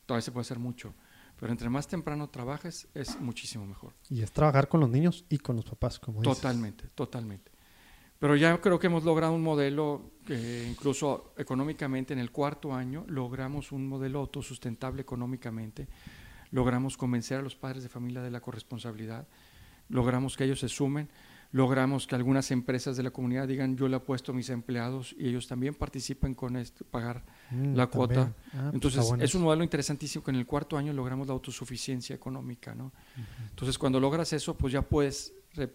Todavía 0.05 0.21
se 0.21 0.33
puede 0.33 0.41
hacer 0.41 0.59
mucho, 0.59 0.93
pero 1.39 1.53
entre 1.53 1.69
más 1.69 1.87
temprano 1.87 2.29
trabajes 2.29 2.89
es 2.93 3.21
muchísimo 3.21 3.65
mejor. 3.65 3.93
Y 4.09 4.21
es 4.21 4.33
trabajar 4.33 4.67
con 4.67 4.81
los 4.81 4.89
niños 4.89 5.23
y 5.29 5.37
con 5.37 5.55
los 5.55 5.63
papás, 5.63 5.97
como 5.97 6.21
dices. 6.21 6.35
Totalmente, 6.35 6.89
totalmente. 6.89 7.51
Pero 8.21 8.37
ya 8.37 8.61
creo 8.61 8.79
que 8.79 8.87
hemos 8.87 9.03
logrado 9.03 9.33
un 9.33 9.41
modelo 9.41 10.11
que 10.25 10.67
incluso 10.69 11.33
económicamente 11.37 12.13
en 12.13 12.19
el 12.19 12.31
cuarto 12.31 12.73
año 12.73 13.03
logramos 13.07 13.73
un 13.73 13.85
modelo 13.87 14.19
autosustentable 14.19 15.01
económicamente, 15.01 15.89
logramos 16.51 16.95
convencer 16.95 17.39
a 17.39 17.41
los 17.41 17.55
padres 17.55 17.83
de 17.83 17.89
familia 17.89 18.21
de 18.21 18.31
la 18.31 18.39
corresponsabilidad, 18.39 19.27
logramos 19.89 20.37
que 20.37 20.43
ellos 20.43 20.59
se 20.59 20.69
sumen, 20.69 21.09
logramos 21.51 22.05
que 22.05 22.15
algunas 22.15 22.51
empresas 22.51 22.95
de 22.95 23.03
la 23.03 23.11
comunidad 23.11 23.47
digan 23.47 23.75
yo 23.75 23.87
le 23.87 23.95
apuesto 23.95 24.31
a 24.31 24.35
mis 24.35 24.49
empleados 24.51 25.15
y 25.17 25.27
ellos 25.27 25.47
también 25.47 25.73
participen 25.73 26.35
con 26.35 26.55
esto, 26.55 26.85
pagar 26.85 27.23
Mm, 27.51 27.75
la 27.75 27.87
cuota. 27.87 28.33
Ah, 28.53 28.59
pues 28.61 28.73
Entonces, 28.73 29.07
bueno 29.07 29.23
es 29.23 29.35
un 29.35 29.43
modelo 29.43 29.63
interesantísimo 29.63 30.23
que 30.23 30.31
en 30.31 30.37
el 30.37 30.45
cuarto 30.45 30.77
año 30.77 30.93
logramos 30.93 31.27
la 31.27 31.33
autosuficiencia 31.33 32.15
económica, 32.15 32.73
¿no? 32.73 32.93
Entonces, 33.49 33.77
cuando 33.77 33.99
logras 33.99 34.31
eso, 34.33 34.55
pues 34.55 34.73
ya 34.73 34.81
puedes 34.81 35.33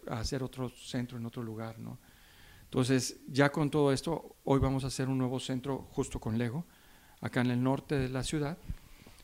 hacer 0.09 0.42
otro 0.42 0.70
centro 0.70 1.18
en 1.18 1.26
otro 1.26 1.42
lugar, 1.42 1.78
¿no? 1.78 1.99
Entonces, 2.67 3.19
ya 3.29 3.51
con 3.51 3.71
todo 3.71 3.93
esto, 3.93 4.37
hoy 4.45 4.59
vamos 4.59 4.85
a 4.85 4.89
hacer 4.89 5.09
un 5.09 5.19
nuevo 5.19 5.41
centro 5.41 5.89
justo 5.93 6.21
con 6.21 6.37
Lego, 6.37 6.67
acá 7.21 7.41
en 7.41 7.51
el 7.51 7.62
norte 7.62 7.97
de 7.97 8.09
la 8.09 8.23
ciudad, 8.23 8.59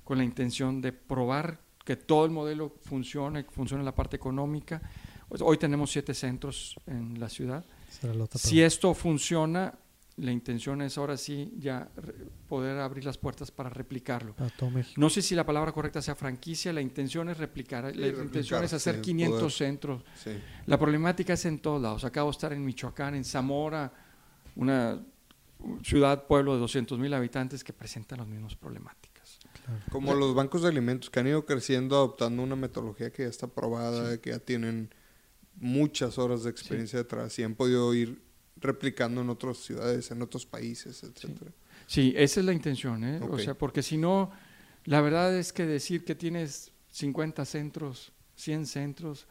con 0.04 0.18
la 0.18 0.24
intención 0.24 0.80
de 0.80 0.92
probar 0.92 1.60
que 1.84 1.96
todo 1.96 2.24
el 2.24 2.30
modelo 2.30 2.74
funcione, 2.82 3.44
que 3.44 3.50
funcione 3.50 3.82
la 3.84 3.94
parte 3.94 4.16
económica. 4.16 4.80
Pues, 5.28 5.42
hoy 5.42 5.58
tenemos 5.58 5.90
siete 5.90 6.14
centros 6.14 6.76
en 6.86 7.18
la 7.18 7.28
ciudad. 7.28 7.64
Si 8.34 8.62
esto 8.62 8.94
funciona, 8.94 9.74
la 10.16 10.30
intención 10.30 10.82
es 10.82 10.98
ahora 10.98 11.16
sí 11.16 11.52
ya 11.58 11.88
poder 12.48 12.78
abrir 12.78 13.04
las 13.04 13.18
puertas 13.18 13.50
para 13.50 13.70
replicarlo. 13.70 14.34
A 14.38 14.48
todo 14.50 14.70
México. 14.70 15.00
No 15.00 15.08
sé 15.08 15.22
si 15.22 15.34
la 15.34 15.46
palabra 15.46 15.72
correcta 15.72 16.02
sea 16.02 16.14
franquicia, 16.14 16.72
la 16.72 16.80
intención 16.80 17.28
es 17.30 17.38
replicar, 17.38 17.84
la 17.84 17.90
replicar, 17.90 18.24
intención 18.24 18.64
es 18.64 18.72
hacer 18.72 18.96
sí, 18.96 19.00
500 19.00 19.38
poder. 19.38 19.52
centros. 19.52 20.04
Sí. 20.22 20.30
La 20.66 20.78
problemática 20.78 21.32
es 21.32 21.44
en 21.46 21.58
todos 21.60 21.80
lados. 21.80 22.04
Acabo 22.04 22.30
de 22.30 22.32
estar 22.32 22.52
en 22.52 22.64
Michoacán, 22.64 23.14
en 23.14 23.24
Zamora, 23.24 23.92
una 24.56 25.00
ciudad, 25.82 26.26
pueblo 26.26 26.54
de 26.54 26.60
200 26.60 26.98
mil 26.98 27.14
habitantes 27.14 27.64
que 27.64 27.72
presenta 27.72 28.16
las 28.16 28.26
mismas 28.26 28.54
problemáticas. 28.54 29.38
Como 29.90 30.14
los 30.14 30.34
bancos 30.34 30.62
de 30.62 30.68
alimentos 30.68 31.08
que 31.08 31.20
han 31.20 31.28
ido 31.28 31.46
creciendo 31.46 31.96
adoptando 31.96 32.42
una 32.42 32.56
metodología 32.56 33.12
que 33.12 33.22
ya 33.22 33.28
está 33.28 33.46
probada, 33.46 34.20
que 34.20 34.30
ya 34.30 34.40
tienen 34.40 34.92
muchas 35.54 36.18
horas 36.18 36.42
de 36.42 36.50
experiencia 36.50 36.98
detrás 36.98 37.38
y 37.38 37.44
han 37.44 37.54
podido 37.54 37.94
ir 37.94 38.20
replicando 38.62 39.20
en 39.20 39.28
otras 39.30 39.58
ciudades, 39.58 40.10
en 40.10 40.22
otros 40.22 40.46
países, 40.46 41.02
etcétera. 41.02 41.50
Sí, 41.86 42.14
esa 42.16 42.40
es 42.40 42.46
la 42.46 42.52
intención, 42.52 43.04
¿eh? 43.04 43.20
O 43.30 43.38
sea, 43.38 43.54
porque 43.54 43.82
si 43.82 43.96
no, 43.98 44.30
la 44.84 45.00
verdad 45.00 45.36
es 45.36 45.52
que 45.52 45.66
decir 45.66 46.04
que 46.04 46.14
tienes 46.14 46.72
50 46.90 47.44
centros, 47.44 48.12
100 48.36 48.66
centros, 48.66 49.26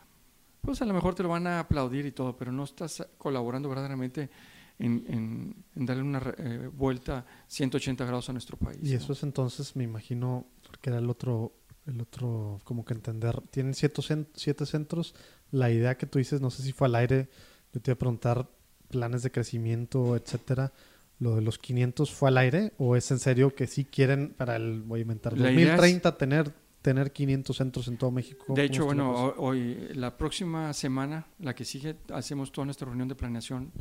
pues 0.61 0.81
a 0.81 0.85
lo 0.85 0.93
mejor 0.93 1.15
te 1.15 1.23
lo 1.23 1.29
van 1.29 1.47
a 1.47 1.59
aplaudir 1.59 2.05
y 2.05 2.11
todo, 2.11 2.35
pero 2.37 2.51
no 2.51 2.63
estás 2.65 3.03
colaborando 3.17 3.67
verdaderamente 3.69 4.29
en, 4.77 5.03
en- 5.07 5.55
en 5.75 5.85
darle 5.85 6.03
una 6.03 6.21
eh, 6.37 6.69
vuelta 6.73 7.25
180 7.47 8.05
grados 8.05 8.29
a 8.29 8.33
nuestro 8.33 8.57
país. 8.57 8.77
Y 8.83 8.91
¿no? 8.91 8.97
eso 8.97 9.13
es 9.13 9.23
entonces, 9.23 9.75
me 9.75 9.83
imagino, 9.83 10.45
porque 10.67 10.89
era 10.91 10.99
el 10.99 11.09
otro, 11.09 11.53
el 11.87 11.99
otro, 12.01 12.59
como 12.63 12.83
que 12.85 12.93
entender, 12.93 13.41
tienen 13.49 13.73
siete, 13.73 14.01
siete 14.35 14.65
centros, 14.65 15.15
la 15.51 15.71
idea 15.71 15.97
que 15.97 16.05
tú 16.05 16.19
dices, 16.19 16.41
no 16.41 16.49
sé 16.51 16.61
si 16.63 16.71
fue 16.73 16.87
al 16.87 16.95
aire, 16.95 17.29
yo 17.73 17.81
te 17.81 17.91
iba 17.91 17.95
a 17.95 17.99
preguntar 17.99 18.49
planes 18.91 19.23
de 19.23 19.31
crecimiento, 19.31 20.15
etcétera, 20.15 20.71
lo 21.19 21.35
de 21.35 21.41
los 21.41 21.57
500 21.57 22.11
fue 22.13 22.29
al 22.29 22.37
aire 22.37 22.73
o 22.77 22.95
es 22.95 23.09
en 23.11 23.19
serio 23.19 23.55
que 23.55 23.67
sí 23.67 23.85
quieren 23.85 24.33
para 24.37 24.55
el, 24.55 24.81
voy 24.81 24.99
a 24.99 25.01
inventar, 25.03 25.33
La 25.37 25.51
idea 25.51 25.61
es- 25.63 25.69
2030 25.77 26.17
tener, 26.17 26.53
tener 26.81 27.11
500 27.11 27.55
centros 27.57 27.87
en 27.87 27.97
todo 27.97 28.11
México? 28.11 28.43
¿Cómo 28.47 28.55
De 28.57 28.63
hecho, 28.65 28.85
bueno, 28.85 29.33
hoy, 29.37 29.89
la 29.93 30.17
próxima 30.17 30.73
semana, 30.73 31.27
la 31.39 31.53
que 31.55 31.63
sigue, 31.65 31.95
hacemos 32.13 32.51
toda 32.51 32.65
nuestra 32.65 32.85
reunión 32.87 33.07
de 33.07 33.15
planeación 33.15 33.71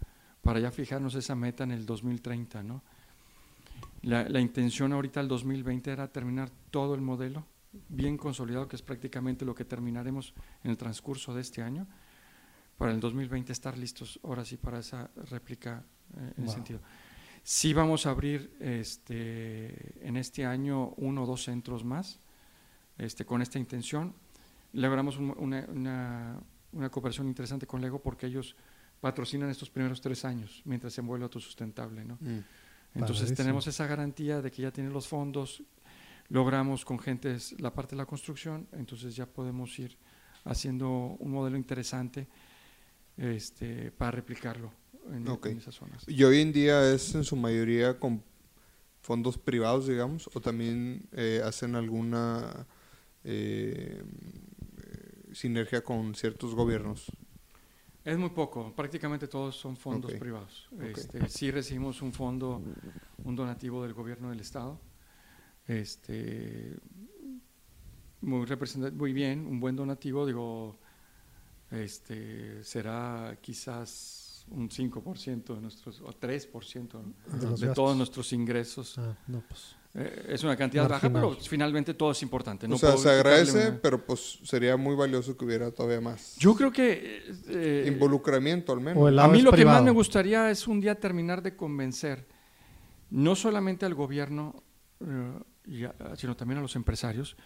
para 0.42 0.60
ya 0.60 0.70
fijarnos 0.70 1.14
esa 1.14 1.34
meta 1.34 1.64
en 1.64 1.70
el 1.72 1.84
2030, 1.86 2.62
¿no? 2.62 2.82
La, 4.02 4.28
la 4.28 4.40
intención 4.40 4.92
ahorita 4.92 5.20
el 5.20 5.28
2020 5.28 5.90
era 5.90 6.08
terminar 6.08 6.50
todo 6.70 6.94
el 6.94 7.00
modelo 7.02 7.46
bien 7.88 8.16
consolidado, 8.16 8.66
que 8.68 8.76
es 8.76 8.82
prácticamente 8.82 9.44
lo 9.44 9.54
que 9.54 9.64
terminaremos 9.64 10.34
en 10.64 10.70
el 10.70 10.76
transcurso 10.76 11.34
de 11.34 11.40
este 11.42 11.62
año, 11.62 11.86
para 12.80 12.92
el 12.92 13.00
2020 13.00 13.52
estar 13.52 13.76
listos 13.76 14.18
ahora 14.24 14.42
sí 14.42 14.56
para 14.56 14.78
esa 14.78 15.10
réplica 15.28 15.84
eh, 16.16 16.18
en 16.18 16.28
ese 16.30 16.40
Wow. 16.44 16.54
sentido. 16.54 16.80
Sí 17.42 17.74
vamos 17.74 18.06
a 18.06 18.10
abrir 18.10 18.56
este, 18.58 20.06
en 20.08 20.16
este 20.16 20.46
año 20.46 20.94
uno 20.96 21.24
o 21.24 21.26
dos 21.26 21.44
centros 21.44 21.84
más 21.84 22.20
este, 22.96 23.26
con 23.26 23.42
esta 23.42 23.58
intención. 23.58 24.14
Logramos 24.72 25.18
un- 25.18 25.34
una, 25.36 25.66
una- 25.68 26.40
una 26.72 26.88
cooperación 26.88 27.28
interesante 27.28 27.66
con 27.66 27.82
Lego 27.82 28.00
porque 28.00 28.26
ellos 28.26 28.56
patrocinan 29.02 29.50
estos 29.50 29.68
primeros 29.68 30.00
tres 30.00 30.24
años 30.24 30.62
mientras 30.64 30.94
se 30.94 31.02
envuelve 31.02 31.24
autosustentable. 31.24 32.02
¿no? 32.02 32.14
Mm. 32.18 32.38
Entonces 32.94 33.24
Padrísimo. 33.24 33.36
tenemos 33.36 33.66
esa 33.66 33.86
garantía 33.86 34.40
de 34.40 34.50
que 34.50 34.62
ya 34.62 34.70
tienen 34.70 34.92
los 34.94 35.06
fondos, 35.06 35.62
logramos 36.30 36.86
con 36.86 36.98
gentes 36.98 37.60
la 37.60 37.74
parte 37.74 37.90
de 37.94 37.98
la 37.98 38.06
construcción, 38.06 38.68
entonces 38.72 39.14
ya 39.16 39.26
podemos 39.26 39.78
ir 39.78 39.98
haciendo 40.44 40.88
un 41.18 41.30
modelo 41.30 41.58
interesante 41.58 42.26
este, 43.20 43.92
para 43.92 44.12
replicarlo 44.12 44.72
en, 45.12 45.58
esas 45.58 45.74
zonas. 45.74 46.04
Y 46.08 46.24
hoy 46.24 46.40
en 46.40 46.52
día 46.52 46.92
es 46.92 47.14
en 47.14 47.24
su 47.24 47.36
mayoría 47.36 47.98
con 47.98 48.22
fondos 49.02 49.36
privados, 49.36 49.86
digamos, 49.86 50.30
o 50.34 50.40
también 50.40 51.06
eh, 51.12 51.42
hacen 51.44 51.74
alguna 51.74 52.66
eh, 53.24 54.02
sinergia 55.32 55.84
con 55.84 56.14
ciertos 56.14 56.54
gobiernos. 56.54 57.12
Es 58.04 58.16
muy 58.16 58.30
poco, 58.30 58.74
prácticamente 58.74 59.28
todos 59.28 59.54
son 59.54 59.76
fondos 59.76 60.12
privados. 60.14 60.68
Ok. 60.72 60.82
Este, 60.82 61.28
sí 61.28 61.50
recibimos 61.50 62.00
un 62.00 62.14
fondo, 62.14 62.62
un 63.22 63.36
donativo 63.36 63.82
del 63.82 63.92
gobierno 63.92 64.30
del 64.30 64.40
estado, 64.40 64.80
este, 65.66 66.74
muy 68.22 68.46
muy 68.94 69.12
bien, 69.12 69.46
un 69.46 69.60
buen 69.60 69.76
donativo, 69.76 70.26
digo, 70.26 70.78
este, 71.70 72.62
será 72.64 73.36
quizás 73.40 74.44
un 74.50 74.68
5% 74.68 75.54
de 75.54 75.60
nuestros, 75.60 76.00
o 76.00 76.08
3% 76.12 77.02
De 77.60 77.66
de, 77.68 77.74
todos 77.74 77.96
nuestros 77.96 78.32
ingresos. 78.32 78.98
Ah, 78.98 79.14
no, 79.28 79.42
pues. 79.48 79.76
Eh, 79.94 80.26
es 80.30 80.44
una 80.44 80.56
cantidad 80.56 80.88
baja, 80.88 81.10
pero 81.12 81.32
finalmente 81.34 81.94
todo 81.94 82.12
es 82.12 82.22
importante. 82.22 82.68
No 82.68 82.76
o 82.76 82.78
sea, 82.78 82.90
puedo 82.90 83.02
se 83.02 83.10
agradece, 83.10 83.68
una- 83.70 83.80
pero 83.80 84.04
pues 84.04 84.38
sería 84.44 84.76
muy 84.76 84.94
valioso 84.94 85.36
que 85.36 85.44
hubiera 85.44 85.72
todavía 85.72 86.00
más 86.00 86.36
Yo 86.38 86.54
creo 86.54 86.70
que... 86.72 87.24
eh, 87.48 87.84
involucramiento 87.88 88.72
al 88.72 88.80
menos. 88.80 89.18
A 89.18 89.26
mí 89.28 89.42
lo 89.42 89.50
que 89.52 89.64
más 89.64 89.82
me 89.82 89.90
gustaría 89.90 90.48
es 90.50 90.68
un 90.68 90.80
día 90.80 90.94
terminar 90.98 91.42
de 91.42 91.56
convencer 91.56 92.26
no 93.10 93.34
solamente 93.34 93.84
al 93.84 93.94
gobierno, 93.94 94.62
eh, 95.00 95.86
a- 95.98 96.14
sino 96.16 96.36
también 96.36 96.58
a 96.58 96.62
los 96.62 96.76
empresarios, 96.76 97.36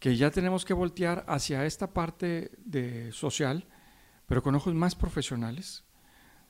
que 0.00 0.16
ya 0.16 0.30
tenemos 0.32 0.64
que 0.64 0.74
voltear 0.74 1.24
hacia 1.28 1.64
esta 1.66 1.92
parte 1.92 2.50
de 2.58 3.12
social, 3.12 3.68
pero 4.26 4.42
con 4.42 4.54
ojos 4.56 4.74
más 4.74 4.96
profesionales, 4.96 5.84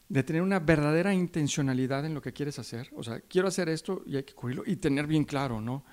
de 0.08 0.22
tener 0.22 0.42
una 0.42 0.58
verdadera 0.60 1.12
intencionalidad 1.12 2.04
en 2.06 2.14
lo 2.14 2.22
que 2.22 2.32
quieres 2.32 2.58
hacer. 2.58 2.88
O 2.96 3.02
sea, 3.02 3.20
quiero 3.20 3.48
hacer 3.48 3.68
esto 3.68 4.02
y 4.06 4.16
hay 4.16 4.22
que 4.24 4.34
cubrirlo 4.34 4.62
y 4.66 4.76
tener 4.76 5.06
bien 5.06 5.24
claro, 5.24 5.60
¿no? 5.60 5.84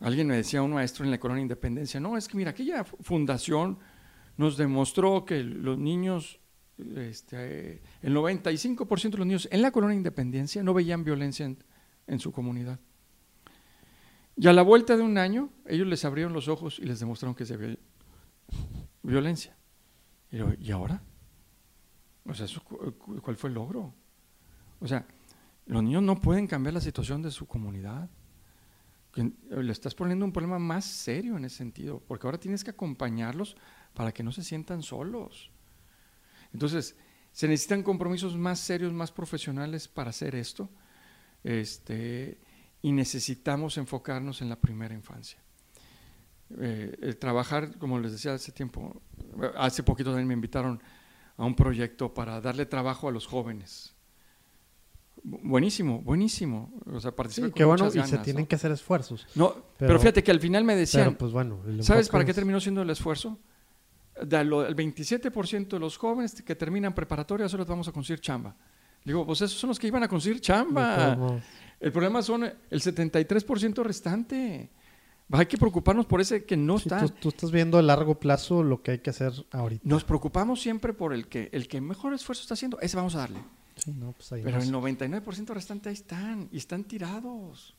Alguien 0.00 0.26
me 0.26 0.36
decía, 0.36 0.60
un 0.62 0.72
maestro 0.74 1.04
en 1.04 1.10
la 1.10 1.18
Colonia 1.20 1.40
Independencia, 1.42 1.98
no, 2.00 2.16
es 2.18 2.28
que 2.28 2.36
mira, 2.36 2.50
aquella 2.50 2.84
fu- 2.84 2.98
fundación 3.00 3.78
nos 4.36 4.58
demostró 4.58 5.24
que 5.24 5.42
los 5.42 5.78
niños, 5.78 6.40
este, 6.94 7.80
el 8.02 8.14
95% 8.14 9.10
de 9.12 9.18
los 9.18 9.26
niños 9.26 9.48
en 9.50 9.62
la 9.62 9.70
Colonia 9.70 9.96
Independencia 9.96 10.62
no 10.62 10.74
veían 10.74 11.02
violencia 11.04 11.46
en, 11.46 11.62
en 12.06 12.18
su 12.18 12.32
comunidad. 12.32 12.78
Y 14.36 14.46
a 14.48 14.52
la 14.52 14.62
vuelta 14.62 14.96
de 14.96 15.02
un 15.02 15.16
año, 15.18 15.50
ellos 15.66 15.86
les 15.86 16.04
abrieron 16.04 16.32
los 16.32 16.48
ojos 16.48 16.78
y 16.78 16.84
les 16.84 17.00
demostraron 17.00 17.34
que 17.34 17.46
se 17.46 17.54
había 17.54 17.76
violencia. 19.02 19.56
Y, 20.30 20.38
¿y 20.66 20.70
ahora? 20.72 21.02
O 22.26 22.34
sea, 22.34 22.44
¿eso 22.44 22.62
cu- 22.62 22.92
cu- 22.98 23.20
¿cuál 23.22 23.36
fue 23.36 23.48
el 23.48 23.54
logro? 23.54 23.94
O 24.80 24.86
sea, 24.86 25.06
los 25.66 25.82
niños 25.82 26.02
no 26.02 26.20
pueden 26.20 26.46
cambiar 26.46 26.74
la 26.74 26.80
situación 26.80 27.22
de 27.22 27.30
su 27.30 27.46
comunidad. 27.46 28.10
Que- 29.12 29.32
Le 29.50 29.72
estás 29.72 29.94
poniendo 29.94 30.24
un 30.24 30.32
problema 30.32 30.58
más 30.58 30.84
serio 30.84 31.36
en 31.38 31.44
ese 31.46 31.56
sentido, 31.56 32.02
porque 32.06 32.26
ahora 32.26 32.38
tienes 32.38 32.62
que 32.62 32.70
acompañarlos 32.70 33.56
para 33.94 34.12
que 34.12 34.22
no 34.22 34.32
se 34.32 34.42
sientan 34.42 34.82
solos. 34.82 35.50
Entonces, 36.52 36.94
se 37.32 37.48
necesitan 37.48 37.82
compromisos 37.82 38.36
más 38.36 38.58
serios, 38.58 38.92
más 38.92 39.12
profesionales 39.12 39.88
para 39.88 40.10
hacer 40.10 40.34
esto, 40.34 40.68
este, 41.44 42.38
y 42.86 42.92
necesitamos 42.92 43.78
enfocarnos 43.78 44.42
en 44.42 44.48
la 44.48 44.54
primera 44.60 44.94
infancia. 44.94 45.38
Eh, 46.60 46.96
el 47.02 47.16
trabajar, 47.16 47.76
como 47.78 47.98
les 47.98 48.12
decía 48.12 48.32
hace 48.34 48.52
tiempo, 48.52 49.02
hace 49.56 49.82
poquito 49.82 50.10
también 50.10 50.28
me 50.28 50.34
invitaron 50.34 50.80
a 51.36 51.44
un 51.44 51.56
proyecto 51.56 52.14
para 52.14 52.40
darle 52.40 52.64
trabajo 52.64 53.08
a 53.08 53.10
los 53.10 53.26
jóvenes. 53.26 53.92
Bu- 55.24 55.40
Buenísimo, 55.42 56.00
buenísimo. 56.00 56.72
O 56.92 57.00
sea, 57.00 57.10
participé 57.10 57.46
Sí, 57.48 57.50
con 57.50 57.56
qué 57.58 57.64
bueno, 57.64 57.84
muchas 57.86 57.96
y 57.96 58.06
se 58.06 58.12
ganas, 58.12 58.24
tienen 58.24 58.44
¿no? 58.44 58.48
que 58.48 58.54
hacer 58.54 58.70
esfuerzos. 58.70 59.26
No, 59.34 59.48
pero, 59.54 59.64
pero- 59.88 59.98
fíjate 59.98 60.22
que 60.22 60.30
al 60.30 60.38
final 60.40 60.62
me 60.62 60.76
decían, 60.76 61.06
Pero 61.06 61.18
pues 61.18 61.32
bueno. 61.32 61.60
¿Sabes 61.80 62.08
para 62.08 62.24
qué 62.24 62.30
es- 62.30 62.36
terminó 62.36 62.60
siendo 62.60 62.82
el 62.82 62.90
esfuerzo? 62.90 63.40
De 64.22 64.44
lo- 64.44 64.64
el 64.64 64.76
27% 64.76 65.76
de 65.76 65.80
los 65.80 65.96
jóvenes 65.98 66.40
que 66.40 66.54
terminan 66.54 66.94
preparatoria 66.94 67.48
solo 67.48 67.64
vamos 67.66 67.88
a 67.88 67.92
conseguir 67.92 68.20
chamba. 68.20 68.54
Digo, 69.04 69.26
pues 69.26 69.40
esos 69.42 69.58
son 69.58 69.68
los 69.68 69.78
que 69.80 69.88
iban 69.88 70.04
a 70.04 70.08
conseguir 70.08 70.40
chamba. 70.40 71.40
El 71.80 71.92
problema 71.92 72.22
son 72.22 72.44
el 72.44 72.80
73% 72.80 73.82
restante. 73.82 74.70
Hay 75.30 75.46
que 75.46 75.58
preocuparnos 75.58 76.06
por 76.06 76.20
ese 76.20 76.44
que 76.44 76.56
no 76.56 76.78
Sí, 76.78 76.88
está. 76.88 77.00
tú, 77.06 77.10
tú 77.10 77.28
estás 77.30 77.50
viendo 77.50 77.78
a 77.78 77.82
largo 77.82 78.18
plazo 78.20 78.62
lo 78.62 78.82
que 78.82 78.92
hay 78.92 78.98
que 79.00 79.10
hacer 79.10 79.32
ahorita. 79.50 79.82
Nos 79.84 80.04
preocupamos 80.04 80.60
siempre 80.60 80.92
por 80.92 81.12
el 81.12 81.26
que 81.28 81.48
el 81.52 81.66
que 81.68 81.80
mejor 81.80 82.14
esfuerzo 82.14 82.42
está 82.42 82.54
haciendo, 82.54 82.78
ese 82.80 82.96
vamos 82.96 83.14
a 83.16 83.18
darle. 83.18 83.40
Sí, 83.76 83.92
no, 83.92 84.12
pues 84.12 84.32
ahí 84.32 84.42
Pero 84.42 84.56
no 84.58 84.62
el 84.62 84.68
sé. 84.68 84.72
99% 84.72 85.48
restante 85.52 85.88
ahí 85.90 85.94
están 85.94 86.48
y 86.52 86.56
están 86.58 86.84
tirados. 86.84 87.74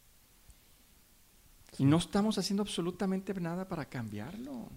Y 1.80 1.86
no 1.86 1.98
estamos 1.98 2.38
haciendo 2.38 2.64
absolutamente 2.64 3.34
nada 3.40 3.68
para 3.68 3.86
cambiarlo. 3.86 4.70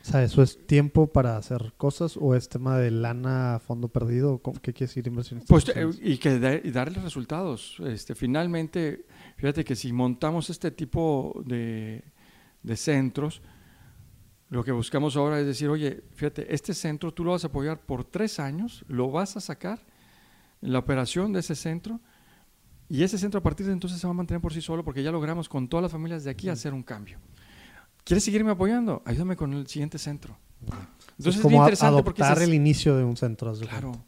O 0.02 0.04
sea, 0.04 0.24
¿eso 0.24 0.42
es 0.42 0.66
tiempo 0.66 1.06
para 1.06 1.36
hacer 1.36 1.74
cosas 1.76 2.16
o 2.20 2.34
es 2.34 2.48
tema 2.48 2.76
de 2.76 2.90
lana 2.90 3.54
a 3.54 3.58
fondo 3.60 3.86
perdido? 3.88 4.38
¿Cómo- 4.38 4.60
¿Qué 4.60 4.72
quiere 4.72 4.88
decir 4.88 5.06
inversionista? 5.06 5.48
Pues, 5.48 5.68
eh, 5.76 5.88
y 6.02 6.18
que 6.18 6.38
da- 6.40 6.54
y 6.56 6.70
darle 6.72 7.00
resultados. 7.00 7.76
Este, 7.86 8.14
finalmente, 8.16 9.06
fíjate 9.36 9.64
que 9.64 9.76
si 9.76 9.92
montamos 9.92 10.50
este 10.50 10.72
tipo 10.72 11.40
de, 11.46 12.02
de 12.64 12.76
centros, 12.76 13.42
lo 14.50 14.64
que 14.64 14.72
buscamos 14.72 15.16
ahora 15.16 15.38
es 15.40 15.46
decir, 15.46 15.68
oye, 15.68 16.02
fíjate, 16.14 16.52
este 16.52 16.74
centro 16.74 17.14
tú 17.14 17.24
lo 17.24 17.30
vas 17.30 17.44
a 17.44 17.46
apoyar 17.46 17.80
por 17.86 18.04
tres 18.04 18.40
años, 18.40 18.84
lo 18.88 19.10
vas 19.10 19.36
a 19.36 19.40
sacar, 19.40 19.86
la 20.60 20.80
operación 20.80 21.32
de 21.32 21.40
ese 21.40 21.54
centro, 21.54 22.00
y 22.88 23.02
ese 23.04 23.18
centro 23.18 23.38
a 23.38 23.42
partir 23.42 23.66
de 23.66 23.72
entonces 23.72 24.00
se 24.00 24.06
va 24.06 24.10
a 24.10 24.14
mantener 24.14 24.40
por 24.42 24.52
sí 24.52 24.60
solo 24.60 24.84
porque 24.84 25.02
ya 25.02 25.10
logramos 25.12 25.48
con 25.48 25.68
todas 25.68 25.82
las 25.82 25.92
familias 25.92 26.24
de 26.24 26.30
aquí 26.30 26.48
hacer 26.48 26.74
un 26.74 26.82
cambio. 26.82 27.18
¿Quieres 28.04 28.24
seguirme 28.24 28.50
apoyando? 28.50 29.02
Ayúdame 29.04 29.36
con 29.36 29.52
el 29.54 29.66
siguiente 29.66 29.98
centro. 29.98 30.36
Entonces 30.62 31.26
es 31.26 31.36
es, 31.36 31.40
como 31.40 31.50
bien 31.50 31.62
interesante 31.62 32.02
porque 32.02 32.22
adoptar 32.22 32.38
dices, 32.38 32.48
el 32.48 32.54
inicio 32.54 32.96
de 32.96 33.04
un 33.04 33.16
centro. 33.16 33.52
claro. 33.54 34.04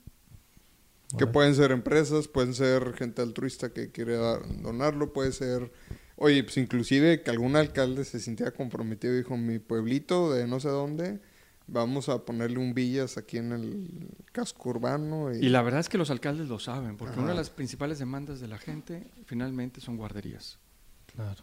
Que 1.16 1.28
pueden 1.28 1.54
ser 1.54 1.70
empresas, 1.70 2.26
pueden 2.26 2.54
ser 2.54 2.92
gente 2.94 3.22
altruista 3.22 3.72
que 3.72 3.92
quiere 3.92 4.16
donarlo, 4.16 5.12
puede 5.12 5.30
ser... 5.30 5.70
Oye, 6.16 6.42
pues 6.42 6.56
inclusive 6.56 7.22
que 7.22 7.30
algún 7.30 7.54
alcalde 7.54 8.04
se 8.04 8.18
sintiera 8.18 8.52
comprometido 8.52 9.14
y 9.14 9.18
dijo, 9.18 9.36
mi 9.36 9.60
pueblito 9.60 10.32
de 10.32 10.48
no 10.48 10.58
sé 10.58 10.68
dónde, 10.68 11.20
vamos 11.66 12.08
a 12.08 12.24
ponerle 12.24 12.58
un 12.58 12.74
villas 12.74 13.16
aquí 13.16 13.38
en 13.38 13.52
el 13.52 14.08
casco 14.32 14.70
urbano. 14.70 15.32
Y, 15.32 15.46
Y 15.46 15.48
la 15.50 15.62
verdad 15.62 15.80
es 15.80 15.88
que 15.88 15.98
los 15.98 16.10
alcaldes 16.10 16.48
lo 16.48 16.58
saben, 16.58 16.96
porque 16.96 17.18
una 17.18 17.30
de 17.30 17.36
las 17.36 17.50
principales 17.50 17.98
demandas 17.98 18.40
de 18.40 18.48
la 18.48 18.58
gente 18.58 19.08
finalmente 19.26 19.80
son 19.80 19.96
guarderías. 19.96 20.58
Claro. 21.14 21.34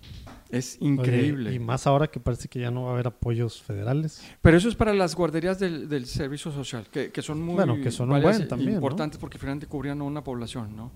Es 0.49 0.77
Oye, 0.81 0.89
increíble. 0.89 1.53
y 1.53 1.59
más 1.59 1.87
ahora 1.87 2.07
que 2.07 2.19
parece 2.19 2.49
que 2.49 2.59
ya 2.59 2.71
no 2.71 2.83
va 2.83 2.89
a 2.89 2.93
haber 2.93 3.07
apoyos 3.07 3.61
federales. 3.61 4.21
Pero 4.41 4.57
eso 4.57 4.67
es 4.67 4.75
para 4.75 4.93
las 4.93 5.15
guarderías 5.15 5.59
del, 5.59 5.87
del 5.87 6.05
servicio 6.05 6.51
social, 6.51 6.87
que, 6.91 7.11
que 7.11 7.21
son 7.21 7.41
muy 7.41 7.55
Bueno, 7.55 7.77
que 7.81 7.89
son 7.91 8.11
un 8.11 8.21
buen 8.21 8.41
e 8.41 8.45
también, 8.45 8.71
¿no? 8.71 8.75
importantes 8.77 9.17
porque 9.17 9.37
finalmente 9.37 9.67
cubrían 9.67 10.01
a 10.01 10.03
una 10.03 10.23
población. 10.23 10.75
¿no? 10.75 10.91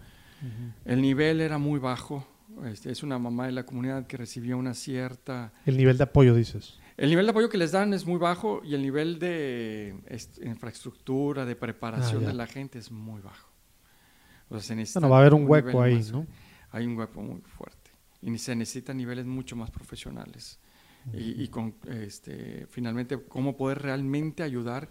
El 0.83 1.01
nivel 1.01 1.39
era 1.41 1.57
muy 1.57 1.79
bajo. 1.79 2.27
Este, 2.65 2.91
es 2.91 3.01
una 3.03 3.17
mamá 3.17 3.45
de 3.47 3.53
la 3.53 3.65
comunidad 3.65 4.07
que 4.07 4.17
recibía 4.17 4.55
una 4.55 4.73
cierta... 4.73 5.51
El 5.65 5.77
nivel 5.77 5.97
de 5.97 6.03
apoyo, 6.03 6.33
dices. 6.35 6.77
El 6.97 7.09
nivel 7.09 7.25
de 7.25 7.31
apoyo 7.31 7.49
que 7.49 7.57
les 7.57 7.71
dan 7.71 7.93
es 7.93 8.05
muy 8.05 8.17
bajo 8.17 8.61
y 8.63 8.75
el 8.75 8.81
nivel 8.81 9.19
de 9.19 9.95
infraestructura, 10.43 11.45
de 11.45 11.55
preparación 11.55 12.23
Ah, 12.23 12.27
de 12.27 12.33
la 12.33 12.47
gente 12.47 12.79
es 12.79 12.91
muy 12.91 13.21
bajo. 13.21 13.49
O 14.49 14.59
sea, 14.59 14.85
se 14.85 14.93
Bueno, 14.99 15.09
va 15.09 15.17
a 15.17 15.19
haber 15.21 15.33
un 15.33 15.49
hueco 15.49 15.81
ahí, 15.81 16.01
¿no? 16.11 16.25
Hay 16.71 16.85
un 16.85 16.97
hueco 16.97 17.21
muy 17.21 17.41
fuerte. 17.41 17.84
Y 18.25 18.37
se 18.39 18.55
necesitan 18.55 18.97
niveles 18.97 19.25
mucho 19.25 19.55
más 19.55 19.69
profesionales. 19.71 20.59
Y, 21.13 21.43
y 21.43 21.47
con, 21.49 21.75
este, 21.87 22.65
finalmente, 22.67 23.23
cómo 23.27 23.55
poder 23.55 23.83
realmente 23.83 24.41
ayudar 24.41 24.89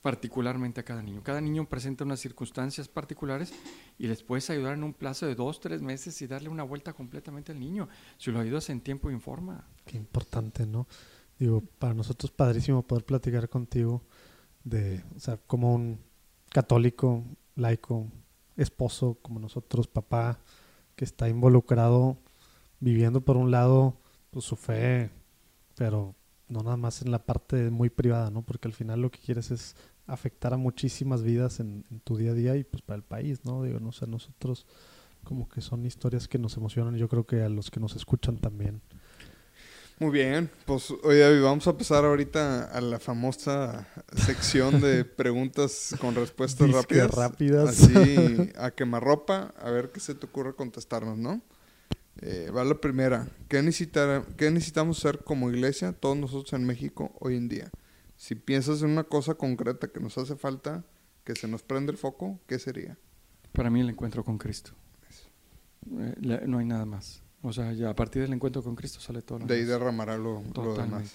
particularmente 0.00 0.80
a 0.80 0.84
cada 0.84 1.02
niño. 1.02 1.22
Cada 1.22 1.40
niño 1.40 1.66
presenta 1.66 2.04
unas 2.04 2.20
circunstancias 2.20 2.88
particulares 2.88 3.54
y 3.98 4.06
les 4.06 4.22
puedes 4.22 4.48
ayudar 4.50 4.74
en 4.74 4.84
un 4.84 4.92
plazo 4.92 5.26
de 5.26 5.34
dos, 5.34 5.60
tres 5.60 5.80
meses 5.80 6.20
y 6.20 6.26
darle 6.26 6.48
una 6.48 6.62
vuelta 6.62 6.92
completamente 6.92 7.52
al 7.52 7.60
niño. 7.60 7.88
Si 8.18 8.30
lo 8.30 8.40
ayudas 8.40 8.68
en 8.70 8.80
tiempo 8.82 9.10
y 9.10 9.14
en 9.14 9.20
forma. 9.20 9.66
Qué 9.86 9.96
importante, 9.96 10.66
¿no? 10.66 10.86
Digo, 11.38 11.62
para 11.78 11.94
nosotros 11.94 12.30
padrísimo 12.30 12.82
poder 12.82 13.04
platicar 13.04 13.48
contigo 13.48 14.02
de, 14.62 15.02
o 15.16 15.20
sea, 15.20 15.36
como 15.38 15.74
un 15.74 15.98
católico, 16.50 17.24
laico, 17.56 18.06
esposo, 18.56 19.18
como 19.22 19.40
nosotros, 19.40 19.88
papá, 19.88 20.38
que 20.96 21.04
está 21.04 21.28
involucrado, 21.28 22.18
viviendo 22.80 23.20
por 23.20 23.36
un 23.36 23.50
lado, 23.50 24.00
pues 24.30 24.44
su 24.44 24.56
fe, 24.56 25.10
pero 25.76 26.14
no 26.48 26.60
nada 26.60 26.76
más 26.76 27.02
en 27.02 27.10
la 27.10 27.24
parte 27.24 27.70
muy 27.70 27.90
privada, 27.90 28.30
¿no? 28.30 28.42
Porque 28.42 28.68
al 28.68 28.74
final 28.74 29.00
lo 29.00 29.10
que 29.10 29.18
quieres 29.18 29.50
es 29.50 29.76
afectar 30.06 30.52
a 30.52 30.56
muchísimas 30.58 31.22
vidas 31.22 31.60
en, 31.60 31.84
en 31.90 32.00
tu 32.00 32.16
día 32.16 32.32
a 32.32 32.34
día 32.34 32.56
y 32.56 32.64
pues 32.64 32.82
para 32.82 32.96
el 32.96 33.02
país, 33.04 33.44
¿no? 33.44 33.62
Digo, 33.62 33.80
no 33.80 33.92
sé, 33.92 34.06
nosotros 34.06 34.66
como 35.24 35.48
que 35.48 35.60
son 35.60 35.84
historias 35.86 36.28
que 36.28 36.38
nos 36.38 36.56
emocionan, 36.56 36.96
yo 36.96 37.08
creo 37.08 37.26
que 37.26 37.42
a 37.42 37.48
los 37.48 37.70
que 37.70 37.80
nos 37.80 37.96
escuchan 37.96 38.36
también. 38.38 38.82
Muy 40.00 40.10
bien, 40.10 40.50
pues 40.66 40.90
oye 41.04 41.20
David, 41.20 41.42
vamos 41.42 41.68
a 41.68 41.78
pasar 41.78 42.04
ahorita 42.04 42.64
a 42.64 42.80
la 42.80 42.98
famosa 42.98 43.86
sección 44.16 44.80
de 44.80 45.04
preguntas 45.04 45.94
con 46.00 46.16
respuestas 46.16 46.66
Disque 46.66 47.06
rápidas. 47.06 47.14
rápidas. 47.14 47.68
Así, 47.68 48.52
a 48.58 48.72
quemarropa, 48.72 49.54
a 49.56 49.70
ver 49.70 49.92
qué 49.92 50.00
se 50.00 50.14
te 50.16 50.26
ocurre 50.26 50.54
contestarnos, 50.54 51.16
¿no? 51.16 51.40
Eh, 52.26 52.50
va 52.50 52.64
la 52.64 52.74
primera. 52.80 53.28
¿Qué, 53.48 53.60
necesitar, 53.62 54.24
¿Qué 54.38 54.50
necesitamos 54.50 54.98
hacer 54.98 55.22
como 55.24 55.50
iglesia, 55.50 55.92
todos 55.92 56.16
nosotros 56.16 56.54
en 56.54 56.64
México, 56.64 57.12
hoy 57.20 57.36
en 57.36 57.48
día? 57.50 57.70
Si 58.16 58.34
piensas 58.34 58.80
en 58.82 58.90
una 58.90 59.04
cosa 59.04 59.34
concreta 59.34 59.88
que 59.88 60.00
nos 60.00 60.16
hace 60.16 60.34
falta, 60.34 60.84
que 61.24 61.34
se 61.36 61.48
nos 61.48 61.62
prende 61.62 61.92
el 61.92 61.98
foco, 61.98 62.40
¿qué 62.46 62.58
sería? 62.58 62.96
Para 63.52 63.68
mí 63.68 63.80
el 63.80 63.90
encuentro 63.90 64.24
con 64.24 64.38
Cristo. 64.38 64.70
Eh, 65.98 66.14
la- 66.22 66.40
no 66.46 66.58
hay 66.58 66.64
nada 66.64 66.86
más. 66.86 67.22
O 67.42 67.52
sea, 67.52 67.74
ya 67.74 67.90
a 67.90 67.94
partir 67.94 68.22
del 68.22 68.32
encuentro 68.32 68.62
con 68.62 68.74
Cristo 68.74 69.00
sale 69.00 69.20
todo 69.20 69.40
lo 69.40 69.46
De 69.46 69.56
ahí 69.56 69.64
derramará 69.64 70.16
lo, 70.16 70.42
demás. 70.78 71.12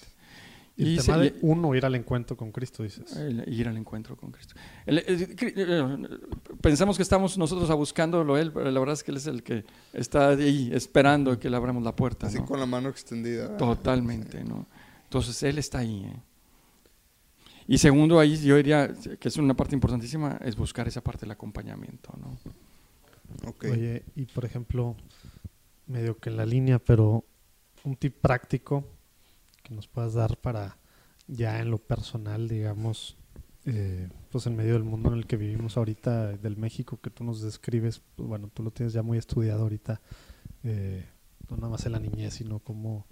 Y 0.80 0.82
el 0.82 0.88
Y 0.94 0.96
tema 0.98 1.14
se- 1.18 1.20
de 1.24 1.34
uno 1.42 1.74
ir 1.74 1.84
al 1.84 1.94
encuentro 1.94 2.36
con 2.36 2.52
Cristo, 2.52 2.82
dices. 2.82 3.14
El 3.16 3.44
ir 3.52 3.68
al 3.68 3.76
encuentro 3.76 4.16
con 4.16 4.30
Cristo. 4.30 4.54
El- 4.86 4.98
el- 4.98 5.36
eh, 5.40 6.18
pensamos 6.60 6.96
que 6.96 7.02
estamos 7.02 7.36
nosotros 7.36 7.68
a 7.70 7.74
buscándolo 7.74 8.38
Él, 8.38 8.52
pero 8.52 8.70
la 8.70 8.80
verdad 8.80 8.94
es 8.94 9.02
que 9.04 9.10
Él 9.10 9.16
es 9.18 9.26
el 9.26 9.42
que 9.42 9.64
está 9.92 10.30
ahí 10.30 10.70
esperando 10.72 11.38
que 11.38 11.50
le 11.50 11.56
abramos 11.56 11.82
la 11.82 11.94
puerta. 11.94 12.26
Así 12.28 12.38
¿no? 12.38 12.46
con 12.46 12.58
la 12.60 12.66
mano 12.66 12.88
extendida. 12.88 13.56
Totalmente, 13.56 14.42
¿no? 14.44 14.66
Entonces 15.04 15.42
Él 15.42 15.58
está 15.58 15.78
ahí. 15.78 16.04
¿eh? 16.06 16.16
Y 17.66 17.78
segundo, 17.78 18.18
ahí 18.18 18.36
yo 18.38 18.56
diría 18.56 18.92
que 19.18 19.28
es 19.28 19.36
una 19.36 19.54
parte 19.54 19.74
importantísima, 19.74 20.38
es 20.44 20.56
buscar 20.56 20.88
esa 20.88 21.02
parte 21.02 21.20
del 21.20 21.30
acompañamiento, 21.32 22.12
¿no? 22.20 22.38
Ok. 23.48 23.66
Oye, 23.70 24.02
y 24.16 24.24
por 24.26 24.44
ejemplo, 24.44 24.96
medio 25.86 26.18
que 26.18 26.30
en 26.30 26.36
la 26.36 26.46
línea, 26.46 26.78
pero 26.80 27.24
un 27.84 27.94
tip 27.96 28.16
práctico 28.20 28.84
que 29.70 29.76
nos 29.76 29.86
puedas 29.86 30.14
dar 30.14 30.36
para 30.36 30.76
ya 31.28 31.60
en 31.60 31.70
lo 31.70 31.78
personal, 31.78 32.48
digamos, 32.48 33.16
eh, 33.66 34.08
pues 34.32 34.46
en 34.48 34.56
medio 34.56 34.72
del 34.72 34.82
mundo 34.82 35.12
en 35.12 35.18
el 35.18 35.26
que 35.28 35.36
vivimos 35.36 35.76
ahorita, 35.76 36.32
del 36.36 36.56
México 36.56 36.98
que 37.00 37.10
tú 37.10 37.22
nos 37.22 37.40
describes, 37.40 38.02
pues 38.16 38.28
bueno, 38.28 38.50
tú 38.52 38.64
lo 38.64 38.72
tienes 38.72 38.92
ya 38.94 39.02
muy 39.04 39.16
estudiado 39.16 39.62
ahorita, 39.62 40.00
eh, 40.64 41.06
no 41.48 41.56
nada 41.56 41.68
más 41.68 41.86
en 41.86 41.92
la 41.92 42.00
niñez, 42.00 42.34
sino 42.34 42.58
cómo, 42.58 43.06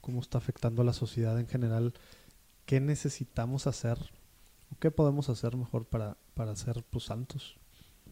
cómo 0.00 0.20
está 0.20 0.38
afectando 0.38 0.80
a 0.80 0.86
la 0.86 0.94
sociedad 0.94 1.38
en 1.38 1.46
general. 1.48 1.92
¿Qué 2.64 2.80
necesitamos 2.80 3.66
hacer? 3.66 3.98
¿O 4.72 4.78
¿Qué 4.78 4.90
podemos 4.90 5.28
hacer 5.28 5.54
mejor 5.54 5.84
para, 5.84 6.16
para 6.32 6.56
ser 6.56 6.82
pues, 6.88 7.04
santos? 7.04 7.58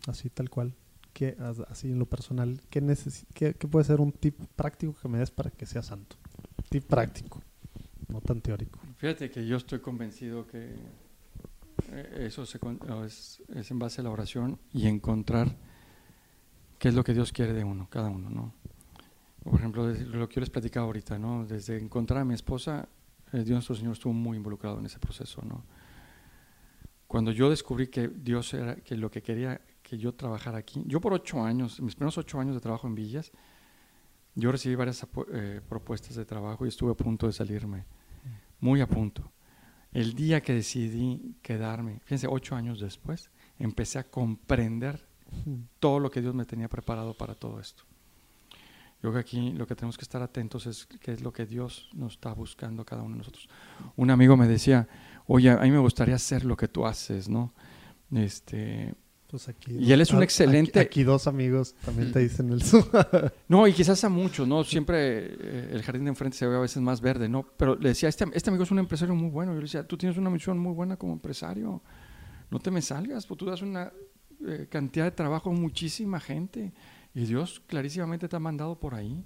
Así 0.06 0.28
tal 0.28 0.50
cual. 0.50 0.74
¿Qué, 1.14 1.36
as- 1.40 1.60
así 1.70 1.90
en 1.90 1.98
lo 1.98 2.04
personal, 2.06 2.60
¿qué, 2.68 2.82
qué, 3.32 3.54
qué 3.54 3.66
puede 3.66 3.84
ser 3.86 4.00
un 4.02 4.12
tip 4.12 4.38
práctico 4.56 4.94
que 5.00 5.08
me 5.08 5.18
des 5.18 5.30
para 5.30 5.50
que 5.50 5.64
sea 5.64 5.82
santo? 5.82 6.16
Tip 6.68 6.84
práctico, 6.84 7.40
no 8.08 8.20
tan 8.20 8.40
teórico. 8.40 8.80
Fíjate 8.96 9.30
que 9.30 9.46
yo 9.46 9.56
estoy 9.56 9.80
convencido 9.80 10.46
que 10.46 10.74
eh, 11.92 12.26
eso 12.26 12.44
se 12.46 12.58
es, 13.06 13.70
en 13.70 13.78
base 13.78 14.00
a 14.00 14.04
la 14.04 14.10
oración 14.10 14.58
y 14.72 14.86
encontrar 14.86 15.56
qué 16.78 16.88
es 16.88 16.94
lo 16.94 17.04
que 17.04 17.14
Dios 17.14 17.32
quiere 17.32 17.52
de 17.52 17.64
uno, 17.64 17.88
cada 17.90 18.08
uno, 18.08 18.30
¿no? 18.30 18.54
Por 19.42 19.60
ejemplo, 19.60 19.86
lo 19.86 20.28
que 20.28 20.34
yo 20.36 20.40
les 20.40 20.50
platicaba 20.50 20.86
ahorita, 20.86 21.18
¿no? 21.18 21.46
Desde 21.46 21.78
encontrar 21.78 22.20
a 22.20 22.24
mi 22.24 22.34
esposa, 22.34 22.88
eh, 23.32 23.38
Dios 23.38 23.50
nuestro 23.50 23.74
Señor 23.74 23.92
estuvo 23.92 24.12
muy 24.12 24.36
involucrado 24.36 24.78
en 24.78 24.86
ese 24.86 24.98
proceso, 24.98 25.42
¿no? 25.42 25.64
Cuando 27.06 27.32
yo 27.32 27.48
descubrí 27.48 27.86
que 27.88 28.08
Dios 28.08 28.52
era, 28.52 28.76
que 28.76 28.94
lo 28.96 29.10
que 29.10 29.22
quería 29.22 29.60
que 29.82 29.96
yo 29.96 30.14
trabajara 30.14 30.58
aquí, 30.58 30.82
yo 30.86 31.00
por 31.00 31.14
ocho 31.14 31.42
años, 31.42 31.80
mis 31.80 31.94
primeros 31.94 32.18
ocho 32.18 32.38
años 32.38 32.54
de 32.54 32.60
trabajo 32.60 32.86
en 32.86 32.94
Villas, 32.94 33.32
yo 34.34 34.52
recibí 34.52 34.74
varias 34.74 35.06
eh, 35.32 35.62
propuestas 35.66 36.14
de 36.14 36.26
trabajo 36.26 36.66
y 36.66 36.68
estuve 36.68 36.92
a 36.92 36.94
punto 36.94 37.26
de 37.26 37.32
salirme, 37.32 37.86
muy 38.60 38.80
a 38.80 38.86
punto. 38.86 39.32
El 39.92 40.14
día 40.14 40.42
que 40.42 40.54
decidí 40.54 41.36
quedarme, 41.42 42.00
fíjense, 42.00 42.26
ocho 42.28 42.54
años 42.54 42.80
después, 42.80 43.30
empecé 43.58 43.98
a 43.98 44.10
comprender 44.10 45.06
todo 45.78 45.98
lo 46.00 46.10
que 46.10 46.20
Dios 46.20 46.34
me 46.34 46.44
tenía 46.44 46.68
preparado 46.68 47.14
para 47.14 47.34
todo 47.34 47.60
esto. 47.60 47.84
Yo 49.00 49.10
creo 49.10 49.12
que 49.12 49.18
aquí 49.20 49.52
lo 49.52 49.66
que 49.66 49.76
tenemos 49.76 49.96
que 49.96 50.02
estar 50.02 50.22
atentos 50.22 50.66
es 50.66 50.86
qué 50.86 51.12
es 51.12 51.20
lo 51.20 51.32
que 51.32 51.46
Dios 51.46 51.88
nos 51.94 52.14
está 52.14 52.32
buscando 52.32 52.82
a 52.82 52.84
cada 52.84 53.02
uno 53.02 53.12
de 53.12 53.18
nosotros. 53.18 53.48
Un 53.94 54.10
amigo 54.10 54.36
me 54.36 54.48
decía, 54.48 54.88
oye, 55.26 55.50
a 55.50 55.58
mí 55.58 55.70
me 55.70 55.78
gustaría 55.78 56.16
hacer 56.16 56.44
lo 56.44 56.56
que 56.56 56.66
tú 56.66 56.84
haces, 56.84 57.28
¿no? 57.28 57.54
Este, 58.10 58.94
Pues 59.30 59.46
aquí, 59.48 59.72
Y 59.78 59.92
él 59.92 60.00
es 60.00 60.10
un 60.10 60.16
aquí- 60.18 60.24
excelente- 60.24 60.80
Aquí, 60.80 61.02
dos 61.04 61.26
amigos 61.26 61.74
también 61.84 62.12
te 62.12 62.20
dicen 62.20 62.50
eso. 62.52 62.88
No, 63.48 63.66
y 63.66 63.74
quizás 63.74 64.02
a 64.04 64.08
muchos, 64.08 64.48
¿no? 64.48 64.64
Siempre 64.64 65.26
eh, 65.26 65.70
el 65.72 65.82
jardín 65.82 66.04
de 66.04 66.08
enfrente 66.10 66.36
se 66.38 66.46
ve 66.46 66.56
a 66.56 66.60
veces 66.60 66.80
más 66.82 67.00
verde, 67.02 67.28
¿no? 67.28 67.44
Pero 67.58 67.76
le 67.76 67.90
decía, 67.90 68.08
este, 68.08 68.24
este 68.32 68.48
amigo 68.48 68.64
es 68.64 68.70
un 68.70 68.78
empresario 68.78 69.14
muy 69.14 69.28
bueno. 69.30 69.52
Yo 69.52 69.58
le 69.58 69.64
decía, 69.64 69.86
tú 69.86 69.98
tienes 69.98 70.16
una 70.16 70.30
misión 70.30 70.58
muy 70.58 70.72
buena 70.72 70.96
como 70.96 71.12
empresario. 71.12 71.82
No 72.50 72.58
te 72.58 72.70
me 72.70 72.80
salgas, 72.80 73.26
pues 73.26 73.36
tú 73.36 73.44
das 73.44 73.60
una 73.60 73.92
eh, 74.46 74.66
cantidad 74.70 75.04
de 75.04 75.10
trabajo 75.10 75.50
a 75.50 75.52
muchísima 75.52 76.20
gente. 76.20 76.72
Y 77.14 77.24
Dios 77.26 77.60
clarísimamente 77.66 78.28
te 78.28 78.36
ha 78.36 78.40
mandado 78.40 78.80
por 78.80 78.94
ahí. 78.94 79.22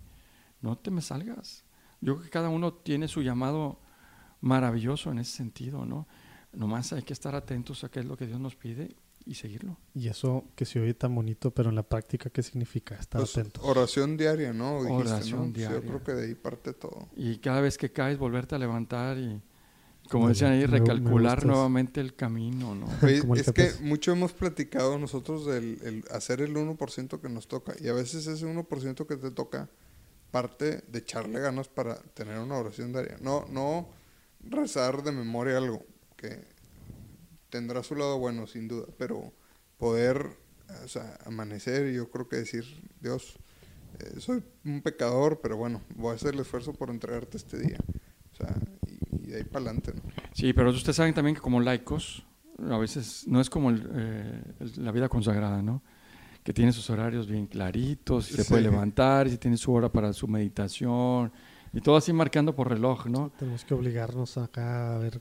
No 0.62 0.76
te 0.78 0.90
me 0.90 1.00
salgas. 1.00 1.64
Yo 2.00 2.14
creo 2.14 2.24
que 2.24 2.30
cada 2.30 2.48
uno 2.48 2.72
tiene 2.72 3.06
su 3.06 3.22
llamado 3.22 3.78
maravilloso 4.40 5.12
en 5.12 5.18
ese 5.20 5.36
sentido, 5.36 5.84
¿no? 5.84 6.08
Nomás 6.52 6.92
hay 6.92 7.02
que 7.02 7.12
estar 7.12 7.34
atentos 7.36 7.84
a 7.84 7.88
qué 7.90 8.00
es 8.00 8.06
lo 8.06 8.16
que 8.16 8.26
Dios 8.26 8.40
nos 8.40 8.56
pide 8.56 8.96
y 9.26 9.34
seguirlo. 9.34 9.76
y 9.94 10.08
eso 10.08 10.44
que 10.56 10.64
se 10.64 10.80
oye 10.80 10.94
tan 10.94 11.14
bonito, 11.14 11.50
pero 11.52 11.68
en 11.70 11.76
la 11.76 11.82
práctica, 11.82 12.30
¿qué 12.30 12.42
significa? 12.42 12.94
Estar 12.96 13.20
Pues, 13.20 13.36
atentos. 13.36 13.62
oración 13.64 14.16
diaria, 14.16 14.52
¿no? 14.52 14.82
Dijiste, 14.84 15.08
Oración 15.12 15.40
¿no? 15.48 15.52
Diaria. 15.52 15.80
Yo 15.80 15.86
creo 15.86 16.02
que 16.02 16.12
de 16.12 16.26
ahí 16.26 16.34
parte 16.34 16.72
todo. 16.72 17.08
Y 17.16 17.38
cada 17.38 17.60
vez 17.60 17.78
que 17.78 17.92
caes, 17.92 18.18
volverte 18.18 18.54
a 18.54 18.58
levantar 18.58 19.18
y, 19.18 19.40
como 20.10 20.28
decían 20.28 20.52
ahí, 20.52 20.60
me- 20.62 20.66
me 20.66 20.78
recalcular 20.78 21.46
nuevamente 21.46 22.00
el 22.00 22.14
camino, 22.16 22.74
¿no? 22.74 22.86
Oye, 23.02 23.22
es 23.40 23.52
que 23.52 23.70
mucho 23.82 24.12
hemos 24.12 24.32
platicado 24.32 24.98
nosotros 24.98 25.46
del 25.46 25.78
el 25.84 26.04
hacer 26.10 26.40
el 26.40 26.54
1% 26.56 27.20
que 27.20 27.28
nos 27.28 27.46
toca. 27.48 27.74
Y 27.80 27.88
a 27.88 27.92
veces 27.92 28.26
ese 28.26 28.44
1% 28.46 29.06
que 29.06 29.16
te 29.16 29.30
toca 29.30 29.68
parte 30.30 30.82
de 30.88 30.98
echarle 30.98 31.38
ganas 31.40 31.68
para 31.68 31.96
tener 32.14 32.38
una 32.38 32.56
oración 32.56 32.92
diaria. 32.92 33.18
No, 33.20 33.44
no 33.50 33.88
rezar 34.40 35.02
de 35.02 35.12
memoria 35.12 35.58
algo, 35.58 35.84
que 36.16 36.50
tendrá 37.52 37.82
su 37.82 37.94
lado 37.94 38.18
bueno, 38.18 38.46
sin 38.46 38.66
duda, 38.66 38.86
pero 38.98 39.30
poder 39.76 40.38
o 40.84 40.88
sea, 40.88 41.18
amanecer 41.26 41.92
y 41.92 41.96
yo 41.96 42.10
creo 42.10 42.26
que 42.26 42.36
decir, 42.36 42.64
Dios, 43.02 43.36
eh, 44.00 44.18
soy 44.20 44.42
un 44.64 44.80
pecador, 44.80 45.40
pero 45.42 45.58
bueno, 45.58 45.82
voy 45.96 46.12
a 46.12 46.14
hacer 46.14 46.32
el 46.32 46.40
esfuerzo 46.40 46.72
por 46.72 46.88
entregarte 46.88 47.36
este 47.36 47.58
día. 47.58 47.76
O 48.32 48.36
sea, 48.36 48.56
y, 48.86 49.24
y 49.26 49.30
de 49.32 49.36
ahí 49.36 49.44
para 49.44 49.66
adelante, 49.66 49.92
¿no? 49.94 50.00
Sí, 50.32 50.54
pero 50.54 50.70
ustedes 50.70 50.96
saben 50.96 51.12
también 51.12 51.34
que 51.36 51.42
como 51.42 51.60
laicos, 51.60 52.24
a 52.70 52.78
veces 52.78 53.24
no 53.28 53.38
es 53.42 53.50
como 53.50 53.68
el, 53.68 53.86
eh, 53.94 54.42
el- 54.60 54.84
la 54.84 54.92
vida 54.92 55.10
consagrada, 55.10 55.60
¿no? 55.62 55.82
Que 56.42 56.54
tiene 56.54 56.72
sus 56.72 56.88
horarios 56.88 57.28
bien 57.28 57.46
claritos, 57.46 58.30
y 58.30 58.34
se 58.34 58.44
puede 58.46 58.62
levantar, 58.62 59.28
y 59.28 59.36
tiene 59.36 59.58
su 59.58 59.72
hora 59.74 59.92
para 59.92 60.14
su 60.14 60.26
meditación, 60.26 61.30
y 61.74 61.82
todo 61.82 61.96
así 61.96 62.14
marcando 62.14 62.54
por 62.56 62.70
reloj, 62.70 63.06
¿no? 63.08 63.30
Tenemos 63.38 63.62
que 63.66 63.74
obligarnos 63.74 64.38
acá 64.38 64.94
a 64.96 64.98
ver, 64.98 65.20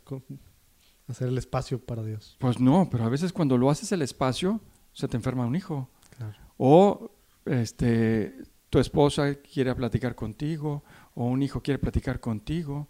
hacer 1.12 1.28
el 1.28 1.38
espacio 1.38 1.80
para 1.80 2.04
Dios. 2.04 2.38
Pues 2.40 2.60
no, 2.60 2.88
pero 2.90 3.06
a 3.06 3.10
veces 3.10 3.34
cuando 3.34 3.58
lo 3.58 3.70
haces 3.70 3.92
el 3.92 4.02
espacio, 4.02 4.60
se 4.94 5.08
te 5.08 5.18
enferma 5.18 5.46
un 5.46 5.56
hijo. 5.56 5.90
Claro. 6.18 6.38
O 6.58 7.12
este, 7.46 8.36
tu 8.70 8.80
esposa 8.80 9.36
quiere 9.36 9.74
platicar 9.76 10.16
contigo, 10.16 10.84
o 11.14 11.26
un 11.26 11.44
hijo 11.44 11.62
quiere 11.62 11.80
platicar 11.80 12.20
contigo. 12.20 12.88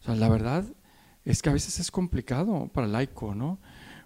O 0.00 0.04
sea, 0.04 0.14
la 0.14 0.28
verdad 0.28 0.64
es 1.24 1.42
que 1.42 1.50
a 1.50 1.52
veces 1.52 1.78
es 1.80 1.90
complicado 1.90 2.70
para 2.72 2.86
el 2.86 2.92
laico, 2.92 3.34
¿no? 3.34 3.58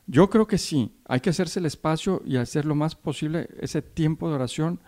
Yo 0.07 0.29
creo 0.31 0.47
que 0.47 0.59
sí, 0.59 0.99
hay 1.05 1.21
que 1.21 1.31
hacerse 1.31 1.61
el 1.61 1.67
espacio 1.67 2.23
y 2.25 2.37
hacer 2.37 2.65
lo 2.65 2.75
más 2.75 2.97
posible 2.97 3.49
ese 3.61 3.83
tiempo 3.83 4.29
de 4.29 4.35
oración 4.35 4.81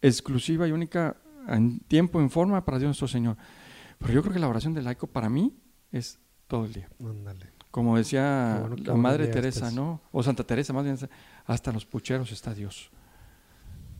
exclusiva 0.00 0.68
y 0.68 0.72
única 0.72 1.16
en 1.48 1.80
tiempo, 1.80 2.20
en 2.20 2.30
forma 2.30 2.64
para 2.64 2.78
Dios 2.78 2.88
nuestro 2.88 3.08
Señor. 3.08 3.36
Pero 3.98 4.12
yo 4.12 4.22
creo 4.22 4.34
que 4.34 4.38
la 4.38 4.48
oración 4.48 4.74
del 4.74 4.84
laico 4.84 5.06
para 5.06 5.28
mí 5.28 5.52
es 5.90 6.18
todo 6.46 6.64
el 6.66 6.72
día. 6.72 6.88
Ándale. 7.00 7.59
Como 7.70 7.96
decía 7.96 8.58
bueno 8.60 8.76
la 8.84 8.94
Madre 8.94 9.28
Teresa. 9.28 9.70
¿no? 9.70 10.00
O 10.12 10.22
Santa 10.22 10.44
Teresa, 10.44 10.72
más 10.72 10.84
bien, 10.84 10.98
hasta 11.46 11.72
los 11.72 11.86
pucheros 11.86 12.32
está 12.32 12.54
Dios. 12.54 12.90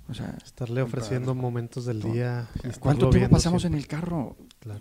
O 0.08 0.14
sea, 0.14 0.36
Estarle 0.44 0.82
ofreciendo 0.82 1.34
momentos 1.36 1.84
del 1.84 2.02
día. 2.02 2.48
¿cuánto 2.80 3.10
tiempo 3.10 3.30
pasamos 3.36 3.62
siempre. 3.62 3.78
en 3.78 3.82
el 3.82 3.86
carro? 3.88 4.36
Claro. 4.58 4.80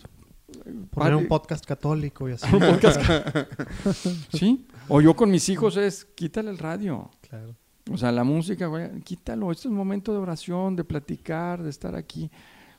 Padre- 0.49 0.87
Poner 0.89 1.15
un 1.15 1.27
podcast 1.27 1.63
católico 1.65 2.27
y 2.27 2.31
así. 2.31 2.47
un 2.53 2.59
podcast. 2.61 2.99
¿Sí? 4.33 4.65
O 4.87 5.01
yo 5.01 5.15
con 5.15 5.29
mis 5.29 5.47
hijos 5.49 5.77
es, 5.77 6.05
quítale 6.05 6.49
el 6.49 6.57
radio. 6.57 7.11
claro. 7.21 7.55
O 7.91 7.97
sea, 7.97 8.11
la 8.11 8.23
música, 8.23 8.67
güey, 8.67 9.01
quítalo. 9.01 9.51
Este 9.51 9.61
es 9.61 9.71
un 9.71 9.75
momento 9.77 10.11
de 10.13 10.19
oración, 10.19 10.75
de 10.75 10.83
platicar, 10.83 11.63
de 11.63 11.71
estar 11.71 11.95
aquí. 11.95 12.29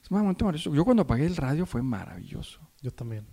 Es 0.00 0.08
un 0.08 0.18
momento 0.18 0.44
maravilloso. 0.44 0.72
Yo 0.72 0.84
cuando 0.84 1.02
apagué 1.02 1.26
el 1.26 1.34
radio 1.36 1.66
fue 1.66 1.82
maravilloso. 1.82 2.60
Yo 2.80 2.92
también. 2.92 3.26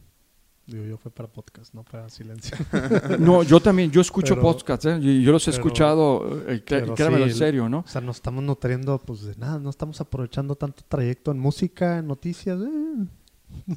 Digo, 0.68 0.84
yo 0.84 0.98
fue 0.98 1.10
para 1.12 1.30
podcast, 1.32 1.74
no 1.74 1.84
para 1.86 2.10
silencio. 2.10 2.58
No, 3.20 3.42
yo 3.44 3.60
también, 3.62 3.90
yo 3.90 4.02
escucho 4.02 4.36
Pero- 4.36 4.42
podcasts, 4.42 4.86
¿eh? 4.86 5.00
y 5.02 5.24
yo 5.24 5.32
los 5.32 5.48
he 5.48 5.52
pero- 5.52 5.64
escuchado, 5.64 6.42
eh, 6.50 6.62
cré- 6.66 6.82
pero 6.82 6.94
créamelo 6.94 7.24
sí, 7.26 7.32
en 7.32 7.38
serio, 7.38 7.70
¿no? 7.70 7.80
O 7.80 7.88
sea, 7.88 8.02
nos 8.02 8.18
estamos 8.18 8.44
nutriendo, 8.44 9.00
pues 9.00 9.22
de 9.24 9.36
nada, 9.38 9.60
no 9.60 9.70
estamos 9.70 10.02
aprovechando 10.02 10.56
tanto 10.56 10.84
trayecto 10.88 11.32
en 11.32 11.40
música, 11.40 12.00
en 12.00 12.08
noticias. 12.08 12.60
eh. 12.60 13.76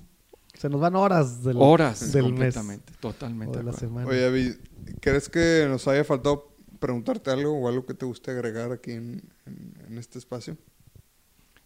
Se 0.54 0.68
nos 0.68 0.80
van 0.80 0.96
horas 0.96 1.44
del, 1.44 1.56
Horas, 1.58 2.12
del 2.12 2.24
mes 2.24 2.54
completamente, 2.54 2.92
o 2.96 3.00
totalmente. 3.00 3.58
de 3.58 3.64
la 3.64 3.72
semana. 3.72 4.06
Oye, 4.08 4.20
David, 4.20 4.54
¿crees 5.00 5.28
que 5.28 5.66
nos 5.68 5.86
haya 5.88 6.02
faltado 6.04 6.48
preguntarte 6.80 7.30
algo 7.30 7.52
o 7.56 7.68
algo 7.68 7.86
que 7.86 7.94
te 7.94 8.04
guste 8.04 8.32
agregar 8.32 8.72
aquí 8.72 8.90
en, 8.92 9.22
en- 9.46 9.74
en 9.88 9.96
este 9.98 10.18
espacio? 10.18 10.56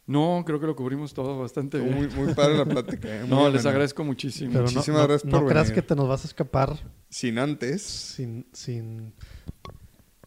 No, 0.07 0.43
creo 0.47 0.61
que 0.61 0.67
lo 0.67 0.77
cubrimos 0.77 1.15
todo 1.15 1.39
bastante 1.39 1.79
bien. 1.79 1.95
muy, 1.95 2.09
muy 2.09 2.35
padre 2.35 2.59
la 2.59 2.65
plática. 2.67 3.09
eh, 3.09 3.21
muy 3.27 3.29
no, 3.31 3.49
les 3.49 3.65
agradezco 3.65 4.05
muchísimo. 4.05 4.53
Pero 4.53 4.65
no, 4.67 4.71
muchísimas 4.73 5.01
no- 5.03 5.09
gracias 5.09 5.33
no 5.33 5.39
por 5.41 5.49
creas 5.49 5.69
venir. 5.69 5.83
que 5.83 5.89
te 5.89 5.97
nos 5.97 6.09
vas 6.09 6.25
a 6.25 6.29
escapar 6.29 6.77
Sin 7.09 7.39
antes, 7.39 7.83
sin, 7.83 8.47
sin, 8.53 9.15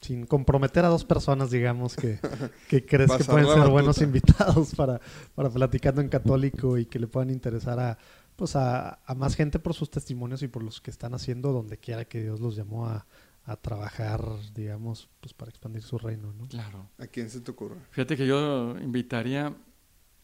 sin 0.01 0.25
comprometer 0.25 0.85
a 0.85 0.87
dos 0.89 1.05
personas, 1.05 1.51
digamos, 1.51 1.95
que, 1.95 2.19
que 2.69 2.85
crees 2.85 3.11
que 3.11 3.23
pueden 3.23 3.47
ser 3.47 3.67
buenos 3.69 4.01
invitados 4.01 4.73
para, 4.75 4.99
para 5.35 5.49
Platicando 5.49 6.01
en 6.01 6.09
Católico 6.09 6.77
y 6.77 6.85
que 6.85 6.97
le 6.99 7.07
puedan 7.07 7.29
interesar 7.29 7.79
a, 7.79 7.97
pues 8.35 8.55
a, 8.55 8.99
a 9.05 9.15
más 9.15 9.35
gente 9.35 9.59
por 9.59 9.73
sus 9.73 9.89
testimonios 9.91 10.41
y 10.43 10.47
por 10.47 10.63
los 10.63 10.81
que 10.81 10.91
están 10.91 11.13
haciendo 11.13 11.51
donde 11.51 11.77
quiera 11.77 12.05
que 12.05 12.21
Dios 12.21 12.39
los 12.39 12.55
llamó 12.55 12.87
a, 12.87 13.05
a 13.45 13.55
trabajar, 13.57 14.21
digamos, 14.53 15.09
pues 15.21 15.33
para 15.33 15.49
expandir 15.49 15.81
su 15.83 15.97
reino, 15.97 16.33
¿no? 16.33 16.47
Claro. 16.47 16.89
¿a 16.99 17.07
quién 17.07 17.29
se 17.29 17.41
te 17.41 17.51
ocurre? 17.51 17.75
Fíjate 17.91 18.17
que 18.17 18.27
yo 18.27 18.75
invitaría 18.79 19.55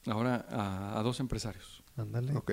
ahora 0.05 0.45
a, 0.49 0.99
a 0.99 1.03
dos 1.03 1.19
empresarios. 1.19 1.83
Ándale. 1.97 2.35
Ok. 2.35 2.51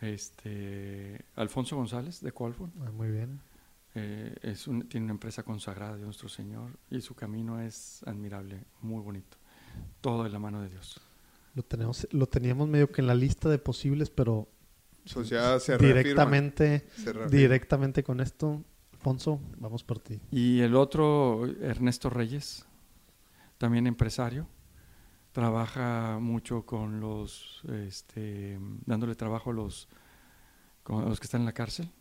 Este, 0.00 1.24
Alfonso 1.36 1.76
González 1.76 2.20
de 2.20 2.32
Colford. 2.32 2.70
Ah, 2.86 2.90
muy 2.92 3.10
bien. 3.10 3.40
eh, 3.98 4.34
es 4.42 4.66
un- 4.68 4.86
tiene 4.88 5.04
una 5.04 5.14
empresa 5.14 5.42
consagrada 5.42 5.96
de 5.96 6.04
nuestro 6.04 6.28
Señor 6.28 6.78
y 6.90 7.00
su 7.00 7.14
camino 7.14 7.62
es 7.62 8.02
admirable, 8.04 8.64
muy 8.82 9.00
bonito. 9.02 9.38
Todo 10.02 10.22
de 10.24 10.28
la 10.28 10.38
mano 10.38 10.60
de 10.60 10.68
Dios. 10.68 11.00
Lo, 11.54 11.62
tenemos, 11.62 12.06
lo 12.12 12.26
teníamos 12.26 12.68
medio 12.68 12.90
que 12.92 13.00
en 13.00 13.06
la 13.06 13.14
lista 13.14 13.48
de 13.48 13.58
posibles, 13.58 14.10
pero 14.10 14.48
Pues 15.14 15.30
ya 15.30 15.58
se 15.60 15.78
directamente, 15.78 16.86
se 16.94 17.14
directamente 17.28 18.02
con 18.04 18.20
esto, 18.20 18.62
Alfonso, 18.92 19.40
vamos 19.56 19.82
por 19.82 19.98
ti. 19.98 20.20
Y 20.30 20.60
el 20.60 20.76
otro, 20.76 21.46
Ernesto 21.62 22.10
Reyes, 22.10 22.66
también 23.56 23.86
empresario, 23.86 24.46
trabaja 25.36 26.16
mucho 26.18 26.64
con 26.64 26.98
los, 26.98 27.60
este, 27.84 28.58
dándole 28.86 29.14
trabajo 29.14 29.50
a 29.50 29.52
los, 29.52 29.86
con 30.82 31.04
a 31.04 31.08
los 31.10 31.20
que 31.20 31.26
están 31.26 31.42
en 31.42 31.44
la 31.44 31.52
cárcel. 31.52 31.92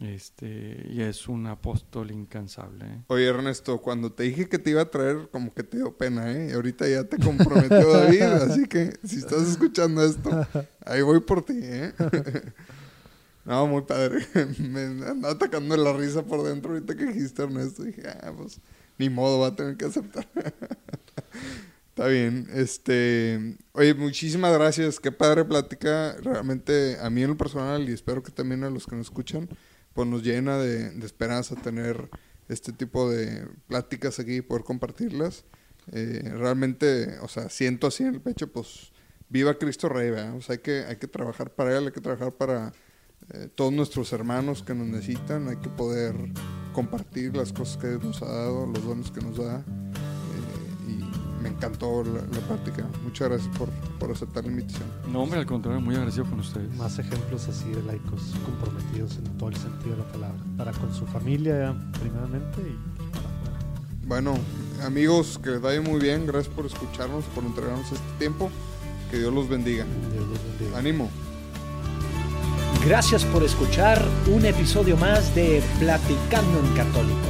Este, 0.00 0.86
y 0.88 1.02
es 1.02 1.26
un 1.26 1.48
apóstol 1.48 2.12
incansable. 2.12 2.84
¿eh? 2.84 3.02
Oye, 3.08 3.26
Ernesto, 3.26 3.78
cuando 3.78 4.12
te 4.12 4.22
dije 4.22 4.48
que 4.48 4.60
te 4.60 4.70
iba 4.70 4.82
a 4.82 4.88
traer, 4.88 5.28
como 5.32 5.52
que 5.52 5.64
te 5.64 5.78
dio 5.78 5.96
pena, 5.96 6.30
¿eh? 6.30 6.50
Y 6.50 6.52
ahorita 6.52 6.88
ya 6.88 7.02
te 7.02 7.18
comprometió 7.18 7.92
David, 7.92 8.22
así 8.22 8.68
que 8.68 8.92
si 9.02 9.16
estás 9.16 9.48
escuchando 9.48 10.04
esto, 10.04 10.30
ahí 10.86 11.02
voy 11.02 11.18
por 11.18 11.42
ti, 11.42 11.58
¿eh? 11.60 11.92
No, 13.44 13.66
muy 13.66 13.82
padre. 13.82 14.24
Me 14.60 14.82
andaba 14.82 15.32
atacando 15.32 15.76
la 15.76 15.92
risa 15.92 16.22
por 16.22 16.46
dentro 16.46 16.74
ahorita 16.74 16.94
que 16.94 17.06
dijiste 17.06 17.42
Ernesto. 17.42 17.82
Dije, 17.82 18.02
ah, 18.06 18.30
pues, 18.36 18.60
ni 18.96 19.08
modo, 19.08 19.40
va 19.40 19.48
a 19.48 19.56
tener 19.56 19.76
que 19.76 19.86
aceptar. 19.86 20.28
Está 21.98 22.10
bien. 22.10 22.46
Este, 22.54 23.56
oye, 23.72 23.92
muchísimas 23.92 24.52
gracias. 24.52 25.00
Qué 25.00 25.10
padre 25.10 25.44
plática. 25.44 26.14
Realmente 26.22 26.96
a 27.00 27.10
mí 27.10 27.24
en 27.24 27.30
lo 27.30 27.36
personal 27.36 27.88
y 27.88 27.92
espero 27.92 28.22
que 28.22 28.30
también 28.30 28.62
a 28.62 28.70
los 28.70 28.86
que 28.86 28.94
nos 28.94 29.06
escuchan, 29.06 29.48
pues 29.94 30.06
nos 30.06 30.22
llena 30.22 30.58
de, 30.58 30.90
de 30.90 31.04
esperanza 31.04 31.56
tener 31.56 32.08
este 32.48 32.72
tipo 32.72 33.10
de 33.10 33.48
pláticas 33.66 34.20
aquí 34.20 34.36
y 34.36 34.42
poder 34.42 34.62
compartirlas. 34.62 35.44
Eh, 35.90 36.22
realmente, 36.36 37.18
o 37.20 37.26
sea, 37.26 37.48
siento 37.48 37.88
así 37.88 38.04
en 38.04 38.14
el 38.14 38.20
pecho, 38.20 38.46
pues, 38.46 38.92
viva 39.28 39.58
Cristo 39.58 39.88
Rey, 39.88 40.10
¿verdad? 40.10 40.36
O 40.36 40.40
sea, 40.40 40.52
hay 40.52 40.60
que, 40.60 40.84
hay 40.84 40.98
que 40.98 41.08
trabajar 41.08 41.52
para 41.52 41.76
Él, 41.76 41.86
hay 41.86 41.92
que 41.92 42.00
trabajar 42.00 42.30
para 42.30 42.72
eh, 43.34 43.48
todos 43.52 43.72
nuestros 43.72 44.12
hermanos 44.12 44.62
que 44.62 44.72
nos 44.72 44.86
necesitan, 44.86 45.48
hay 45.48 45.56
que 45.56 45.68
poder 45.68 46.14
compartir 46.72 47.36
las 47.36 47.52
cosas 47.52 47.76
que 47.76 47.88
Dios 47.88 48.04
nos 48.04 48.22
ha 48.22 48.28
dado, 48.28 48.66
los 48.66 48.84
dones 48.84 49.10
que 49.10 49.20
nos 49.20 49.38
da. 49.38 49.64
Me 51.48 51.56
encantó 51.56 52.04
la, 52.04 52.20
la 52.20 52.46
plática. 52.46 52.84
Muchas 53.02 53.28
gracias 53.28 53.56
por, 53.56 53.68
por 53.98 54.10
aceptar 54.10 54.44
la 54.44 54.50
invitación. 54.50 54.88
No, 55.10 55.22
hombre, 55.22 55.40
al 55.40 55.46
contrario, 55.46 55.80
muy 55.80 55.94
agradecido 55.94 56.24
con 56.26 56.40
ustedes. 56.40 56.74
Más 56.76 56.98
ejemplos 56.98 57.48
así 57.48 57.70
de 57.70 57.82
laicos 57.82 58.34
comprometidos 58.44 59.16
en 59.16 59.24
todo 59.38 59.48
el 59.48 59.56
sentido 59.56 59.96
de 59.96 60.02
la 60.02 60.08
palabra. 60.08 60.38
Para 60.56 60.72
con 60.72 60.94
su 60.94 61.06
familia, 61.06 61.74
primeramente, 62.00 62.60
y 62.60 63.08
para 63.12 63.28
afuera. 63.28 63.58
Bueno, 64.04 64.38
amigos, 64.84 65.40
que 65.42 65.50
les 65.50 65.60
vaya 65.60 65.80
muy 65.80 66.00
bien. 66.00 66.26
Gracias 66.26 66.54
por 66.54 66.66
escucharnos, 66.66 67.24
por 67.26 67.44
entregarnos 67.44 67.90
este 67.90 68.18
tiempo. 68.18 68.50
Que 69.10 69.18
Dios 69.18 69.32
los 69.32 69.48
bendiga. 69.48 69.86
Dios 70.12 70.26
los 70.28 70.38
bendiga. 70.44 70.78
Ánimo. 70.78 71.10
Gracias 72.84 73.24
por 73.24 73.42
escuchar 73.42 74.02
un 74.32 74.44
episodio 74.44 74.96
más 74.96 75.34
de 75.34 75.62
Platicando 75.78 76.60
en 76.60 76.74
Católico. 76.74 77.28